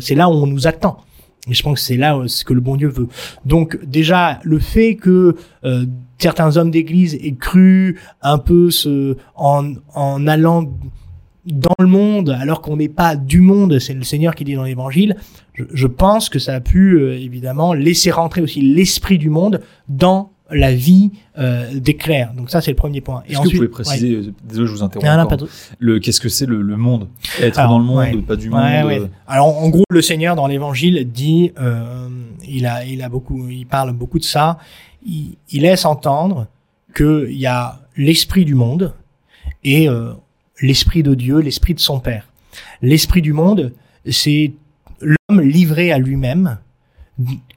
c'est 0.00 0.14
là 0.14 0.28
où 0.28 0.34
on 0.34 0.46
nous 0.46 0.68
attend. 0.68 0.98
Et 1.48 1.54
je 1.54 1.62
pense 1.62 1.80
que 1.80 1.86
c'est 1.86 1.96
là 1.96 2.16
euh, 2.16 2.28
ce 2.28 2.44
que 2.44 2.52
le 2.52 2.60
bon 2.60 2.76
Dieu 2.76 2.88
veut. 2.88 3.08
Donc 3.44 3.78
déjà, 3.84 4.40
le 4.44 4.58
fait 4.58 4.96
que 4.96 5.36
euh, 5.64 5.86
certains 6.18 6.56
hommes 6.56 6.70
d'église 6.70 7.14
aient 7.14 7.34
cru 7.34 7.98
un 8.22 8.38
peu 8.38 8.70
ce, 8.70 9.16
en, 9.34 9.74
en 9.94 10.26
allant 10.26 10.70
dans 11.46 11.74
le 11.78 11.86
monde, 11.86 12.36
alors 12.40 12.60
qu'on 12.60 12.76
n'est 12.76 12.88
pas 12.88 13.16
du 13.16 13.40
monde, 13.40 13.78
c'est 13.78 13.94
le 13.94 14.02
Seigneur 14.02 14.34
qui 14.34 14.44
dit 14.44 14.54
dans 14.54 14.64
l'Évangile, 14.64 15.16
je, 15.54 15.64
je 15.72 15.86
pense 15.86 16.28
que 16.28 16.38
ça 16.38 16.54
a 16.54 16.60
pu 16.60 16.98
euh, 16.98 17.18
évidemment 17.18 17.72
laisser 17.72 18.10
rentrer 18.10 18.42
aussi 18.42 18.60
l'esprit 18.60 19.18
du 19.18 19.30
monde 19.30 19.60
dans 19.88 20.32
la 20.50 20.74
vie 20.74 21.10
euh. 21.38 21.70
Donc 22.36 22.50
ça, 22.50 22.60
c'est 22.60 22.70
le 22.70 22.76
premier 22.76 23.00
point. 23.00 23.22
Est-ce 23.28 23.38
que 23.38 23.44
vous 23.44 23.50
pouvez 23.50 23.68
préciser, 23.68 24.14
euh, 24.14 24.32
désolé, 24.44 24.66
je 24.66 24.72
vous 24.72 24.82
interromps. 24.82 25.04
Ouais. 25.04 25.10
Non, 25.10 25.16
non, 25.18 25.26
encore. 25.26 25.38
pas 25.38 25.44
de- 25.44 25.50
le 25.78 25.98
qu'est-ce 26.00 26.20
que 26.20 26.28
c'est 26.28 26.46
le, 26.46 26.62
le 26.62 26.76
monde? 26.76 27.08
Être 27.40 27.58
Alors, 27.58 27.72
dans 27.72 27.78
le 27.78 27.84
monde, 27.84 27.98
ouais. 27.98 28.16
pas 28.22 28.36
du 28.36 28.48
Ouais, 28.48 28.82
monde. 28.82 28.92
euh, 28.92 29.06
Alors 29.26 29.58
en 29.58 29.68
gros, 29.68 29.84
le 29.90 30.02
Seigneur 30.02 30.36
dans 30.36 30.46
l'Évangile 30.46 31.06
dit, 31.12 31.52
euh, 31.60 32.08
il 32.48 32.66
a, 32.66 32.84
il 32.84 33.02
a 33.02 33.08
beaucoup, 33.08 33.48
il 33.48 33.66
parle 33.66 33.92
beaucoup 33.92 34.18
de 34.18 34.24
ça. 34.24 34.58
Il, 35.06 35.36
il 35.50 35.62
laisse 35.62 35.84
entendre 35.84 36.46
que 36.94 37.28
il 37.30 37.38
y 37.38 37.46
a 37.46 37.80
l'esprit 37.96 38.44
du 38.44 38.54
monde 38.54 38.94
et 39.64 39.88
euh, 39.88 40.12
l'esprit 40.62 41.02
de 41.02 41.14
Dieu, 41.14 41.38
l'esprit 41.40 41.74
de 41.74 41.80
son 41.80 42.00
Père. 42.00 42.26
L'esprit 42.82 43.22
du 43.22 43.32
monde, 43.32 43.72
c'est 44.10 44.52
l'homme 45.00 45.40
livré 45.40 45.92
à 45.92 45.98
lui-même, 45.98 46.58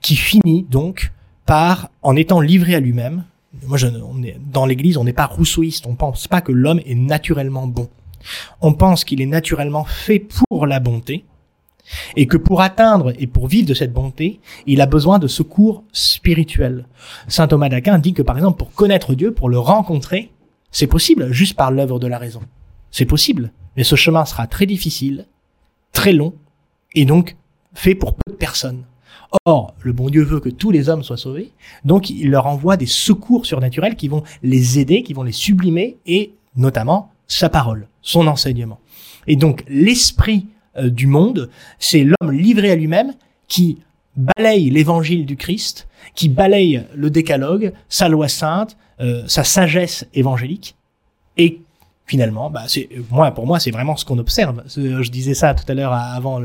qui 0.02 0.16
finit 0.16 0.66
donc 0.70 1.12
par, 1.52 1.90
en 2.02 2.16
étant 2.16 2.40
livré 2.40 2.76
à 2.76 2.80
lui-même, 2.80 3.26
moi, 3.64 3.78
je, 3.78 3.88
on 3.88 4.24
est, 4.24 4.38
dans 4.40 4.66
l'Église, 4.66 4.96
on 4.96 5.04
n'est 5.04 5.12
pas 5.12 5.26
rousseauiste. 5.26 5.86
On 5.86 5.96
pense 5.96 6.30
pas 6.30 6.40
que 6.40 6.54
l'homme 6.54 6.80
est 6.86 6.96
naturellement 6.96 7.68
bon. 7.68 7.90
On 8.62 8.72
pense 8.72 9.04
qu'il 9.04 9.22
est 9.22 9.26
naturellement 9.26 9.84
fait 9.84 10.20
pour 10.20 10.66
la 10.66 10.80
bonté 10.80 11.26
et 12.16 12.26
que 12.26 12.38
pour 12.38 12.62
atteindre 12.62 13.12
et 13.20 13.28
pour 13.28 13.48
vivre 13.48 13.68
de 13.68 13.74
cette 13.74 13.92
bonté, 13.92 14.40
il 14.66 14.80
a 14.80 14.86
besoin 14.86 15.20
de 15.20 15.28
secours 15.28 15.84
spirituels. 15.92 16.86
Saint 17.28 17.50
Thomas 17.50 17.68
d'Aquin 17.68 18.00
dit 18.00 18.14
que 18.14 18.22
par 18.22 18.38
exemple 18.38 18.58
pour 18.58 18.72
connaître 18.72 19.14
Dieu, 19.14 19.34
pour 19.34 19.50
le 19.50 19.60
rencontrer, 19.60 20.32
c'est 20.72 20.88
possible 20.88 21.34
juste 21.34 21.58
par 21.58 21.70
l'œuvre 21.70 22.00
de 22.00 22.08
la 22.08 22.18
raison. 22.18 22.44
C'est 22.92 23.06
possible, 23.06 23.52
mais 23.76 23.84
ce 23.84 23.98
chemin 23.98 24.24
sera 24.24 24.48
très 24.48 24.68
difficile, 24.68 25.26
très 25.92 26.14
long 26.14 26.34
et 26.96 27.04
donc 27.04 27.36
fait 27.74 27.94
pour 27.94 28.14
peu 28.14 28.32
de 28.32 28.38
personnes. 28.38 28.86
Or, 29.46 29.74
le 29.82 29.94
bon 29.94 30.10
Dieu 30.10 30.24
veut 30.24 30.40
que 30.40 30.50
tous 30.50 30.72
les 30.72 30.90
hommes 30.90 31.04
soient 31.04 31.18
sauvés, 31.18 31.52
donc 31.86 32.10
il 32.10 32.30
leur 32.30 32.48
envoie 32.48 32.78
des 32.78 32.86
secours 32.86 33.46
surnaturels 33.46 33.96
qui 33.96 34.08
vont 34.08 34.24
les 34.44 34.78
aider, 34.78 35.04
qui 35.04 35.14
vont 35.14 35.24
les 35.24 35.32
sublimer, 35.32 35.98
et 36.06 36.34
notamment 36.56 37.12
sa 37.28 37.50
parole, 37.50 37.88
son 38.02 38.28
enseignement. 38.28 38.80
Et 39.28 39.36
donc 39.36 39.64
l'esprit 39.68 40.48
euh, 40.78 40.90
du 40.90 41.08
monde, 41.08 41.50
c'est 41.80 42.04
l'homme 42.04 42.32
livré 42.32 42.72
à 42.72 42.76
lui-même 42.76 43.14
qui 43.48 43.80
balaye 44.16 44.70
l'évangile 44.70 45.26
du 45.26 45.38
Christ, 45.38 45.88
qui 46.14 46.28
balaye 46.28 46.86
le 46.94 47.10
décalogue, 47.10 47.74
sa 47.88 48.10
loi 48.10 48.28
sainte, 48.28 48.78
euh, 49.00 49.24
sa 49.28 49.44
sagesse 49.44 50.06
évangélique, 50.14 50.76
et 51.38 51.62
finalement, 52.12 52.50
bah, 52.50 52.64
c'est 52.68 52.90
moi 53.10 53.32
pour 53.32 53.48
moi 53.48 53.58
c'est 53.62 53.72
vraiment 53.72 53.96
ce 53.96 54.04
qu'on 54.04 54.18
observe. 54.18 54.64
Je 54.76 55.10
disais 55.10 55.34
ça 55.34 55.54
tout 55.54 55.64
à 55.72 55.74
l'heure 55.74 55.94
avant 55.94 56.42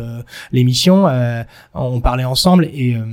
l'émission, 0.53 1.09
euh, 1.09 1.43
on 1.75 2.01
parlait 2.01 2.25
ensemble 2.25 2.67
et 2.67 2.95
euh, 2.95 3.05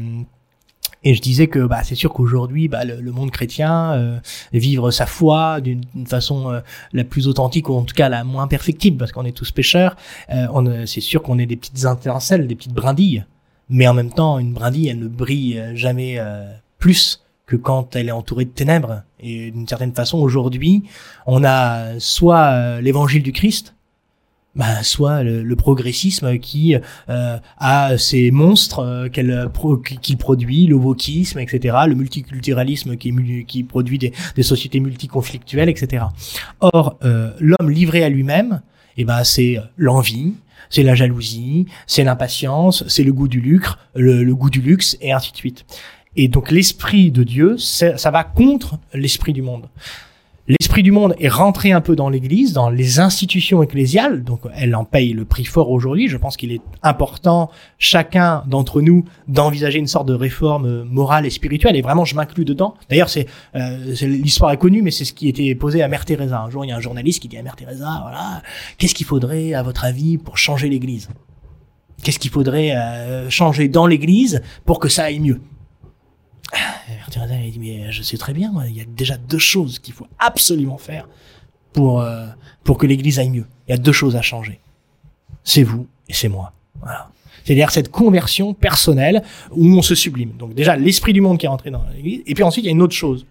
et 1.03 1.15
je 1.15 1.21
disais 1.21 1.47
que 1.47 1.65
bah, 1.65 1.81
c'est 1.83 1.95
sûr 1.95 2.13
qu'aujourd'hui, 2.13 2.67
bah, 2.67 2.85
le, 2.85 3.11
monde 3.11 3.31
chrétien, 3.31 3.93
euh, 3.93 4.19
vivre 4.53 4.89
sa 4.91 5.05
foi 5.05 5.59
d'une 5.61 5.83
façon 6.05 6.61
la 6.93 7.03
plus 7.03 7.27
authentique 7.27 7.67
ou 7.69 7.73
en 7.73 7.83
tout 7.83 7.95
cas 7.95 8.07
la 8.07 8.23
moins 8.23 8.47
perfectible, 8.47 8.97
parce 8.97 9.11
qu'on 9.11 9.25
est 9.25 9.35
tous 9.35 9.51
pécheurs, 9.51 9.97
on, 10.29 10.85
c'est 10.85 11.01
sûr 11.01 11.21
qu'on 11.21 11.39
est 11.39 11.45
des 11.45 11.57
petites 11.57 11.83
étincelles, 11.83 12.47
des 12.47 12.55
petites 12.55 12.73
brindilles. 12.73 13.25
Mais 13.67 13.85
en 13.87 13.93
même 13.93 14.13
temps, 14.13 14.39
une 14.39 14.53
brindille, 14.53 14.87
elle 14.87 14.99
ne 14.99 15.09
brille 15.09 15.61
jamais 15.73 16.21
plus 16.77 17.22
que 17.45 17.55
quand 17.55 17.95
elle 17.95 18.07
est 18.07 18.11
entourée 18.11 18.45
de 18.45 18.51
ténèbres. 18.51 19.03
Et 19.19 19.51
d'une 19.51 19.67
certaine 19.67 19.93
façon, 19.93 20.19
aujourd'hui, 20.19 20.83
on 21.25 21.43
a 21.43 21.99
soit 21.99 22.45
euh, 22.45 22.81
l'évangile 22.81 23.23
du 23.23 23.31
Christ, 23.31 23.75
bah, 24.55 24.83
soit 24.83 25.23
le, 25.23 25.55
progressisme 25.55 26.37
qui 26.37 26.75
euh, 27.09 27.37
a 27.57 27.97
ces 27.97 28.29
monstres 28.29 28.79
euh, 28.79 29.09
qu'il 29.09 30.17
produit, 30.17 30.67
le 30.67 30.75
wokisme, 30.75 31.39
etc., 31.39 31.75
le 31.87 31.95
multiculturalisme 31.95 32.95
qui, 32.95 33.63
produit 33.63 33.97
des, 33.97 34.43
sociétés 34.43 34.79
multiconflictuelles, 34.79 35.69
etc. 35.69 36.05
Or, 36.59 36.97
l'homme 37.01 37.69
livré 37.69 38.03
à 38.03 38.09
lui-même, 38.09 38.61
eh 38.95 39.05
ben, 39.05 39.23
c'est 39.23 39.57
l'envie, 39.75 40.33
c'est 40.69 40.83
la 40.83 40.93
jalousie, 40.93 41.65
c'est 41.87 42.03
l'impatience, 42.03 42.83
c'est 42.87 43.03
le 43.03 43.11
goût 43.11 43.27
du 43.27 43.41
lucre, 43.41 43.79
le 43.95 44.31
goût 44.33 44.51
du 44.51 44.61
luxe, 44.61 44.97
et 45.01 45.11
ainsi 45.11 45.31
de 45.31 45.37
suite. 45.37 45.65
Et 46.15 46.27
donc 46.27 46.51
l'esprit 46.51 47.11
de 47.11 47.23
Dieu, 47.23 47.57
ça 47.57 48.11
va 48.11 48.23
contre 48.23 48.77
l'esprit 48.93 49.33
du 49.33 49.41
monde. 49.41 49.67
L'esprit 50.45 50.83
du 50.83 50.91
monde 50.91 51.15
est 51.21 51.29
rentré 51.29 51.71
un 51.71 51.79
peu 51.79 51.95
dans 51.95 52.09
l'Église, 52.09 52.51
dans 52.51 52.69
les 52.69 52.99
institutions 52.99 53.63
ecclésiales, 53.63 54.25
donc 54.25 54.41
elle 54.53 54.75
en 54.75 54.83
paye 54.83 55.13
le 55.13 55.23
prix 55.23 55.45
fort 55.45 55.71
aujourd'hui. 55.71 56.09
Je 56.09 56.17
pense 56.17 56.35
qu'il 56.35 56.51
est 56.51 56.61
important, 56.81 57.49
chacun 57.79 58.43
d'entre 58.45 58.81
nous, 58.81 59.05
d'envisager 59.29 59.79
une 59.79 59.87
sorte 59.87 60.05
de 60.05 60.13
réforme 60.13 60.83
morale 60.83 61.25
et 61.25 61.29
spirituelle. 61.29 61.77
Et 61.77 61.81
vraiment, 61.81 62.03
je 62.03 62.15
m'inclus 62.15 62.43
dedans. 62.43 62.73
D'ailleurs, 62.89 63.07
c'est 63.07 63.25
euh, 63.55 63.93
l'histoire 64.01 64.51
est 64.51 64.57
connue, 64.57 64.81
mais 64.81 64.91
c'est 64.91 65.05
ce 65.05 65.13
qui 65.13 65.29
était 65.29 65.55
posé 65.55 65.81
à 65.81 65.87
Mère 65.87 66.03
Teresa. 66.03 66.41
Un 66.41 66.49
jour, 66.49 66.65
il 66.65 66.67
y 66.67 66.71
a 66.73 66.75
un 66.75 66.81
journaliste 66.81 67.21
qui 67.21 67.29
dit 67.29 67.37
à 67.37 67.41
Mère 67.41 67.55
Teresa, 67.55 67.99
voilà, 68.01 68.41
qu'est-ce 68.77 68.95
qu'il 68.95 69.05
faudrait, 69.05 69.53
à 69.53 69.63
votre 69.63 69.85
avis, 69.85 70.17
pour 70.17 70.37
changer 70.37 70.67
l'Église? 70.67 71.07
Qu'est-ce 72.03 72.19
qu'il 72.19 72.31
faudrait 72.31 72.75
euh, 72.75 73.29
changer 73.29 73.69
dans 73.69 73.87
l'Église 73.87 74.41
pour 74.65 74.79
que 74.79 74.89
ça 74.89 75.03
aille 75.05 75.21
mieux? 75.21 75.39
Il 77.45 77.51
dit, 77.51 77.59
mais 77.59 77.91
je 77.91 78.03
sais 78.03 78.17
très 78.17 78.33
bien, 78.33 78.51
il 78.67 78.75
y 78.75 78.81
a 78.81 78.85
déjà 78.85 79.17
deux 79.17 79.39
choses 79.39 79.79
qu'il 79.79 79.93
faut 79.93 80.07
absolument 80.19 80.77
faire 80.77 81.07
pour, 81.71 82.01
euh, 82.01 82.25
pour 82.63 82.77
que 82.77 82.85
l'église 82.85 83.19
aille 83.19 83.29
mieux. 83.29 83.45
Il 83.67 83.71
y 83.71 83.73
a 83.73 83.77
deux 83.77 83.91
choses 83.91 84.15
à 84.15 84.21
changer. 84.21 84.59
C'est 85.43 85.63
vous 85.63 85.87
et 86.07 86.13
c'est 86.13 86.29
moi. 86.29 86.53
Voilà. 86.79 87.09
C'est-à-dire 87.43 87.71
cette 87.71 87.91
conversion 87.91 88.53
personnelle 88.53 89.23
où 89.51 89.65
on 89.65 89.81
se 89.81 89.95
sublime. 89.95 90.31
Donc 90.37 90.53
déjà, 90.53 90.75
l'esprit 90.77 91.13
du 91.13 91.21
monde 91.21 91.37
qui 91.37 91.45
est 91.45 91.49
rentré 91.49 91.71
dans 91.71 91.83
l'église. 91.93 92.21
Et 92.25 92.33
puis 92.33 92.43
ensuite, 92.43 92.63
il 92.63 92.67
y 92.67 92.69
a 92.69 92.73
une 92.73 92.81
autre 92.81 92.95
chose. 92.95 93.25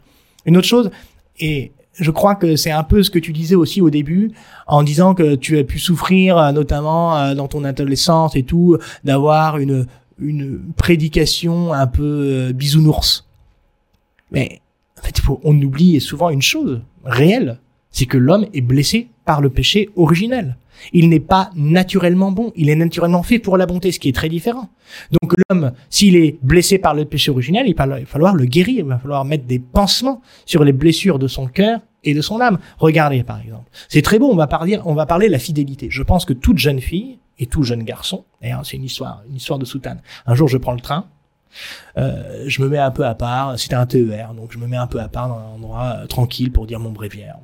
Une 0.44 0.56
autre 0.56 0.66
chose, 0.66 0.90
et 1.38 1.72
je 1.94 2.10
crois 2.10 2.34
que 2.34 2.56
c'est 2.56 2.70
un 2.70 2.82
peu 2.82 3.02
ce 3.02 3.10
que 3.10 3.18
tu 3.18 3.32
disais 3.32 3.54
aussi 3.54 3.80
au 3.80 3.90
début, 3.90 4.32
en 4.66 4.82
disant 4.82 5.14
que 5.14 5.34
tu 5.34 5.58
as 5.58 5.64
pu 5.64 5.78
souffrir, 5.78 6.36
euh, 6.36 6.52
notamment 6.52 7.16
euh, 7.16 7.34
dans 7.34 7.48
ton 7.48 7.64
adolescence 7.64 8.34
et 8.34 8.42
tout, 8.42 8.76
d'avoir 9.04 9.58
une, 9.58 9.86
une 10.18 10.60
prédication 10.76 11.72
un 11.72 11.86
peu 11.86 12.52
bisounours. 12.52 13.26
Mais 14.30 14.60
en 14.98 15.02
fait, 15.02 15.20
on 15.42 15.60
oublie 15.60 16.00
souvent 16.00 16.30
une 16.30 16.42
chose 16.42 16.82
réelle, 17.04 17.58
c'est 17.90 18.06
que 18.06 18.18
l'homme 18.18 18.46
est 18.54 18.60
blessé 18.60 19.08
par 19.24 19.40
le 19.40 19.50
péché 19.50 19.90
originel. 19.96 20.56
Il 20.92 21.08
n'est 21.08 21.20
pas 21.20 21.50
naturellement 21.54 22.32
bon, 22.32 22.52
il 22.56 22.68
est 22.70 22.74
naturellement 22.74 23.22
fait 23.22 23.38
pour 23.38 23.56
la 23.56 23.66
bonté, 23.66 23.92
ce 23.92 24.00
qui 24.00 24.08
est 24.08 24.14
très 24.14 24.28
différent. 24.28 24.68
Donc 25.20 25.34
l'homme, 25.48 25.72
s'il 25.90 26.16
est 26.16 26.38
blessé 26.42 26.78
par 26.78 26.94
le 26.94 27.04
péché 27.04 27.30
originel, 27.30 27.68
il 27.68 27.74
va 27.74 28.04
falloir 28.06 28.34
le 28.34 28.44
guérir, 28.46 28.78
il 28.78 28.84
va 28.84 28.98
falloir 28.98 29.24
mettre 29.24 29.44
des 29.44 29.58
pansements 29.58 30.22
sur 30.46 30.64
les 30.64 30.72
blessures 30.72 31.18
de 31.18 31.28
son 31.28 31.46
cœur 31.46 31.80
et 32.04 32.14
de 32.14 32.20
son 32.20 32.40
âme. 32.40 32.58
Regardez 32.78 33.22
par 33.22 33.40
exemple. 33.40 33.70
C'est 33.88 34.02
très 34.02 34.18
beau, 34.18 34.30
on 34.30 34.36
va 34.36 34.46
parler, 34.46 34.78
on 34.84 34.94
va 34.94 35.06
parler 35.06 35.26
de 35.28 35.32
la 35.32 35.38
fidélité. 35.38 35.88
Je 35.90 36.02
pense 36.02 36.24
que 36.24 36.32
toute 36.32 36.58
jeune 36.58 36.80
fille 36.80 37.18
et 37.38 37.46
tout 37.46 37.62
jeune 37.62 37.82
garçon, 37.82 38.24
d'ailleurs 38.40 38.64
c'est 38.64 38.76
une 38.76 38.84
histoire, 38.84 39.22
une 39.28 39.36
histoire 39.36 39.58
de 39.58 39.64
soutane. 39.64 40.00
Un 40.26 40.34
jour 40.34 40.48
je 40.48 40.58
prends 40.58 40.72
le 40.72 40.80
train, 40.80 41.06
euh, 41.98 42.44
je 42.46 42.62
me 42.62 42.68
mets 42.68 42.78
un 42.78 42.90
peu 42.90 43.06
à 43.06 43.14
part. 43.14 43.58
C'était 43.58 43.74
un 43.74 43.86
TER, 43.86 44.34
donc 44.34 44.52
je 44.52 44.58
me 44.58 44.66
mets 44.66 44.76
un 44.76 44.86
peu 44.86 45.00
à 45.00 45.08
part 45.08 45.28
dans 45.28 45.38
un 45.38 45.54
endroit 45.54 45.98
euh, 45.98 46.06
tranquille 46.06 46.50
pour 46.50 46.66
dire 46.66 46.80
mon 46.80 46.90
bréviaire. 46.90 47.36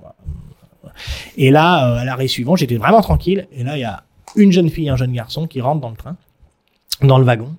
Et 1.36 1.50
là, 1.50 1.90
euh, 1.90 1.98
à 1.98 2.04
l'arrêt 2.04 2.28
suivant, 2.28 2.56
j'étais 2.56 2.76
vraiment 2.76 3.00
tranquille. 3.00 3.46
Et 3.52 3.64
là, 3.64 3.76
il 3.76 3.80
y 3.80 3.84
a 3.84 4.04
une 4.36 4.52
jeune 4.52 4.70
fille, 4.70 4.88
un 4.88 4.96
jeune 4.96 5.12
garçon 5.12 5.46
qui 5.46 5.60
rentre 5.60 5.80
dans 5.80 5.90
le 5.90 5.96
train, 5.96 6.16
dans 7.02 7.18
le 7.18 7.24
wagon, 7.24 7.54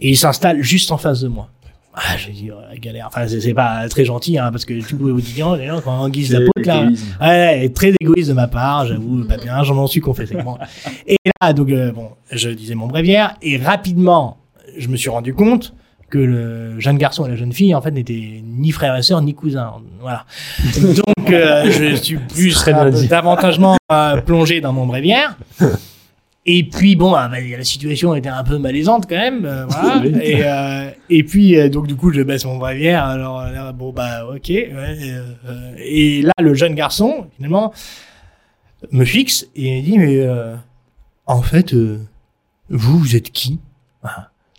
et 0.00 0.10
il 0.10 0.16
s'installe 0.16 0.62
juste 0.62 0.90
en 0.90 0.98
face 0.98 1.20
de 1.20 1.28
moi. 1.28 1.50
Ah, 1.94 2.16
je 2.16 2.30
dis, 2.30 2.50
galère. 2.80 3.06
Enfin, 3.06 3.26
c'est 3.28 3.54
pas 3.54 3.88
très 3.88 4.04
gentil, 4.04 4.36
hein, 4.38 4.50
parce 4.50 4.64
que 4.64 4.74
du 4.74 4.96
coup, 4.96 5.08
vous 5.08 5.20
dites, 5.20 5.40
oh, 5.44 5.56
quand 5.84 6.04
on 6.04 6.08
guise 6.08 6.32
la 6.32 6.40
pote, 6.40 6.66
là. 6.66 6.88
Ouais, 7.20 7.68
très 7.68 7.92
égoïste 8.00 8.30
de 8.30 8.34
ma 8.34 8.48
part, 8.48 8.86
j'avoue, 8.86 9.24
pas 9.24 9.36
bien, 9.36 9.62
j'en 9.62 9.86
suis 9.86 10.00
confessé. 10.00 10.34
Bon. 10.36 10.58
Et 11.06 11.16
là, 11.40 11.52
donc, 11.52 11.68
bon, 11.94 12.10
je 12.32 12.50
disais 12.50 12.74
mon 12.74 12.88
bréviaire, 12.88 13.36
et 13.42 13.58
rapidement, 13.58 14.38
je 14.76 14.88
me 14.88 14.96
suis 14.96 15.10
rendu 15.10 15.34
compte 15.34 15.72
que 16.10 16.18
le 16.18 16.80
jeune 16.80 16.98
garçon 16.98 17.26
et 17.26 17.30
la 17.30 17.36
jeune 17.36 17.52
fille 17.52 17.74
en 17.74 17.82
fait 17.82 17.90
n'étaient 17.90 18.40
ni 18.44 18.70
frères 18.70 18.96
et 18.96 19.02
sœurs 19.02 19.20
ni 19.22 19.34
cousins 19.34 19.72
voilà 20.00 20.26
donc 20.80 21.30
euh, 21.30 21.70
je 21.70 21.96
suis 21.96 22.16
plus 22.16 22.64
davantagement 23.08 23.76
euh, 23.90 24.20
plongé 24.20 24.60
dans 24.60 24.72
mon 24.72 24.86
bréviaire 24.86 25.36
et 26.46 26.64
puis 26.64 26.96
bon 26.96 27.10
bah, 27.12 27.28
bah, 27.28 27.38
la 27.40 27.64
situation 27.64 28.14
était 28.14 28.28
un 28.28 28.44
peu 28.44 28.58
malaisante 28.58 29.06
quand 29.08 29.16
même 29.16 29.44
euh, 29.44 29.66
voilà. 29.66 30.04
Et, 31.08 31.18
et 31.18 31.24
puis 31.24 31.70
donc 31.70 31.86
du 31.86 31.96
coup 31.96 32.12
je 32.12 32.22
baisse 32.22 32.44
mon 32.44 32.58
bréviaire 32.58 33.04
alors 33.04 33.42
bon 33.72 33.92
bah 33.92 34.26
ok 34.26 34.50
et 34.50 36.22
là 36.22 36.32
le 36.40 36.54
jeune 36.54 36.74
garçon 36.74 37.28
finalement 37.36 37.72
me 38.92 39.04
fixe 39.04 39.46
et 39.56 39.80
dit 39.82 39.98
mais 39.98 40.26
en 41.26 41.42
fait 41.42 41.74
vous 42.68 42.98
vous 42.98 43.16
êtes 43.16 43.30
qui? 43.30 43.60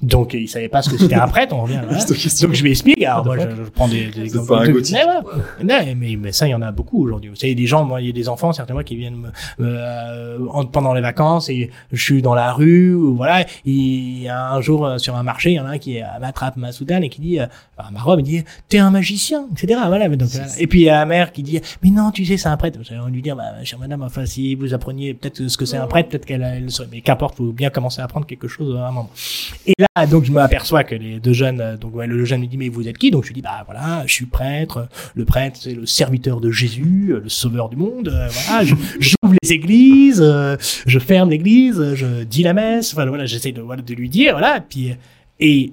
Donc 0.06 0.34
il 0.34 0.47
savait 0.47 0.70
pas 0.70 0.82
ce 0.82 0.89
que 0.89 0.97
c'était 0.97 1.16
un 1.16 1.28
prêtre, 1.28 1.56
on 1.56 1.64
revient. 1.64 1.82
Donc 1.82 2.53
je 2.53 2.64
lui 2.64 2.72
explique. 2.72 3.03
Alors 3.03 3.26
moi 3.26 3.38
je, 3.39 3.64
je 3.64 3.70
prends 3.70 3.88
des, 3.88 4.08
des 4.08 4.22
exemples. 4.22 4.72
Mais, 5.64 5.95
mais, 5.95 6.16
mais, 6.16 6.32
ça 6.32 6.47
il 6.47 6.51
y 6.51 6.56
en 6.56 6.62
a 6.62 6.72
beaucoup 6.72 7.03
aujourd'hui. 7.03 7.30
Vous 7.30 7.36
savez 7.36 7.56
des 7.56 7.66
gens, 7.66 7.84
moi 7.86 8.01
il 8.01 8.08
y 8.08 8.10
a 8.10 8.14
des 8.14 8.30
enfants 8.30 8.53
certainement 8.53 8.84
qui 8.84 8.95
viennent 8.95 9.16
me, 9.16 9.32
euh, 9.66 10.64
pendant 10.72 10.93
les 10.93 11.01
vacances 11.01 11.49
et 11.49 11.72
je 11.91 12.01
suis 12.01 12.22
dans 12.22 12.36
la 12.36 12.53
rue 12.53 12.93
ou 12.93 13.16
voilà. 13.16 13.45
Il 13.66 14.22
y 14.22 14.28
a 14.28 14.51
un 14.51 14.62
jour 14.62 14.86
euh, 14.86 14.97
sur 14.97 15.16
un 15.16 15.24
marché, 15.24 15.51
il 15.51 15.56
y 15.56 15.60
en 15.60 15.66
a 15.66 15.72
un 15.72 15.78
qui 15.78 15.99
m'attrape 16.22 16.58
ma 16.58 16.72
soutane 16.72 17.03
et 17.03 17.10
qui 17.10 17.22
dit, 17.22 17.39
euh, 17.39 17.47
ma 17.91 17.99
robe, 17.99 18.20
il 18.20 18.24
dit 18.24 18.43
t'es 18.70 18.78
un 18.78 18.91
magicien, 18.91 19.47
etc. 19.51 19.80
Voilà. 19.88 20.08
Donc, 20.10 20.30
Et 20.60 20.68
puis 20.68 20.82
il 20.82 20.86
y 20.86 20.89
a 20.89 20.99
la 20.99 21.06
mère 21.06 21.32
qui 21.32 21.41
dit 21.41 21.60
mais 21.84 21.89
non 21.89 22.12
tu 22.12 22.26
sais 22.26 22.38
c'est 22.38 22.49
un 22.49 22.58
prêtre. 22.58 22.80
On 23.03 23.08
lui 23.08 23.22
dire 23.22 23.36
bah 23.36 23.64
chère 23.64 23.80
madame 23.80 24.03
enfin 24.03 24.26
si 24.26 24.53
vous 24.56 24.74
appreniez 24.74 25.14
peut-être 25.16 25.47
ce 25.47 25.58
que 25.58 25.66
c'est 25.66 25.78
un 25.78 25.88
prêtre 25.88 26.10
peut-être 26.10 26.26
qu'elle 26.26 26.68
mais 26.91 27.01
qu'importe 27.01 27.36
faut 27.36 27.51
bien 27.51 27.70
commencer 27.70 28.01
à 28.01 28.06
apprendre 28.06 28.26
quelque 28.26 28.47
chose 28.47 28.78
à 28.78 28.88
un 28.88 28.91
moment. 28.91 29.10
Et 29.66 29.74
là 29.80 29.95
donc 30.06 30.26
je 30.26 30.32
m'aperçois 30.34 30.84
que 30.84 30.93
les 30.93 31.22
deux 31.22 31.32
jeunes, 31.32 31.62
euh, 31.62 31.78
donc 31.78 31.96
ouais, 31.96 32.06
le 32.06 32.26
jeune 32.26 32.41
me 32.41 32.48
dit 32.48 32.58
mais 32.58 32.68
vous 32.68 32.86
êtes 32.86 32.98
qui? 32.98 33.12
Donc 33.12 33.24
je 33.24 33.30
lui 33.30 33.36
dis 33.36 33.41
bah 33.41 33.64
voilà, 33.66 34.04
je 34.06 34.12
suis 34.12 34.26
prêtre. 34.26 34.89
Le 35.16 35.24
prêtre 35.24 35.58
c'est 35.62 35.74
le 35.74 35.86
serviteur 35.86 36.41
de 36.41 36.52
Jésus, 36.52 37.12
euh, 37.12 37.22
le 37.22 37.30
sauveur 37.30 37.70
du 37.70 37.78
monde. 37.78 38.10
Euh, 38.10 38.28
voilà, 38.28 38.66
j'ouvre 39.00 39.36
les 39.41 39.54
églises, 39.54 40.22
je 40.86 41.00
ferme 41.00 41.30
l'église, 41.30 41.93
je 41.96 42.24
dis 42.24 42.43
la 42.43 42.54
messe. 42.54 42.93
Enfin 42.93 43.06
voilà, 43.06 43.26
j'essaie 43.26 43.54
de, 43.54 43.62
de 43.62 43.93
lui 43.93 44.10
dire 44.10 44.34
voilà. 44.34 44.60
Puis 44.60 44.93
et 45.39 45.72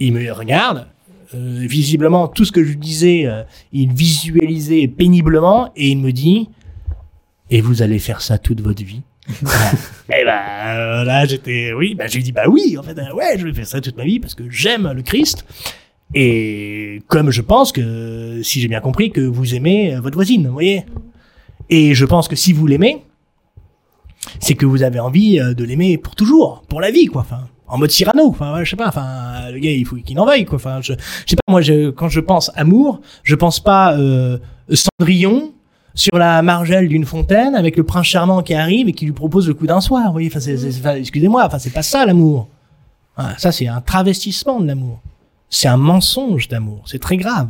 il 0.00 0.12
me 0.12 0.32
regarde 0.32 0.88
visiblement, 1.32 2.28
tout 2.28 2.44
ce 2.44 2.52
que 2.52 2.64
je 2.64 2.74
disais, 2.74 3.26
il 3.72 3.92
visualisait 3.92 4.88
péniblement 4.88 5.70
et 5.76 5.90
il 5.90 5.98
me 5.98 6.12
dit 6.12 6.48
Et 7.50 7.60
vous 7.60 7.82
allez 7.82 7.98
faire 7.98 8.22
ça 8.22 8.38
toute 8.38 8.60
votre 8.60 8.82
vie? 8.82 9.02
Et 10.08 10.24
ben 10.24 10.40
euh, 10.66 11.04
là, 11.04 11.26
j'étais 11.26 11.72
Oui, 11.72 11.94
ben, 11.94 12.08
j'ai 12.08 12.20
dit 12.20 12.32
Bah 12.32 12.44
oui, 12.48 12.76
en 12.78 12.82
fait, 12.82 12.98
euh, 12.98 13.12
ouais, 13.12 13.38
je 13.38 13.44
vais 13.44 13.52
faire 13.52 13.66
ça 13.66 13.80
toute 13.80 13.96
ma 13.96 14.04
vie 14.04 14.20
parce 14.20 14.34
que 14.34 14.48
j'aime 14.48 14.90
le 14.92 15.02
Christ. 15.02 15.44
Et 16.14 17.02
comme 17.08 17.30
je 17.30 17.42
pense 17.42 17.72
que, 17.72 18.40
si 18.42 18.60
j'ai 18.60 18.68
bien 18.68 18.80
compris, 18.80 19.10
que 19.10 19.20
vous 19.20 19.54
aimez 19.54 19.94
euh, 19.94 20.00
votre 20.00 20.16
voisine, 20.16 20.46
vous 20.46 20.52
voyez 20.52 20.84
Et 21.68 21.94
je 21.94 22.04
pense 22.04 22.28
que 22.28 22.36
si 22.36 22.52
vous 22.52 22.66
l'aimez, 22.66 23.02
c'est 24.40 24.54
que 24.54 24.66
vous 24.66 24.82
avez 24.82 25.00
envie 25.00 25.38
de 25.38 25.64
l'aimer 25.64 25.98
pour 25.98 26.14
toujours, 26.14 26.62
pour 26.68 26.80
la 26.80 26.90
vie, 26.90 27.06
quoi. 27.06 27.22
Enfin, 27.22 27.48
en 27.68 27.78
mode 27.78 27.90
Cyrano. 27.90 28.28
Enfin, 28.28 28.62
je 28.64 28.70
sais 28.70 28.76
pas. 28.76 28.88
Enfin, 28.88 29.50
le 29.52 29.58
gars, 29.58 29.70
il 29.70 29.84
faut 29.84 29.96
qu'il 29.96 30.18
en 30.18 30.26
veuille, 30.26 30.44
quoi. 30.44 30.56
Enfin, 30.56 30.80
je, 30.80 30.92
je 30.92 31.30
sais 31.30 31.36
pas. 31.36 31.50
Moi, 31.50 31.60
je, 31.60 31.90
quand 31.90 32.08
je 32.08 32.20
pense 32.20 32.50
amour, 32.54 33.00
je 33.22 33.34
pense 33.34 33.60
pas 33.60 33.96
euh, 33.96 34.38
Cendrillon 34.72 35.52
sur 35.96 36.16
la 36.18 36.42
margelle 36.42 36.86
d'une 36.86 37.04
fontaine 37.04 37.56
avec 37.56 37.76
le 37.76 37.82
prince 37.82 38.06
charmant 38.06 38.42
qui 38.42 38.54
arrive 38.54 38.86
et 38.88 38.92
qui 38.92 39.06
lui 39.06 39.12
propose 39.12 39.48
le 39.48 39.54
coup 39.54 39.66
d'un 39.66 39.80
soir. 39.80 40.06
Vous 40.06 40.12
voyez. 40.12 40.30
Enfin, 40.32 40.94
excusez-moi. 40.94 41.44
Enfin, 41.44 41.58
c'est 41.58 41.70
pas 41.70 41.82
ça 41.82 42.06
l'amour. 42.06 42.48
Ça, 43.38 43.50
c'est 43.50 43.66
un 43.66 43.80
travestissement 43.80 44.60
de 44.60 44.66
l'amour. 44.66 45.00
C'est 45.48 45.68
un 45.68 45.78
mensonge 45.78 46.48
d'amour. 46.48 46.82
C'est 46.84 47.00
très 47.00 47.16
grave. 47.16 47.48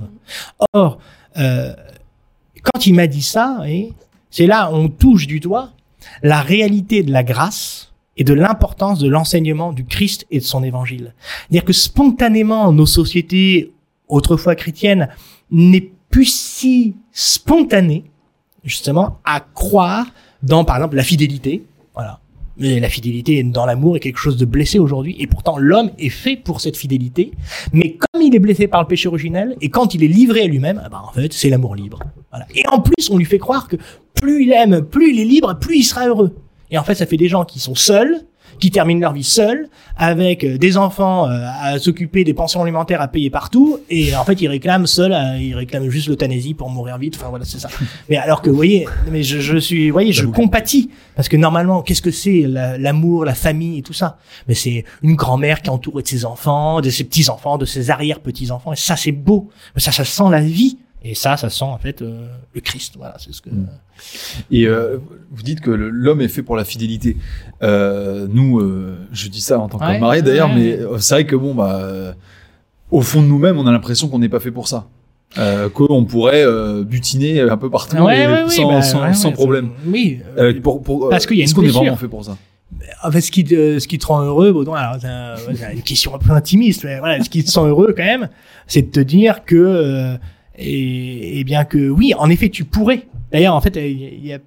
Or, 0.72 0.98
euh, 1.36 1.74
quand 2.62 2.86
il 2.86 2.94
m'a 2.94 3.08
dit 3.08 3.22
ça, 3.22 3.62
c'est 4.30 4.46
là 4.46 4.70
on 4.72 4.88
touche 4.88 5.26
du 5.26 5.40
doigt 5.40 5.72
la 6.22 6.40
réalité 6.40 7.02
de 7.02 7.10
la 7.10 7.24
grâce 7.24 7.92
et 8.16 8.24
de 8.24 8.32
l'importance 8.32 9.00
de 9.00 9.08
l'enseignement 9.08 9.72
du 9.72 9.84
Christ 9.84 10.26
et 10.30 10.38
de 10.38 10.44
son 10.44 10.62
évangile. 10.62 11.14
C'est-à-dire 11.48 11.64
que 11.64 11.72
spontanément, 11.72 12.72
nos 12.72 12.86
sociétés, 12.86 13.72
autrefois 14.08 14.54
chrétiennes, 14.54 15.08
n'est 15.50 15.90
plus 16.10 16.32
si 16.32 16.94
spontanées, 17.12 18.04
justement, 18.66 19.18
à 19.24 19.40
croire 19.40 20.06
dans, 20.42 20.64
par 20.64 20.76
exemple, 20.76 20.96
la 20.96 21.02
fidélité. 21.02 21.64
Voilà. 21.94 22.20
Mais 22.58 22.80
la 22.80 22.88
fidélité 22.88 23.42
dans 23.42 23.66
l'amour 23.66 23.96
est 23.96 24.00
quelque 24.00 24.18
chose 24.18 24.36
de 24.36 24.46
blessé 24.46 24.78
aujourd'hui, 24.78 25.14
et 25.18 25.26
pourtant 25.26 25.58
l'homme 25.58 25.90
est 25.98 26.08
fait 26.08 26.36
pour 26.36 26.60
cette 26.60 26.76
fidélité. 26.76 27.32
Mais 27.72 27.96
comme 27.96 28.22
il 28.22 28.34
est 28.34 28.38
blessé 28.38 28.66
par 28.66 28.80
le 28.80 28.86
péché 28.86 29.08
originel, 29.08 29.56
et 29.60 29.68
quand 29.68 29.94
il 29.94 30.02
est 30.02 30.08
livré 30.08 30.42
à 30.42 30.46
lui-même, 30.46 30.80
ah 30.84 30.88
bah, 30.88 31.02
en 31.06 31.12
fait, 31.12 31.32
c'est 31.32 31.50
l'amour 31.50 31.74
libre. 31.74 32.00
Voilà. 32.30 32.46
Et 32.54 32.66
en 32.68 32.80
plus, 32.80 33.10
on 33.10 33.18
lui 33.18 33.26
fait 33.26 33.38
croire 33.38 33.68
que 33.68 33.76
plus 34.14 34.44
il 34.44 34.52
aime, 34.52 34.82
plus 34.82 35.12
il 35.12 35.20
est 35.20 35.24
libre, 35.24 35.58
plus 35.58 35.78
il 35.78 35.84
sera 35.84 36.08
heureux. 36.08 36.34
Et 36.70 36.78
en 36.78 36.82
fait, 36.82 36.94
ça 36.94 37.06
fait 37.06 37.18
des 37.18 37.28
gens 37.28 37.44
qui 37.44 37.60
sont 37.60 37.74
seuls, 37.74 38.22
qui 38.58 38.70
terminent 38.70 39.00
leur 39.00 39.12
vie 39.12 39.24
seuls, 39.24 39.68
avec 39.96 40.44
euh, 40.44 40.58
des 40.58 40.76
enfants 40.76 41.28
euh, 41.28 41.46
à 41.62 41.78
s'occuper 41.78 42.24
des 42.24 42.34
pensions 42.34 42.62
alimentaires 42.62 43.00
à 43.00 43.08
payer 43.08 43.30
partout, 43.30 43.78
et 43.90 44.14
en 44.16 44.24
fait, 44.24 44.40
ils 44.40 44.48
réclament 44.48 44.86
seuls, 44.86 45.12
euh, 45.12 45.38
ils 45.40 45.54
réclament 45.54 45.88
juste 45.90 46.08
l'euthanasie 46.08 46.54
pour 46.54 46.70
mourir 46.70 46.98
vite. 46.98 47.16
Enfin 47.16 47.28
voilà, 47.28 47.44
c'est 47.44 47.58
ça. 47.58 47.68
mais 48.08 48.16
alors 48.16 48.42
que, 48.42 48.50
vous 48.50 48.56
voyez, 48.56 48.86
mais 49.10 49.22
je, 49.22 49.40
je 49.40 49.56
suis, 49.58 49.88
vous 49.88 49.92
voyez, 49.94 50.12
je 50.12 50.26
compatis 50.26 50.90
parce 51.14 51.28
que 51.28 51.36
normalement, 51.36 51.82
qu'est-ce 51.82 52.02
que 52.02 52.10
c'est 52.10 52.42
la- 52.46 52.76
l'amour, 52.78 53.24
la 53.24 53.34
famille 53.34 53.78
et 53.78 53.82
tout 53.82 53.92
ça? 53.94 54.18
Mais 54.48 54.54
c'est 54.54 54.84
une 55.02 55.14
grand-mère 55.14 55.62
qui 55.62 55.68
est 55.68 55.72
entourée 55.72 56.02
de 56.02 56.08
ses 56.08 56.24
enfants, 56.24 56.80
de 56.80 56.90
ses 56.90 57.04
petits 57.04 57.28
enfants, 57.30 57.58
de 57.58 57.64
ses 57.64 57.90
arrière 57.90 58.20
petits 58.20 58.50
enfants, 58.50 58.72
et 58.72 58.76
ça, 58.76 58.96
c'est 58.96 59.12
beau. 59.12 59.48
Ça, 59.76 59.92
ça 59.92 60.04
sent 60.04 60.24
la 60.30 60.40
vie. 60.40 60.78
Et 61.08 61.14
ça, 61.14 61.36
ça 61.36 61.50
sent 61.50 61.64
en 61.64 61.78
fait 61.78 62.02
euh, 62.02 62.26
le 62.52 62.60
Christ. 62.60 62.94
Voilà, 62.96 63.14
c'est 63.18 63.32
ce 63.32 63.40
que. 63.40 63.50
Mm. 63.50 63.68
Et 64.50 64.66
euh, 64.66 64.98
vous 65.30 65.42
dites 65.42 65.60
que 65.60 65.70
l'homme 65.70 66.20
est 66.20 66.28
fait 66.28 66.42
pour 66.42 66.56
la 66.56 66.64
fidélité. 66.64 67.16
Euh, 67.62 68.26
nous, 68.28 68.58
euh, 68.58 68.98
je 69.12 69.28
dis 69.28 69.40
ça 69.40 69.60
en 69.60 69.68
tant 69.68 69.78
que 69.78 69.84
Ouais, 69.84 70.00
marié 70.00 70.22
d'ailleurs, 70.22 70.48
ouais. 70.48 70.78
mais 70.82 70.98
c'est 70.98 71.14
vrai 71.14 71.26
que 71.26 71.36
bon, 71.36 71.54
bah, 71.54 72.14
au 72.90 73.02
fond 73.02 73.22
de 73.22 73.26
nous-mêmes, 73.28 73.56
on 73.58 73.66
a 73.66 73.72
l'impression 73.72 74.08
qu'on 74.08 74.18
n'est 74.18 74.28
pas 74.28 74.40
fait 74.40 74.50
pour 74.50 74.66
ça. 74.66 74.88
Euh, 75.38 75.68
qu'on 75.68 76.04
pourrait 76.04 76.44
euh, 76.44 76.82
butiner 76.82 77.40
un 77.40 77.56
peu 77.56 77.68
partout 77.68 77.96
et 78.08 78.48
sans, 78.48 78.68
bah, 78.68 78.82
sans, 78.82 79.02
ouais, 79.02 79.14
sans 79.14 79.28
ouais, 79.28 79.34
problème. 79.34 79.70
Oui. 79.86 80.20
Pour, 80.62 80.82
pour, 80.82 81.08
parce 81.08 81.26
qu'il 81.26 81.36
y 81.36 81.40
a 81.40 81.44
est-ce 81.44 81.52
une 81.52 81.60
qu'on 81.60 81.68
est 81.68 81.72
vraiment 81.72 81.96
fait 81.96 82.08
pour 82.08 82.24
ça? 82.24 82.36
En 83.02 83.10
fait, 83.10 83.20
ce 83.20 83.30
qui 83.30 83.44
te, 83.44 83.78
ce 83.78 83.86
qui 83.86 83.98
te 83.98 84.06
rend 84.06 84.22
heureux, 84.22 84.52
Baudouin, 84.52 84.78
alors 84.78 85.00
c'est 85.00 85.72
une 85.72 85.82
question 85.82 86.14
un 86.14 86.18
peu 86.18 86.32
intimiste, 86.32 86.84
mais 86.84 86.98
voilà, 86.98 87.22
ce 87.22 87.30
qui 87.30 87.44
te 87.44 87.58
rend 87.58 87.66
heureux 87.66 87.94
quand 87.96 88.04
même, 88.04 88.28
c'est 88.66 88.82
de 88.82 88.90
te 88.90 89.00
dire 89.00 89.44
que, 89.44 89.54
euh, 89.56 90.16
et, 90.58 91.40
et 91.40 91.44
bien 91.44 91.64
que, 91.64 91.88
oui, 91.90 92.12
en 92.18 92.28
effet, 92.30 92.48
tu 92.48 92.64
pourrais. 92.64 93.06
D'ailleurs, 93.32 93.54
en 93.54 93.60
fait, 93.60 93.76
y 93.76 94.32
a- 94.32 94.38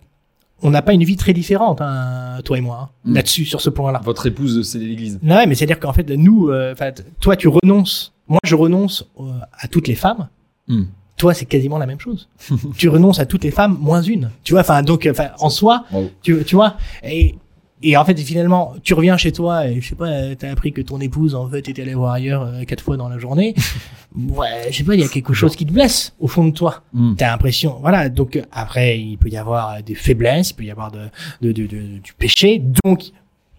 on 0.62 0.72
n'a 0.72 0.82
pas 0.82 0.94
une 0.94 1.04
vie 1.04 1.16
très 1.16 1.32
différente, 1.34 1.80
hein, 1.82 2.40
toi 2.44 2.58
et 2.58 2.62
moi, 2.62 2.80
hein, 2.82 2.90
Mm. 3.06 3.14
là-dessus, 3.16 3.46
sur 3.46 3.62
ce 3.62 3.70
point-là. 3.70 4.02
Votre 4.04 4.26
épouse, 4.28 4.68
c'est 4.70 4.78
l'Église. 4.80 5.20
Non, 5.24 5.36
ouais, 5.36 5.46
mais 5.48 5.56
c'est-à-dire 5.56 5.80
qu'en 5.80 5.94
fait, 5.94 6.10
nous, 6.10 6.50
euh, 6.50 6.76
toi, 7.22 7.36
tu 7.36 7.48
renonces. 7.48 8.14
Moi, 8.28 8.40
je 8.44 8.56
renonce 8.56 9.08
euh, 9.20 9.24
à 9.58 9.68
toutes 9.68 9.88
les 9.88 9.96
femmes. 9.96 10.28
Hmm. 10.68 10.84
Toi, 11.18 11.34
c'est 11.34 11.46
quasiment 11.46 11.78
la 11.78 11.86
même 11.86 12.00
chose. 12.00 12.30
tu 12.78 12.90
renonces 12.90 13.20
à 13.20 13.26
toutes 13.26 13.44
les 13.44 13.52
femmes 13.52 13.78
moins 13.80 14.02
une. 14.02 14.32
Tu 14.44 14.54
vois, 14.54 14.62
enfin, 14.62 14.84
donc, 14.84 15.10
en 15.40 15.50
soi, 15.50 15.86
tu, 16.22 16.44
tu 16.46 16.56
vois. 16.56 16.76
Et, 17.04 17.36
et 17.82 17.96
en 17.96 18.04
fait, 18.04 18.20
finalement, 18.20 18.74
tu 18.84 18.94
reviens 18.94 19.16
chez 19.18 19.32
toi 19.32 19.68
et 19.68 19.80
je 19.80 19.90
sais 19.90 19.96
pas, 19.96 20.36
t'as 20.36 20.52
appris 20.52 20.74
que 20.74 20.82
ton 20.82 21.00
épouse, 21.00 21.34
en 21.36 21.48
fait, 21.50 21.68
était 21.70 21.82
allée 21.82 21.94
voir 21.94 22.14
ailleurs 22.14 22.44
euh, 22.44 22.64
quatre 22.66 22.84
fois 22.84 22.98
dans 22.98 23.08
la 23.08 23.18
journée. 23.20 23.56
ouais, 24.16 24.68
je 24.70 24.78
sais 24.78 24.84
pas, 24.84 24.96
il 24.96 25.02
y 25.02 25.04
a 25.04 25.08
quelque 25.08 25.34
chose 25.34 25.56
qui 25.56 25.66
te 25.66 25.72
blesse 25.72 26.14
au 26.20 26.28
fond 26.28 26.46
de 26.46 26.52
toi. 26.52 26.84
Hmm. 26.94 27.16
T'as 27.16 27.28
l'impression, 27.32 27.78
voilà. 27.82 28.10
Donc 28.10 28.42
après, 28.52 29.00
il 29.00 29.18
peut 29.18 29.30
y 29.30 29.38
avoir 29.38 29.82
des 29.82 29.96
faiblesses, 29.96 30.50
il 30.50 30.56
peut 30.56 30.64
y 30.66 30.72
avoir 30.72 30.92
de, 30.92 31.08
de, 31.42 31.52
de- 31.54 31.68
de- 31.68 31.98
du 32.00 32.14
péché, 32.14 32.62
donc 32.84 33.12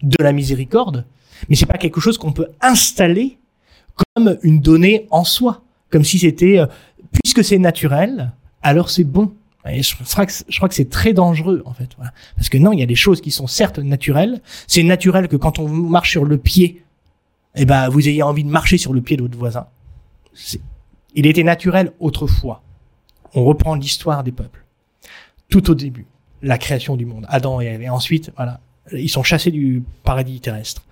de 0.03 0.23
la 0.23 0.31
miséricorde. 0.33 1.05
Mais 1.49 1.55
c'est 1.55 1.65
pas 1.65 1.77
quelque 1.79 1.99
chose 1.99 2.17
qu'on 2.19 2.31
peut 2.33 2.47
installer 2.61 3.37
comme 4.15 4.37
une 4.43 4.59
donnée 4.61 5.07
en 5.09 5.23
soi, 5.23 5.61
comme 5.89 6.03
si 6.03 6.19
c'était, 6.19 6.59
euh, 6.59 6.67
puisque 7.23 7.43
c'est 7.43 7.57
naturel, 7.57 8.31
alors 8.61 8.89
c'est 8.89 9.03
bon. 9.03 9.31
Je, 9.65 9.93
crois 9.95 10.25
que, 10.25 10.73
c'est- 10.75 10.89
très 10.89 11.13
dangereux 11.13 11.61
en 11.65 11.73
fait, 11.73 11.89
parce 12.35 12.49
que 12.49 12.57
non, 12.57 12.73
il 12.73 12.79
y 12.79 12.83
a 12.83 12.87
des 12.87 12.95
choses 12.95 13.21
qui 13.21 13.31
sont 13.31 13.47
certes 13.47 13.79
naturelles. 13.79 14.41
C'est 14.67 14.83
naturel 14.83 15.27
que 15.27 15.35
quand 15.35 15.59
on 15.59 15.67
marche 15.67 16.11
sur 16.11 16.25
le 16.25 16.37
pied, 16.37 16.83
eh 17.55 17.65
ben 17.65 17.89
vous 17.89 18.07
ayez 18.07 18.23
envie 18.23 18.43
de 18.43 18.49
marcher 18.49 18.77
sur 18.77 18.93
le 18.93 19.01
pied 19.01 19.17
de 19.17 19.21
votre 19.21 19.37
voisin. 19.37 19.67
Il 21.13 21.27
était 21.27 21.43
naturel 21.43 21.91
autrefois 21.99 22.63
on 23.33 23.43
reprend 23.43 23.75
l'histoire 23.75 24.23
des 24.23 24.31
peuples. 24.31 24.65
Tout 25.49 25.69
au 25.69 25.75
début, 25.75 26.05
la 26.41 26.57
création 26.57 26.95
du 26.95 27.05
monde, 27.05 27.25
Adam 27.29 27.61
et 27.61 27.65
Ève. 27.65 27.81
Et 27.81 27.89
ensuite, 27.89 28.31
voilà, 28.35 28.59
ils 28.91 29.09
sont 29.09 29.23
chassés 29.23 29.51
du 29.51 29.83
paradis 30.03 30.39
terrestre. 30.39 30.83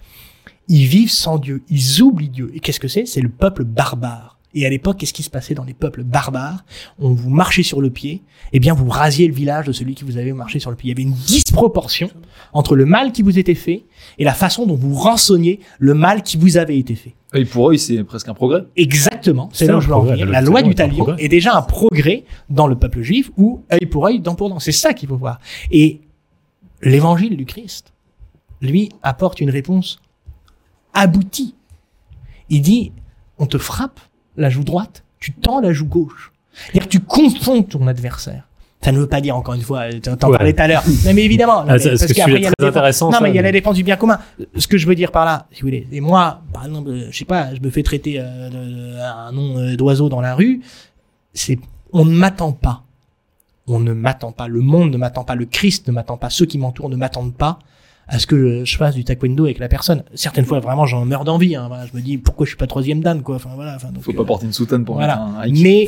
Ils 0.68 0.86
vivent 0.86 1.12
sans 1.12 1.38
Dieu, 1.38 1.64
ils 1.70 2.02
oublient 2.02 2.30
Dieu. 2.30 2.52
Et 2.54 2.60
qu'est-ce 2.60 2.80
que 2.80 2.88
c'est? 2.88 3.06
C'est 3.06 3.22
le 3.22 3.30
peuple 3.30 3.64
barbare. 3.64 4.38
Et 4.56 4.66
à 4.66 4.70
l'époque, 4.70 4.98
qu'est-ce 4.98 5.14
qui 5.14 5.24
se 5.24 5.30
passait 5.30 5.54
dans 5.54 5.64
les 5.64 5.74
peuples 5.74 6.04
barbares? 6.04 6.64
On 6.98 7.14
vous 7.14 7.30
marchait 7.30 7.64
sur 7.64 7.82
le 7.82 7.90
pied, 7.90 8.24
eh 8.52 8.60
bien 8.60 8.74
vous 8.74 8.90
rasiez 8.90 9.28
le 9.28 9.34
village 9.34 9.68
de 9.68 9.72
celui 9.72 9.94
qui 9.94 10.04
vous 10.04 10.18
avait 10.18 10.34
marché 10.34 10.60
sur 10.60 10.72
le 10.72 10.76
pied. 10.76 10.88
Il 10.88 10.90
y 10.90 10.96
avait 10.96 11.08
une 11.08 11.16
disproportion 11.16 12.10
entre 12.52 12.76
le 12.76 12.86
mal 12.86 13.12
qui 13.12 13.22
vous 13.22 13.38
était 13.38 13.54
fait 13.54 13.86
et 14.18 14.24
la 14.24 14.34
façon 14.34 14.66
dont 14.66 14.76
vous 14.76 14.96
rançonniez 14.96 15.60
le 15.78 15.94
mal 15.94 16.24
qui 16.24 16.38
vous 16.38 16.58
avait 16.58 16.80
été 16.80 16.96
fait. 16.96 17.14
Et 17.36 17.46
pour 17.46 17.70
eux, 17.70 17.78
c'est 17.78 18.04
presque 18.04 18.28
un 18.28 18.34
progrès. 18.34 18.66
Exactement, 18.76 19.50
c'est 19.54 19.68
là 19.68 19.78
où 19.78 19.82
je 19.82 19.88
veux 19.88 19.94
en 19.94 20.02
venir. 20.02 20.26
La 20.26 20.40
talion 20.40 20.52
loi 20.52 20.62
du 20.64 20.74
talion 20.74 21.16
est 21.18 21.28
déjà 21.28 21.56
un 21.56 21.62
progrès 21.62 22.24
dans 22.50 22.66
le 22.66 22.76
peuple 22.76 23.02
juif 23.02 23.30
où 23.38 23.64
œil 23.72 23.86
pour 23.86 24.08
œil, 24.08 24.20
dent 24.20 24.34
pour 24.34 24.50
dent. 24.50 24.60
C'est 24.60 24.72
ça 24.72 24.94
qu'il 24.94 25.10
faut 25.10 25.18
voir. 25.18 25.40
Et 25.70 26.02
l'évangile 26.82 27.38
du 27.38 27.46
Christ, 27.46 27.94
lui, 28.62 28.90
apporte 29.04 29.42
une 29.42 29.52
réponse 29.52 30.00
aboutie. 30.94 31.54
Il 32.50 32.64
dit, 32.64 32.92
on 33.38 33.46
te 33.46 33.60
frappe 33.60 34.00
la 34.40 34.50
joue 34.50 34.64
droite, 34.64 35.04
tu 35.20 35.32
tends 35.34 35.60
la 35.62 35.74
joue 35.74 35.86
gauche. 35.86 36.32
C'est-à-dire 36.54 36.84
que 36.84 36.90
tu 36.90 37.00
confonds 37.00 37.64
ton 37.64 37.88
adversaire. 37.88 38.44
Ça 38.82 38.94
ne 38.94 39.00
veut 39.00 39.08
pas 39.08 39.20
dire, 39.20 39.36
encore 39.36 39.56
une 39.56 39.62
fois, 39.62 39.90
t'en 40.02 40.30
Ouais. 40.30 40.38
parlais 40.38 40.54
tout 40.54 40.62
à 40.62 40.68
l'heure. 40.70 40.84
Non, 41.06 41.14
mais 41.14 41.24
évidemment. 41.26 41.66
non, 41.66 41.72
Ah, 41.72 41.76
mais 41.78 41.90
parce 41.90 42.06
que 42.06 42.14
qu'après, 42.14 42.32
il 42.36 42.44
y 42.44 42.46
a 42.48 42.52
la 42.58 42.72
défense- 42.72 43.02
Non, 43.02 43.12
ça, 43.12 43.20
mais 43.22 43.30
il 43.30 43.36
y 43.36 43.40
a 43.40 43.42
la 43.42 43.52
défense 43.52 43.76
du 43.76 43.84
bien 43.84 43.98
commun. 43.98 44.20
Ce 44.56 44.68
que 44.68 44.78
je 44.78 44.88
veux 44.88 44.96
dire 44.96 45.12
par 45.12 45.26
là, 45.26 45.48
si 45.52 45.62
vous 45.62 45.68
voulez, 45.68 45.86
et 45.92 46.00
moi, 46.00 46.42
par 46.54 46.66
exemple, 46.66 46.90
je 47.12 47.18
sais 47.18 47.26
pas, 47.26 47.54
je 47.54 47.60
me 47.60 47.70
fais 47.70 47.84
traiter 47.84 48.16
euh, 48.20 48.50
de- 48.50 49.00
un 49.02 49.32
nom 49.34 49.58
euh, 49.58 49.76
d'oiseau 49.76 50.08
dans 50.08 50.22
la 50.22 50.34
rue, 50.34 50.62
c'est, 51.34 51.60
on 51.92 52.06
ne 52.06 52.12
m'attend 52.16 52.54
pas. 52.54 52.84
On 53.68 53.80
ne 53.80 53.92
m'attend 53.94 54.32
pas. 54.32 54.48
Le 54.48 54.62
monde 54.62 54.92
ne 54.92 54.98
m'attend 54.98 55.26
pas. 55.26 55.36
Le 55.36 55.46
Christ 55.46 55.88
ne 55.90 55.92
m'attend 55.94 56.16
pas. 56.18 56.30
Ceux 56.30 56.46
qui 56.46 56.58
m'entourent 56.58 56.90
ne 56.90 56.96
m'attendent 56.96 57.36
pas 57.36 57.60
à 58.10 58.18
ce 58.18 58.26
que 58.26 58.66
je 58.66 58.78
fasse 58.78 58.96
du 58.96 59.04
taekwondo 59.04 59.46
avec 59.46 59.60
la 59.60 59.68
personne. 59.68 60.04
Certaines 60.16 60.46
fois, 60.46 60.60
vraiment, 60.60 60.86
j'en 60.86 61.06
meurs 61.06 61.24
d'envie. 61.24 61.56
Hein. 61.56 61.68
Voilà, 61.68 61.86
je 61.86 61.96
me 61.96 62.02
dis, 62.02 62.18
pourquoi 62.18 62.46
je 62.46 62.50
suis 62.50 62.58
pas 62.58 62.68
troisième 62.68 63.02
dan, 63.02 63.22
quoi. 63.22 63.36
Enfin, 63.36 63.52
voilà. 63.54 63.76
Enfin, 63.76 63.92
donc, 63.92 64.04
Faut 64.04 64.14
pas 64.14 64.24
euh, 64.24 64.26
porter 64.26 64.48
une 64.48 64.54
soutane 64.54 64.84
pour 64.84 64.96
voilà. 64.96 65.22
un. 65.22 65.48
Mais, 65.48 65.88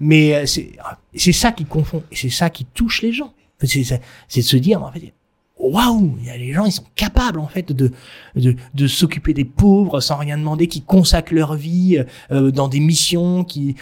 mais 0.00 0.34
euh, 0.34 0.46
c'est, 0.46 0.72
c'est 1.14 1.32
ça 1.32 1.52
qui 1.52 1.64
confond, 1.64 2.02
et 2.10 2.16
c'est 2.16 2.28
ça 2.28 2.50
qui 2.50 2.64
touche 2.64 3.02
les 3.02 3.12
gens. 3.12 3.32
C'est, 3.62 4.00
de 4.36 4.40
se 4.40 4.56
dire, 4.56 4.82
en 4.82 4.90
fait, 4.90 5.12
waouh, 5.58 6.16
il 6.20 6.26
y 6.26 6.30
a 6.30 6.36
les 6.36 6.52
gens, 6.52 6.64
ils 6.64 6.72
sont 6.72 6.86
capables, 6.96 7.38
en 7.38 7.46
fait, 7.46 7.70
de, 7.72 7.92
de, 8.34 8.56
de 8.74 8.86
s'occuper 8.88 9.32
des 9.32 9.44
pauvres 9.44 10.00
sans 10.00 10.16
rien 10.16 10.38
demander, 10.38 10.66
qui 10.66 10.82
consacrent 10.82 11.34
leur 11.34 11.54
vie 11.54 12.02
euh, 12.32 12.50
dans 12.50 12.66
des 12.66 12.80
missions, 12.80 13.44
qui, 13.44 13.76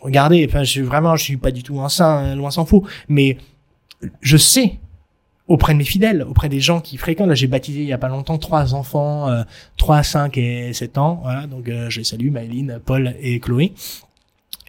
regardez, 0.00 0.46
enfin, 0.48 0.62
je 0.62 0.70
suis 0.70 0.82
vraiment, 0.82 1.16
je 1.16 1.24
suis 1.24 1.38
pas 1.38 1.50
du 1.50 1.64
tout 1.64 1.80
un 1.80 1.88
saint, 1.88 2.18
hein, 2.18 2.36
loin 2.36 2.52
s'en 2.52 2.66
faut, 2.66 2.84
mais 3.08 3.38
je 4.20 4.36
sais 4.36 4.78
auprès 5.52 5.74
de 5.74 5.78
mes 5.78 5.84
fidèles, 5.84 6.22
auprès 6.22 6.48
des 6.48 6.60
gens 6.60 6.80
qui 6.80 6.96
fréquentent. 6.96 7.28
Là, 7.28 7.34
j'ai 7.34 7.46
baptisé 7.46 7.82
il 7.82 7.86
y 7.86 7.92
a 7.92 7.98
pas 7.98 8.08
longtemps 8.08 8.38
trois 8.38 8.74
enfants, 8.74 9.28
euh, 9.28 9.42
3, 9.76 10.02
5 10.02 10.38
et 10.38 10.72
7 10.72 10.96
ans. 10.96 11.20
Voilà, 11.22 11.46
donc 11.46 11.68
euh, 11.68 11.90
je 11.90 11.98
les 11.98 12.04
salue, 12.04 12.30
Maëline, 12.30 12.80
Paul 12.84 13.14
et 13.20 13.38
Chloé. 13.38 13.74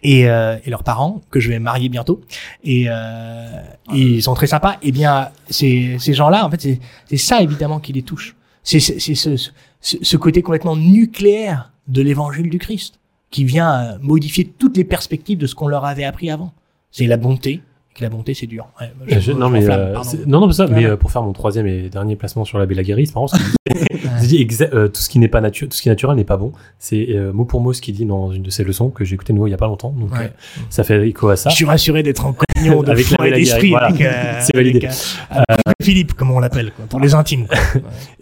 Et, 0.02 0.28
euh, 0.28 0.58
et 0.62 0.68
leurs 0.68 0.84
parents 0.84 1.22
que 1.30 1.40
je 1.40 1.48
vais 1.48 1.58
marier 1.58 1.88
bientôt 1.88 2.20
et, 2.62 2.88
euh, 2.90 3.62
et 3.94 4.02
ils 4.02 4.22
sont 4.22 4.34
très 4.34 4.48
sympas 4.48 4.76
et 4.82 4.92
bien 4.92 5.30
ces, 5.48 5.96
ces 5.98 6.12
gens-là 6.12 6.44
en 6.44 6.50
fait 6.50 6.60
c'est 6.60 6.80
c'est 7.08 7.16
ça 7.16 7.40
évidemment 7.40 7.80
qui 7.80 7.94
les 7.94 8.02
touche 8.02 8.36
c'est 8.62 8.80
ce, 8.80 8.98
ce, 9.14 9.50
ce 9.80 10.16
côté 10.18 10.42
complètement 10.42 10.76
nucléaire 10.76 11.72
de 11.88 12.02
l'évangile 12.02 12.50
du 12.50 12.58
Christ 12.58 13.00
qui 13.30 13.44
vient 13.44 13.72
euh, 13.72 13.98
modifier 14.02 14.44
toutes 14.44 14.76
les 14.76 14.84
perspectives 14.84 15.38
de 15.38 15.46
ce 15.46 15.54
qu'on 15.54 15.68
leur 15.68 15.86
avait 15.86 16.04
appris 16.04 16.28
avant 16.30 16.52
c'est 16.90 17.06
la 17.06 17.16
bonté 17.16 17.62
que 17.94 18.02
la 18.02 18.08
bonté 18.10 18.34
c'est 18.34 18.46
dur 18.46 18.66
Ouais, 18.80 18.90
je- 19.06 19.20
je 19.20 19.32
non, 19.32 19.48
mais, 19.50 19.68
euh, 19.70 19.94
non, 20.26 20.40
non, 20.40 20.46
mais 20.48 20.52
ça, 20.52 20.66
mais 20.66 20.84
euh, 20.84 20.96
pour 20.96 21.12
faire 21.12 21.22
mon 21.22 21.32
troisième 21.32 21.66
et 21.66 21.88
dernier 21.88 22.16
placement 22.16 22.44
sur 22.44 22.58
la 22.58 22.66
Bélaguerie, 22.66 23.06
c'est 23.06 23.14
marrant 23.14 23.28
dit 24.20 24.46
euh, 24.72 24.88
tout 24.88 25.00
ce 25.00 25.08
qui 25.08 25.18
n'est 25.18 25.28
pas 25.28 25.40
tout 25.50 25.66
ce 25.70 25.82
qui 25.82 25.88
est 25.88 25.92
naturel 25.92 26.16
n'est 26.16 26.24
pas 26.24 26.36
bon. 26.36 26.52
C'est 26.78 27.06
euh, 27.10 27.32
mot 27.32 27.44
pour 27.44 27.60
mot 27.60 27.72
ce 27.72 27.80
qu'il 27.80 27.94
dit 27.94 28.04
dans 28.06 28.32
une 28.32 28.42
de 28.42 28.50
ses 28.50 28.64
leçons 28.64 28.90
que 28.90 29.04
j'ai 29.04 29.14
écouté 29.14 29.32
de 29.32 29.36
nouveau 29.36 29.46
il 29.48 29.50
y 29.50 29.54
a 29.54 29.58
pas 29.58 29.66
longtemps. 29.66 29.90
Donc, 29.96 30.12
Ouais. 30.12 30.24
euh, 30.26 30.60
ça 30.70 30.82
fait 30.84 31.08
écho 31.08 31.28
à 31.28 31.36
ça. 31.36 31.50
Je 31.50 31.54
suis 31.56 31.64
rassuré 31.64 32.02
d'être 32.02 32.26
en 32.26 32.32
communion 32.34 32.82
de 32.82 32.90
Avec 32.90 33.06
foi 33.06 33.28
et 33.28 33.32
d'esprit 33.32 33.70
voilà. 33.70 33.88
euh, 33.92 34.38
C'est 34.40 34.56
validé. 34.56 34.78
avec, 34.86 34.90
euh, 35.32 35.36
avec 35.48 35.76
Philippe, 35.82 36.14
comme 36.14 36.30
on 36.30 36.40
l'appelle, 36.40 36.72
quoi, 36.72 36.86
pour 36.86 37.00
les 37.00 37.14
intimes. 37.14 37.46
quoi. 37.46 37.58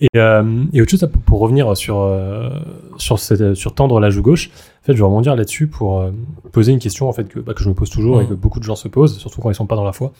Et, 0.01 0.09
euh, 0.17 0.65
et 0.73 0.81
autre 0.83 0.91
chose, 0.91 1.09
pour- 1.27 1.41
revenir 1.41 1.77
sur, 1.77 1.99
euh, 2.01 2.51
sur, 3.03 3.19
cette, 3.19 3.55
sur 3.55 3.75
tendre 3.75 4.01
la 4.01 4.11
joue 4.11 4.23
gauche, 4.23 4.51
en 4.83 4.87
fait, 4.87 4.93
je 4.95 4.99
vais 4.99 5.05
rebondir 5.05 5.37
là-dessus 5.37 5.67
pour 5.67 6.01
euh, 6.01 6.11
poser 6.53 6.73
une 6.73 6.79
question 6.79 7.09
en 7.09 7.13
fait, 7.13 7.25
que, 7.25 7.39
bah, 7.41 7.55
que 7.55 7.63
je 7.63 7.69
me 7.69 7.75
pose 7.75 7.91
toujours 7.91 8.21
et 8.21 8.25
Mhm. 8.25 8.31
que 8.31 8.35
beaucoup 8.35 8.59
de 8.59 8.65
gens 8.65 8.77
se 8.77 8.89
posent, 8.89 9.19
surtout 9.19 9.41
quand 9.41 9.51
ils 9.51 9.55
sont 9.55 9.67
pas 9.67 9.77
dans 9.77 9.85
la 9.85 9.93
foi. 9.93 10.13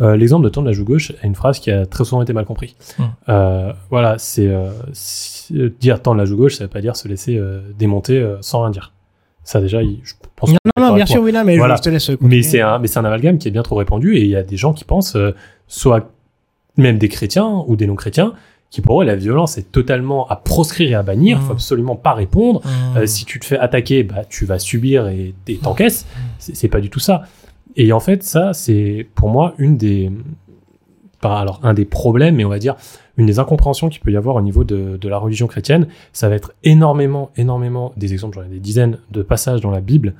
Euh, 0.00 0.16
L'exemple 0.16 0.44
de 0.44 0.48
tendre 0.50 0.66
la 0.66 0.72
joue 0.72 0.84
gauche 0.84 1.10
est 1.10 1.26
une 1.26 1.34
phrase 1.34 1.58
qui 1.60 1.70
a 1.70 1.86
très 1.86 2.04
souvent 2.04 2.22
été 2.22 2.32
mal 2.32 2.44
compris. 2.44 2.76
Mhm. 2.98 3.04
Euh, 3.28 3.72
voilà, 3.90 4.16
c'est 4.18 4.48
euh, 4.48 4.70
euh, 5.54 5.70
dire 5.80 6.00
tendre 6.02 6.18
la 6.18 6.24
joue 6.24 6.36
gauche, 6.36 6.54
ça 6.56 6.64
veut 6.64 6.70
pas 6.70 6.80
dire 6.80 6.96
se 6.96 7.08
laisser 7.08 7.36
euh, 7.36 7.60
démonter 7.78 8.18
euh, 8.18 8.36
sans 8.40 8.62
rien 8.62 8.70
dire. 8.70 8.92
Ça 9.44 9.60
déjà, 9.60 9.82
il- 9.82 10.00
je 10.02 10.14
pense. 10.34 10.50
Non, 10.50 10.56
que 10.64 10.80
non, 10.80 10.88
non, 10.88 10.94
bien 10.94 11.06
sûr, 11.06 11.22
oui, 11.22 11.32
non, 11.32 11.44
mais 11.44 11.56
Voilà. 11.56 11.76
je 11.76 11.82
te 11.82 11.88
laisse. 11.88 12.08
Mais 12.08 12.16
continuer. 12.16 12.42
c'est 12.42 12.60
un, 12.60 12.78
mais 12.78 12.88
c'est 12.88 12.98
un 12.98 13.04
amalgame 13.04 13.38
qui 13.38 13.46
est 13.48 13.52
bien 13.52 13.62
trop 13.62 13.76
répandu 13.76 14.16
et 14.16 14.22
il 14.22 14.28
y 14.30 14.36
a 14.36 14.42
des 14.42 14.56
gens 14.56 14.72
qui 14.72 14.84
pensent, 14.84 15.14
euh, 15.16 15.32
soit 15.68 16.10
même 16.76 16.98
des 16.98 17.08
chrétiens 17.08 17.64
ou 17.68 17.76
des 17.76 17.86
non-chrétiens, 17.86 18.32
qui 18.70 18.80
pour 18.80 19.00
eux 19.00 19.04
la 19.04 19.16
violence 19.16 19.58
est 19.58 19.70
totalement 19.72 20.26
à 20.28 20.36
proscrire 20.36 20.90
et 20.90 20.94
à 20.94 21.02
bannir, 21.02 21.38
Mhm. 21.38 21.44
faut 21.46 21.52
absolument 21.52 21.96
pas 21.96 22.12
répondre. 22.14 22.60
Mmh. 22.64 22.96
Euh, 22.98 23.06
si 23.06 23.24
tu 23.24 23.38
te 23.40 23.44
fais 23.46 23.58
attaquer, 23.58 24.02
bah 24.02 24.24
tu 24.28 24.44
vas 24.44 24.58
subir 24.58 25.08
et 25.08 25.34
t'encaisses. 25.62 26.06
C'est 26.38 26.54
c'est 26.56 26.68
pas 26.68 26.80
du 26.80 26.90
tout 26.90 27.00
ça. 27.00 27.22
Et 27.76 27.92
en 27.92 28.00
fait, 28.00 28.22
ça 28.22 28.52
c'est 28.52 29.06
pour 29.14 29.28
moi 29.28 29.54
une 29.58 29.76
des, 29.76 30.10
alors 31.22 31.60
un 31.62 31.74
des 31.74 31.84
problèmes, 31.84 32.36
mais 32.36 32.44
on 32.44 32.48
va 32.48 32.58
dire 32.58 32.76
une 33.16 33.26
des 33.26 33.38
incompréhensions 33.38 33.88
qu'il 33.88 34.00
peut 34.00 34.12
y 34.12 34.16
avoir 34.16 34.36
au 34.36 34.42
niveau 34.42 34.62
de, 34.64 34.96
de 35.00 35.08
la 35.08 35.18
religion 35.18 35.46
chrétienne. 35.46 35.86
Ça 36.12 36.28
va 36.28 36.34
être 36.34 36.52
énormément, 36.64 37.30
énormément 37.36 37.92
des 37.96 38.12
exemples, 38.12 38.36
j'en 38.38 38.44
ai 38.46 38.48
des 38.52 38.60
dizaines 38.60 38.98
de 39.10 39.22
passages 39.22 39.60
dans 39.60 39.70
la 39.70 39.80
Bible 39.80 40.14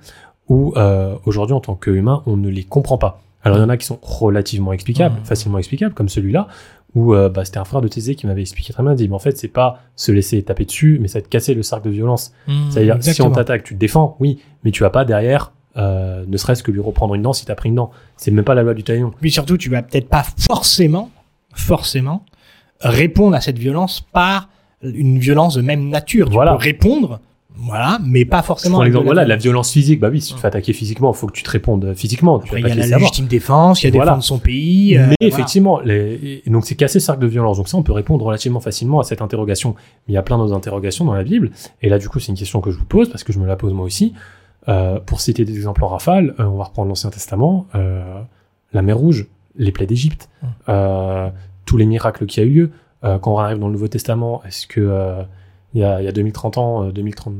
où 0.48 0.72
euh, 0.76 1.14
aujourd'hui 1.26 1.54
en 1.54 1.60
tant 1.60 1.74
qu'humain 1.74 2.22
on 2.26 2.36
ne 2.36 2.48
les 2.48 2.64
comprend 2.64 2.98
pas. 2.98 3.20
Alors 3.42 3.58
il 3.58 3.60
y 3.60 3.64
en 3.64 3.68
a 3.68 3.76
qui 3.76 3.86
sont 3.86 3.98
relativement 4.02 4.72
explicables, 4.72 5.16
Mhm. 5.20 5.24
facilement 5.24 5.58
explicables, 5.58 5.94
comme 5.94 6.08
celui-là, 6.08 6.48
où 6.94 7.14
euh, 7.14 7.28
bah, 7.28 7.44
c'était 7.44 7.58
un 7.58 7.64
frère 7.64 7.80
de 7.80 7.88
Thésée 7.88 8.14
qui 8.14 8.26
m'avait 8.26 8.40
expliqué 8.40 8.72
très 8.72 8.82
bien, 8.82 8.92
il 8.92 8.96
dit, 8.96 9.08
mais 9.08 9.14
en 9.14 9.20
fait 9.20 9.36
c'est 9.36 9.48
pas 9.48 9.80
se 9.96 10.12
laisser 10.12 10.42
taper 10.42 10.64
dessus, 10.64 10.98
mais 11.00 11.08
ça 11.08 11.18
va 11.18 11.24
te 11.24 11.28
casser 11.28 11.54
le 11.54 11.62
cercle 11.62 11.86
de 11.86 11.92
violence. 11.92 12.32
Mmh, 12.46 12.70
C'est-à-dire, 12.70 12.96
si 13.00 13.20
on 13.22 13.30
t'attaque, 13.30 13.64
tu 13.64 13.74
te 13.74 13.78
défends, 13.78 14.16
oui, 14.20 14.38
mais 14.64 14.70
tu 14.70 14.82
vas 14.82 14.90
pas 14.90 15.04
derrière, 15.04 15.52
euh, 15.76 16.24
ne 16.26 16.36
serait-ce 16.36 16.62
que 16.62 16.70
lui 16.70 16.80
reprendre 16.80 17.14
une 17.14 17.22
dent 17.22 17.34
si 17.34 17.44
t'as 17.44 17.54
pris 17.54 17.68
une 17.68 17.74
dent. 17.74 17.90
C'est 18.16 18.30
même 18.30 18.44
pas 18.44 18.54
la 18.54 18.62
loi 18.62 18.72
du 18.72 18.82
talion. 18.82 19.12
Puis 19.20 19.30
surtout, 19.30 19.58
tu 19.58 19.68
vas 19.68 19.82
peut-être 19.82 20.08
pas 20.08 20.24
forcément, 20.48 21.10
forcément, 21.54 22.24
répondre 22.80 23.36
à 23.36 23.40
cette 23.42 23.58
violence 23.58 24.00
par 24.12 24.48
une 24.82 25.18
violence 25.18 25.54
de 25.54 25.62
même 25.62 25.88
nature. 25.88 26.30
Voilà. 26.30 26.52
Tu 26.52 26.58
peux 26.58 26.64
répondre, 26.64 27.20
voilà, 27.58 27.98
mais 28.04 28.24
pas 28.24 28.42
forcément. 28.42 28.82
voilà, 29.02 29.24
la 29.24 29.36
violence. 29.36 29.72
physique, 29.72 29.98
bah 30.00 30.08
oui, 30.10 30.20
si 30.20 30.28
tu 30.28 30.34
te 30.34 30.40
fais 30.40 30.46
attaquer 30.48 30.72
physiquement, 30.72 31.12
il 31.12 31.16
faut 31.16 31.26
que 31.26 31.32
tu 31.32 31.42
te 31.42 31.50
répondes 31.50 31.94
physiquement. 31.94 32.36
Après, 32.36 32.60
vas 32.60 32.68
il 32.68 32.76
y 32.76 32.80
a 32.82 32.86
la 32.86 32.98
légitime 32.98 33.26
défense, 33.26 33.82
il 33.82 33.86
y 33.86 33.88
a 33.88 33.90
Voilà. 33.96 34.10
défendre 34.12 34.24
son 34.24 34.38
pays. 34.38 34.96
euh, 34.96 35.06
Mais 35.08 35.14
voilà. 35.20 35.34
effectivement, 35.34 35.80
les- 35.80 36.42
donc 36.46 36.64
c'est 36.66 36.74
casser 36.74 37.00
ce 37.00 37.06
cercle 37.06 37.20
de 37.22 37.26
violence. 37.26 37.56
Donc 37.56 37.68
ça, 37.68 37.76
on 37.76 37.82
peut 37.82 37.92
répondre 37.92 38.24
relativement 38.24 38.60
facilement 38.60 39.00
à 39.00 39.04
cette 39.04 39.22
interrogation. 39.22 39.74
Mais 40.06 40.12
il 40.12 40.14
y 40.14 40.18
a 40.18 40.22
plein 40.22 40.38
d'autres 40.38 40.54
interrogations 40.54 41.04
dans 41.04 41.14
la 41.14 41.24
Bible. 41.24 41.50
Et 41.82 41.88
là, 41.88 41.98
du 41.98 42.08
coup, 42.08 42.20
c'est 42.20 42.28
une 42.32 42.38
question 42.38 42.60
que 42.60 42.70
je 42.70 42.78
vous 42.78 42.84
pose 42.84 43.08
parce 43.08 43.24
que 43.24 43.32
je 43.32 43.38
me 43.38 43.46
la 43.46 43.56
pose 43.56 43.72
moi 43.72 43.84
aussi. 43.84 44.12
Euh, 44.68 44.98
pour 45.00 45.20
citer 45.20 45.44
des 45.44 45.54
exemples 45.54 45.84
en 45.84 45.88
rafale, 45.88 46.34
euh, 46.40 46.44
on 46.44 46.56
va 46.56 46.64
reprendre 46.64 46.88
l'Ancien 46.88 47.10
Testament, 47.10 47.66
euh, 47.76 48.02
la 48.72 48.82
mer 48.82 48.98
Rouge, 48.98 49.26
les 49.56 49.70
plaies 49.72 49.86
d'Égypte, 49.86 50.28
euh, 50.68 51.30
tous 51.64 51.76
les 51.76 51.86
miracles 51.86 52.26
qui 52.26 52.40
a 52.40 52.42
eu 52.42 52.50
lieu. 52.50 52.70
Euh, 53.04 53.18
quand 53.18 53.32
on 53.34 53.38
arrive 53.38 53.58
dans 53.58 53.68
le 53.68 53.72
Nouveau 53.72 53.88
Testament, 53.88 54.42
est-ce 54.44 54.66
que 54.66 54.80
euh, 54.80 55.22
il 55.74 55.80
y, 55.80 55.84
a, 55.84 56.00
il 56.00 56.04
y 56.04 56.08
a 56.08 56.12
2030 56.12 56.58
ans, 56.58 56.84
euh, 56.84 56.90
2030, 56.92 57.34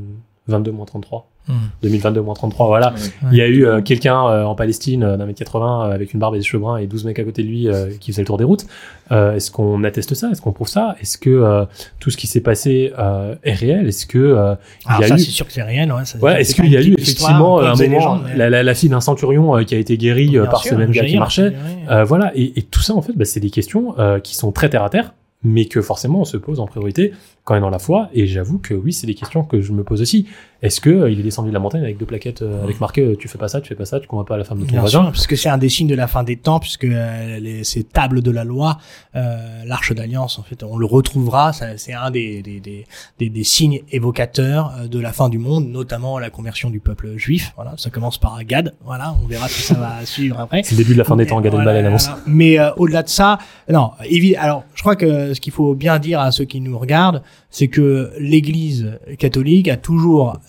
22 0.47 0.71
moins 0.71 0.85
33, 0.85 1.29
Mmh. 1.49 1.53
2022 1.81 2.19
moins 2.23 2.33
33, 2.33 2.67
voilà. 2.67 2.93
Il 3.31 3.37
y 3.37 3.41
a 3.41 3.47
eu 3.47 3.65
euh, 3.65 3.81
quelqu'un 3.81 4.21
euh, 4.27 4.43
en 4.43 4.53
Palestine 4.53 5.01
euh, 5.03 5.15
d'un 5.15 5.25
mètre 5.25 5.39
80 5.39 5.87
euh, 5.87 5.93
avec 5.93 6.13
une 6.13 6.19
barbe 6.19 6.35
et 6.35 6.39
des 6.39 6.43
cheveux 6.43 6.59
bruns 6.61 6.75
et 6.75 6.87
12 6.87 7.05
mecs 7.05 7.19
à 7.19 7.23
côté 7.23 7.41
de 7.41 7.47
lui 7.47 7.69
euh, 7.69 7.89
qui 8.01 8.11
faisait 8.11 8.21
le 8.23 8.25
tour 8.27 8.37
des 8.37 8.43
routes. 8.43 8.65
Euh, 9.13 9.33
Est-ce 9.33 9.49
qu'on 9.49 9.81
atteste 9.85 10.13
ça? 10.13 10.29
Est-ce 10.29 10.41
qu'on 10.41 10.51
prouve 10.51 10.67
ça? 10.67 10.97
Est-ce 10.99 11.17
que 11.17 11.29
euh, 11.29 11.63
tout 12.01 12.09
ce 12.09 12.17
qui 12.17 12.27
s'est 12.27 12.41
passé 12.41 12.91
euh, 12.99 13.35
est 13.43 13.53
réel? 13.53 13.87
Est-ce 13.87 14.05
que 14.05 14.17
euh, 14.17 14.55
il 14.89 14.99
y 14.99 15.03
a 15.05 15.07
ça, 15.07 15.15
eu 15.15 15.19
c'est 15.19 15.31
sûr 15.31 15.45
que 15.47 15.53
c'est 15.53 15.63
réel. 15.63 15.89
Ouais, 15.89 16.03
ça- 16.03 16.17
Ouais, 16.19 16.41
est-ce 16.41 16.53
qu'il 16.53 16.67
y 16.67 16.75
a 16.75 16.81
eu 16.81 16.95
effectivement 16.97 17.59
un 17.61 17.75
moment 17.75 18.19
mais- 18.25 18.35
la, 18.35 18.49
la, 18.49 18.63
la 18.63 18.73
fille 18.75 18.89
d'un 18.89 18.99
centurion 18.99 19.55
euh, 19.55 19.63
qui 19.63 19.73
a 19.73 19.77
été 19.77 19.97
guérie 19.97 20.37
euh, 20.37 20.41
Bien 20.41 20.51
par 20.51 20.63
sûr, 20.63 20.71
ce 20.71 20.75
même 20.75 20.91
gars 20.91 21.05
qui 21.05 21.17
marchait. 21.17 21.53
Euh, 21.89 22.03
Voilà, 22.03 22.33
et, 22.35 22.59
et 22.59 22.61
tout 22.61 22.81
ça 22.81 22.93
en 22.93 23.01
fait, 23.01 23.13
bah, 23.15 23.23
c'est 23.23 23.39
des 23.39 23.51
questions 23.51 23.97
euh, 23.99 24.19
qui 24.19 24.35
sont 24.35 24.51
très 24.51 24.69
terre 24.69 24.83
à 24.83 24.89
terre, 24.89 25.13
mais 25.45 25.63
que 25.63 25.81
forcément 25.81 26.19
on 26.19 26.25
se 26.25 26.35
pose 26.35 26.59
en 26.59 26.65
priorité 26.67 27.13
quand 27.47 27.55
est 27.55 27.61
dans 27.61 27.69
la 27.69 27.79
foi. 27.79 28.09
Et 28.13 28.27
j'avoue 28.27 28.59
que 28.59 28.73
oui, 28.73 28.91
c'est 28.93 29.07
des 29.07 29.15
questions 29.15 29.43
que 29.43 29.61
je 29.61 29.71
me 29.71 29.83
pose 29.83 30.01
aussi. 30.01 30.27
Est-ce 30.61 30.81
que 30.81 30.89
euh, 30.89 31.11
il 31.11 31.19
est 31.19 31.23
descendu 31.23 31.49
de 31.49 31.53
la 31.53 31.59
montagne 31.59 31.83
avec 31.83 31.97
deux 31.99 32.05
plaquettes 32.07 32.41
euh, 32.41 32.63
avec 32.63 32.81
marqué 32.81 33.01
euh, 33.03 33.15
tu 33.15 33.27
fais 33.27 33.37
pas 33.37 33.47
ça, 33.47 33.61
tu 33.61 33.67
fais 33.69 33.75
pas 33.75 33.85
ça, 33.85 33.99
tu 33.99 34.07
convois 34.07 34.25
pas 34.25 34.37
la 34.37 34.43
femme 34.43 34.57
de 34.57 34.63
ton 34.65 34.71
Bien 34.71 34.79
voisin 34.81 35.03
sûr, 35.03 35.11
puisque 35.11 35.37
c'est 35.37 35.49
un 35.49 35.59
des 35.59 35.69
signes 35.69 35.87
de 35.87 35.93
la 35.95 36.07
fin 36.07 36.23
des 36.23 36.35
temps, 36.35 36.59
puisque 36.59 36.83
euh, 36.85 37.39
les, 37.39 37.63
ces 37.63 37.83
tables 37.83 38.21
de 38.23 38.31
la 38.31 38.43
loi, 38.43 38.79
euh, 39.15 39.37
l'arche 39.65 39.93
d'alliance, 39.93 40.39
en 40.39 40.43
fait, 40.43 40.63
on 40.63 40.77
le 40.77 40.85
retrouvera. 40.87 41.53
ça- 41.53 41.77
C'est 41.77 41.93
un 41.93 42.09
des, 42.11 42.41
des, 42.41 42.59
des, 42.59 42.85
des, 43.19 43.29
des 43.29 43.43
signes 43.43 43.81
évocateurs 43.91 44.73
de 44.89 44.99
la 44.99 45.13
fin 45.13 45.29
du 45.29 45.37
monde, 45.37 45.67
notamment 45.69 46.17
la 46.17 46.29
conversion 46.31 46.69
du 46.71 46.79
peuple 46.79 47.15
juif. 47.17 47.53
Voilà, 47.55 47.75
ça 47.77 47.89
commence 47.91 48.17
par 48.17 48.43
Gad. 48.43 48.73
Voilà, 48.83 49.15
on 49.23 49.27
verra 49.27 49.47
si 49.47 49.61
ça 49.61 49.75
va 49.75 49.93
suivre 50.05 50.39
après. 50.39 50.63
C'est 50.63 50.71
le 50.75 50.77
début 50.83 50.93
de 50.93 50.97
la 50.97 51.03
fin 51.03 51.15
des 51.15 51.27
temps, 51.27 51.39
Gad 51.39 51.53
Voilà, 51.53 51.81
l'annonce. 51.81 52.07
voilà. 52.07 52.21
Mais 52.25 52.59
euh, 52.59 52.71
au-delà 52.77 53.03
de 53.03 53.09
ça, 53.09 53.37
non, 53.69 53.91
alors 54.39 54.63
je 54.73 54.81
crois 54.81 54.95
que 54.95 55.33
ce 55.35 55.39
qu'il 55.39 55.53
faut 55.53 55.75
bien 55.75 55.99
dire 55.99 56.19
à 56.19 56.31
ceux 56.31 56.45
qui 56.45 56.61
nous 56.61 56.77
regardent, 56.79 57.21
c'est 57.49 57.67
que 57.67 58.11
l'Église 58.19 58.99
catholique 59.17 59.67
a 59.67 59.77
toujours 59.77 60.39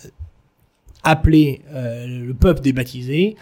appelé 1.03 1.61
euh, 1.73 2.05
le 2.07 2.33
peuple 2.33 2.61
des 2.61 2.73
baptisés 2.73 3.35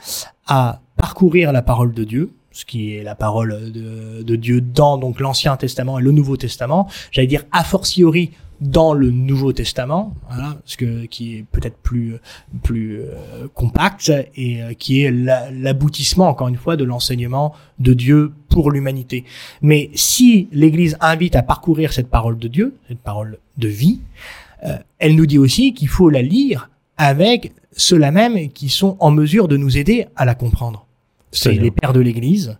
à 0.45 0.81
parcourir 0.95 1.51
la 1.51 1.61
parole 1.61 1.93
de 1.93 2.03
Dieu, 2.03 2.31
ce 2.51 2.65
qui 2.65 2.95
est 2.95 3.03
la 3.03 3.15
parole 3.15 3.71
de, 3.71 4.23
de 4.23 4.35
Dieu 4.35 4.61
dans 4.61 4.97
donc 4.97 5.19
l'Ancien 5.19 5.57
Testament 5.57 5.99
et 5.99 6.01
le 6.01 6.11
Nouveau 6.11 6.37
Testament. 6.37 6.87
J'allais 7.11 7.27
dire 7.27 7.43
a 7.51 7.63
fortiori 7.63 8.31
dans 8.59 8.93
le 8.93 9.11
Nouveau 9.11 9.53
Testament, 9.53 10.15
voilà, 10.29 10.57
ce 10.65 10.77
que 10.77 11.05
qui 11.05 11.35
est 11.37 11.45
peut-être 11.51 11.77
plus 11.77 12.15
plus 12.63 13.01
euh, 13.01 13.47
compact 13.53 14.11
et 14.35 14.63
euh, 14.63 14.73
qui 14.73 15.01
est 15.03 15.11
la- 15.11 15.51
l'aboutissement 15.51 16.27
encore 16.27 16.47
une 16.47 16.55
fois 16.57 16.75
de 16.75 16.83
l'enseignement 16.83 17.53
de 17.79 17.93
Dieu 17.93 18.31
pour 18.49 18.71
l'humanité. 18.71 19.25
Mais 19.61 19.91
si 19.93 20.47
l'Église 20.51 20.97
invite 21.01 21.35
à 21.35 21.43
parcourir 21.43 21.93
cette 21.93 22.09
parole 22.09 22.37
de 22.39 22.47
Dieu, 22.47 22.75
cette 22.87 22.99
parole 22.99 23.37
de 23.57 23.67
vie, 23.67 23.99
euh, 24.65 24.77
elle 24.97 25.15
nous 25.15 25.27
dit 25.27 25.37
aussi 25.37 25.73
qu'il 25.75 25.87
faut 25.87 26.09
la 26.09 26.23
lire 26.23 26.69
avec 26.97 27.53
ceux-là 27.75 28.09
même 28.11 28.49
qui 28.49 28.69
sont 28.69 28.97
en 28.99 29.11
mesure 29.11 29.47
de 29.47 29.55
nous 29.57 29.77
aider 29.77 30.07
à 30.15 30.25
la 30.25 30.33
comprendre. 30.33 30.87
C'est 31.31 31.51
les 31.61 31.69
pères 31.71 31.93
de 31.93 31.99
l'Église, 31.99 32.57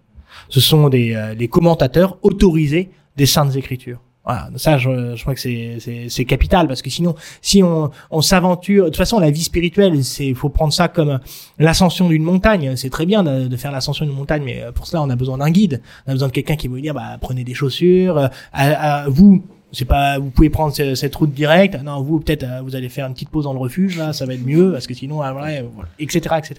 ce 0.50 0.60
sont 0.60 0.90
des, 0.90 1.16
euh, 1.16 1.34
les 1.34 1.48
commentateurs 1.48 2.20
autorisés 2.22 2.92
des 3.16 3.26
Saintes 3.26 3.56
Écritures. 3.56 4.00
Voilà, 4.28 4.50
ça, 4.58 4.78
je, 4.78 5.16
je 5.16 5.22
crois 5.22 5.34
que 5.36 5.40
c'est, 5.40 6.26
capital 6.26 6.68
parce 6.68 6.82
que 6.82 6.90
sinon, 6.90 7.16
si 7.42 7.64
on, 7.64 7.92
on 8.12 8.22
s'aventure, 8.22 8.84
de 8.84 8.90
toute 8.90 8.98
façon, 8.98 9.20
la 9.20 9.32
vie 9.32 9.42
spirituelle, 9.42 10.04
c'est, 10.04 10.34
faut 10.34 10.50
prendre 10.50 10.74
ça 10.74 10.90
comme 10.90 11.20
l'ascension 11.60 12.10
d'une 12.10 12.24
montagne. 12.24 12.76
C'est 12.76 12.90
très 12.90 13.06
bien 13.06 13.24
de, 13.24 13.56
faire 13.56 13.72
l'ascension 13.72 14.06
d'une 14.06 14.14
montagne, 14.16 14.44
mais 14.44 14.62
euh, 14.62 14.74
pour 14.74 14.86
cela, 14.86 15.02
on 15.02 15.10
a 15.10 15.16
besoin 15.16 15.38
d'un 15.38 15.50
guide. 15.50 15.82
On 16.06 16.10
a 16.12 16.14
besoin 16.14 16.28
de 16.28 16.34
quelqu'un 16.34 16.58
qui 16.58 16.68
va 16.68 16.74
vous 16.76 16.82
dire, 16.82 16.94
bah, 16.94 17.18
prenez 17.22 17.46
des 17.46 17.54
chaussures. 17.54 18.18
euh, 18.18 18.28
à, 18.52 19.06
vous, 19.08 19.46
c'est 19.72 19.86
pas, 19.86 20.20
vous 20.20 20.30
pouvez 20.30 20.50
prendre 20.50 20.74
ce- 20.76 20.94
cette 20.96 21.16
route 21.16 21.32
directe. 21.34 21.82
Non, 21.82 22.02
vous, 22.02 22.20
peut-être, 22.20 22.44
euh, 22.44 22.62
vous 22.62 22.76
allez 22.76 22.90
faire 22.90 23.08
une 23.08 23.14
petite 23.14 23.30
pause 23.30 23.46
dans 23.46 23.54
le 23.54 23.60
refuge, 23.60 23.98
là, 23.98 24.12
ça 24.12 24.26
va 24.26 24.34
être 24.34 24.46
mieux 24.46 24.74
parce 24.74 24.88
que 24.88 24.94
sinon, 24.94 25.22
ah, 25.22 25.32
voilà, 25.32 25.62
etc., 26.00 26.20
etc. 26.38 26.56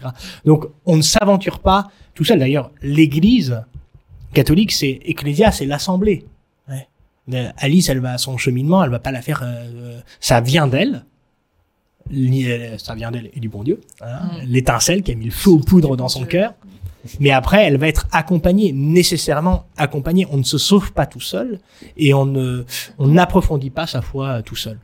Donc, 0.47 0.65
on 0.87 0.97
ne 0.97 1.03
s'aventure 1.03 1.59
pas 1.59 1.91
tout 2.15 2.25
seul. 2.25 2.39
D'ailleurs, 2.39 2.71
l'Église 2.81 3.63
catholique, 4.33 4.73
c'est 4.73 5.01
Ecclésia, 5.05 5.53
c'est 5.53 5.67
l'assemblée. 5.67 6.25
Euh, 7.33 7.51
Alice, 7.59 7.89
elle 7.89 8.01
va 8.01 8.13
à 8.13 8.19
son 8.19 8.37
cheminement, 8.39 8.83
elle 8.83 8.91
va 8.91 8.99
pas 8.99 9.13
la 9.13 9.23
faire. 9.23 9.43
euh, 9.43 10.01
ça 10.21 10.41
vient 10.41 10.67
d'elle. 10.67 11.05
Euh, 12.13 12.79
Ça 12.79 12.95
vient 12.95 13.11
d'elle 13.11 13.31
et 13.35 13.41
du 13.41 13.49
bon 13.49 13.63
Dieu. 13.63 13.81
Voilà. 13.99 14.21
Mm. 14.23 14.31
L'étincelle 14.47 15.03
qui 15.03 15.13
a 15.13 15.15
mis 15.15 15.27
le 15.27 15.31
feu 15.31 15.51
aux 15.51 15.59
poudres 15.59 15.97
dans 15.97 16.09
son 16.09 16.25
cœur. 16.25 16.55
Mais 17.21 17.31
après, 17.31 17.65
elle 17.65 17.77
va 17.77 17.87
être 17.89 18.07
accompagnée, 18.13 18.73
nécessairement 18.73 19.67
accompagnée. 19.77 20.27
On 20.31 20.39
ne 20.39 20.43
se 20.43 20.59
sauve 20.59 20.93
pas 20.93 21.07
tout 21.07 21.21
seul 21.21 21.61
et 21.97 22.13
on 22.13 22.27
ne, 22.27 22.65
on 22.99 23.09
n'approfondit 23.09 23.71
pas 23.71 23.87
sa 23.87 24.03
foi 24.03 24.43
tout 24.43 24.57
seul. 24.57 24.79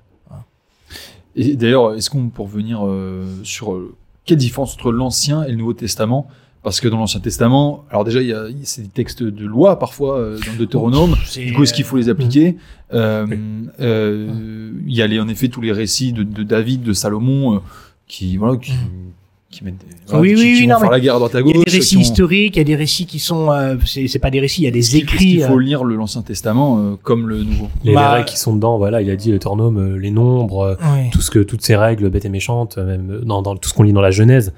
Et 1.36 1.56
d'ailleurs, 1.56 1.94
est-ce 1.94 2.10
qu'on, 2.10 2.28
pour 2.28 2.46
venir 2.46 2.86
euh, 2.86 3.26
sur 3.42 3.72
euh, 3.72 3.94
quelle 4.24 4.38
différence 4.38 4.74
entre 4.74 4.92
l'Ancien 4.92 5.42
et 5.42 5.50
le 5.50 5.56
Nouveau 5.56 5.72
Testament? 5.72 6.28
Parce 6.64 6.80
que 6.80 6.88
dans 6.88 6.96
l'Ancien 6.98 7.20
Testament, 7.20 7.84
alors 7.90 8.04
déjà, 8.04 8.20
il 8.22 8.28
y 8.28 8.32
a 8.32 8.44
c'est 8.62 8.82
des 8.82 8.88
textes 8.88 9.22
de 9.22 9.46
loi 9.46 9.78
parfois 9.78 10.16
euh, 10.18 10.38
dans 10.38 10.52
le 10.52 10.58
Deutéronome. 10.64 11.14
Du 11.36 11.52
coup, 11.52 11.62
est-ce 11.62 11.74
qu'il 11.74 11.84
faut 11.84 11.98
les 11.98 12.08
euh, 12.08 12.12
appliquer 12.12 12.56
Euh, 12.92 13.26
Oui. 13.28 13.36
euh, 13.80 14.70
Il 14.86 14.94
y 14.96 15.02
a 15.02 15.06
les, 15.06 15.20
en 15.20 15.28
effet 15.28 15.48
tous 15.48 15.60
les 15.60 15.72
récits 15.72 16.12
de, 16.12 16.22
de 16.22 16.42
David, 16.42 16.82
de 16.82 16.92
Salomon, 16.94 17.56
euh, 17.56 17.58
qui 18.08 18.36
voilà, 18.38 18.56
qui, 18.56 18.72
qui 19.50 19.62
mettent, 19.62 19.76
des- 19.78 19.84
voilà, 20.06 20.22
Oui, 20.22 20.28
qui, 20.30 20.34
oui, 20.34 20.40
qui 20.40 20.60
oui, 20.60 20.66
vont 20.66 20.72
non, 20.74 20.80
faire 20.80 20.90
mais 20.90 20.96
la 20.96 21.00
guerre 21.00 21.14
à 21.14 21.18
droite 21.18 21.34
à 21.34 21.40
Il 21.40 21.48
y 21.48 21.52
gauche. 21.52 21.62
a 21.66 21.70
des 21.70 21.76
récits 21.76 21.96
ont- 21.96 22.00
historiques, 22.00 22.56
il 22.56 22.58
y 22.58 22.62
a 22.62 22.64
des 22.64 22.76
récits 22.76 23.04
qui 23.06 23.18
sont, 23.18 23.50
euh, 23.52 23.76
c'est, 23.84 24.08
c'est 24.08 24.18
pas 24.18 24.30
des 24.30 24.40
récits, 24.40 24.62
il 24.62 24.64
y 24.64 24.68
a 24.68 24.70
des 24.70 24.96
écrits. 24.96 25.18
Qu'il 25.18 25.42
faut 25.42 25.58
euh, 25.58 25.62
lire 25.62 25.84
le 25.84 25.96
l'Ancien 25.96 26.22
Testament 26.22 26.78
euh, 26.78 26.94
comme 27.02 27.28
le 27.28 27.42
Nouveau 27.42 27.68
Les, 27.84 27.92
Bah, 27.94 28.08
les 28.08 28.14
règles 28.16 28.28
qui 28.30 28.38
sont 28.38 28.54
dedans, 28.56 28.78
voilà, 28.78 29.02
il 29.02 29.10
a 29.10 29.16
dit 29.16 29.28
le 29.28 29.34
Deutéronome, 29.34 29.76
euh, 29.78 29.98
les 29.98 30.10
nombres, 30.10 30.60
euh, 30.80 31.02
tout 31.12 31.20
ce 31.20 31.30
que, 31.30 31.40
toutes 31.40 31.62
ces 31.62 31.76
règles 31.76 32.08
bêtes 32.08 32.24
et 32.24 32.30
méchantes, 32.30 32.78
euh, 32.78 32.86
même 32.86 33.10
euh, 33.10 33.20
dans, 33.20 33.42
dans 33.42 33.54
tout 33.54 33.68
ce 33.68 33.74
qu'on 33.74 33.82
lit 33.82 33.92
dans 33.92 34.00
la 34.00 34.10
Genèse, 34.10 34.52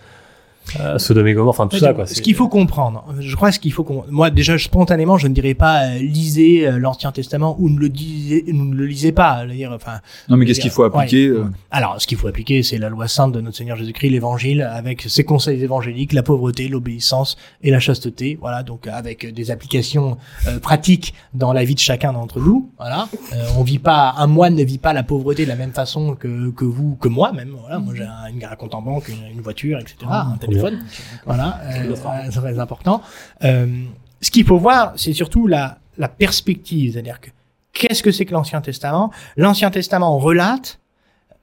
euh, 0.81 0.99
Sodome 0.99 1.27
et 1.29 1.35
Gomorre, 1.35 1.51
enfin 1.51 1.69
tout 1.69 1.79
ça, 1.79 1.95
quoi. 1.95 2.07
Ce 2.07 2.21
qu'il 2.21 2.35
faut 2.35 2.49
comprendre, 2.49 3.05
je 3.21 3.35
crois 3.37 3.53
ce 3.53 3.59
qu'il 3.61 3.73
faut 3.73 3.85
qu'on, 3.85 4.05
moi 4.11 4.31
déjà 4.31 4.59
spontanément, 4.59 5.17
je 5.19 5.29
ne 5.29 5.35
dirais 5.35 5.55
pas 5.55 5.85
euh, 5.87 5.99
lisez 5.99 6.67
euh, 6.67 6.79
l'Ancien 6.79 7.13
Testament 7.13 7.57
ou 7.59 7.69
ne 7.71 7.79
le 7.79 7.89
disez, 7.89 8.45
ne 8.49 8.75
le 8.75 8.87
lisez 8.87 9.13
pas. 9.13 9.47
dire, 9.47 9.71
Enfin, 9.73 10.01
Non, 10.29 10.37
mais 10.37 10.45
qu'est-ce 10.47 10.61
qu'il 10.61 10.71
faut 10.71 10.83
Ouais. 10.83 10.89
appliquer 10.95 11.29
euh, 11.29 11.45
alors 11.71 12.01
ce 12.01 12.07
qu'il 12.07 12.19
faut 12.19 12.27
appliquer, 12.29 12.63
c'est 12.63 12.79
la 12.79 12.89
loi 12.89 13.07
sainte 13.09 13.33
de 13.33 13.41
notre 13.41 13.57
Seigneur 13.57 13.77
Jésus-Christ, 13.77 14.11
l'Évangile, 14.11 14.63
avec 14.63 15.03
ses 15.03 15.25
conseils 15.25 15.63
évangéliques, 15.63 16.13
la 16.13 16.23
pauvreté, 16.23 16.69
l'obéissance 16.69 17.37
et 17.63 17.71
la 17.71 17.79
chasteté. 17.81 18.37
Voilà, 18.41 18.63
donc 18.63 18.87
avec 18.89 19.33
des 19.33 19.51
applications 19.51 20.17
euh, 20.49 20.59
pratiques 20.59 21.15
dans 21.35 21.53
la 21.53 21.65
vie 21.65 21.75
de 21.75 21.81
chacun 21.81 22.13
d'entre 22.13 22.41
nous. 22.41 22.71
Voilà, 22.79 23.09
Euh, 23.33 23.45
on 23.59 23.63
vit 23.63 23.79
pas, 23.79 24.15
un 24.19 24.27
moine 24.27 24.55
ne 24.55 24.65
vit 24.65 24.79
pas 24.79 24.93
la 24.93 25.03
pauvreté 25.03 25.45
de 25.45 25.49
la 25.49 25.57
même 25.57 25.73
façon 25.73 26.15
que 26.15 26.51
que 26.51 26.65
vous, 26.65 26.97
que 26.97 27.09
moi 27.09 27.33
même. 27.33 27.55
Voilà, 27.61 27.79
moi 27.79 27.95
j'ai 27.97 28.03
un, 28.05 28.27
une 28.33 28.45
un 28.45 28.55
compte 28.57 28.75
en 28.75 28.83
banque, 28.83 29.09
une, 29.09 29.33
une 29.37 29.41
voiture, 29.41 29.79
etc., 29.79 29.97
un 30.09 30.37
téléphone. 30.61 30.85
Voilà, 31.25 31.61
euh, 31.65 31.95
c'est 32.31 32.41
très 32.41 32.59
important. 32.59 33.03
Euh, 33.45 33.85
ce 34.21 34.31
qu'il 34.31 34.45
faut 34.45 34.59
voir, 34.59 34.93
c'est 34.97 35.13
surtout 35.13 35.47
la, 35.47 35.79
la 35.99 36.09
perspective, 36.09 36.93
c'est-à-dire 36.93 37.21
que 37.21 37.31
qu'est-ce 37.73 38.03
que 38.03 38.11
c'est 38.11 38.25
que 38.25 38.33
l'Ancien 38.33 38.61
Testament? 38.61 39.11
L'Ancien 39.37 39.71
Testament 39.71 40.19
relate 40.19 40.79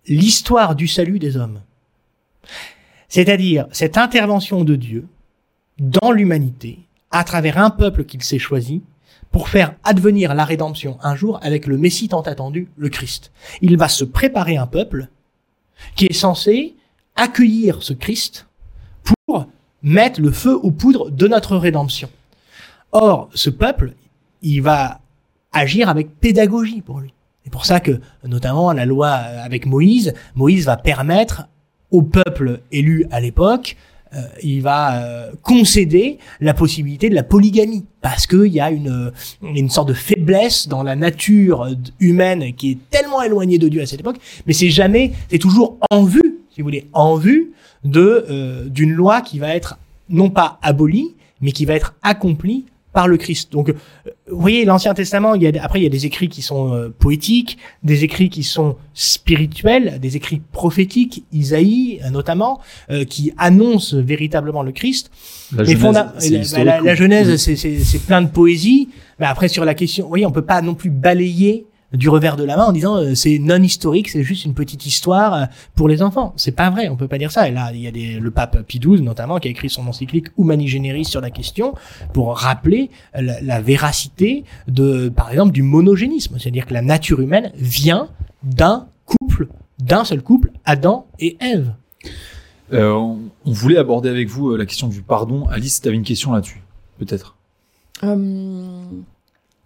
l'histoire 0.07 0.76
du 0.76 0.88
salut 0.88 1.19
des 1.19 1.38
hommes. 1.38 1.61
C'est-à-dire 3.07 3.68
cette 3.72 3.98
intervention 3.98 4.64
de 4.64 4.76
Dieu 4.76 5.07
dans 5.80 6.11
l'humanité 6.11 6.80
à 7.11 7.23
travers 7.23 7.57
un 7.57 7.69
peuple 7.69 8.06
qu'il 8.06 8.23
s'est 8.23 8.40
choisi 8.40 8.81
pour 9.31 9.49
faire 9.49 9.76
advenir 9.84 10.34
la 10.35 10.45
rédemption 10.45 10.98
un 11.02 11.15
jour 11.15 11.40
avec 11.41 11.68
le 11.68 11.77
Messie 11.77 12.07
tant 12.07 12.22
attendu, 12.22 12.69
le 12.77 12.90
Christ. 12.90 13.31
Il 13.61 13.77
va 13.77 13.88
se 13.88 14.03
préparer 14.03 14.57
un 14.57 14.68
peuple 14.68 15.07
qui 15.95 16.06
est 16.06 16.14
censé 16.14 16.76
accueillir 17.15 17.81
ce 17.81 17.94
Christ 17.94 18.48
pour 19.03 19.47
mettre 19.81 20.21
le 20.21 20.31
feu 20.31 20.55
aux 20.55 20.71
poudres 20.71 21.11
de 21.11 21.27
notre 21.27 21.57
rédemption. 21.57 22.09
Or, 22.91 23.30
ce 23.34 23.49
peuple, 23.49 23.93
il 24.41 24.61
va 24.61 24.99
agir 25.51 25.89
avec 25.89 26.19
pédagogie 26.19 26.81
pour 26.81 26.99
lui. 26.99 27.13
C'est 27.43 27.51
pour 27.51 27.65
ça 27.65 27.80
que, 27.80 27.99
notamment, 28.25 28.71
la 28.71 28.85
loi 28.85 29.07
euh, 29.07 29.43
avec 29.43 29.65
Moïse, 29.65 30.13
Moïse 30.35 30.65
va 30.65 30.77
permettre 30.77 31.47
au 31.91 32.01
peuple 32.01 32.61
élu 32.71 33.05
à 33.11 33.19
l'époque, 33.19 33.75
euh, 34.15 34.21
il 34.41 34.61
va 34.61 35.01
euh, 35.01 35.31
concéder 35.41 36.19
la 36.39 36.53
possibilité 36.53 37.09
de 37.09 37.15
la 37.15 37.23
polygamie, 37.23 37.85
parce 38.01 38.27
qu'il 38.27 38.47
y 38.47 38.59
a 38.59 38.71
une, 38.71 39.11
une 39.41 39.69
sorte 39.69 39.89
de 39.89 39.93
faiblesse 39.93 40.67
dans 40.67 40.84
la 40.84 40.95
nature 40.95 41.67
humaine 41.99 42.53
qui 42.53 42.71
est 42.71 42.77
tellement 42.89 43.21
éloignée 43.21 43.57
de 43.57 43.67
Dieu 43.67 43.81
à 43.81 43.85
cette 43.85 43.99
époque, 43.99 44.17
mais 44.45 44.53
c'est 44.53 44.69
jamais, 44.69 45.13
c'est 45.30 45.39
toujours 45.39 45.77
en 45.89 46.03
vue, 46.03 46.43
si 46.53 46.61
vous 46.61 46.65
voulez, 46.65 46.88
en 46.93 47.15
vue 47.17 47.51
de 47.84 48.25
euh, 48.30 48.65
d'une 48.69 48.91
loi 48.91 49.21
qui 49.21 49.39
va 49.39 49.55
être 49.55 49.77
non 50.09 50.30
pas 50.30 50.59
abolie, 50.61 51.15
mais 51.41 51.51
qui 51.51 51.65
va 51.65 51.73
être 51.73 51.95
accomplie 52.03 52.65
par 52.93 53.07
le 53.07 53.17
Christ. 53.17 53.51
Donc, 53.51 53.69
euh, 53.69 53.73
vous 54.30 54.39
voyez, 54.39 54.65
l'Ancien 54.65 54.93
Testament, 54.93 55.34
il 55.34 55.41
y 55.41 55.47
a, 55.47 55.63
après, 55.63 55.80
il 55.80 55.84
y 55.84 55.88
a 55.88 55.89
des 55.89 56.05
écrits 56.05 56.30
qui 56.30 56.43
sont 56.43 56.73
euh, 56.75 56.89
poétiques, 56.89 57.57
des 57.81 58.03
écrits 58.03 58.30
qui 58.30 58.43
sont 58.43 58.75
spirituels, 58.93 59.99
des 59.99 60.15
écrits 60.15 60.41
prophétiques, 60.51 61.23
Isaïe 61.31 61.99
euh, 62.05 62.09
notamment, 62.11 62.59
euh, 62.91 63.03
qui 63.05 63.34
annoncent 63.38 63.95
véritablement 63.99 64.61
le 64.61 64.71
Christ. 64.71 65.09
La 65.55 65.63
Mais 65.63 65.75
Genèse, 65.75 66.55
la, 66.84 66.95
Genèse, 66.95 67.30
oui. 67.31 67.39
c'est- 67.39 67.55
c'est 67.55 67.80
c'est 67.80 67.99
plein 68.05 68.21
de 68.21 68.27
poésie. 68.30 68.89
Mais 69.19 69.25
après, 69.25 69.47
sur 69.47 69.65
la 69.65 69.73
question, 69.73 70.03
vous 70.03 70.09
voyez, 70.09 70.25
on 70.27 70.31
peut 70.31 70.43
pas 70.45 70.61
non 70.61 70.75
plus 70.75 70.89
balayer 70.91 71.65
du 71.94 72.10
revers 72.10 72.36
de 72.36 72.44
la 72.44 72.57
main 72.57 72.65
en 72.65 72.72
disant 72.72 72.98
euh, 72.98 73.15
c'est 73.15 73.40
non 73.40 73.61
historique, 73.61 74.10
c'est 74.10 74.24
juste 74.24 74.45
une 74.45 74.53
petite 74.53 74.86
histoire 74.86 75.34
euh, 75.34 75.45
pour 75.76 75.88
les 75.88 76.02
enfants. 76.02 76.34
C'est 76.36 76.52
pas 76.52 76.70
vrai, 76.70 76.90
on 76.90 76.95
peut 76.95 77.07
pas 77.07 77.18
dire 77.18 77.32
ça. 77.32 77.48
Et 77.48 77.52
là, 77.52 77.72
il 77.74 77.82
y 77.82 77.88
a 77.88 77.91
des, 77.91 78.20
le 78.20 78.32
pape 78.32 78.64
Pie 78.64 78.80
XII 78.80 79.02
notamment 79.02 79.40
qui 79.40 79.48
a 79.48 79.52
écrit 79.52 79.70
son 79.70 79.88
encyclique 79.88 80.28
Humani 80.38 80.68
Generis 80.68 81.06
sur 81.06 81.22
la 81.22 81.30
question 81.30 81.74
pour 82.14 82.38
rappeler 82.38 82.90
la, 83.14 83.41
la 83.41 83.61
véracité 83.61 84.44
de, 84.68 85.10
par 85.10 85.32
exemple, 85.32 85.52
du 85.52 85.64
monogénisme, 85.64 86.38
c'est-à-dire 86.40 86.65
que 86.65 86.74
la 86.74 86.82
nature 86.82 87.20
humaine 87.20 87.52
vient 87.56 88.10
d'un 88.44 88.88
couple, 89.06 89.48
d'un 89.80 90.03
seul 90.03 90.22
couple, 90.22 90.52
Adam 90.65 91.07
et 91.20 91.38
Ève. 91.40 91.74
Euh, 92.72 92.91
on, 92.91 93.20
on 93.45 93.52
voulait 93.52 93.78
aborder 93.78 94.10
avec 94.10 94.28
vous 94.30 94.52
euh, 94.52 94.57
la 94.57 94.65
question 94.65 94.88
du 94.88 95.02
pardon. 95.02 95.48
Alice, 95.48 95.82
tu 95.82 95.88
avais 95.88 95.98
une 95.98 96.03
question 96.03 96.32
là-dessus, 96.32 96.64
peut-être? 96.98 97.36
Euh, 98.03 98.84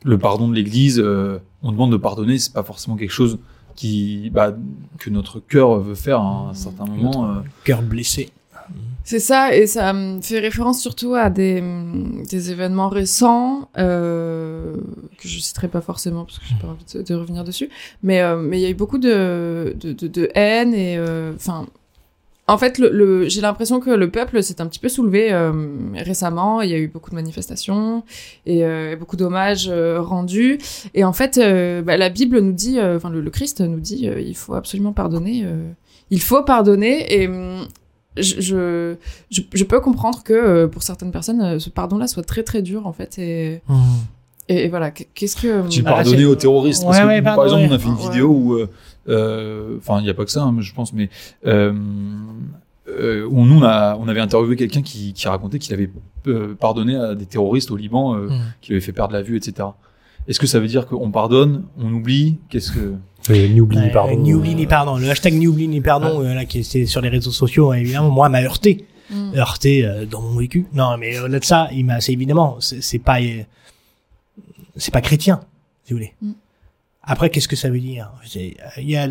Le 0.08 0.18
pardon 0.18 0.48
de 0.48 0.56
l'Église, 0.56 1.00
euh, 1.04 1.40
on 1.62 1.72
demande 1.72 1.92
de 1.92 1.98
pardonner, 1.98 2.40
c'est 2.40 2.54
pas 2.54 2.64
forcément 2.64 2.96
quelque 2.96 3.12
chose 3.12 3.38
qui, 3.76 4.30
bah, 4.34 4.56
que 4.98 5.10
notre 5.10 5.40
cœur 5.40 5.80
veut 5.80 5.96
faire 5.96 6.20
à 6.22 6.50
un 6.50 6.54
certain 6.54 6.86
moment. 6.86 7.30
euh. 7.30 7.34
Cœur 7.66 7.82
blessé. 7.82 8.30
C'est 9.04 9.20
ça, 9.22 9.56
et 9.56 9.68
ça 9.68 9.94
me 9.94 10.20
fait 10.22 10.40
référence 10.40 10.82
surtout 10.82 11.14
à 11.16 11.30
des, 11.30 11.64
des 12.30 12.52
événements 12.52 12.90
récents 12.90 13.70
euh, 13.78 14.76
que 15.18 15.28
je 15.30 15.40
citerai 15.40 15.70
pas 15.70 15.80
forcément 15.80 16.26
parce 16.26 16.40
que 16.40 16.46
j'ai 16.50 16.56
pas 16.56 16.68
envie 16.68 16.84
de, 16.94 17.02
de 17.02 17.16
revenir 17.16 17.46
dessus. 17.46 17.70
Mais 18.04 18.20
euh, 18.22 18.36
mais 18.38 18.60
il 18.60 18.64
y 18.64 18.66
a 18.66 18.70
eu 18.70 18.74
beaucoup 18.76 18.98
de 18.98 19.74
de, 19.80 19.94
de, 19.94 20.08
de 20.08 20.30
haine 20.36 20.74
et 20.74 20.98
euh, 20.98 21.32
enfin. 21.36 21.68
En 22.50 22.58
fait, 22.58 22.78
le, 22.78 22.90
le- 22.90 23.28
j'ai 23.30 23.42
l'impression 23.42 23.80
que 23.82 23.90
le 23.90 24.10
peuple 24.10 24.42
s'est 24.42 24.62
un 24.62 24.68
petit 24.68 24.80
peu 24.80 24.88
soulevé 24.90 25.34
euh, 25.34 25.52
récemment. 25.96 26.62
Il 26.62 26.70
y 26.70 26.74
a 26.74 26.78
eu 26.78 26.88
beaucoup 26.88 27.10
de 27.10 27.16
manifestations 27.16 28.04
et 28.46 28.64
euh, 28.66 28.96
beaucoup 28.96 29.18
d'hommages 29.18 29.68
euh, 29.70 30.00
rendus. 30.02 30.58
Et 30.94 31.04
en 31.04 31.12
fait, 31.14 31.38
euh, 31.38 31.82
bah, 31.82 31.98
la 31.98 32.10
Bible 32.10 32.40
nous 32.40 32.54
dit, 32.54 32.80
euh, 32.80 32.96
enfin 32.98 33.10
le, 33.10 33.20
le 33.22 33.30
Christ 33.30 33.60
nous 33.62 33.80
dit, 33.82 34.08
euh, 34.08 34.22
il 34.22 34.36
faut 34.36 34.54
absolument 34.54 34.94
pardonner. 34.94 35.42
euh, 35.46 35.70
il 36.10 36.22
faut 36.22 36.42
pardonner 36.44 37.22
et 37.22 37.28
hum, 37.28 37.68
je, 38.16 38.40
je, 38.40 38.96
je, 39.30 39.42
je 39.54 39.64
peux 39.66 39.82
comprendre 39.82 40.24
que 40.24 40.32
euh, 40.34 40.68
pour 40.68 40.84
certaines 40.84 41.12
personnes, 41.12 41.42
euh, 41.42 41.60
ce 41.60 41.70
pardon-là 41.70 42.08
soit 42.08 42.24
très 42.24 42.44
très 42.44 42.62
dur 42.62 42.88
en 42.88 42.94
fait. 42.94 43.20
Et, 43.20 43.62
et, 44.48 44.64
et 44.64 44.70
voilà, 44.70 44.92
qu'est-ce 44.92 45.36
que. 45.36 45.64
J'ai 45.70 45.84
Ah, 45.86 45.92
pardonné 45.96 46.24
aux 46.24 46.36
terroristes. 46.36 46.84
parce 46.86 46.98
Ouais, 46.98 47.04
que, 47.04 47.08
ouais, 47.10 47.22
par 47.22 47.36
pardon, 47.36 47.58
exemple, 47.58 47.74
on 47.74 47.76
a 47.76 47.80
fait 47.80 47.88
une 47.90 47.96
Ouais. 48.08 48.10
vidéo 48.14 48.30
où, 48.30 48.58
enfin, 49.08 50.00
il 50.00 50.04
n'y 50.04 50.10
a 50.10 50.14
pas 50.14 50.26
que 50.26 50.32
ça, 50.32 50.44
hein, 50.44 50.56
je 50.60 50.74
pense, 50.74 50.94
mais 50.94 51.10
euh, 51.46 51.74
euh, 52.90 53.28
on, 53.32 53.62
a, 53.64 53.98
on 54.00 54.08
avait 54.08 54.20
interviewé 54.22 54.56
quelqu'un 54.56 54.82
qui, 54.82 55.14
qui 55.14 55.28
racontait 55.28 55.60
qu'il 55.60 55.74
avait 55.74 55.90
euh, 56.28 56.56
pardonné 56.56 56.96
à 56.96 57.16
des 57.16 57.26
terroristes 57.26 57.72
au 57.72 57.76
Liban, 57.78 58.16
euh, 58.16 58.28
Mm. 58.30 58.40
qui 58.62 58.70
lui 58.70 58.78
avaient 58.78 58.86
fait 58.86 58.92
perdre 58.94 59.14
la 59.14 59.22
vue, 59.22 59.36
etc. 59.38 59.70
Est-ce 60.28 60.40
que 60.40 60.48
ça 60.48 60.60
veut 60.60 60.68
dire 60.68 60.88
qu'on 60.88 61.12
pardonne, 61.12 61.64
on 61.78 61.92
oublie 61.94 62.38
Qu'est-ce 62.50 62.72
que 62.72 62.94
Euh, 63.30 63.48
ni 63.50 63.60
oubli, 63.62 63.78
ni 63.80 63.90
pardon. 63.90 64.18
Ni 64.18 64.34
oubli 64.34 64.52
euh, 64.52 64.56
ni 64.56 64.68
pardon. 64.68 64.98
Le 64.98 65.10
hashtag 65.10 65.34
ni 65.34 65.48
oubli 65.48 65.68
ni 65.68 65.82
pardon, 65.82 66.22
euh, 66.24 66.34
là, 66.34 66.46
qui 66.46 66.60
est 66.60 66.86
sur 66.86 67.02
les 67.02 67.10
réseaux 67.10 67.32
sociaux, 67.32 67.74
évidemment, 67.74 68.10
moi, 68.10 68.30
m'a 68.30 68.42
heurté. 68.42 68.86
Mm. 69.10 69.36
Heurté 69.36 69.86
euh, 69.86 70.06
dans 70.06 70.22
mon 70.22 70.38
vécu. 70.40 70.66
Non, 70.74 70.98
mais 70.98 71.18
au-delà 71.20 71.40
de 71.40 71.46
ça, 71.46 71.70
il 71.74 71.86
m'a, 71.86 72.00
c'est 72.02 72.12
évidemment, 72.14 72.58
c'est 72.60 73.00
pas, 73.00 73.22
euh, 73.22 73.44
c'est 74.76 74.94
pas 74.94 75.02
chrétien, 75.02 75.40
si 75.86 75.94
vous 75.94 76.00
voulez. 76.00 76.14
Mm. 76.22 76.32
Après, 77.10 77.30
qu'est-ce 77.30 77.48
que 77.48 77.56
ça 77.56 77.70
veut 77.70 77.80
dire? 77.80 78.12
Euh, 78.36 78.50
Il 78.78 78.90
y 78.90 78.98
a 78.98 79.08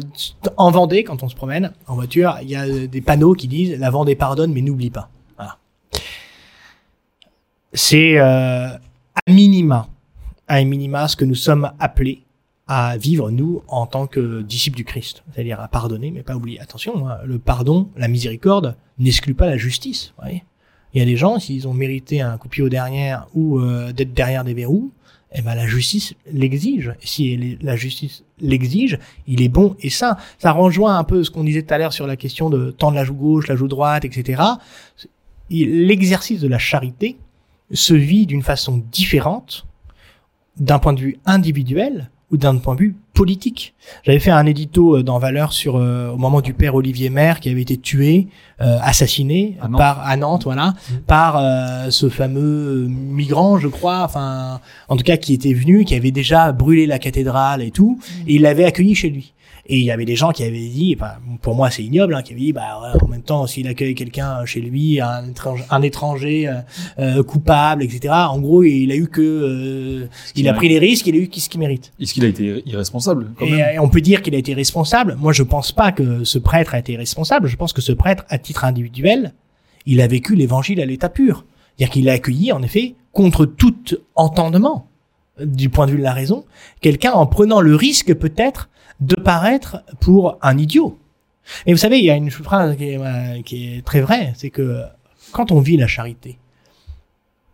en 0.58 0.70
Vendée, 0.70 1.02
quand 1.02 1.22
on 1.22 1.28
se 1.28 1.34
promène 1.34 1.72
en 1.86 1.94
voiture, 1.94 2.36
il 2.42 2.50
y 2.50 2.54
a 2.54 2.66
euh, 2.66 2.86
des 2.86 3.00
panneaux 3.00 3.32
qui 3.32 3.48
disent 3.48 3.78
"La 3.78 3.90
Vendée 3.90 4.14
pardonne, 4.14 4.52
mais 4.52 4.60
n'oublie 4.60 4.90
pas." 4.90 5.08
Voilà. 5.36 5.56
C'est 7.72 8.18
euh, 8.18 8.68
à 8.68 9.30
minima, 9.30 9.88
à 10.46 10.62
minima, 10.62 11.08
ce 11.08 11.16
que 11.16 11.24
nous 11.24 11.34
sommes 11.34 11.72
appelés 11.78 12.22
à 12.68 12.98
vivre 12.98 13.30
nous 13.30 13.62
en 13.68 13.86
tant 13.86 14.06
que 14.06 14.42
disciples 14.42 14.76
du 14.76 14.84
Christ, 14.84 15.22
c'est-à-dire 15.32 15.60
à 15.60 15.68
pardonner, 15.68 16.10
mais 16.10 16.22
pas 16.22 16.34
oublier. 16.34 16.60
Attention, 16.60 17.08
hein, 17.08 17.18
le 17.24 17.38
pardon, 17.38 17.88
la 17.96 18.08
miséricorde 18.08 18.76
n'exclut 18.98 19.34
pas 19.34 19.46
la 19.46 19.56
justice. 19.56 20.12
Il 20.92 20.98
y 20.98 21.02
a 21.02 21.04
des 21.04 21.16
gens, 21.16 21.38
s'ils 21.38 21.68
ont 21.68 21.74
mérité 21.74 22.20
un 22.20 22.36
coup 22.38 22.48
de 22.48 22.52
pied 22.52 22.62
aux 22.62 22.68
dernières 22.68 23.28
ou 23.34 23.58
euh, 23.58 23.92
d'être 23.92 24.14
derrière 24.14 24.44
des 24.44 24.54
verrous, 24.54 24.90
eh 25.32 25.42
ben 25.42 25.54
la 25.54 25.66
justice 25.66 26.14
l'exige. 26.32 26.94
Si 27.02 27.58
la 27.60 27.76
justice 27.76 28.24
l'exige, 28.40 28.98
il 29.26 29.42
est 29.42 29.48
bon 29.48 29.76
et 29.80 29.90
sain. 29.90 30.16
Ça 30.38 30.52
rejoint 30.52 30.98
un 30.98 31.04
peu 31.04 31.24
ce 31.24 31.30
qu'on 31.30 31.44
disait 31.44 31.62
tout 31.62 31.74
à 31.74 31.78
l'heure 31.78 31.92
sur 31.92 32.06
la 32.06 32.16
question 32.16 32.48
de 32.48 32.70
tendre 32.70 32.94
la 32.94 33.04
joue 33.04 33.14
gauche, 33.14 33.48
la 33.48 33.56
joue 33.56 33.68
droite, 33.68 34.04
etc. 34.04 34.42
L'exercice 35.50 36.40
de 36.40 36.48
la 36.48 36.58
charité 36.58 37.16
se 37.72 37.94
vit 37.94 38.26
d'une 38.26 38.42
façon 38.42 38.82
différente 38.92 39.66
d'un 40.56 40.78
point 40.78 40.92
de 40.92 41.00
vue 41.00 41.18
individuel 41.26 42.10
ou 42.30 42.36
d'un 42.36 42.56
point 42.56 42.74
de 42.74 42.80
vue 42.80 42.96
politique. 43.16 43.74
J'avais 44.04 44.20
fait 44.20 44.30
un 44.30 44.46
édito 44.46 44.96
euh, 44.96 45.02
dans 45.02 45.18
Valeur 45.18 45.52
sur 45.52 45.76
euh, 45.76 46.10
au 46.10 46.18
moment 46.18 46.40
du 46.42 46.52
père 46.52 46.74
Olivier 46.74 47.08
Maire 47.08 47.40
qui 47.40 47.48
avait 47.48 47.62
été 47.62 47.78
tué, 47.78 48.28
euh, 48.60 48.78
assassiné 48.82 49.56
À 49.60 49.68
Nantes. 49.68 49.78
par 49.78 50.06
à 50.06 50.16
Nantes, 50.16 50.44
voilà, 50.44 50.74
par 51.06 51.38
euh, 51.38 51.90
ce 51.90 52.08
fameux 52.08 52.86
migrant, 52.88 53.58
je 53.58 53.68
crois, 53.68 54.02
enfin 54.04 54.60
en 54.88 54.96
tout 54.96 55.02
cas 55.02 55.16
qui 55.16 55.32
était 55.32 55.54
venu, 55.54 55.84
qui 55.84 55.94
avait 55.94 56.10
déjà 56.10 56.52
brûlé 56.52 56.86
la 56.86 56.98
cathédrale 56.98 57.62
et 57.62 57.70
tout, 57.70 57.98
et 58.26 58.34
il 58.34 58.42
l'avait 58.42 58.64
accueilli 58.64 58.94
chez 58.94 59.08
lui. 59.08 59.32
Et 59.68 59.78
il 59.78 59.84
y 59.84 59.90
avait 59.90 60.04
des 60.04 60.14
gens 60.16 60.30
qui 60.30 60.44
avaient 60.44 60.68
dit, 60.68 60.96
enfin, 60.96 61.14
pour 61.42 61.54
moi 61.54 61.70
c'est 61.70 61.82
ignoble, 61.82 62.14
hein, 62.14 62.22
qui 62.22 62.32
avaient 62.32 62.40
dit, 62.40 62.52
bah 62.52 62.80
ouais, 62.82 63.02
en 63.02 63.08
même 63.08 63.22
temps, 63.22 63.46
s'il 63.46 63.66
accueille 63.66 63.94
quelqu'un 63.94 64.44
chez 64.44 64.60
lui, 64.60 65.00
un 65.00 65.28
étranger, 65.28 65.64
un 65.70 65.82
étranger 65.82 66.48
euh, 66.48 66.54
euh, 66.98 67.22
coupable, 67.24 67.82
etc. 67.82 68.14
En 68.14 68.38
gros, 68.40 68.62
il 68.62 68.90
a 68.92 68.96
eu 68.96 69.08
que, 69.08 69.20
euh, 69.20 70.06
il 70.36 70.48
a 70.48 70.52
pris 70.54 70.68
les 70.68 70.78
risques, 70.78 71.06
il 71.08 71.14
a 71.16 71.18
eu 71.18 71.28
ce 71.32 71.48
qu'il 71.48 71.60
mérite. 71.60 71.92
Est-ce 72.00 72.14
qu'il 72.14 72.24
a 72.24 72.28
été 72.28 72.62
irresponsable 72.66 73.32
quand 73.38 73.46
Et, 73.46 73.50
même? 73.50 73.60
euh, 73.78 73.82
on 73.82 73.88
peut 73.88 74.00
dire 74.00 74.22
qu'il 74.22 74.34
a 74.34 74.38
été 74.38 74.54
responsable. 74.54 75.16
Moi, 75.18 75.32
je 75.32 75.42
pense 75.42 75.72
pas 75.72 75.90
que 75.92 76.22
ce 76.24 76.38
prêtre 76.38 76.74
a 76.74 76.78
été 76.78 76.96
responsable. 76.96 77.48
Je 77.48 77.56
pense 77.56 77.72
que 77.72 77.80
ce 77.82 77.92
prêtre, 77.92 78.24
à 78.28 78.38
titre 78.38 78.64
individuel, 78.64 79.32
il 79.84 80.00
a 80.00 80.06
vécu 80.06 80.34
l'évangile 80.36 80.80
à 80.80 80.86
l'état 80.86 81.08
pur. 81.08 81.44
C'est-à-dire 81.76 81.92
qu'il 81.92 82.08
a 82.08 82.12
accueilli, 82.12 82.52
en 82.52 82.62
effet, 82.62 82.94
contre 83.12 83.46
tout 83.46 83.74
entendement, 84.14 84.88
du 85.44 85.68
point 85.68 85.86
de 85.86 85.90
vue 85.90 85.98
de 85.98 86.02
la 86.02 86.14
raison, 86.14 86.44
quelqu'un 86.80 87.12
en 87.12 87.26
prenant 87.26 87.60
le 87.60 87.74
risque, 87.76 88.14
peut-être, 88.14 88.70
de 89.00 89.14
paraître 89.14 89.82
pour 90.00 90.38
un 90.42 90.58
idiot. 90.58 90.98
Et 91.66 91.72
vous 91.72 91.78
savez, 91.78 91.98
il 91.98 92.04
y 92.04 92.10
a 92.10 92.16
une 92.16 92.30
phrase 92.30 92.76
qui 92.76 92.90
est, 92.90 92.98
euh, 92.98 93.42
qui 93.42 93.76
est 93.76 93.86
très 93.86 94.00
vraie, 94.00 94.32
c'est 94.36 94.50
que 94.50 94.82
quand 95.32 95.52
on 95.52 95.60
vit 95.60 95.76
la 95.76 95.86
charité, 95.86 96.38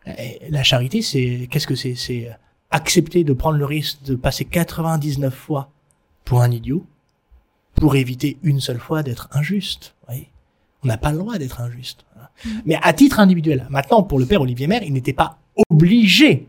euh, 0.07 0.13
la 0.49 0.63
charité, 0.63 1.03
c'est 1.03 1.49
qu'est-ce 1.51 1.67
que 1.67 1.75
c'est? 1.75 1.95
C'est 1.95 2.31
accepter 2.71 3.23
de 3.23 3.33
prendre 3.33 3.59
le 3.59 3.67
risque 3.67 4.03
de 4.05 4.15
passer 4.15 4.45
99 4.45 5.35
fois 5.35 5.71
pour 6.25 6.41
un 6.41 6.51
idiot 6.51 6.87
pour 7.75 7.97
éviter 7.97 8.39
une 8.43 8.61
seule 8.61 8.79
fois 8.79 9.03
d'être 9.03 9.29
injuste. 9.33 9.95
vous 10.01 10.07
voyez? 10.09 10.29
On 10.85 10.89
n'a 10.89 10.97
pas 10.97 11.13
le 11.13 11.19
droit 11.19 11.39
d'être 11.39 11.61
injuste. 11.61 12.05
Mais 12.65 12.79
à 12.83 12.93
titre 12.93 13.21
individuel, 13.21 13.67
maintenant 13.71 14.03
pour 14.03 14.19
le 14.19 14.27
père 14.27 14.41
Olivier 14.41 14.67
Maire, 14.67 14.83
il 14.83 14.93
n'était 14.93 15.13
pas 15.13 15.39
obligé, 15.71 16.49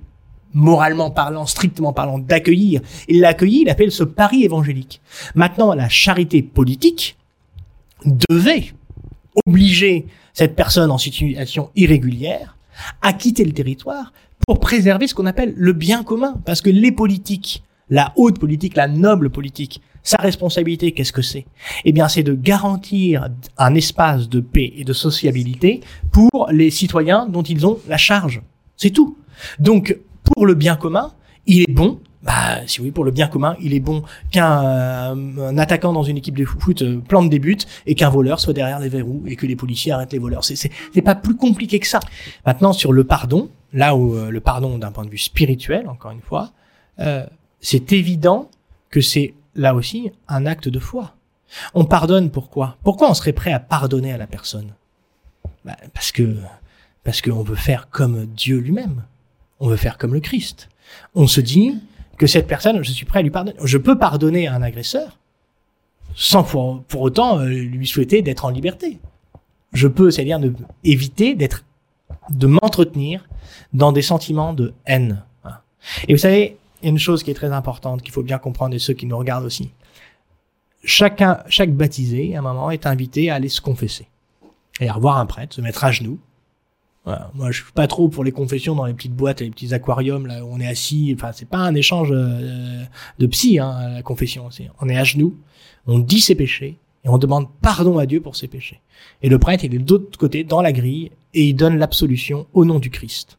moralement 0.53 1.11
parlant, 1.11 1.45
strictement 1.45 1.93
parlant, 1.93 2.19
d'accueillir. 2.19 2.81
Il 3.07 3.19
l'a 3.21 3.29
accueilli, 3.29 3.61
il 3.61 3.69
appelle 3.69 3.91
ce 3.91 4.03
pari 4.03 4.43
évangélique. 4.43 5.01
Maintenant, 5.35 5.73
la 5.73 5.89
charité 5.89 6.41
politique 6.41 7.17
devait 8.29 8.73
obliger 9.45 10.05
cette 10.33 10.55
personne 10.55 10.91
en 10.91 10.97
situation 10.97 11.69
irrégulière 11.75 12.57
à 13.01 13.13
quitter 13.13 13.45
le 13.45 13.51
territoire 13.51 14.13
pour 14.45 14.59
préserver 14.59 15.07
ce 15.07 15.15
qu'on 15.15 15.25
appelle 15.25 15.53
le 15.55 15.73
bien 15.73 16.03
commun. 16.03 16.39
Parce 16.45 16.61
que 16.61 16.69
les 16.69 16.91
politiques, 16.91 17.63
la 17.89 18.13
haute 18.15 18.39
politique, 18.39 18.75
la 18.75 18.87
noble 18.87 19.29
politique, 19.29 19.81
sa 20.03 20.17
responsabilité, 20.17 20.91
qu'est-ce 20.91 21.13
que 21.13 21.21
c'est? 21.21 21.45
Eh 21.85 21.93
bien, 21.93 22.09
c'est 22.09 22.23
de 22.23 22.33
garantir 22.33 23.29
un 23.57 23.73
espace 23.73 24.27
de 24.27 24.41
paix 24.41 24.73
et 24.75 24.83
de 24.83 24.91
sociabilité 24.91 25.79
pour 26.11 26.47
les 26.51 26.71
citoyens 26.71 27.25
dont 27.25 27.43
ils 27.43 27.65
ont 27.65 27.79
la 27.87 27.97
charge. 27.97 28.41
C'est 28.75 28.89
tout. 28.89 29.17
Donc, 29.59 29.97
pour 30.23 30.45
le 30.45 30.53
bien 30.53 30.75
commun, 30.75 31.13
il 31.45 31.61
est 31.61 31.71
bon. 31.71 31.99
Bah, 32.21 32.65
si 32.67 32.79
oui, 32.79 32.91
pour 32.91 33.03
le 33.03 33.11
bien 33.11 33.27
commun, 33.27 33.57
il 33.59 33.73
est 33.73 33.81
bon 33.81 34.03
qu'un 34.31 34.63
euh, 35.13 35.57
attaquant 35.57 35.91
dans 35.91 36.03
une 36.03 36.15
équipe 36.17 36.37
de 36.37 36.45
foot 36.45 36.81
euh, 36.81 37.01
plante 37.01 37.29
des 37.29 37.39
buts 37.39 37.57
et 37.85 37.95
qu'un 37.95 38.09
voleur 38.09 38.39
soit 38.39 38.53
derrière 38.53 38.79
les 38.79 38.87
verrous 38.87 39.23
et 39.27 39.35
que 39.35 39.45
les 39.45 39.57
policiers 39.57 39.91
arrêtent 39.91 40.13
les 40.13 40.19
voleurs. 40.19 40.45
C'est 40.45 41.01
pas 41.03 41.15
plus 41.15 41.35
compliqué 41.35 41.79
que 41.79 41.87
ça. 41.87 41.99
Maintenant, 42.45 42.71
sur 42.71 42.93
le 42.93 43.03
pardon, 43.03 43.49
là 43.73 43.95
où 43.95 44.15
euh, 44.15 44.29
le 44.29 44.39
pardon 44.39 44.77
d'un 44.77 44.91
point 44.91 45.03
de 45.03 45.09
vue 45.09 45.17
spirituel, 45.17 45.89
encore 45.89 46.11
une 46.11 46.21
fois, 46.21 46.51
euh, 46.99 47.25
c'est 47.59 47.91
évident 47.91 48.49
que 48.89 49.01
c'est 49.01 49.33
là 49.55 49.75
aussi 49.75 50.11
un 50.29 50.45
acte 50.45 50.69
de 50.69 50.79
foi. 50.79 51.15
On 51.73 51.83
pardonne 51.83 52.31
pourquoi? 52.31 52.77
Pourquoi 52.83 53.09
on 53.11 53.13
serait 53.13 53.33
prêt 53.33 53.51
à 53.51 53.59
pardonner 53.59 54.13
à 54.13 54.17
la 54.17 54.27
personne? 54.27 54.73
Bah, 55.65 55.75
Parce 55.93 56.11
que 56.11 56.35
parce 57.03 57.21
qu'on 57.21 57.43
veut 57.43 57.55
faire 57.55 57.89
comme 57.89 58.25
Dieu 58.27 58.59
lui-même. 58.59 59.03
On 59.63 59.69
veut 59.69 59.77
faire 59.77 59.97
comme 59.97 60.13
le 60.13 60.19
Christ. 60.19 60.67
On 61.15 61.25
se 61.25 61.39
dit 61.39 61.77
que 62.17 62.27
cette 62.27 62.47
personne, 62.47 62.83
je 62.83 62.91
suis 62.91 63.05
prêt 63.05 63.19
à 63.19 63.21
lui 63.21 63.29
pardonner. 63.29 63.55
Je 63.63 63.77
peux 63.77 63.97
pardonner 63.97 64.45
à 64.45 64.55
un 64.55 64.61
agresseur 64.61 65.17
sans 66.15 66.43
pour, 66.43 66.83
pour 66.83 66.99
autant 66.99 67.39
euh, 67.39 67.45
lui 67.45 67.87
souhaiter 67.87 68.21
d'être 68.21 68.43
en 68.43 68.49
liberté. 68.49 68.99
Je 69.71 69.87
peux, 69.87 70.11
c'est-à-dire 70.11 70.41
de 70.41 70.53
éviter 70.83 71.33
d'être, 71.33 71.63
de 72.29 72.45
m'entretenir 72.45 73.25
dans 73.71 73.93
des 73.93 74.01
sentiments 74.01 74.53
de 74.53 74.73
haine. 74.85 75.23
Et 76.09 76.13
vous 76.13 76.19
savez, 76.19 76.57
il 76.81 76.85
y 76.85 76.87
a 76.87 76.91
une 76.91 76.99
chose 76.99 77.23
qui 77.23 77.31
est 77.31 77.33
très 77.33 77.53
importante 77.53 78.01
qu'il 78.01 78.11
faut 78.11 78.21
bien 78.21 78.39
comprendre 78.39 78.75
et 78.75 78.79
ceux 78.79 78.93
qui 78.93 79.05
nous 79.05 79.17
regardent 79.17 79.45
aussi. 79.45 79.71
Chacun, 80.83 81.39
chaque 81.47 81.71
baptisé, 81.71 82.35
à 82.35 82.39
un 82.39 82.41
moment, 82.41 82.69
est 82.69 82.85
invité 82.85 83.29
à 83.29 83.35
aller 83.35 83.47
se 83.47 83.61
confesser. 83.61 84.07
Et 84.81 84.89
à 84.89 84.93
revoir 84.93 85.19
un 85.19 85.25
prêtre, 85.25 85.55
se 85.55 85.61
mettre 85.61 85.85
à 85.85 85.91
genoux. 85.93 86.19
Voilà. 87.05 87.31
Moi, 87.33 87.51
je 87.51 87.63
suis 87.63 87.73
pas 87.73 87.87
trop 87.87 88.07
pour 88.07 88.23
les 88.23 88.31
confessions 88.31 88.75
dans 88.75 88.85
les 88.85 88.93
petites 88.93 89.15
boîtes 89.15 89.41
les 89.41 89.49
petits 89.49 89.73
aquariums 89.73 90.25
là 90.25 90.45
où 90.45 90.49
on 90.53 90.59
est 90.59 90.67
assis. 90.67 91.13
Enfin, 91.15 91.31
c'est 91.33 91.47
pas 91.47 91.57
un 91.57 91.75
échange 91.75 92.09
euh, 92.11 92.83
de 93.19 93.27
psy, 93.27 93.59
hein, 93.59 93.89
la 93.95 94.01
confession. 94.01 94.47
On 94.79 94.89
est 94.89 94.97
à 94.97 95.03
genoux, 95.03 95.37
on 95.85 95.99
dit 95.99 96.21
ses 96.21 96.35
péchés 96.35 96.77
et 97.03 97.09
on 97.09 97.17
demande 97.17 97.47
pardon 97.61 97.97
à 97.97 98.05
Dieu 98.05 98.21
pour 98.21 98.35
ses 98.35 98.47
péchés. 98.47 98.79
Et 99.21 99.29
le 99.29 99.37
prêtre, 99.37 99.65
il 99.65 99.75
est 99.75 99.79
de 99.79 99.91
l'autre 99.91 100.17
côté, 100.17 100.43
dans 100.43 100.61
la 100.61 100.71
grille, 100.71 101.11
et 101.33 101.43
il 101.43 101.53
donne 101.53 101.77
l'absolution 101.77 102.47
au 102.53 102.63
nom 102.63 102.79
du 102.79 102.89
Christ. 102.89 103.37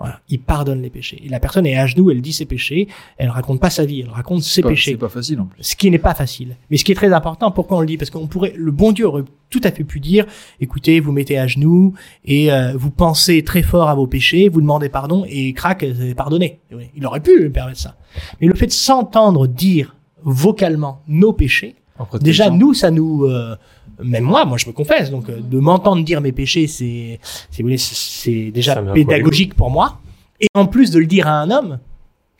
Voilà, 0.00 0.20
il 0.30 0.40
pardonne 0.40 0.80
les 0.80 0.88
péchés. 0.88 1.20
Et 1.26 1.28
la 1.28 1.40
personne 1.40 1.66
est 1.66 1.76
à 1.76 1.86
genoux, 1.86 2.10
elle 2.10 2.22
dit 2.22 2.32
ses 2.32 2.46
péchés, 2.46 2.88
elle 3.18 3.28
raconte 3.28 3.60
pas 3.60 3.68
sa 3.68 3.84
vie, 3.84 4.00
elle 4.00 4.08
raconte 4.08 4.42
ses 4.42 4.62
pas- 4.62 4.70
péchés. 4.70 4.92
C'est 4.92 4.96
pas 4.96 5.10
facile 5.10 5.40
en 5.40 5.44
plus. 5.44 5.62
Ce 5.62 5.76
qui 5.76 5.90
n'est 5.90 5.98
pas 5.98 6.14
facile. 6.14 6.56
Mais 6.70 6.78
ce 6.78 6.84
qui 6.86 6.92
est 6.92 6.94
très 6.94 7.12
important, 7.12 7.50
pourquoi 7.50 7.76
on 7.76 7.80
le 7.82 7.86
dit? 7.86 7.98
Parce 7.98 8.08
qu'on 8.08 8.26
pourrait, 8.26 8.54
le 8.56 8.70
bon 8.72 8.92
Dieu 8.92 9.06
aurait 9.06 9.24
tout 9.50 9.60
à 9.62 9.70
fait 9.70 9.84
pu 9.84 10.00
dire, 10.00 10.24
écoutez, 10.58 11.00
vous 11.00 11.12
mettez 11.12 11.38
à 11.38 11.46
genoux 11.46 11.92
et 12.24 12.50
euh, 12.50 12.72
vous 12.78 12.90
pensez 12.90 13.42
très 13.44 13.62
fort 13.62 13.90
à 13.90 13.94
vos 13.94 14.06
péchés, 14.06 14.48
vous 14.48 14.62
demandez 14.62 14.88
pardon 14.88 15.26
et 15.28 15.52
crac. 15.52 15.82
Et 15.82 15.92
oui, 16.72 16.86
Il 16.96 17.04
aurait 17.06 17.20
pu 17.20 17.50
permettre 17.50 17.78
ça. 17.80 17.96
Mais 18.40 18.46
le 18.46 18.54
fait 18.54 18.68
de 18.68 18.72
s'entendre 18.72 19.46
dire 19.46 19.96
vocalement 20.22 21.02
nos 21.08 21.34
péchés, 21.34 21.74
déjà 22.22 22.48
nous, 22.48 22.72
ça 22.72 22.90
nous, 22.90 23.24
euh, 23.24 23.54
même 24.04 24.24
moi, 24.24 24.44
moi 24.44 24.58
je 24.58 24.66
me 24.66 24.72
confesse, 24.72 25.10
donc 25.10 25.28
euh, 25.28 25.40
de 25.40 25.58
m'entendre 25.58 26.04
dire 26.04 26.20
mes 26.20 26.32
péchés, 26.32 26.66
c'est, 26.66 27.18
si 27.50 27.62
vous 27.62 27.66
voulez, 27.66 27.78
c'est- 27.78 28.50
déjà 28.50 28.74
pédagogique 28.94 29.54
pour 29.54 29.70
moi. 29.70 30.00
Et 30.40 30.46
en 30.54 30.66
plus 30.66 30.90
de 30.90 30.98
le 30.98 31.06
dire 31.06 31.26
à 31.28 31.40
un 31.40 31.50
homme 31.50 31.78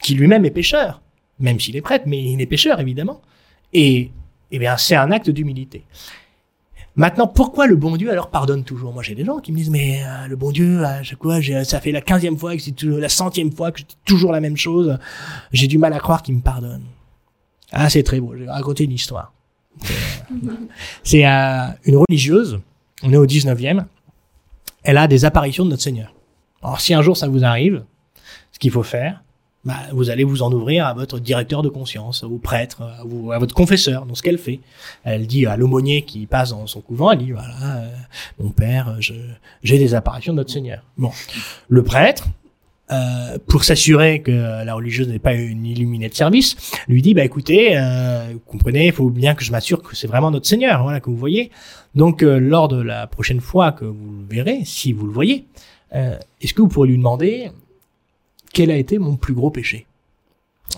qui 0.02 0.14
lui-même 0.14 0.44
est 0.44 0.50
pécheur, 0.50 1.00
même 1.38 1.60
s'il 1.60 1.76
est 1.76 1.80
prêtre, 1.82 2.04
mais 2.06 2.22
il 2.32 2.40
est 2.40 2.46
pécheur 2.46 2.80
évidemment. 2.80 3.20
Et, 3.72 4.10
eh 4.50 4.58
bien, 4.58 4.76
c'est 4.76 4.96
un 4.96 5.10
acte 5.12 5.30
d'humilité. 5.30 5.84
Maintenant, 6.96 7.28
pourquoi 7.28 7.66
le 7.66 7.76
bon 7.76 7.96
Dieu 7.96 8.10
alors 8.10 8.30
pardonne 8.30 8.64
toujours? 8.64 8.92
Moi, 8.92 9.02
j'ai 9.02 9.14
des 9.14 9.24
gens 9.24 9.38
qui 9.38 9.52
me 9.52 9.56
disent, 9.58 9.70
mais 9.70 10.02
euh, 10.04 10.26
le 10.26 10.36
bon 10.36 10.50
Dieu, 10.50 10.84
à 10.84 11.02
chaque 11.02 11.22
fois, 11.22 11.40
j'ai- 11.40 11.62
ça 11.64 11.80
fait 11.80 11.92
la 11.92 12.00
quinzième 12.00 12.36
fois 12.36 12.56
que 12.56 12.62
c'est 12.62 12.82
la 12.82 13.08
centième 13.08 13.52
fois 13.52 13.70
que 13.70 13.78
je 13.80 13.84
dis 13.84 13.96
toujours 14.04 14.32
la 14.32 14.40
même 14.40 14.56
chose. 14.56 14.98
J'ai 15.52 15.68
du 15.68 15.78
mal 15.78 15.92
à 15.92 16.00
croire 16.00 16.22
qu'il 16.22 16.34
me 16.34 16.40
pardonne. 16.40 16.82
Ah, 17.70 17.88
c'est 17.88 18.02
très 18.02 18.18
beau. 18.18 18.32
Je 18.36 18.42
vais 18.44 18.50
raconter 18.50 18.84
une 18.84 18.92
histoire. 18.92 19.32
C'est 21.04 21.26
euh, 21.26 21.66
une 21.84 21.96
religieuse. 21.96 22.60
On 23.02 23.12
est 23.12 23.16
au 23.16 23.26
19e. 23.26 23.84
Elle 24.82 24.98
a 24.98 25.08
des 25.08 25.24
apparitions 25.24 25.64
de 25.64 25.70
notre 25.70 25.82
Seigneur. 25.82 26.14
Alors, 26.62 26.80
si 26.80 26.94
un 26.94 27.02
jour 27.02 27.16
ça 27.16 27.28
vous 27.28 27.44
arrive, 27.44 27.84
ce 28.52 28.58
qu'il 28.58 28.70
faut 28.70 28.82
faire, 28.82 29.22
bah, 29.64 29.76
vous 29.92 30.08
allez 30.08 30.24
vous 30.24 30.42
en 30.42 30.50
ouvrir 30.52 30.86
à 30.86 30.94
votre 30.94 31.18
directeur 31.18 31.62
de 31.62 31.68
conscience, 31.68 32.22
au 32.22 32.38
prêtre, 32.38 32.82
à, 32.82 33.04
votre 33.38 33.54
confesseur, 33.54 34.06
dans 34.06 34.14
ce 34.14 34.22
qu'elle 34.22 34.38
fait. 34.38 34.60
Elle 35.04 35.26
dit 35.26 35.46
à 35.46 35.56
l'aumônier 35.56 36.02
qui 36.02 36.26
passe 36.26 36.50
dans 36.50 36.66
son 36.66 36.80
couvent, 36.80 37.10
elle 37.10 37.18
dit, 37.18 37.32
voilà, 37.32 37.56
euh, 37.62 37.90
mon 38.38 38.50
père, 38.50 38.96
j'ai 39.00 39.78
des 39.78 39.94
apparitions 39.94 40.32
de 40.32 40.38
notre 40.38 40.50
Seigneur. 40.50 40.82
Bon. 40.96 41.10
Le 41.68 41.82
prêtre, 41.82 42.26
euh, 42.90 43.38
pour 43.46 43.64
s'assurer 43.64 44.20
que 44.20 44.30
la 44.64 44.74
religieuse 44.74 45.08
n'est 45.08 45.18
pas 45.18 45.34
une 45.34 45.64
illuminée 45.64 46.08
de 46.08 46.14
service, 46.14 46.56
lui 46.88 47.02
dit, 47.02 47.14
bah 47.14 47.24
écoutez, 47.24 47.76
euh, 47.76 48.30
vous 48.32 48.40
comprenez, 48.40 48.86
il 48.86 48.92
faut 48.92 49.10
bien 49.10 49.34
que 49.34 49.44
je 49.44 49.52
m'assure 49.52 49.82
que 49.82 49.94
c'est 49.94 50.06
vraiment 50.06 50.30
notre 50.30 50.46
Seigneur, 50.46 50.82
voilà, 50.82 51.00
que 51.00 51.08
vous 51.08 51.16
voyez. 51.16 51.50
Donc, 51.94 52.22
euh, 52.22 52.38
lors 52.38 52.68
de 52.68 52.80
la 52.80 53.06
prochaine 53.06 53.40
fois 53.40 53.72
que 53.72 53.84
vous 53.84 54.12
le 54.20 54.34
verrez, 54.34 54.62
si 54.64 54.92
vous 54.92 55.06
le 55.06 55.12
voyez, 55.12 55.46
euh, 55.94 56.18
est-ce 56.40 56.54
que 56.54 56.62
vous 56.62 56.68
pourrez 56.68 56.88
lui 56.88 56.96
demander 56.96 57.50
quel 58.52 58.70
a 58.70 58.76
été 58.76 58.98
mon 58.98 59.16
plus 59.16 59.34
gros 59.34 59.50
péché? 59.50 59.86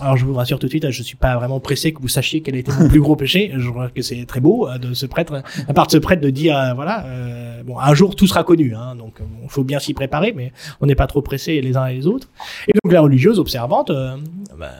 Alors 0.01 0.17
je 0.17 0.25
vous 0.25 0.33
rassure 0.33 0.59
tout 0.59 0.65
de 0.65 0.71
suite, 0.71 0.89
je 0.89 1.03
suis 1.03 1.15
pas 1.15 1.35
vraiment 1.37 1.59
pressé 1.59 1.93
que 1.93 2.01
vous 2.01 2.07
sachiez 2.07 2.41
quel 2.41 2.55
été 2.55 2.71
mon 2.71 2.87
plus 2.89 2.99
gros 2.99 3.15
péché. 3.15 3.51
Je 3.55 3.69
crois 3.69 3.89
que 3.89 4.01
c'est 4.01 4.25
très 4.25 4.39
beau 4.39 4.67
euh, 4.67 4.77
de 4.77 4.93
ce 4.93 5.05
prêtre, 5.05 5.43
à 5.67 5.73
part 5.73 5.87
de 5.87 5.91
ce 5.91 5.97
prêtre 5.97 6.21
de 6.21 6.29
dire 6.29 6.57
euh, 6.57 6.73
voilà, 6.73 7.05
euh, 7.05 7.63
bon 7.63 7.79
un 7.79 7.93
jour 7.93 8.15
tout 8.15 8.27
sera 8.27 8.43
connu, 8.43 8.75
hein, 8.75 8.95
donc 8.95 9.15
il 9.43 9.49
faut 9.49 9.63
bien 9.63 9.79
s'y 9.79 9.93
préparer, 9.93 10.33
mais 10.35 10.51
on 10.81 10.87
n'est 10.87 10.95
pas 10.95 11.07
trop 11.07 11.21
pressé 11.21 11.61
les 11.61 11.77
uns 11.77 11.85
et 11.87 11.95
les 11.95 12.07
autres. 12.07 12.29
Et 12.67 12.73
donc 12.83 12.91
la 12.91 13.01
religieuse 13.01 13.39
observante 13.39 13.91
euh, 13.91 14.17
bah, 14.57 14.71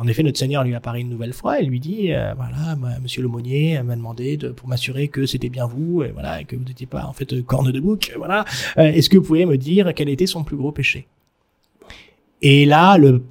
en 0.00 0.06
effet, 0.08 0.22
notre 0.22 0.38
Seigneur 0.38 0.64
lui 0.64 0.74
apparaît 0.74 1.00
une 1.00 1.10
nouvelle 1.10 1.32
fois 1.32 1.60
et 1.60 1.64
lui 1.64 1.78
dit, 1.78 2.08
voilà, 2.08 2.74
moi, 2.76 2.90
Monsieur 3.00 3.22
l'aumônier 3.22 3.80
m'a 3.84 3.94
demandé 3.94 4.36
de, 4.36 4.48
pour 4.48 4.68
m'assurer 4.68 5.06
que 5.06 5.26
c'était 5.26 5.48
bien 5.48 5.66
vous, 5.66 6.02
et 6.02 6.08
voilà, 6.08 6.40
et 6.40 6.44
que 6.44 6.56
vous 6.56 6.64
n'étiez 6.64 6.86
pas 6.86 7.04
en 7.04 7.12
fait 7.12 7.40
corne 7.42 7.70
de 7.70 7.78
bouc, 7.78 8.12
voilà. 8.16 8.44
Est-ce 8.76 9.08
que 9.08 9.16
vous 9.16 9.22
pouvez 9.22 9.46
me 9.46 9.56
dire 9.56 9.92
quel 9.94 10.08
était 10.08 10.26
son 10.26 10.42
plus 10.42 10.56
gros 10.56 10.72
péché? 10.72 11.06
Et 12.42 12.64
là, 12.64 12.96
le 12.96 13.22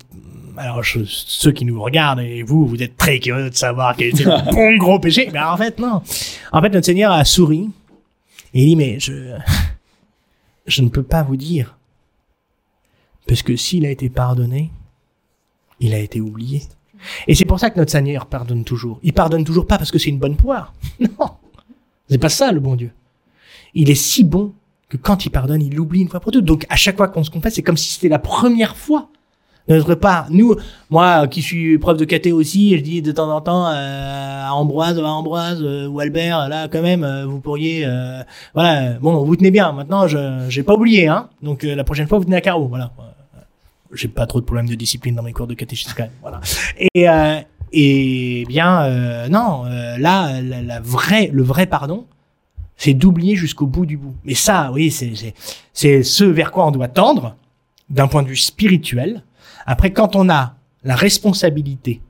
alors 0.59 0.83
je- 0.83 1.03
ceux 1.05 1.51
qui 1.51 1.65
nous 1.65 1.81
regardent 1.81 2.19
et 2.19 2.43
vous, 2.43 2.65
vous 2.67 2.81
êtes 2.83 2.97
très 2.97 3.19
curieux 3.19 3.49
de 3.49 3.55
savoir 3.55 3.95
quel 3.95 4.09
était 4.09 4.23
le 4.25 4.51
bon 4.53 4.77
gros 4.77 4.99
péché. 4.99 5.29
Mais 5.33 5.39
en 5.39 5.57
fait, 5.57 5.79
non. 5.79 6.01
En 6.51 6.61
fait, 6.61 6.69
notre 6.69 6.85
Seigneur 6.85 7.11
a 7.11 7.23
souri 7.25 7.69
et 8.53 8.63
il 8.63 8.67
dit, 8.69 8.75
mais 8.75 8.99
je, 8.99 9.35
je 10.67 10.81
ne 10.81 10.89
peux 10.89 11.03
pas 11.03 11.23
vous 11.23 11.37
dire. 11.37 11.77
Parce 13.27 13.41
que 13.43 13.55
s'il 13.55 13.85
a 13.85 13.89
été 13.91 14.09
pardonné, 14.09 14.71
il 15.79 15.93
a 15.93 15.99
été 15.99 16.19
oublié. 16.19 16.63
Et 17.27 17.35
c'est 17.35 17.45
pour 17.45 17.59
ça 17.59 17.69
que 17.69 17.79
notre 17.79 17.91
Seigneur 17.91 18.25
pardonne 18.25 18.63
toujours. 18.65 18.99
Il 19.03 19.13
pardonne 19.13 19.43
toujours 19.45 19.65
pas 19.67 19.77
parce 19.77 19.91
que 19.91 19.99
c'est 19.99 20.09
une 20.09 20.19
bonne 20.19 20.35
poire. 20.35 20.73
Non. 20.99 21.29
C'est 22.09 22.17
pas 22.17 22.29
ça, 22.29 22.51
le 22.51 22.59
bon 22.59 22.75
Dieu. 22.75 22.91
Il 23.75 23.91
est 23.91 23.95
si 23.95 24.23
bon 24.23 24.53
que 24.89 24.97
quand 24.97 25.25
il 25.25 25.29
pardonne, 25.29 25.61
il 25.61 25.75
l'oublie 25.75 26.01
une 26.01 26.09
fois 26.09 26.19
pour 26.19 26.31
toutes. 26.31 26.43
Donc, 26.43 26.65
à 26.69 26.75
chaque 26.75 26.97
fois 26.97 27.07
qu'on 27.07 27.23
se 27.23 27.29
confesse, 27.29 27.53
c'est 27.53 27.61
comme 27.61 27.77
si 27.77 27.91
c'était 27.93 28.09
la 28.09 28.17
première 28.17 28.75
fois 28.75 29.09
notre 29.69 29.95
part. 29.95 30.27
Nous, 30.31 30.55
moi, 30.89 31.27
qui 31.27 31.41
suis 31.41 31.77
prof 31.77 31.97
de 31.97 32.05
caté 32.05 32.31
aussi, 32.31 32.75
je 32.77 32.81
dis 32.81 33.01
de 33.01 33.11
temps 33.11 33.31
en 33.33 33.41
temps 33.41 33.67
euh, 33.67 34.43
à 34.45 34.53
Ambroise, 34.53 34.99
à 34.99 35.03
Ambroise 35.03 35.59
euh, 35.61 35.87
ou 35.87 35.99
Albert, 35.99 36.49
là, 36.49 36.67
quand 36.67 36.81
même, 36.81 37.03
euh, 37.03 37.25
vous 37.25 37.39
pourriez, 37.39 37.85
euh, 37.85 38.21
voilà, 38.53 38.93
bon, 38.99 39.23
vous 39.23 39.35
tenez 39.35 39.51
bien. 39.51 39.71
Maintenant, 39.71 40.07
je, 40.07 40.45
j'ai 40.49 40.63
pas 40.63 40.73
oublié, 40.73 41.07
hein. 41.07 41.29
Donc, 41.41 41.63
euh, 41.63 41.75
la 41.75 41.83
prochaine 41.83 42.07
fois, 42.07 42.17
vous 42.17 42.25
tenez 42.25 42.37
à 42.37 42.41
carreau, 42.41 42.67
voilà. 42.67 42.91
J'ai 43.93 44.07
pas 44.07 44.27
trop 44.27 44.39
de 44.39 44.45
problèmes 44.45 44.67
de 44.67 44.75
discipline 44.75 45.15
dans 45.15 45.23
mes 45.23 45.33
cours 45.33 45.47
de 45.47 45.55
catéchisme 45.55 45.93
quand 45.95 46.03
même, 46.03 46.11
voilà. 46.21 46.41
Et 46.93 47.09
euh, 47.09 47.39
et 47.71 48.45
bien, 48.47 49.27
non, 49.29 49.63
là, 49.63 50.41
la, 50.41 50.61
la 50.61 50.79
vraie, 50.79 51.29
le 51.31 51.43
vrai 51.43 51.67
pardon, 51.67 52.05
c'est 52.77 52.93
d'oublier 52.93 53.35
jusqu'au 53.35 53.65
bout 53.67 53.85
du 53.85 53.97
bout. 53.97 54.15
Mais 54.25 54.33
ça, 54.35 54.71
oui, 54.73 54.89
c'est 54.89 55.13
c'est 55.73 56.03
ce 56.03 56.23
vers 56.23 56.51
quoi 56.51 56.67
on 56.67 56.71
doit 56.71 56.87
tendre 56.87 57.35
d'un 57.89 58.07
point 58.07 58.23
de 58.23 58.27
vue 58.27 58.37
spirituel. 58.37 59.23
Après, 59.71 59.93
quand 59.93 60.15
on 60.15 60.29
a 60.29 60.55
la 60.83 60.95
responsabilité 60.95 62.01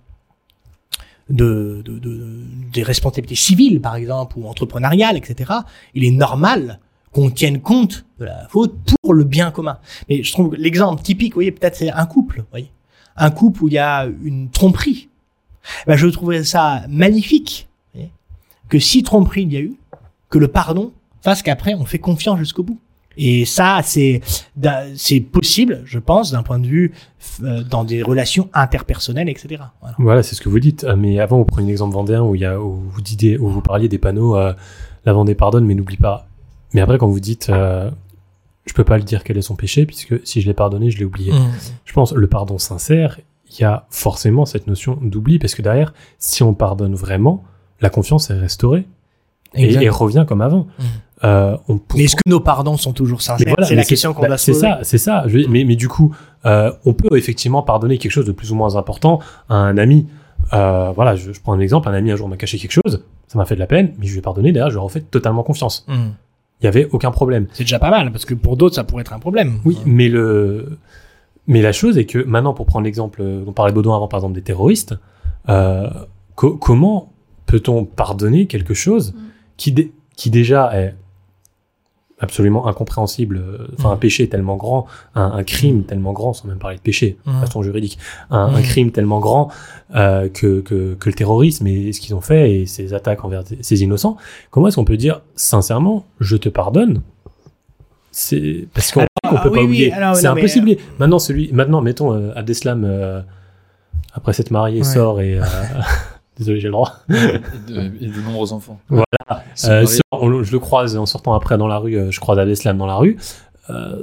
de, 1.29 1.81
de, 1.85 1.99
de- 1.99 2.43
des 2.71 2.83
responsabilités 2.83 3.35
civiles, 3.35 3.81
par 3.81 3.95
exemple, 3.95 4.37
ou 4.39 4.47
entrepreneuriales, 4.47 5.17
etc., 5.17 5.51
il 5.93 6.05
est 6.05 6.11
normal 6.11 6.79
qu'on 7.11 7.29
tienne 7.29 7.59
compte 7.61 8.05
de 8.19 8.25
la 8.25 8.47
faute 8.47 8.73
pour 9.01 9.13
le 9.13 9.25
bien 9.25 9.51
commun. 9.51 9.77
Mais 10.07 10.23
je 10.23 10.31
trouve 10.31 10.55
l'exemple 10.55 11.01
typique, 11.01 11.33
vous 11.33 11.37
voyez, 11.37 11.51
peut-être 11.51 11.75
c'est 11.75 11.91
un 11.91 12.05
couple, 12.05 12.39
vous 12.41 12.47
voyez, 12.51 12.71
un 13.17 13.29
couple 13.31 13.63
où 13.63 13.67
il 13.67 13.73
y 13.73 13.77
a 13.79 14.05
une 14.23 14.49
tromperie. 14.49 15.09
Ben, 15.85 15.97
je 15.97 16.07
trouverais 16.07 16.43
ça 16.45 16.85
magnifique, 16.87 17.67
vous 17.93 17.99
voyez, 17.99 18.11
que 18.69 18.79
si 18.79 19.03
tromperie 19.03 19.41
il 19.43 19.53
y 19.53 19.57
a 19.57 19.61
eu, 19.61 19.73
que 20.29 20.37
le 20.37 20.47
pardon 20.47 20.93
fasse 21.21 21.41
qu'après 21.43 21.73
on 21.73 21.83
fait 21.85 21.99
confiance 21.99 22.39
jusqu'au 22.39 22.63
bout. 22.63 22.79
Et 23.21 23.43
ça, 23.43 23.81
c'est 23.83 24.21
possible, 25.19 25.81
je 25.83 25.99
pense, 25.99 26.31
d'un 26.31 26.41
point 26.41 26.57
de 26.57 26.65
vue 26.65 26.93
euh, 27.43 27.63
dans 27.63 27.83
des 27.83 28.01
relations 28.01 28.49
interpersonnelles, 28.53 29.27
etc. 29.27 29.61
Voilà. 29.81 29.95
Voilà, 29.99 30.23
c'est 30.23 30.35
ce 30.35 30.41
que 30.41 30.47
vous 30.47 30.61
dites. 30.61 30.85
Euh, 30.85 30.95
Mais 30.95 31.19
avant, 31.19 31.37
vous 31.37 31.43
prenez 31.43 31.67
un 31.67 31.69
exemple 31.69 31.93
vendéen 31.93 32.23
où, 32.23 32.33
il 32.35 32.41
y 32.41 32.45
a, 32.45 32.57
où, 32.57 32.79
vous, 32.89 33.01
disiez, 33.01 33.37
où 33.37 33.49
vous 33.49 33.61
parliez 33.61 33.89
des 33.89 33.97
panneaux 33.97 34.37
euh, 34.37 34.53
La 35.05 35.11
Vendée 35.11 35.35
pardonne, 35.35 35.65
mais 35.65 35.75
n'oublie 35.75 35.97
pas. 35.97 36.27
Mais 36.73 36.79
après, 36.79 36.97
quand 36.97 37.09
vous 37.09 37.19
dites 37.19 37.49
euh, 37.49 37.91
Je 38.65 38.73
peux 38.73 38.85
pas 38.85 38.97
le 38.97 39.03
dire 39.03 39.25
quel 39.25 39.37
est 39.37 39.41
son 39.41 39.57
péché, 39.57 39.85
puisque 39.85 40.25
si 40.25 40.39
je 40.39 40.47
l'ai 40.47 40.53
pardonné, 40.53 40.89
je 40.89 40.97
l'ai 40.97 41.05
oublié. 41.05 41.33
Je 41.83 41.91
pense 41.91 42.13
le 42.13 42.27
pardon 42.27 42.57
sincère, 42.57 43.19
il 43.51 43.59
y 43.59 43.65
a 43.65 43.85
forcément 43.89 44.45
cette 44.45 44.65
notion 44.65 44.97
d'oubli, 45.01 45.39
parce 45.39 45.55
que 45.55 45.61
derrière, 45.61 45.93
si 46.19 46.41
on 46.41 46.53
pardonne 46.53 46.95
vraiment, 46.95 47.43
la 47.81 47.89
confiance 47.89 48.29
est 48.29 48.39
restaurée 48.39 48.85
et, 49.55 49.89
revient 49.89 50.25
comme 50.27 50.41
avant. 50.41 50.67
Mm. 50.77 50.83
Euh, 51.23 51.57
on 51.67 51.79
Mais 51.95 52.03
est-ce 52.05 52.15
que 52.15 52.21
nos 52.27 52.39
pardons 52.39 52.77
sont 52.77 52.93
toujours 52.93 53.21
sincères 53.21 53.47
voilà, 53.49 53.65
C'est 53.67 53.75
la 53.75 53.83
question 53.83 54.13
qu'on 54.13 54.21
bah, 54.21 54.27
doit 54.29 54.37
se 54.37 54.45
C'est 54.45 54.51
poser. 54.53 54.67
ça, 54.67 54.79
c'est 54.83 54.97
ça. 54.97 55.23
Je 55.27 55.33
veux 55.33 55.39
dire, 55.41 55.49
mais, 55.49 55.63
mais 55.65 55.75
du 55.75 55.87
coup, 55.89 56.15
euh, 56.45 56.71
on 56.85 56.93
peut 56.93 57.17
effectivement 57.17 57.61
pardonner 57.61 57.97
quelque 57.97 58.11
chose 58.11 58.25
de 58.25 58.31
plus 58.31 58.51
ou 58.51 58.55
moins 58.55 58.75
important 58.77 59.19
à 59.49 59.55
un 59.55 59.77
ami. 59.77 60.07
Euh, 60.53 60.91
voilà, 60.95 61.15
je, 61.15 61.33
je 61.33 61.41
prends 61.41 61.53
un 61.53 61.59
exemple. 61.59 61.89
Un 61.89 61.93
ami 61.93 62.11
un 62.11 62.15
jour 62.15 62.29
m'a 62.29 62.37
caché 62.37 62.57
quelque 62.57 62.71
chose, 62.71 63.03
ça 63.27 63.37
m'a 63.37 63.45
fait 63.45 63.55
de 63.55 63.59
la 63.59 63.67
peine, 63.67 63.93
mais 63.99 64.05
je 64.07 64.13
lui 64.13 64.19
ai 64.19 64.21
pardonné. 64.21 64.51
Derrière, 64.53 64.69
je 64.69 64.75
lui 64.75 64.81
ai 64.81 64.83
refait 64.83 65.01
totalement 65.01 65.43
confiance. 65.43 65.85
Hmm. 65.89 66.11
Il 66.61 66.65
y 66.65 66.67
avait 66.67 66.87
aucun 66.91 67.11
problème. 67.11 67.47
C'est 67.53 67.63
déjà 67.63 67.79
pas 67.79 67.89
mal, 67.89 68.11
parce 68.11 68.25
que 68.25 68.33
pour 68.33 68.55
d'autres, 68.57 68.75
ça 68.75 68.83
pourrait 68.85 69.01
être 69.01 69.13
un 69.13 69.19
problème. 69.19 69.59
Oui, 69.65 69.77
mais 69.85 70.07
le, 70.09 70.77
mais 71.47 71.61
la 71.61 71.71
chose 71.73 71.97
est 71.97 72.05
que 72.05 72.23
maintenant, 72.23 72.53
pour 72.53 72.65
prendre 72.65 72.85
l'exemple 72.85 73.21
euh, 73.21 73.43
dont 73.43 73.51
parlait 73.53 73.73
Baudouin 73.73 73.95
avant, 73.97 74.07
par 74.07 74.19
exemple 74.19 74.35
des 74.35 74.41
terroristes, 74.41 74.95
euh, 75.49 75.89
co- 76.35 76.55
comment 76.57 77.11
peut-on 77.45 77.83
pardonner 77.85 78.45
quelque 78.47 78.73
chose 78.73 79.13
qui, 79.57 79.71
dé- 79.71 79.91
qui 80.15 80.29
déjà 80.29 80.71
est 80.79 80.95
absolument 82.19 82.67
incompréhensible, 82.67 83.37
euh, 83.37 83.67
enfin 83.77 83.91
un 83.91 83.95
Mm. 83.95 83.99
péché 83.99 84.27
tellement 84.29 84.57
grand, 84.57 84.85
un, 85.15 85.31
un 85.31 85.43
crime 85.43 85.83
tellement 85.83 86.11
grand, 86.13 86.33
sans 86.33 86.47
même 86.47 86.57
parler 86.59 86.75
de 86.77 86.81
péché, 86.81 87.17
Mm. 87.25 87.39
façon 87.41 87.63
juridique, 87.63 87.97
un, 88.29 88.39
un 88.39 88.59
Mm. 88.59 88.63
crime 88.63 88.91
tellement 88.91 89.19
grand 89.19 89.49
euh, 89.95 90.27
que, 90.29 90.61
que, 90.61 90.95
que 90.95 91.09
le 91.09 91.15
terrorisme 91.15 91.65
et 91.67 91.91
ce 91.93 91.99
qu'ils 92.01 92.13
ont 92.15 92.21
fait 92.21 92.51
et 92.61 92.65
ces 92.65 92.93
attaques 92.93 93.23
envers 93.25 93.43
ces 93.61 93.81
innocents, 93.83 94.17
comment 94.51 94.67
est-ce 94.67 94.75
qu'on 94.75 94.85
peut 94.85 94.97
dire 94.97 95.21
sincèrement, 95.35 96.05
je 96.19 96.35
te 96.37 96.49
pardonne? 96.49 97.01
C'est 98.11 98.67
parce 98.73 98.91
qu'on 98.91 99.01
peut 99.01 99.07
ah, 99.23 99.35
pas 99.43 99.49
oui, 99.49 99.63
oublier. 99.63 99.93
c'est 100.15 100.27
impossible. 100.27 100.75
Maintenant, 100.97 101.19
celui, 101.19 101.51
maintenant, 101.53 101.81
mettons 101.81 102.13
euh, 102.13 102.31
Abdeslam 102.35 102.83
euh, 102.83 103.21
après 104.13 104.33
s'être 104.33 104.51
marié 104.51 104.79
Ouais. 104.79 104.83
sort 104.83 105.21
et 105.21 105.39
euh, 105.39 105.43
désolé, 106.39 106.59
j'ai 106.59 106.67
le 106.67 106.71
droit. 106.71 106.95
et, 107.09 107.13
de, 107.71 107.91
et 108.01 108.07
de 108.07 108.21
nombreux 108.21 108.51
enfants. 108.53 108.79
Voilà. 108.89 109.05
Sont 109.55 109.69
Euh, 109.71 109.85
on- 110.11 110.41
je 110.43 110.51
le 110.51 110.59
croise 110.59 110.97
en 110.97 111.05
sortant 111.05 111.33
après 111.33 111.57
dans 111.57 111.67
la 111.67 111.77
rue. 111.77 111.95
euh, 111.97 112.09
je 112.11 112.19
croise 112.19 112.39
Abdeslam 112.39 112.77
dans 112.77 112.87
la 112.87 112.95
rue. 112.95 113.17
Euh, 113.69 113.97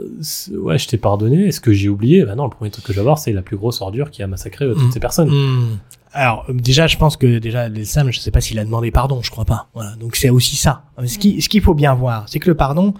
ouais, 0.53 0.79
je 0.79 0.87
t'ai 0.87 0.97
pardonné. 0.97 1.49
Est-ce 1.49 1.61
que 1.61 1.73
j'ai 1.73 1.89
oublié? 1.89 2.25
Bah 2.25 2.37
non, 2.37 2.45
le 2.45 2.51
premier 2.51 2.71
truc 2.71 2.85
que 2.85 2.93
je 2.93 2.99
vais 2.99 3.03
voir, 3.03 3.19
c'est 3.19 3.33
la 3.33 3.43
plus 3.43 3.57
grosse 3.57 3.81
ordure 3.81 4.13
qui 4.13 4.23
a 4.23 4.29
massacré 4.29 4.65
euh, 4.65 4.75
toutes 4.75 4.89
Mm. 4.89 4.93
ces 4.93 5.01
personnes. 5.01 5.31
Hmm. 5.31 5.79
Alors 6.13 6.47
déjà, 6.49 6.87
je 6.87 6.97
pense 6.97 7.17
que 7.17 7.39
déjà 7.39 7.69
l'islam, 7.69 8.11
je 8.13 8.21
sais 8.21 8.31
pas 8.31 8.41
s'il 8.41 8.59
a 8.61 8.65
demandé 8.65 8.91
pardon, 8.93 9.21
je 9.23 9.31
crois 9.31 9.45
pas. 9.45 9.67
Voilà, 9.75 9.97
donc 9.97 10.15
c'est 10.17 10.31
aussi 10.31 10.55
ça. 10.57 10.83
Ce 11.05 11.19
qui, 11.19 11.43
ce 11.43 11.49
qu'il 11.49 11.61
faut 11.63 11.75
bien 11.75 11.95
voir, 11.95 12.27
c'est 12.29 12.39
que 12.39 12.49
le 12.49 12.55
pardon, 12.57 12.95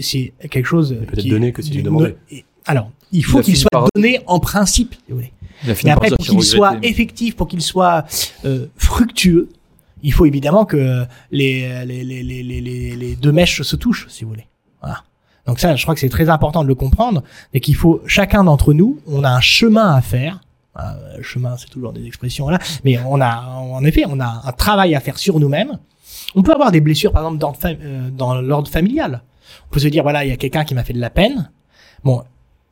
c'est 0.00 0.32
quelque 0.50 0.64
chose 0.66 0.96
peut-être 1.06 1.28
donné 1.28 1.52
que 1.52 1.60
si 1.62 1.70
tu 1.70 1.82
demandais. 1.82 2.16
Alors, 2.64 2.90
il 3.12 3.24
faut 3.24 3.40
qu'il 3.42 3.56
soit 3.56 3.68
donné 3.94 4.20
en 4.26 4.40
principe. 4.40 4.94
si 4.94 5.00
vous 5.12 5.16
voulez. 5.18 5.32
Mais 5.84 5.90
après, 5.90 6.08
pour 6.10 6.18
qu'il 6.26 6.42
soit 6.42 6.76
effectif, 6.82 7.36
pour 7.36 7.48
qu'il 7.48 7.60
soit 7.62 8.04
euh, 8.44 8.66
fructueux, 8.76 9.48
il 10.02 10.12
faut 10.12 10.26
évidemment 10.26 10.64
que 10.64 11.04
les, 11.30 11.84
les, 11.86 12.04
les, 12.04 12.22
les, 12.22 12.42
les, 12.42 12.60
les- 12.60 12.96
les 12.96 13.16
deux 13.16 13.32
mèches 13.32 13.62
se 13.62 13.76
touchent, 13.76 14.06
si 14.08 14.24
vous 14.24 14.30
voulez. 14.30 14.46
Voilà. 14.82 15.02
Donc 15.46 15.58
ça, 15.60 15.74
je 15.76 15.82
crois 15.82 15.94
que 15.94 16.00
c'est 16.00 16.08
très 16.08 16.28
important 16.28 16.62
de 16.62 16.68
le 16.68 16.74
comprendre, 16.74 17.22
et 17.54 17.60
qu'il 17.60 17.74
faut 17.76 18.02
chacun 18.06 18.44
d'entre 18.44 18.72
nous, 18.74 18.98
on 19.06 19.24
a 19.24 19.30
un 19.30 19.40
chemin 19.40 19.94
à 19.94 20.00
faire. 20.00 20.40
Ah, 20.74 20.94
euh, 20.96 21.22
chemin, 21.22 21.56
c'est 21.56 21.70
toujours 21.70 21.92
des 21.94 22.04
expressions 22.06 22.48
là, 22.50 22.58
mais 22.84 22.98
on 23.06 23.20
a, 23.20 23.46
en 23.46 23.82
effet, 23.84 24.04
on 24.06 24.20
a 24.20 24.42
un 24.44 24.52
travail 24.52 24.94
à 24.94 25.00
faire 25.00 25.18
sur 25.18 25.40
nous-mêmes. 25.40 25.78
On 26.34 26.42
peut 26.42 26.52
avoir 26.52 26.70
des 26.70 26.82
blessures, 26.82 27.12
par 27.12 27.24
exemple, 27.24 27.56
euh, 27.64 28.10
dans 28.10 28.34
l'ordre 28.42 28.68
familial. 28.70 29.22
On 29.70 29.72
peut 29.72 29.80
se 29.80 29.88
dire, 29.88 30.02
voilà, 30.02 30.24
il 30.24 30.28
y 30.28 30.32
a 30.32 30.36
quelqu'un 30.36 30.64
qui 30.64 30.74
m'a 30.74 30.84
fait 30.84 30.92
de 30.92 31.00
la 31.00 31.08
peine. 31.10 31.50
Bon, 32.04 32.22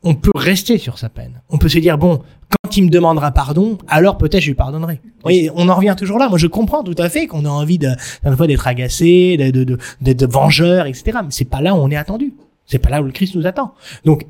on 0.03 0.15
peut 0.15 0.31
rester 0.35 0.77
sur 0.77 0.99
sa 0.99 1.09
peine. 1.09 1.41
On 1.49 1.57
peut 1.57 1.71
se 1.71 1.79
dire, 1.79 1.97
bon, 1.97 2.21
quand 2.65 2.77
il 2.79 2.85
me 2.85 2.89
demandera 2.89 3.31
pardon, 3.31 3.77
alors 3.89 4.17
peut-être 4.17 4.41
je 4.41 4.49
lui 4.49 4.55
pardonnerai. 4.55 5.01
Vous 5.05 5.23
voyez, 5.23 5.51
on 5.55 5.69
en 5.69 5.75
revient 5.75 5.95
toujours 5.99 6.19
là. 6.19 6.31
Moi, 6.31 6.39
je 6.39 6.47
comprends 6.47 6.83
tout 6.83 6.95
à 6.97 7.11
fait 7.11 7.27
qu'on 7.27 7.45
a 7.45 7.49
envie 7.49 7.79
de, 7.79 7.91
fois 8.37 8.47
d'être 8.47 8.67
agacé, 8.67 9.37
de, 9.37 9.51
de, 9.51 9.65
de, 9.65 9.79
d'être 10.01 10.21
de 10.21 10.27
vengeur, 10.27 10.87
etc. 10.87 11.19
Mais 11.23 11.31
c'est 11.31 11.45
pas 11.45 11.61
là 11.61 11.75
où 11.75 11.79
on 11.79 11.91
est 11.91 11.97
attendu. 11.97 12.33
C'est 12.65 12.79
pas 12.79 12.89
là 12.89 13.03
où 13.03 13.05
le 13.05 13.13
Christ 13.13 13.35
nous 13.35 13.47
attend. 13.47 13.75
Donc, 14.07 14.27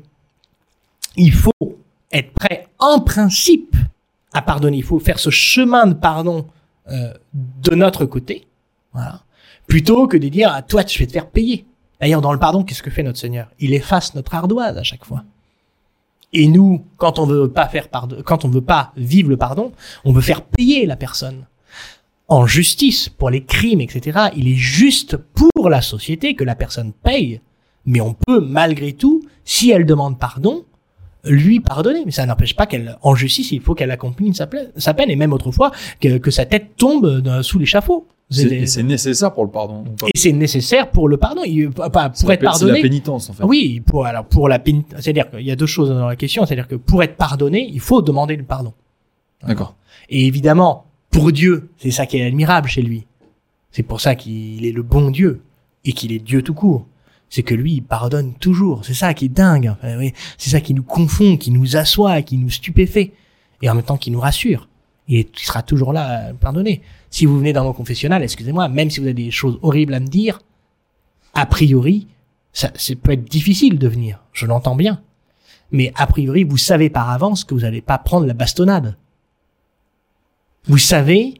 il 1.15 1.31
faut 1.31 1.53
être 2.11 2.33
prêt, 2.33 2.67
en 2.79 2.99
principe, 2.99 3.73
à 4.33 4.41
pardonner. 4.41 4.77
Il 4.77 4.83
faut 4.83 4.99
faire 4.99 5.19
ce 5.19 5.29
chemin 5.29 5.87
de 5.87 5.93
pardon 5.93 6.45
euh, 6.91 7.13
de 7.33 7.73
notre 7.73 8.05
côté, 8.05 8.47
voilà, 8.93 9.21
plutôt 9.65 10.07
que 10.07 10.17
de 10.17 10.27
dire 10.27 10.53
à 10.53 10.61
toi, 10.61 10.83
je 10.85 10.99
vais 10.99 11.07
te 11.07 11.13
faire 11.13 11.27
payer. 11.27 11.65
D'ailleurs, 12.01 12.21
dans 12.21 12.33
le 12.33 12.39
pardon, 12.39 12.63
qu'est-ce 12.63 12.83
que 12.83 12.91
fait 12.91 13.01
notre 13.01 13.17
Seigneur? 13.17 13.47
Il 13.59 13.73
efface 13.73 14.13
notre 14.13 14.35
ardoise 14.35 14.77
à 14.77 14.83
chaque 14.83 15.05
fois. 15.05 15.23
Et 16.33 16.47
nous, 16.47 16.85
quand 16.97 17.19
on 17.19 17.25
veut 17.25 17.49
pas 17.49 17.67
faire 17.67 17.89
quand 18.25 18.45
on 18.45 18.49
veut 18.49 18.61
pas 18.61 18.91
vivre 18.97 19.29
le 19.29 19.37
pardon, 19.37 19.71
on 20.03 20.11
veut 20.11 20.21
faire 20.21 20.41
payer 20.41 20.85
la 20.85 20.95
personne 20.95 21.45
en 22.27 22.47
justice 22.47 23.09
pour 23.09 23.29
les 23.29 23.43
crimes, 23.43 23.81
etc. 23.81 24.29
Il 24.35 24.47
est 24.47 24.55
juste 24.55 25.17
pour 25.17 25.69
la 25.69 25.81
société 25.81 26.35
que 26.35 26.43
la 26.43 26.55
personne 26.55 26.91
paye, 26.91 27.41
mais 27.85 28.01
on 28.01 28.13
peut 28.13 28.39
malgré 28.39 28.93
tout, 28.93 29.23
si 29.43 29.69
elle 29.71 29.85
demande 29.85 30.17
pardon, 30.19 30.65
lui 31.23 31.59
pardonner. 31.59 32.03
Mais 32.05 32.11
ça 32.11 32.25
n'empêche 32.25 32.55
pas 32.55 32.65
qu'elle, 32.65 32.97
en 33.01 33.15
justice, 33.15 33.51
il 33.51 33.61
faut 33.61 33.75
qu'elle 33.75 33.91
accomplisse 33.91 34.41
sa, 34.77 34.93
peine 34.93 35.09
et 35.09 35.15
même 35.15 35.33
autrefois 35.33 35.71
que, 35.99 36.31
sa 36.31 36.45
tête 36.45 36.75
tombe 36.77 37.21
dans- 37.21 37.43
sous 37.43 37.59
l'échafaud. 37.59 38.07
Et 38.31 38.65
c'est 38.65 38.83
nécessaire 38.83 39.33
pour 39.33 39.45
le 39.45 39.51
pardon. 39.51 39.83
Et 40.13 40.17
c'est 40.17 40.31
nécessaire 40.31 40.89
pour 40.89 41.07
le 41.07 41.17
pardon. 41.17 41.41
Il, 41.45 41.69
pas- 41.69 41.89
pour 41.89 41.99
être 42.09 42.09
pé- 42.09 42.31
c'est 42.31 42.37
pardonné. 42.39 42.73
la 42.73 42.81
pénitence 42.81 43.29
en 43.29 43.33
fait. 43.33 43.43
Oui, 43.43 43.81
pour 43.85 44.05
alors 44.05 44.25
pour 44.25 44.49
la 44.49 44.57
pénitence, 44.59 44.99
c'est-à-dire 45.01 45.29
qu'il 45.29 45.41
y 45.41 45.51
a 45.51 45.55
deux 45.55 45.67
choses 45.67 45.89
dans 45.89 46.07
la 46.07 46.15
question, 46.15 46.45
c'est-à-dire 46.45 46.67
que 46.67 46.75
pour 46.75 47.03
être 47.03 47.17
pardonné, 47.17 47.69
il 47.71 47.79
faut 47.79 48.01
demander 48.01 48.35
le 48.35 48.43
pardon. 48.43 48.73
D'accord. 49.47 49.75
Et 50.09 50.25
évidemment, 50.25 50.85
pour 51.11 51.31
Dieu, 51.31 51.69
c'est 51.77 51.91
ça 51.91 52.05
qui 52.07 52.17
est 52.17 52.25
admirable 52.25 52.67
chez 52.67 52.81
lui. 52.81 53.05
C'est 53.71 53.83
pour 53.83 54.01
ça 54.01 54.15
qu'il 54.15 54.65
est 54.65 54.71
le 54.71 54.81
bon 54.83 55.11
Dieu 55.11 55.41
et 55.83 55.91
qu'il 55.91 56.11
est 56.11 56.19
Dieu 56.19 56.41
tout 56.41 56.53
court. 56.55 56.87
C'est 57.29 57.43
que 57.43 57.53
lui, 57.53 57.73
il 57.73 57.81
pardonne 57.81 58.33
toujours. 58.35 58.85
C'est 58.85 58.93
ça 58.93 59.13
qui 59.13 59.25
est 59.25 59.29
dingue. 59.29 59.67
Enfin, 59.77 59.97
oui, 59.97 60.13
c'est 60.37 60.49
ça 60.49 60.61
qui 60.61 60.73
nous 60.73 60.83
confond, 60.83 61.37
qui 61.37 61.51
nous 61.51 61.75
assoit, 61.75 62.21
qui 62.21 62.37
nous 62.37 62.49
stupéfait. 62.49 63.11
Et 63.61 63.69
en 63.69 63.75
même 63.75 63.83
temps 63.83 63.97
qui 63.97 64.09
nous 64.11 64.19
rassure. 64.19 64.67
Il, 65.07 65.17
est- 65.19 65.29
il 65.39 65.45
sera 65.45 65.61
toujours 65.61 65.91
là 65.93 66.29
à 66.29 66.33
pardonner. 66.33 66.81
Si 67.15 67.25
vous 67.25 67.37
venez 67.37 67.53
dans 67.53 67.63
mon 67.63 67.71
confessionnal, 67.71 68.23
excusez-moi, 68.23 68.67
même 68.67 68.89
si 68.89 68.99
vous 68.99 69.05
avez 69.05 69.13
des 69.13 69.31
choses 69.31 69.57
horribles 69.61 69.93
à 69.93 70.01
me 70.01 70.07
dire, 70.07 70.41
a 71.33 71.45
priori, 71.45 72.09
ça, 72.51 72.71
ça 72.75 72.93
peut 72.93 73.13
être 73.13 73.23
difficile 73.23 73.79
de 73.79 73.87
venir. 73.87 74.21
Je 74.33 74.45
l'entends 74.45 74.75
bien. 74.75 75.01
Mais 75.71 75.93
a 75.95 76.07
priori, 76.07 76.43
vous 76.43 76.57
savez 76.57 76.89
par 76.89 77.09
avance 77.09 77.45
que 77.45 77.53
vous 77.53 77.61
n'allez 77.61 77.79
pas 77.79 77.97
prendre 77.97 78.25
la 78.25 78.33
bastonnade. 78.33 78.97
Vous 80.65 80.77
savez 80.77 81.39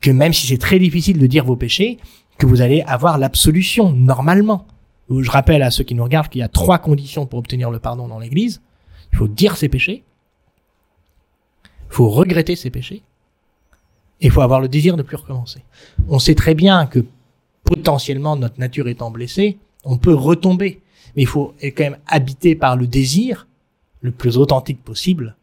que 0.00 0.10
même 0.10 0.32
si 0.32 0.48
c'est 0.48 0.58
très 0.58 0.80
difficile 0.80 1.20
de 1.20 1.26
dire 1.28 1.44
vos 1.44 1.54
péchés, 1.54 2.00
que 2.36 2.46
vous 2.46 2.60
allez 2.60 2.82
avoir 2.82 3.16
l'absolution, 3.16 3.92
normalement. 3.92 4.66
Je 5.08 5.30
rappelle 5.30 5.62
à 5.62 5.70
ceux 5.70 5.84
qui 5.84 5.94
nous 5.94 6.02
regardent 6.02 6.30
qu'il 6.30 6.40
y 6.40 6.42
a 6.42 6.48
trois 6.48 6.80
conditions 6.80 7.26
pour 7.26 7.38
obtenir 7.38 7.70
le 7.70 7.78
pardon 7.78 8.08
dans 8.08 8.18
l'église. 8.18 8.60
Il 9.12 9.18
faut 9.18 9.28
dire 9.28 9.56
ses 9.56 9.68
péchés. 9.68 10.02
Il 11.64 11.94
faut 11.94 12.08
regretter 12.08 12.56
ses 12.56 12.70
péchés. 12.70 13.04
Il 14.22 14.30
faut 14.30 14.40
avoir 14.40 14.60
le 14.60 14.68
désir 14.68 14.96
de 14.96 15.02
plus 15.02 15.16
recommencer. 15.16 15.62
On 16.08 16.18
sait 16.18 16.34
très 16.34 16.54
bien 16.54 16.86
que 16.86 17.04
potentiellement, 17.64 18.36
notre 18.36 18.58
nature 18.58 18.88
étant 18.88 19.10
blessée, 19.10 19.58
on 19.84 19.98
peut 19.98 20.14
retomber. 20.14 20.80
Mais 21.16 21.22
il 21.22 21.28
faut 21.28 21.54
être 21.60 21.76
quand 21.76 21.84
même 21.84 21.98
habité 22.06 22.54
par 22.54 22.76
le 22.76 22.86
désir, 22.86 23.46
le 24.00 24.12
plus 24.12 24.38
authentique 24.38 24.82
possible, 24.82 25.36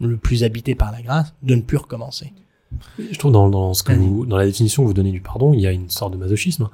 le 0.00 0.16
plus 0.16 0.44
habité 0.44 0.74
par 0.74 0.92
la 0.92 1.02
grâce, 1.02 1.34
de 1.42 1.54
ne 1.54 1.62
plus 1.62 1.78
recommencer. 1.78 2.32
Je 2.98 3.18
trouve 3.18 3.32
dans, 3.32 3.48
dans, 3.48 3.72
ce 3.72 3.82
que 3.82 3.92
vous, 3.92 4.26
dans 4.26 4.36
la 4.36 4.46
définition 4.46 4.82
que 4.82 4.88
vous 4.88 4.94
donnez 4.94 5.12
du 5.12 5.20
pardon, 5.20 5.52
il 5.54 5.60
y 5.60 5.66
a 5.66 5.72
une 5.72 5.88
sorte 5.90 6.12
de 6.12 6.18
masochisme, 6.18 6.68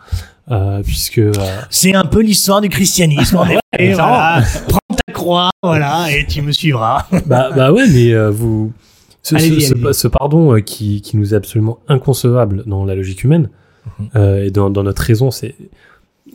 euh, 0.51 0.82
puisque 0.82 1.19
euh, 1.19 1.32
C'est 1.69 1.94
un 1.94 2.05
peu 2.05 2.23
l'histoire 2.23 2.61
du 2.61 2.69
christianisme. 2.69 3.36
en 3.36 3.44
effet, 3.44 3.93
voilà. 3.93 4.43
Prends 4.66 4.97
ta 5.07 5.12
croix, 5.12 5.51
voilà, 5.62 6.11
et 6.11 6.27
tu 6.27 6.43
me 6.43 6.52
suivras. 6.52 7.07
bah, 7.27 7.51
bah 7.55 7.73
ouais, 7.73 7.86
mais 7.89 8.12
euh, 8.12 8.31
vous 8.31 8.73
ce, 9.22 9.34
Allez-y, 9.34 9.60
ce, 9.62 9.68
ce- 9.68 9.74
allez-y. 9.74 9.94
ce 9.94 10.09
pardon 10.09 10.55
euh, 10.55 10.60
qui, 10.60 11.01
qui 11.02 11.16
nous 11.16 11.34
est 11.34 11.36
absolument 11.36 11.78
inconcevable 11.88 12.64
dans 12.66 12.84
la 12.84 12.94
logique 12.94 13.24
humaine 13.24 13.51
Mhm. 13.98 14.09
euh, 14.16 14.44
et 14.44 14.51
dans, 14.51 14.68
dans 14.68 14.82
notre 14.82 15.01
raison, 15.02 15.30
c'est 15.30 15.55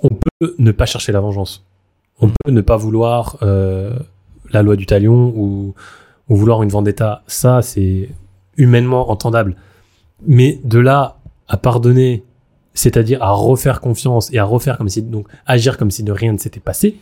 on 0.02 0.10
peut 0.10 0.56
ne 0.58 0.72
pas 0.72 0.86
chercher 0.88 1.12
la 1.12 1.20
vengeance, 1.20 1.64
on 2.20 2.28
peut 2.30 2.52
ne 2.52 2.62
pas 2.62 2.76
vouloir 2.76 3.38
euh, 3.44 3.98
la 4.52 4.64
loi 4.64 4.76
du 4.76 4.86
talion 4.88 5.32
ou, 5.36 5.74
ou 6.28 6.36
vouloir 6.36 6.64
une 6.64 6.70
vendetta. 6.70 7.22
Ça, 7.28 7.62
c'est 7.62 8.10
humainement 8.58 9.12
entendable. 9.12 9.56
Mais 10.26 10.60
de 10.64 10.80
là 10.80 11.18
à 11.48 11.58
pardonner, 11.58 12.24
c'est-à-dire 12.74 13.22
à 13.22 13.32
refaire 13.32 13.80
confiance 13.80 14.34
et 14.34 14.40
à 14.40 14.44
refaire 14.44 14.78
comme 14.78 14.90
si 14.90 15.04
donc 15.04 15.28
agir 15.46 15.78
comme 15.78 15.92
si 15.92 16.02
de 16.04 16.12
rien 16.12 16.34
ne 16.34 16.38
s'était 16.40 16.60
passé. 16.60 16.96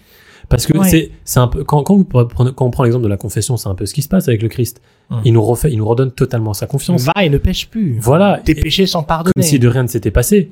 Parce 0.50 0.66
que 0.66 0.78
Ouais. 0.78 1.12
c'est 1.24 1.40
un 1.40 1.48
peu 1.48 1.64
quand 1.64 1.84
quand, 1.84 1.96
vous 1.96 2.04
prenez- 2.04 2.52
quand 2.56 2.66
on 2.66 2.72
prend 2.72 2.84
l'exemple 2.84 3.04
de 3.04 3.10
la 3.10 3.18
confession, 3.18 3.58
c'est 3.58 3.70
un 3.70 3.76
peu 3.76 3.86
ce 3.86 3.94
qui 3.94 4.02
se 4.02 4.10
passe 4.10 4.28
avec 4.28 4.42
le 4.42 4.50
Christ. 4.50 4.82
Mhm. 5.10 5.22
Il 5.26 5.34
nous 5.34 5.42
refait, 5.44 5.72
il 5.72 5.78
nous 5.78 5.86
redonne 5.88 6.12
totalement 6.12 6.54
sa 6.54 6.68
confiance. 6.68 7.04
Va 7.04 7.24
et 7.24 7.30
ne 7.30 7.38
pêche 7.38 7.68
plus. 7.70 7.98
Voilà, 8.00 8.40
Tes 8.44 8.56
péchés 8.56 8.86
sont 8.86 9.04
pardonnés. 9.04 9.32
comme 9.36 9.44
si 9.44 9.60
de 9.60 9.68
rien 9.68 9.84
ne 9.84 9.88
s'était 9.88 10.12
passé. 10.12 10.50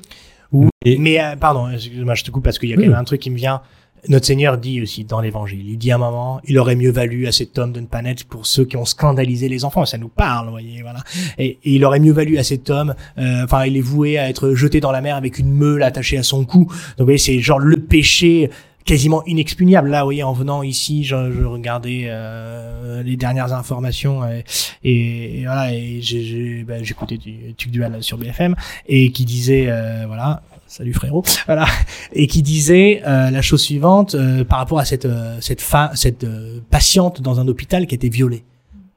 Oui. 0.52 0.68
Et- 0.84 0.98
Mais 0.98 1.20
euh, 1.22 1.36
pardon, 1.36 1.68
excuse-moi, 1.70 2.14
je 2.14 2.24
te 2.24 2.30
coupe 2.30 2.44
parce 2.44 2.58
qu'il 2.58 2.68
y 2.68 2.74
a 2.74 2.76
Oui. 2.76 2.84
quand 2.84 2.90
même 2.90 2.98
un 3.00 3.04
truc 3.04 3.20
qui 3.20 3.30
me 3.30 3.36
vient. 3.36 3.60
Notre 4.08 4.26
Seigneur 4.26 4.58
dit 4.58 4.82
aussi 4.82 5.04
dans 5.04 5.20
l'Évangile, 5.20 5.64
il 5.64 5.78
dit 5.78 5.92
à 5.92 5.94
un 5.94 5.98
moment, 5.98 6.40
il 6.48 6.58
aurait 6.58 6.74
mieux 6.74 6.90
valu 6.90 7.28
à 7.28 7.32
cet 7.32 7.56
homme 7.56 7.72
de 7.72 7.78
ne 7.78 7.86
pas 7.86 8.02
naître 8.02 8.26
pour 8.26 8.46
ceux 8.46 8.64
qui 8.64 8.76
ont 8.76 8.84
scandalisé 8.84 9.48
les 9.48 9.64
enfants. 9.64 9.84
Ça 9.86 9.96
nous 9.96 10.08
parle, 10.08 10.46
vous 10.46 10.50
voyez, 10.50 10.82
voilà. 10.82 10.98
Et, 11.38 11.50
et 11.62 11.74
il 11.76 11.84
aurait 11.84 12.00
mieux 12.00 12.12
valu 12.12 12.36
à 12.36 12.42
cet 12.42 12.68
homme, 12.68 12.94
euh, 13.18 13.44
enfin, 13.44 13.64
il 13.64 13.76
est 13.76 13.80
voué 13.80 14.18
à 14.18 14.28
être 14.28 14.54
jeté 14.54 14.80
dans 14.80 14.90
la 14.90 15.00
mer 15.02 15.14
avec 15.14 15.38
une 15.38 15.52
meule 15.54 15.84
attachée 15.84 16.18
à 16.18 16.24
son 16.24 16.44
cou. 16.44 16.64
Donc, 16.64 16.72
vous 16.98 17.04
voyez, 17.04 17.18
c'est 17.18 17.38
genre 17.38 17.60
le 17.60 17.76
péché 17.76 18.50
quasiment 18.84 19.24
inexpugnable. 19.26 19.88
Là, 19.90 20.00
vous 20.00 20.06
voyez, 20.06 20.22
en 20.22 20.32
venant 20.32 20.62
ici, 20.62 21.04
je, 21.04 21.32
je 21.32 21.44
regardais 21.44 22.04
euh, 22.06 23.02
les 23.02 23.16
dernières 23.16 23.52
informations 23.52 24.22
et, 24.28 24.44
et 24.84 25.42
voilà, 25.44 25.72
et 25.74 26.00
j'ai 26.00 26.64
ben, 26.64 26.82
j'écoutais 26.84 27.16
du 27.18 27.54
Tuc 27.56 27.70
Dual 27.70 28.02
sur 28.02 28.18
BFM 28.18 28.54
et 28.86 29.10
qui 29.12 29.24
disait, 29.24 29.66
euh, 29.68 30.04
voilà, 30.06 30.42
salut 30.66 30.92
frérot, 30.94 31.22
voilà, 31.46 31.66
et 32.12 32.26
qui 32.26 32.42
disait 32.42 33.02
euh, 33.06 33.30
la 33.30 33.42
chose 33.42 33.62
suivante 33.62 34.14
euh, 34.14 34.44
par 34.44 34.58
rapport 34.58 34.78
à 34.78 34.84
cette 34.84 35.04
euh, 35.06 35.36
cette 35.40 35.60
fa- 35.60 35.92
cette 35.94 36.24
euh, 36.24 36.60
patiente 36.70 37.20
dans 37.20 37.40
un 37.40 37.48
hôpital 37.48 37.86
qui 37.86 37.94
été 37.94 38.08
violée 38.08 38.44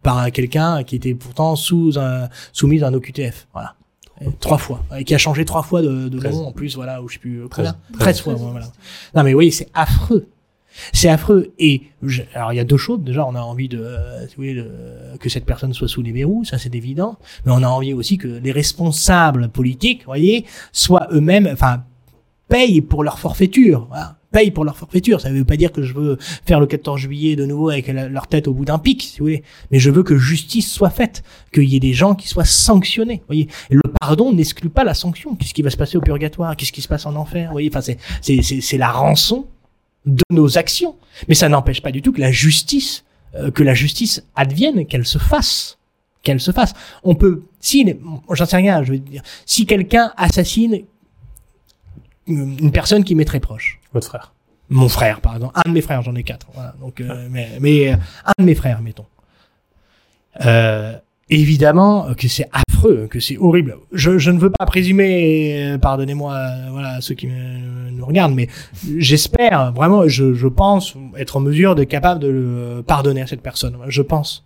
par 0.01 0.17
un- 0.19 0.29
quelqu'un 0.31 0.83
qui 0.83 0.95
était 0.95 1.13
pourtant 1.15 1.55
sous 1.55 1.97
un 1.99 2.29
soumise 2.53 2.83
à 2.83 2.87
un 2.87 2.93
OQTF, 2.93 3.47
voilà. 3.53 3.75
Et 4.21 4.27
trois 4.39 4.57
fois, 4.57 4.81
et 4.97 5.03
qui 5.03 5.13
a 5.13 5.17
changé 5.17 5.43
trois 5.45 5.61
fois 5.63 5.81
de, 5.81 6.07
de 6.07 6.19
nom 6.29 6.47
en 6.47 6.51
plus, 6.53 6.75
voilà, 6.75 7.01
ou 7.01 7.09
je 7.09 7.13
sais 7.15 7.19
plus 7.19 7.41
euh, 7.43 7.47
Treize. 7.47 7.73
combien, 7.87 7.99
treize 7.99 8.21
fois, 8.21 8.33
ouais, 8.33 8.39
voilà. 8.51 8.67
Non 9.13 9.23
mais 9.23 9.33
oui, 9.33 9.51
c'est 9.51 9.67
affreux. 9.73 10.27
C'est 10.93 11.09
affreux. 11.09 11.53
Et 11.59 11.83
je- 12.01 12.21
alors 12.33 12.51
il 12.53 12.55
y 12.57 12.59
a 12.59 12.63
deux 12.65 12.77
choses. 12.77 12.99
Déjà, 13.01 13.25
on 13.25 13.35
a 13.35 13.41
envie 13.41 13.67
de, 13.69 13.79
euh, 13.81 14.25
de- 14.37 15.17
que 15.17 15.29
cette 15.29 15.45
personne 15.45 15.73
soit 15.73 15.87
sous 15.87 16.01
les 16.01 16.11
verrous, 16.11 16.43
ça 16.45 16.57
c'est 16.57 16.73
évident. 16.75 17.17
Mais 17.45 17.51
on 17.53 17.61
a 17.63 17.67
envie 17.67 17.93
aussi 17.93 18.17
que 18.17 18.27
les 18.27 18.51
responsables 18.51 19.49
politiques, 19.49 19.99
vous 20.01 20.07
voyez, 20.11 20.45
soient 20.71 21.07
eux-mêmes, 21.11 21.49
enfin, 21.51 21.83
payent 22.47 22.81
pour 22.81 23.03
leur 23.03 23.19
forfaiture. 23.19 23.85
Voilà. 23.89 24.17
Payent 24.35 24.51
pour 24.51 24.65
leur 24.65 24.75
forfaiture. 24.75 25.21
Ça 25.21 25.31
veut 25.31 25.45
pas 25.45 25.55
dire 25.55 25.71
que 25.71 25.81
je 25.81 25.93
veux 25.93 26.17
faire 26.45 26.59
le 26.59 26.67
14 26.67 26.99
juillet 26.99 27.37
de 27.37 27.45
nouveau 27.45 27.69
avec 27.69 27.87
leur 27.87 28.27
tête 28.27 28.49
au 28.49 28.53
bout 28.53 28.65
d'un 28.65 28.79
pic, 28.79 29.01
si 29.01 29.19
vous 29.19 29.25
voulez. 29.27 29.43
Mais 29.71 29.79
je 29.79 29.89
veux 29.89 30.03
que 30.03 30.17
justice 30.17 30.69
soit 30.69 30.89
faite, 30.89 31.23
qu'il 31.53 31.63
y 31.63 31.77
ait 31.77 31.79
des 31.79 31.93
gens 31.93 32.15
qui 32.15 32.27
soient 32.27 32.43
sanctionnés. 32.43 33.19
Vous 33.19 33.27
voyez. 33.27 33.47
Le 33.69 33.81
pardon 34.01 34.33
n'exclut 34.33 34.67
pas 34.67 34.83
la 34.83 34.93
sanction. 34.93 35.35
Qu'est-ce 35.35 35.53
qui 35.53 35.61
va 35.61 35.69
se 35.69 35.77
passer 35.77 35.97
au 35.97 36.01
purgatoire? 36.01 36.57
Qu'est-ce 36.57 36.73
qui 36.73 36.81
se 36.81 36.89
passe 36.89 37.05
en 37.05 37.15
enfer? 37.15 37.47
Vous 37.47 37.53
voyez. 37.53 37.69
Enfin, 37.71 37.79
c'est 37.79 37.97
c'est 38.19 38.41
c'est 38.41 38.77
la 38.77 38.91
rançon 38.91 39.47
de 40.05 40.23
nos 40.31 40.57
actions. 40.57 40.97
Mais 41.29 41.35
ça 41.35 41.47
n'empêche 41.47 41.81
pas 41.81 41.93
du 41.93 42.01
tout 42.01 42.11
que 42.11 42.19
la 42.19 42.31
justice, 42.33 43.05
euh, 43.35 43.51
que 43.51 43.63
la 43.63 43.73
justice 43.73 44.21
advienne, 44.35 44.85
qu'elle 44.85 45.05
se 45.05 45.17
fasse, 45.17 45.77
qu'elle 46.23 46.41
se 46.41 46.51
fasse. 46.51 46.73
On 47.03 47.15
peut, 47.15 47.43
si, 47.61 47.85
j'en 48.29 48.45
sais 48.45 48.57
rien, 48.57 48.83
je 48.83 48.91
veux 48.91 48.99
dire, 48.99 49.21
si 49.45 49.65
quelqu'un 49.65 50.11
assassine 50.17 50.81
une 52.27 52.57
une 52.59 52.71
personne 52.71 53.03
qui 53.03 53.15
m'est 53.15 53.25
très 53.25 53.39
proche, 53.39 53.79
Votre 53.95 54.07
frère. 54.07 54.33
mon 54.69 54.87
frère, 54.89 55.21
par 55.21 55.33
exemple, 55.35 55.53
un 55.65 55.67
de 55.69 55.73
mes 55.73 55.81
frères, 55.81 56.01
j'en 56.03 56.13
ai 56.15 56.23
quatre, 56.23 56.47
voilà, 56.53 56.75
donc, 56.79 57.01
euh, 57.01 57.27
mais, 57.31 57.49
mais 57.59 57.93
euh, 57.93 57.95
un 58.25 58.33
de 58.41 58.45
mes 58.45 58.55
frères, 58.55 58.81
mettons. 58.81 59.05
Euh, 60.45 60.93
évidemment 61.29 62.13
que 62.15 62.27
c'est 62.27 62.49
affreux, 62.51 63.07
que 63.09 63.19
c'est 63.19 63.37
horrible. 63.37 63.77
Je, 63.91 64.17
je 64.17 64.31
ne 64.31 64.37
veux 64.39 64.51
pas 64.51 64.65
présumer, 64.65 65.73
euh, 65.73 65.77
pardonnez-moi, 65.77 66.33
euh, 66.33 66.67
voilà, 66.71 67.01
ceux 67.01 67.15
qui 67.15 67.27
me- 67.27 67.89
nous 67.91 68.05
regardent, 68.05 68.35
mais 68.35 68.47
j'espère 68.97 69.71
vraiment, 69.71 70.07
je, 70.07 70.33
je 70.33 70.47
pense 70.47 70.95
être 71.17 71.37
en 71.37 71.39
mesure 71.39 71.73
de 71.75 71.83
capable 71.83 72.19
de 72.19 72.27
le 72.27 72.83
pardonner 72.85 73.21
à 73.21 73.27
cette 73.27 73.41
personne. 73.41 73.77
Je 73.87 74.01
pense. 74.01 74.44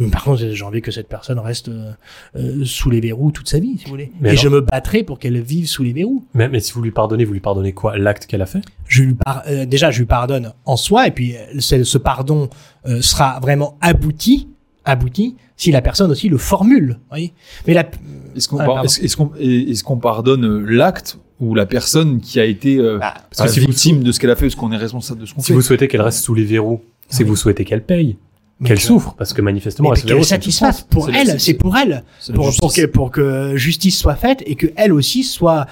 Mais 0.00 0.08
par 0.08 0.24
contre, 0.24 0.42
j'ai 0.50 0.64
envie 0.64 0.80
que 0.82 0.90
cette 0.90 1.08
personne 1.08 1.38
reste 1.38 1.68
euh, 1.68 1.92
euh, 2.36 2.64
sous 2.64 2.90
les 2.90 3.00
verrous 3.00 3.30
toute 3.30 3.48
sa 3.48 3.58
vie, 3.60 3.76
si 3.78 3.84
vous 3.84 3.90
voulez. 3.90 4.10
Mais 4.20 4.28
Et 4.28 4.30
alors- 4.32 4.42
je 4.42 4.48
me 4.48 4.60
battrai 4.60 5.02
pour 5.04 5.18
qu'elle 5.20 5.40
vive 5.40 5.68
sous 5.68 5.82
les 5.84 5.92
verrous. 5.92 6.24
Mais, 6.34 6.48
mais 6.48 6.58
si 6.60 6.72
vous 6.72 6.82
lui 6.82 6.90
pardonnez, 6.90 7.24
vous 7.24 7.34
lui 7.34 7.40
pardonnez 7.40 7.72
quoi? 7.72 7.96
L'acte 7.98 8.26
qu'elle 8.26 8.42
a 8.42 8.46
fait? 8.46 8.62
Je 8.88 9.02
lui 9.04 9.14
par- 9.14 9.42
euh, 9.46 9.66
déjà 9.66 9.90
je 9.92 9.98
lui 10.00 10.06
pardonne 10.06 10.52
en 10.64 10.76
soi 10.76 11.06
et 11.06 11.10
puis 11.12 11.36
euh, 11.36 11.60
ce, 11.60 11.98
pardon 11.98 12.48
euh, 12.86 13.00
sera 13.02 13.38
vraiment 13.40 13.76
abouti 13.80 14.48
abouti 14.84 15.36
si 15.56 15.70
la 15.70 15.82
personne 15.82 16.10
aussi 16.10 16.28
le 16.30 16.38
formule 16.38 16.98
voyez 17.10 17.34
mais 17.66 17.74
la 17.74 17.88
Est-ce 18.34 18.48
qu'on 18.48 18.58
Ah, 18.58 18.64
par- 18.64 18.82
pardonne 20.00 20.64
l'acte 20.64 21.18
ou 21.38 21.54
la 21.54 21.66
personne 21.66 22.20
qui 22.20 22.40
a 22.40 22.44
été 22.44 22.78
euh, 22.78 22.98
Bah, 22.98 23.14
parce 23.36 23.42
que 23.42 23.48
si 23.48 23.54
c'est 23.54 23.60
vous- 23.60 23.66
victime 23.72 24.02
de 24.02 24.10
ce 24.12 24.18
qu'elle 24.20 24.30
a 24.30 24.36
fait, 24.36 24.46
parce 24.46 24.54
qu'on 24.54 24.72
est 24.72 24.76
responsable 24.76 25.20
de 25.20 25.26
ce 25.26 25.34
qu'on 25.34 25.40
Si 25.42 25.48
fait. 25.48 25.54
vous 25.54 25.62
souhaitez 25.62 25.88
qu'elle 25.88 26.00
reste 26.02 26.24
sous 26.24 26.34
les 26.34 26.44
verrous, 26.44 26.80
c'est 27.08 27.18
que 27.18 27.24
Oui. 27.24 27.30
vous 27.30 27.36
souhaitez 27.36 27.64
qu'elle 27.64 27.84
paye, 27.84 28.16
qu'elle 28.64 28.76
que- 28.76 28.82
souffre, 28.82 29.14
parce 29.16 29.32
que 29.32 29.42
manifestement, 29.42 29.92
elle 29.94 30.02
qu'elle 30.02 30.24
satisfasse 30.24 30.82
pour 30.82 31.08
elle 31.10 31.40
c'est- 31.40 31.54
pour 31.54 31.76
elle. 31.76 32.04
pour, 32.34 32.50
pour 32.58 32.72
que 32.74 32.86
pour 32.86 33.10
que 33.10 33.56
justice 33.56 33.98
soit 33.98 34.16
faite 34.16 34.42
et 34.46 34.54
que 34.54 34.66
elle 34.76 34.92
aussi 34.92 35.22
soit 35.22 35.66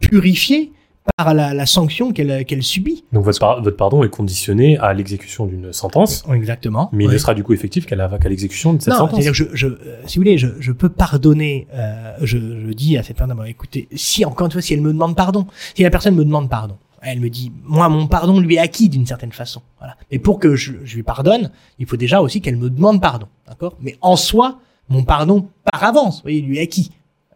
purifiée 0.00 0.72
par 1.16 1.34
la, 1.34 1.54
la 1.54 1.66
sanction 1.66 2.12
qu'elle 2.12 2.44
qu'elle 2.44 2.62
subit. 2.62 3.04
Donc 3.12 3.24
votre, 3.24 3.38
par- 3.40 3.62
votre 3.62 3.76
pardon 3.76 4.04
est 4.04 4.08
conditionné 4.10 4.78
à 4.78 4.92
l'exécution 4.92 5.46
d'une 5.46 5.72
sentence, 5.72 6.24
exactement. 6.32 6.88
Mais 6.92 7.04
il 7.04 7.10
ne 7.10 7.18
sera 7.18 7.34
du 7.34 7.42
coup 7.42 7.52
effectif 7.52 7.86
qu'à 7.86 7.96
l'exécution 8.28 8.74
de 8.74 8.80
cette 8.80 8.92
non, 8.92 8.98
sentence. 9.00 9.20
c'est-à-dire 9.22 9.32
que 9.32 9.36
je, 9.36 9.44
je, 9.54 9.66
euh, 9.66 9.76
si 10.06 10.18
vous 10.18 10.22
voulez, 10.22 10.38
je, 10.38 10.48
je 10.60 10.72
peux 10.72 10.88
pardonner. 10.88 11.66
Euh, 11.74 12.12
je, 12.22 12.38
je 12.38 12.72
dis 12.72 12.96
à 12.96 13.02
cette 13.02 13.16
personne, 13.16 13.36
écoutez, 13.46 13.88
si 13.94 14.24
encore 14.24 14.46
une 14.46 14.52
fois, 14.52 14.62
si 14.62 14.74
elle 14.74 14.82
me 14.82 14.92
demande 14.92 15.16
pardon, 15.16 15.46
si 15.74 15.82
la 15.82 15.90
personne 15.90 16.14
me 16.14 16.24
demande 16.24 16.48
pardon, 16.48 16.76
elle 17.02 17.20
me 17.20 17.30
dit, 17.30 17.52
moi, 17.64 17.88
mon 17.88 18.06
pardon 18.06 18.40
lui 18.40 18.56
est 18.56 18.58
acquis 18.58 18.88
d'une 18.88 19.06
certaine 19.06 19.32
façon. 19.32 19.62
Voilà. 19.78 19.96
Mais 20.10 20.18
pour 20.18 20.38
que 20.38 20.56
je, 20.56 20.72
lui 20.72 21.02
pardonne, 21.02 21.50
il 21.78 21.86
faut 21.86 21.96
déjà 21.96 22.20
aussi 22.20 22.40
qu'elle 22.40 22.56
me 22.56 22.70
demande 22.70 23.00
pardon, 23.00 23.26
d'accord? 23.46 23.76
Mais 23.80 23.96
en 24.00 24.16
soi, 24.16 24.60
mon 24.88 25.04
pardon 25.04 25.48
par 25.70 25.84
avance, 25.84 26.16
vous 26.16 26.22
voyez, 26.22 26.40
lui 26.40 26.58
est 26.58 26.62
acquis. 26.62 26.90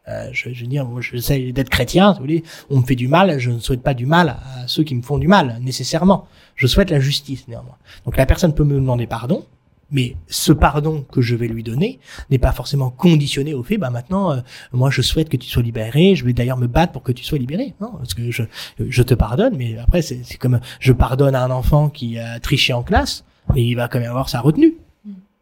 Euh, 0.07 0.28
je, 0.32 0.53
je 0.53 0.61
veux 0.62 0.66
dire, 0.66 0.85
moi, 0.85 1.01
j'essaie 1.01 1.53
d'être 1.53 1.70
chrétien, 1.70 2.12
vous 2.12 2.20
voulez. 2.20 2.43
On 2.69 2.81
me 2.81 2.85
fait 2.85 2.95
du 2.95 3.09
mal, 3.09 3.39
je 3.39 3.51
ne 3.51 3.59
souhaite 3.59 3.82
pas 3.82 3.95
du 3.95 4.05
mal 4.05 4.28
à 4.28 4.69
ceux 4.69 4.85
qui 4.85 4.95
me 4.95 5.03
font 5.03 5.16
du 5.16 5.28
mal, 5.28 5.59
nécessairement. 5.62 6.27
Je 6.57 6.66
souhaite 6.66 6.91
la 6.91 7.01
justice, 7.01 7.49
néanmoins. 7.49 7.77
Donc 8.05 8.16
la 8.19 8.27
personne 8.27 8.55
peut 8.55 8.65
me 8.65 8.74
demander 8.74 9.07
pardon, 9.07 9.45
Mais 9.90 10.16
ce 10.28 10.52
pardon 10.52 11.05
que 11.12 11.20
je 11.20 11.36
vais 11.36 11.47
lui 11.47 11.62
donner 11.62 12.01
n'est 12.31 12.39
pas 12.39 12.52
forcément 12.52 12.90
conditionné 12.90 13.55
au 13.55 13.62
fait, 13.62 13.77
bah 13.78 13.90
maintenant, 13.90 14.32
euh, 14.32 14.40
moi 14.73 14.90
je 14.90 15.02
souhaite 15.02 15.28
que 15.28 15.36
tu 15.36 15.48
sois 15.48 15.62
libéré, 15.62 16.15
je 16.16 16.24
vais 16.24 16.32
d'ailleurs 16.32 16.56
me 16.56 16.66
battre 16.66 16.93
pour 16.93 17.02
que 17.02 17.12
tu 17.12 17.23
sois 17.24 17.39
libéré. 17.39 17.74
Non, 17.81 17.93
parce 17.98 18.15
que 18.15 18.31
je, 18.31 18.43
je 18.78 19.02
te 19.02 19.15
pardonne, 19.15 19.56
mais 19.56 19.78
après 19.78 20.02
c'est 20.02 20.20
c'est 20.24 20.39
comme 20.39 20.61
je 20.81 20.93
pardonne 20.93 21.35
à 21.35 21.44
un 21.44 21.51
enfant 21.51 21.89
qui 21.90 22.19
a 22.19 22.40
triché 22.40 22.73
en 22.73 22.82
classe, 22.82 23.24
mais 23.55 23.65
il 23.65 23.74
va 23.74 23.89
quand 23.89 24.01
même 24.01 24.11
avoir 24.11 24.28
sa 24.28 24.40
retenue. 24.40 24.74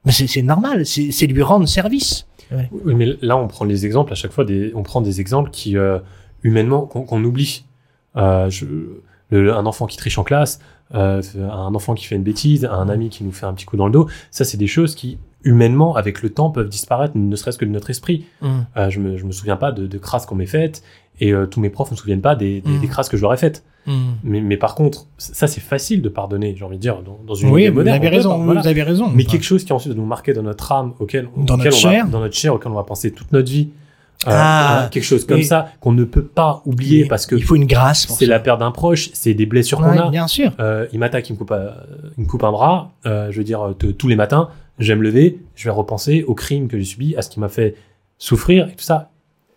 Mais 0.04 0.12
c'est 0.12 0.26
c'est 0.26 0.42
normal, 0.42 0.84
c'est 0.84 1.12
c'est 1.12 1.26
lui 1.28 1.42
rendre 1.42 1.66
service. 1.68 2.26
Oui, 2.84 2.94
mais 2.94 3.06
là, 3.22 3.38
on 3.38 3.48
prend 3.48 3.64
les 3.64 3.86
exemples 3.86 4.12
à 4.12 4.14
chaque 4.16 4.32
fois, 4.32 4.44
des, 4.44 4.72
on 4.74 4.82
prend 4.82 5.00
des 5.00 5.22
exemples 5.22 5.48
qui, 5.50 5.78
euh, 5.78 6.00
humainement, 6.42 6.82
qu'on 6.86 7.02
qu'on 7.04 7.24
oublie. 7.24 7.64
Euh, 8.16 8.50
je, 8.50 8.66
le- 9.30 9.54
un 9.54 9.64
enfant 9.64 9.86
qui 9.86 9.96
triche 9.96 10.18
en 10.18 10.24
classe, 10.24 10.60
euh, 10.94 11.22
un 11.50 11.74
enfant 11.74 11.94
qui 11.94 12.06
fait 12.06 12.16
une 12.16 12.22
bêtise, 12.22 12.64
un 12.64 12.88
ami 12.88 13.08
qui 13.08 13.24
nous 13.24 13.32
fait 13.32 13.46
un 13.46 13.52
petit 13.54 13.64
coup 13.66 13.76
dans 13.76 13.86
le 13.86 13.92
dos, 13.92 14.08
ça, 14.30 14.44
c'est 14.44 14.56
des 14.58 14.66
choses 14.66 14.94
qui, 14.94 15.18
humainement, 15.44 15.96
avec 15.96 16.22
le 16.22 16.30
temps, 16.30 16.50
peuvent 16.50 16.68
disparaître, 16.68 17.16
ne 17.16 17.36
serait-ce 17.36 17.58
que 17.58 17.64
de 17.64 17.70
notre 17.70 17.90
esprit. 17.90 18.24
Euh, 18.42 18.90
je, 18.90 19.00
me, 19.00 19.16
je 19.16 19.24
me 19.24 19.32
souviens 19.32 19.56
pas 19.56 19.72
de, 19.72 19.86
de 19.86 19.98
crasses 19.98 20.26
qu'on 20.26 20.34
m'ait 20.36 20.46
faites, 20.46 20.82
et 21.20 21.32
euh, 21.32 21.46
tous 21.46 21.60
mes 21.60 21.70
profs 21.70 21.90
ne 21.90 21.96
se 21.96 22.02
souviennent 22.02 22.20
pas 22.22 22.34
des, 22.36 22.60
des, 22.60 22.70
Mm. 22.70 22.80
des 22.80 22.86
crasses 22.88 23.08
que 23.08 23.16
je 23.16 23.22
leur 23.22 23.32
ai 23.34 23.36
faites. 23.36 23.64
Mais, 24.22 24.40
mais 24.40 24.56
par 24.56 24.76
contre, 24.76 25.06
ça, 25.18 25.48
c'est 25.48 25.60
facile 25.60 26.02
de 26.02 26.08
pardonner, 26.08 26.54
j'ai 26.56 26.64
envie 26.64 26.76
de 26.76 26.80
dire, 26.80 27.02
dans, 27.02 27.18
dans 27.26 27.34
une 27.34 27.50
Oui, 27.50 27.62
idée 27.62 27.70
vous 27.70 27.76
moderne, 27.78 27.96
avez 27.96 28.08
raison, 28.08 28.38
voilà. 28.44 28.60
vous 28.60 28.68
avez 28.68 28.82
raison. 28.84 29.08
Mais 29.12 29.24
quelque 29.24 29.42
chose 29.44 29.64
qui 29.64 29.72
ensuite 29.72 29.92
va 29.92 29.98
nous 29.98 30.06
marquer 30.06 30.32
dans 30.32 30.44
notre 30.44 30.70
âme, 30.70 30.92
auquel, 31.00 31.28
Dans 31.36 31.54
auquel 31.54 31.64
notre 31.64 31.84
on 31.84 31.88
va- 31.88 31.92
chair. 31.92 32.06
dans 32.08 32.20
notre 32.20 32.34
chair, 32.36 32.54
auquel 32.54 32.70
on 32.70 32.76
va 32.76 32.84
penser 32.84 33.10
toute 33.10 33.32
notre 33.32 33.50
vie. 33.50 33.70
Euh, 34.26 34.30
Ah, 34.32 34.72
voilà, 34.74 34.88
quelque 34.88 35.02
chose 35.04 35.24
comme 35.26 35.38
oui. 35.38 35.44
ça 35.44 35.68
qu'on 35.80 35.92
ne 35.92 36.04
peut 36.04 36.24
pas 36.24 36.62
oublier 36.64 37.06
parce 37.06 37.26
que 37.26 37.34
il 37.34 37.42
faut 37.42 37.56
une 37.56 37.66
grâce. 37.66 38.06
c'est 38.08 38.26
la 38.26 38.38
perte 38.38 38.60
d'un 38.60 38.70
proche, 38.70 39.10
c'est 39.14 39.34
des 39.34 39.46
blessures 39.46 39.78
qu'on 39.78 39.98
a. 39.98 40.10
Bien 40.10 40.28
sûr. 40.28 40.52
Euh, 40.60 40.86
il 40.92 40.98
m'attaque, 41.00 41.28
il 41.28 41.32
me 41.32 41.38
coupe, 41.38 41.50
un- 41.52 41.72
il 42.16 42.24
me 42.24 42.28
coupe 42.28 42.44
un 42.44 42.52
bras. 42.52 42.92
Euh, 43.06 43.30
je 43.32 43.38
veux 43.38 43.44
dire, 43.44 43.74
tous 43.98 44.06
les 44.08 44.16
matins, 44.16 44.48
je 44.78 44.92
vais 44.92 44.98
me 44.98 45.02
lever, 45.02 45.40
je 45.56 45.64
vais 45.64 45.70
repenser 45.70 46.22
au 46.26 46.34
crime 46.34 46.68
que 46.68 46.78
j'ai 46.78 46.84
subi, 46.84 47.16
à 47.16 47.22
ce 47.22 47.30
qui 47.30 47.40
m'a 47.40 47.48
fait 47.48 47.74
souffrir 48.18 48.68
et 48.68 48.72
tout 48.76 48.84
ça. 48.84 49.08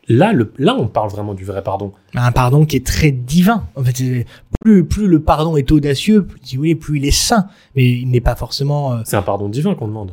Là, 0.07 0.33
le, 0.33 0.53
là, 0.59 0.75
on 0.77 0.87
parle 0.87 1.09
vraiment 1.09 1.33
du 1.33 1.45
vrai 1.45 1.63
pardon. 1.63 1.91
un 2.13 2.31
pardon 2.31 2.65
qui 2.65 2.75
est 2.75 2.85
très 2.85 3.11
divin. 3.11 3.63
En 3.75 3.83
fait, 3.83 4.25
plus 4.61 4.85
plus 4.85 5.07
le 5.07 5.19
pardon 5.19 5.57
est 5.57 5.71
audacieux, 5.71 6.25
plus, 6.25 6.57
voulez, 6.57 6.75
plus 6.75 6.97
il 6.99 7.05
est 7.05 7.11
saint. 7.11 7.47
Mais 7.75 7.89
il 7.89 8.09
n'est 8.09 8.21
pas 8.21 8.35
forcément. 8.35 8.93
euh, 8.93 8.97
C'est 9.03 9.15
un 9.17 9.23
pardon 9.23 9.49
divin 9.49 9.73
qu'on 9.73 9.87
demande. 9.87 10.11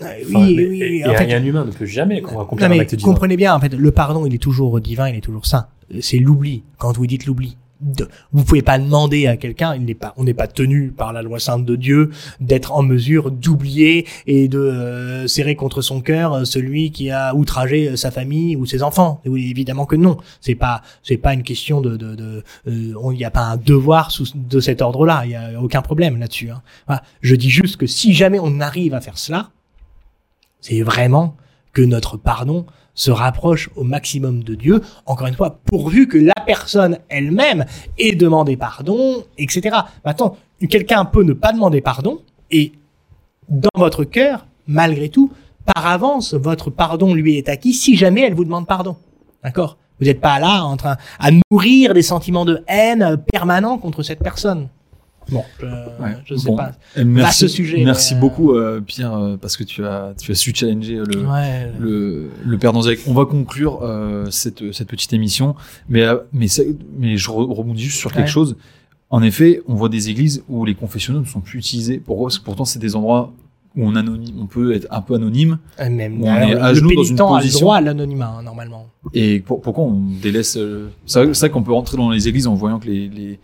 Enfin, 0.00 0.10
oui, 0.28 0.34
oui, 0.34 0.58
et, 0.60 0.68
oui. 0.68 0.82
et 1.00 1.06
En 1.06 1.10
un, 1.12 1.16
fait, 1.16 1.28
et 1.30 1.34
un 1.34 1.44
humain 1.44 1.64
ne 1.64 1.70
peut 1.70 1.86
jamais 1.86 2.18
accomplir 2.18 2.68
un 2.70 2.78
acte 2.78 2.94
divin. 2.94 3.08
comprenez 3.12 3.36
bien. 3.36 3.54
En 3.54 3.60
fait, 3.60 3.72
le 3.74 3.90
pardon, 3.92 4.26
il 4.26 4.34
est 4.34 4.38
toujours 4.38 4.80
divin, 4.80 5.08
il 5.08 5.16
est 5.16 5.20
toujours 5.20 5.46
saint. 5.46 5.66
C'est 6.00 6.18
l'oubli. 6.18 6.62
Quand 6.78 6.96
vous 6.96 7.06
dites 7.06 7.26
l'oubli, 7.26 7.56
vous 8.32 8.44
pouvez 8.44 8.62
pas 8.62 8.78
demander 8.78 9.26
à 9.26 9.36
quelqu'un. 9.36 9.74
Il 9.76 9.84
n'est 9.84 9.94
pas. 9.94 10.14
On 10.16 10.24
n'est 10.24 10.32
pas 10.34 10.46
tenu 10.48 10.88
par 10.90 11.12
la 11.12 11.22
loi 11.22 11.38
sainte 11.38 11.64
de 11.66 11.76
Dieu 11.76 12.10
d'être 12.40 12.72
en 12.72 12.82
mesure 12.82 13.30
d'oublier 13.30 14.06
et 14.26 14.48
de 14.48 14.58
euh, 14.58 15.26
serrer 15.26 15.54
contre 15.54 15.82
son 15.82 16.00
cœur 16.00 16.32
euh, 16.32 16.44
celui 16.44 16.90
qui 16.90 17.10
a 17.10 17.34
outragé 17.34 17.90
euh, 17.90 17.96
sa 17.96 18.10
famille 18.10 18.56
ou 18.56 18.64
ses 18.66 18.82
enfants. 18.82 19.20
Oui, 19.26 19.48
évidemment 19.50 19.84
que 19.86 19.96
non. 19.96 20.16
C'est 20.40 20.54
pas. 20.54 20.82
C'est 21.02 21.18
pas 21.18 21.34
une 21.34 21.42
question 21.42 21.80
de. 21.80 21.96
de, 21.96 22.14
de 22.14 22.42
euh, 22.68 22.94
on- 23.00 23.12
il 23.12 23.18
n'y 23.18 23.24
a 23.24 23.30
pas 23.30 23.42
un 23.44 23.56
devoir 23.58 24.10
sous, 24.10 24.26
de 24.34 24.60
cet 24.60 24.80
ordre-là. 24.82 25.22
Il 25.26 25.32
y 25.32 25.36
a 25.36 25.60
aucun 25.62 25.82
problème 25.82 26.18
là-dessus. 26.18 26.50
hein. 26.50 26.62
Voilà. 26.86 27.02
Je 27.20 27.34
dis 27.36 27.50
juste 27.50 27.76
que 27.76 27.86
si 27.86 28.12
jamais 28.14 28.38
on 28.42 28.60
arrive 28.60 28.94
à 28.94 29.00
faire 29.00 29.18
cela, 29.18 29.50
c'est 30.64 30.80
vraiment 30.80 31.36
que 31.74 31.82
notre 31.82 32.16
pardon 32.16 32.64
se 32.94 33.10
rapproche 33.10 33.68
au 33.76 33.84
maximum 33.84 34.42
de 34.42 34.54
Dieu, 34.54 34.80
encore 35.04 35.26
une 35.26 35.34
fois, 35.34 35.58
pourvu 35.66 36.08
que 36.08 36.16
la 36.16 36.32
personne 36.46 37.00
elle-même 37.10 37.66
ait 37.98 38.14
demandé 38.14 38.56
pardon, 38.56 39.24
etc. 39.36 39.76
Maintenant, 40.06 40.38
quelqu'un 40.70 41.04
peut 41.04 41.22
ne 41.22 41.34
pas 41.34 41.52
demander 41.52 41.82
pardon, 41.82 42.22
et 42.50 42.72
dans 43.50 43.68
votre 43.76 44.04
cœur, 44.04 44.46
malgré 44.66 45.10
tout, 45.10 45.30
par 45.74 45.86
avance, 45.86 46.32
votre 46.32 46.70
pardon 46.70 47.12
lui 47.12 47.36
est 47.36 47.50
acquis 47.50 47.74
si 47.74 47.94
jamais 47.94 48.22
elle 48.22 48.34
vous 48.34 48.46
demande 48.46 48.66
pardon. 48.66 48.96
D'accord? 49.42 49.76
Vous 50.00 50.06
n'êtes 50.06 50.22
pas 50.22 50.38
là 50.38 50.64
en 50.64 50.78
train 50.78 50.96
à 51.18 51.28
nourrir 51.50 51.92
des 51.92 52.00
sentiments 52.02 52.46
de 52.46 52.64
haine 52.68 53.22
permanents 53.30 53.76
contre 53.76 54.02
cette 54.02 54.20
personne. 54.20 54.68
Bon, 55.30 55.42
je, 55.60 55.66
je 56.26 56.34
sais 56.36 56.46
Bon. 56.46 56.56
pas. 56.56 56.72
Merci, 56.96 57.44
Vaste 57.44 57.48
sujet, 57.54 57.82
merci 57.84 58.14
mais, 58.14 58.18
euh, 58.18 58.20
beaucoup, 58.20 58.52
euh, 58.54 58.80
Pierre, 58.80 59.14
euh, 59.14 59.36
parce 59.40 59.56
que 59.56 59.64
tu 59.64 59.84
as, 59.84 60.14
tu 60.20 60.32
as 60.32 60.34
su 60.34 60.52
challenger 60.54 60.96
le, 61.06 61.26
Ouais. 61.26 61.72
le, 61.78 62.28
le 62.44 62.58
Père 62.58 62.72
Danzac. 62.72 62.98
On 63.06 63.14
va 63.14 63.24
conclure 63.24 63.80
euh, 63.82 64.26
cette, 64.30 64.72
cette 64.72 64.88
petite 64.88 65.12
émission, 65.12 65.54
mais, 65.88 66.02
euh, 66.02 66.16
mais, 66.32 66.48
ça- 66.48 66.62
mais 66.98 67.16
je 67.16 67.30
re- 67.30 67.52
rebondis 67.52 67.82
juste 67.84 67.98
sur 67.98 68.12
quelque 68.12 68.22
Ouais. 68.26 68.30
chose. 68.30 68.56
En 69.10 69.22
effet, 69.22 69.62
on 69.68 69.74
voit 69.74 69.88
des 69.88 70.08
églises 70.10 70.42
où 70.48 70.64
les 70.64 70.74
confessionnaux 70.74 71.20
ne 71.20 71.24
sont 71.26 71.40
plus 71.40 71.58
utilisés. 71.58 71.98
Que 71.98 72.40
pourtant, 72.44 72.64
c'est 72.64 72.78
des 72.78 72.96
endroits 72.96 73.32
où 73.76 73.86
on, 73.86 73.94
anonyme, 73.96 74.34
on 74.40 74.46
peut 74.46 74.72
être 74.74 74.86
un 74.90 75.00
peu 75.02 75.14
anonyme. 75.14 75.58
Euh, 75.80 75.90
Même, 75.90 76.20
Où 76.22 76.26
on 76.26 76.34
est 76.34 76.54
à 76.54 76.68
le 76.70 76.74
genoux 76.78 76.94
dans 76.94 77.02
une 77.02 77.16
pénitent 77.16 77.20
a 77.20 77.24
le 77.24 77.42
position- 77.42 77.60
droit 77.60 77.76
à 77.76 77.80
l'anonymat, 77.80 78.36
hein, 78.38 78.42
normalement. 78.42 78.86
Et 79.12 79.40
pour- 79.40 79.60
pourquoi 79.60 79.84
on 79.84 80.00
délaisse 80.22 80.56
euh, 80.56 80.88
C'est 81.06 81.24
vrai, 81.24 81.32
vrai 81.32 81.50
qu'on 81.50 81.62
peut 81.62 81.72
rentrer 81.72 81.96
dans 81.96 82.10
les 82.10 82.28
églises 82.28 82.46
en 82.46 82.54
voyant 82.54 82.78
que 82.78 82.86
les, 82.86 83.08
les, 83.08 83.38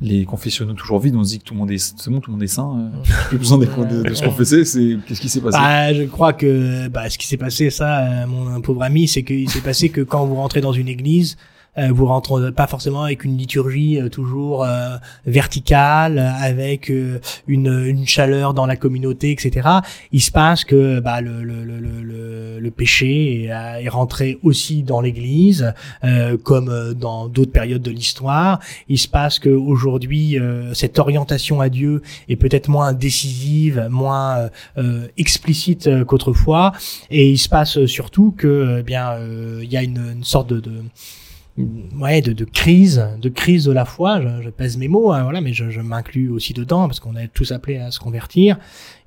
les 0.00 0.24
confessionnaux 0.24 0.74
toujours 0.74 0.98
vides, 0.98 1.14
on 1.14 1.22
se 1.24 1.30
dit 1.30 1.38
que 1.38 1.44
tout 1.44 1.54
le 1.54 1.60
monde 1.60 1.70
est, 1.70 1.78
c'est 1.78 2.10
bon, 2.10 2.20
tout 2.20 2.30
le 2.30 2.36
monde 2.36 2.42
est 2.42 2.46
saint. 2.48 2.76
euh, 2.78 3.02
plus 3.28 3.38
besoin 3.38 3.58
de, 3.58 3.64
de- 3.66 4.08
de 4.08 4.14
se 4.14 4.24
confesser. 4.24 4.64
C'est 4.64 4.98
qu'est-ce 5.06 5.20
qui 5.20 5.28
s'est 5.28 5.40
passé? 5.40 5.56
Bah, 5.58 5.94
je 5.94 6.02
crois 6.04 6.32
que 6.32 6.88
bah, 6.88 7.08
ce 7.08 7.16
qui 7.16 7.26
s'est 7.26 7.36
passé, 7.36 7.70
ça, 7.70 8.00
euh, 8.00 8.26
mon 8.26 8.60
pauvre 8.60 8.82
ami, 8.82 9.06
c'est 9.08 9.22
qu'il 9.22 9.48
s'est 9.48 9.60
passé 9.60 9.88
que 9.90 10.00
quand 10.00 10.26
vous 10.26 10.34
rentrez 10.34 10.60
dans 10.60 10.72
une 10.72 10.88
église, 10.88 11.36
vous 11.76 12.06
rentrez 12.06 12.52
pas 12.52 12.66
forcément 12.66 13.02
avec 13.02 13.24
une 13.24 13.36
liturgie 13.36 14.00
euh, 14.00 14.08
toujours 14.08 14.64
euh, 14.64 14.96
verticale, 15.26 16.18
euh, 16.18 16.30
avec 16.40 16.90
euh, 16.90 17.20
une, 17.46 17.84
une 17.86 18.06
chaleur 18.06 18.54
dans 18.54 18.66
la 18.66 18.76
communauté, 18.76 19.30
etc. 19.30 19.68
Il 20.12 20.22
se 20.22 20.30
passe 20.30 20.64
que 20.64 21.00
bah, 21.00 21.20
le, 21.20 21.42
le, 21.42 21.64
le, 21.64 22.60
le, 22.60 22.70
péché 22.70 23.44
est, 23.44 23.52
euh, 23.52 23.80
est 23.80 23.88
rentré 23.88 24.38
aussi 24.42 24.82
dans 24.82 25.00
l'église, 25.00 25.72
euh, 26.04 26.36
comme 26.36 26.68
euh, 26.68 26.94
dans 26.94 27.28
d'autres 27.28 27.52
périodes 27.52 27.82
de 27.82 27.90
l'histoire. 27.90 28.60
Il 28.88 28.98
se 28.98 29.08
passe 29.08 29.38
que 29.38 29.50
aujourd'hui, 29.50 30.38
euh, 30.38 30.74
cette 30.74 30.98
orientation 30.98 31.60
à 31.60 31.68
Dieu 31.68 32.02
est 32.28 32.36
peut-être 32.36 32.68
moins 32.68 32.92
décisive, 32.92 33.88
moins 33.90 34.36
euh, 34.36 34.48
euh, 34.78 35.06
explicite 35.16 35.86
euh, 35.86 36.04
qu'autrefois. 36.04 36.72
Et 37.10 37.30
il 37.30 37.38
se 37.38 37.48
passe 37.48 37.78
euh, 37.78 37.86
surtout 37.86 38.34
que, 38.36 38.46
euh, 38.46 38.78
eh 38.80 38.82
bien, 38.82 39.12
euh, 39.12 39.60
il 39.62 39.70
y 39.72 39.76
a 39.76 39.82
une, 39.82 39.98
une 40.16 40.24
sorte 40.24 40.48
de, 40.48 40.60
de 40.60 40.82
ouais, 41.56 42.20
de, 42.20 42.32
de 42.32 42.44
crise, 42.44 43.06
de 43.20 43.28
crise 43.28 43.64
de 43.64 43.72
la 43.72 43.84
foi. 43.84 44.20
Je, 44.20 44.42
je 44.42 44.50
pèse 44.50 44.76
mes 44.76 44.88
mots, 44.88 45.12
hein, 45.12 45.22
voilà, 45.22 45.40
mais 45.40 45.52
je, 45.52 45.70
je 45.70 45.80
m'inclus 45.80 46.28
aussi 46.30 46.52
dedans 46.52 46.86
parce 46.86 47.00
qu'on 47.00 47.16
est 47.16 47.28
tous 47.28 47.52
appelés 47.52 47.78
à 47.78 47.90
se 47.90 48.00
convertir. 48.00 48.58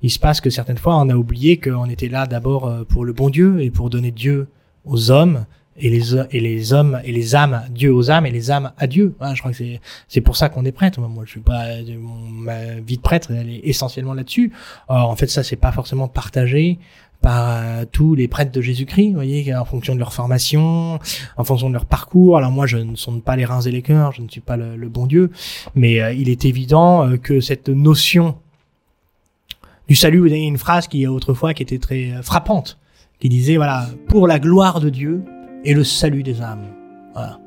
Il 0.02 0.10
se 0.10 0.18
passe 0.18 0.40
que 0.40 0.50
certaines 0.50 0.78
fois, 0.78 0.96
on 0.96 1.08
a 1.08 1.14
oublié 1.14 1.58
qu'on 1.58 1.88
était 1.90 2.08
là 2.08 2.26
d'abord 2.26 2.66
euh, 2.66 2.84
pour 2.84 3.04
le 3.04 3.12
bon 3.12 3.30
Dieu 3.30 3.60
et 3.60 3.70
pour 3.70 3.90
donner 3.90 4.10
Dieu 4.10 4.48
aux 4.84 5.10
hommes 5.10 5.44
et 5.80 5.90
les 5.90 6.16
et 6.16 6.40
les 6.40 6.72
hommes 6.72 7.00
et 7.04 7.12
les 7.12 7.36
âmes 7.36 7.62
Dieu 7.70 7.94
aux 7.94 8.10
âmes 8.10 8.26
et 8.26 8.32
les 8.32 8.50
âmes 8.50 8.72
à 8.78 8.86
Dieu. 8.88 9.14
Voilà, 9.18 9.34
je 9.34 9.40
crois 9.40 9.52
que 9.52 9.56
c'est 9.56 9.80
c'est 10.08 10.20
pour 10.20 10.36
ça 10.36 10.48
qu'on 10.48 10.64
est 10.64 10.72
prêtre. 10.72 11.00
Moi, 11.00 11.24
je 11.24 11.30
suis 11.30 11.40
pas 11.40 11.66
ma 11.86 12.80
vie 12.80 12.96
de 12.96 13.02
prêtre, 13.02 13.30
elle 13.30 13.48
est 13.48 13.60
essentiellement 13.62 14.14
là-dessus. 14.14 14.50
En 14.88 15.14
fait, 15.14 15.28
ça 15.28 15.44
c'est 15.44 15.56
pas 15.56 15.70
forcément 15.70 16.08
partagé 16.08 16.80
par 17.28 17.48
euh, 17.50 17.84
tous 17.84 18.14
les 18.14 18.26
prêtres 18.26 18.52
de 18.52 18.62
Jésus-Christ, 18.62 19.08
vous 19.08 19.16
voyez, 19.16 19.54
en 19.54 19.66
fonction 19.66 19.94
de 19.94 19.98
leur 19.98 20.14
formation, 20.14 20.98
en 21.36 21.44
fonction 21.44 21.68
de 21.68 21.74
leur 21.74 21.84
parcours. 21.84 22.38
Alors 22.38 22.50
moi, 22.50 22.64
je 22.64 22.78
ne 22.78 22.96
sonde 22.96 23.22
pas 23.22 23.36
les 23.36 23.44
reins 23.44 23.60
et 23.60 23.70
les 23.70 23.82
cœurs, 23.82 24.12
je 24.12 24.22
ne 24.22 24.28
suis 24.30 24.40
pas 24.40 24.56
le, 24.56 24.88
bon 24.88 25.04
Dieu, 25.04 25.30
mais 25.74 26.00
euh, 26.00 26.14
il 26.14 26.30
est 26.30 26.46
évident 26.46 27.06
euh, 27.06 27.18
que 27.18 27.40
cette 27.40 27.68
notion 27.68 28.36
du 29.88 29.94
salut, 29.94 30.20
vous 30.20 30.28
avez 30.28 30.40
une 30.40 30.56
phrase 30.56 30.88
qui 30.88 31.06
autrefois 31.06 31.52
qui 31.52 31.62
était 31.62 31.76
très 31.76 32.14
frappante, 32.22 32.78
qui 33.20 33.28
disait 33.28 33.56
voilà 33.56 33.88
pour 34.08 34.26
la 34.26 34.38
gloire 34.38 34.80
de 34.80 34.88
Dieu 34.88 35.22
et 35.66 35.74
le 35.74 35.84
salut 35.84 36.22
des 36.22 36.40
âmes. 36.40 36.64
Voilà. 37.12 37.38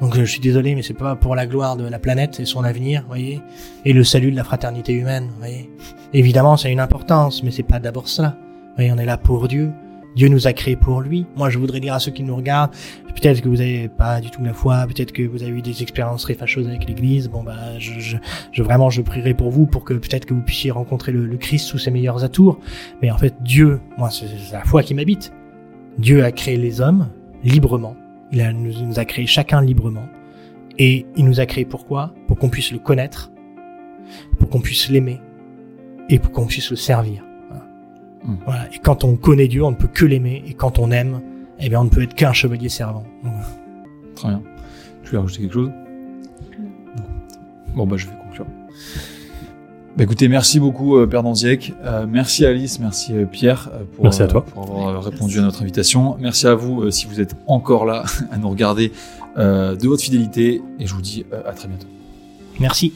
Donc 0.00 0.14
je 0.14 0.22
suis 0.22 0.38
désolé, 0.38 0.76
mais 0.76 0.82
c'est 0.82 0.94
pas 0.94 1.16
pour 1.16 1.34
la 1.34 1.48
gloire 1.48 1.76
de 1.76 1.88
la 1.88 1.98
planète 1.98 2.38
et 2.38 2.44
son 2.44 2.62
avenir, 2.62 3.04
voyez, 3.08 3.40
et 3.84 3.94
le 3.94 4.04
salut 4.04 4.30
de 4.30 4.36
la 4.36 4.44
fraternité 4.44 4.92
humaine, 4.92 5.32
voyez. 5.38 5.68
Évidemment, 6.12 6.56
ça 6.56 6.68
a 6.68 6.70
une 6.70 6.78
importance, 6.78 7.42
mais 7.42 7.50
c'est 7.50 7.64
pas 7.64 7.80
d'abord 7.80 8.06
cela. 8.06 8.36
Voyez, 8.76 8.92
on 8.92 8.98
est 8.98 9.04
là 9.04 9.16
pour 9.18 9.46
Dieu. 9.48 9.70
Dieu 10.16 10.28
nous 10.28 10.46
a 10.46 10.52
créés 10.52 10.76
pour 10.76 11.00
lui. 11.00 11.26
Moi, 11.36 11.50
je 11.50 11.58
voudrais 11.58 11.80
dire 11.80 11.92
à 11.94 11.98
ceux 11.98 12.12
qui 12.12 12.22
nous 12.22 12.36
regardent, 12.36 12.70
peut-être 13.16 13.40
que 13.40 13.48
vous 13.48 13.60
avez 13.60 13.88
pas 13.88 14.20
du 14.20 14.30
tout 14.30 14.42
la 14.44 14.52
foi, 14.52 14.86
peut-être 14.86 15.10
que 15.10 15.22
vous 15.24 15.42
avez 15.42 15.50
eu 15.50 15.60
des 15.62 15.82
expériences 15.82 16.22
très 16.22 16.34
fâcheuses 16.34 16.68
avec 16.68 16.86
l'Église. 16.86 17.28
Bon, 17.28 17.42
bah, 17.42 17.56
je, 17.80 17.98
je, 17.98 18.16
je- 18.52 18.62
vraiment, 18.62 18.90
je 18.90 19.02
prierai 19.02 19.34
pour 19.34 19.50
vous 19.50 19.66
pour 19.66 19.82
que 19.84 19.94
peut-être 19.94 20.24
que 20.24 20.32
vous 20.34 20.40
puissiez 20.42 20.70
rencontrer 20.70 21.10
le, 21.10 21.26
le 21.26 21.36
Christ 21.36 21.66
sous 21.66 21.78
ses 21.78 21.90
meilleurs 21.90 22.22
atours. 22.22 22.60
Mais 23.02 23.10
en 23.10 23.18
fait, 23.18 23.34
Dieu, 23.40 23.80
moi, 23.98 24.08
c'est 24.10 24.26
la 24.52 24.62
foi 24.62 24.84
qui 24.84 24.94
m'habite. 24.94 25.32
Dieu 25.98 26.22
a 26.24 26.30
créé 26.30 26.56
les 26.58 26.80
hommes 26.80 27.08
librement. 27.42 27.96
Il 28.30 28.40
a, 28.40 28.52
nous, 28.52 28.72
nous 28.86 28.98
a 29.00 29.04
créé 29.04 29.26
chacun 29.26 29.62
librement. 29.62 30.06
Et 30.78 31.06
il 31.16 31.24
nous 31.24 31.40
a 31.40 31.46
créé 31.46 31.64
pourquoi 31.64 32.14
Pour 32.28 32.38
qu'on 32.38 32.48
puisse 32.50 32.70
le 32.70 32.78
connaître, 32.78 33.32
pour 34.38 34.48
qu'on 34.48 34.60
puisse 34.60 34.88
l'aimer 34.90 35.20
et 36.08 36.18
pour 36.20 36.30
qu'on 36.30 36.46
puisse 36.46 36.70
le 36.70 36.76
servir. 36.76 37.24
Voilà. 38.24 38.32
Mm. 38.32 38.38
Voilà. 38.46 38.74
Et 38.74 38.78
quand 38.78 39.04
on 39.04 39.16
connaît 39.16 39.48
Dieu, 39.48 39.62
on 39.64 39.70
ne 39.70 39.76
peut 39.76 39.88
que 39.92 40.04
l'aimer. 40.04 40.42
Et 40.46 40.54
quand 40.54 40.78
on 40.78 40.90
aime, 40.90 41.20
eh 41.60 41.68
bien, 41.68 41.80
on 41.80 41.84
ne 41.84 41.90
peut 41.90 42.02
être 42.02 42.14
qu'un 42.14 42.32
chevalier 42.32 42.68
servant. 42.68 43.04
Donc, 43.22 43.32
voilà. 43.34 43.46
Très 44.16 44.28
bien. 44.28 44.42
Tu 45.04 45.10
veux 45.12 45.18
rajouter 45.18 45.42
quelque 45.42 45.54
chose 45.54 45.70
Non. 46.96 47.04
Bon, 47.74 47.86
bah, 47.86 47.96
je 47.96 48.06
vais 48.06 48.12
conclure. 48.22 48.46
Bah, 49.96 50.02
écoutez, 50.02 50.26
merci 50.28 50.58
beaucoup 50.58 50.96
euh, 50.96 51.06
Père 51.06 51.22
Danziek, 51.22 51.72
Euh, 51.84 52.04
merci 52.08 52.44
Alice, 52.44 52.80
merci 52.80 53.12
euh, 53.12 53.26
Pierre 53.26 53.70
euh, 53.72 53.84
pour, 53.94 54.02
Merci 54.04 54.22
à 54.22 54.26
toi. 54.26 54.44
pour 54.44 54.62
avoir 54.88 55.04
répondu 55.04 55.38
à 55.38 55.42
notre 55.42 55.62
invitation. 55.62 56.16
Merci 56.18 56.48
à 56.48 56.54
vous 56.56 56.82
euh, 56.82 56.90
si 56.90 57.06
vous 57.06 57.20
êtes 57.20 57.36
encore 57.46 57.84
là 57.84 58.02
à 58.32 58.36
nous 58.38 58.48
regarder 58.50 58.90
euh, 59.38 59.76
de 59.76 59.86
votre 59.86 60.02
fidélité 60.02 60.62
et 60.80 60.86
je 60.88 60.94
vous 60.94 61.02
dis 61.02 61.24
euh, 61.32 61.42
à 61.48 61.52
très 61.52 61.68
bientôt. 61.68 61.86
Merci. 62.58 62.92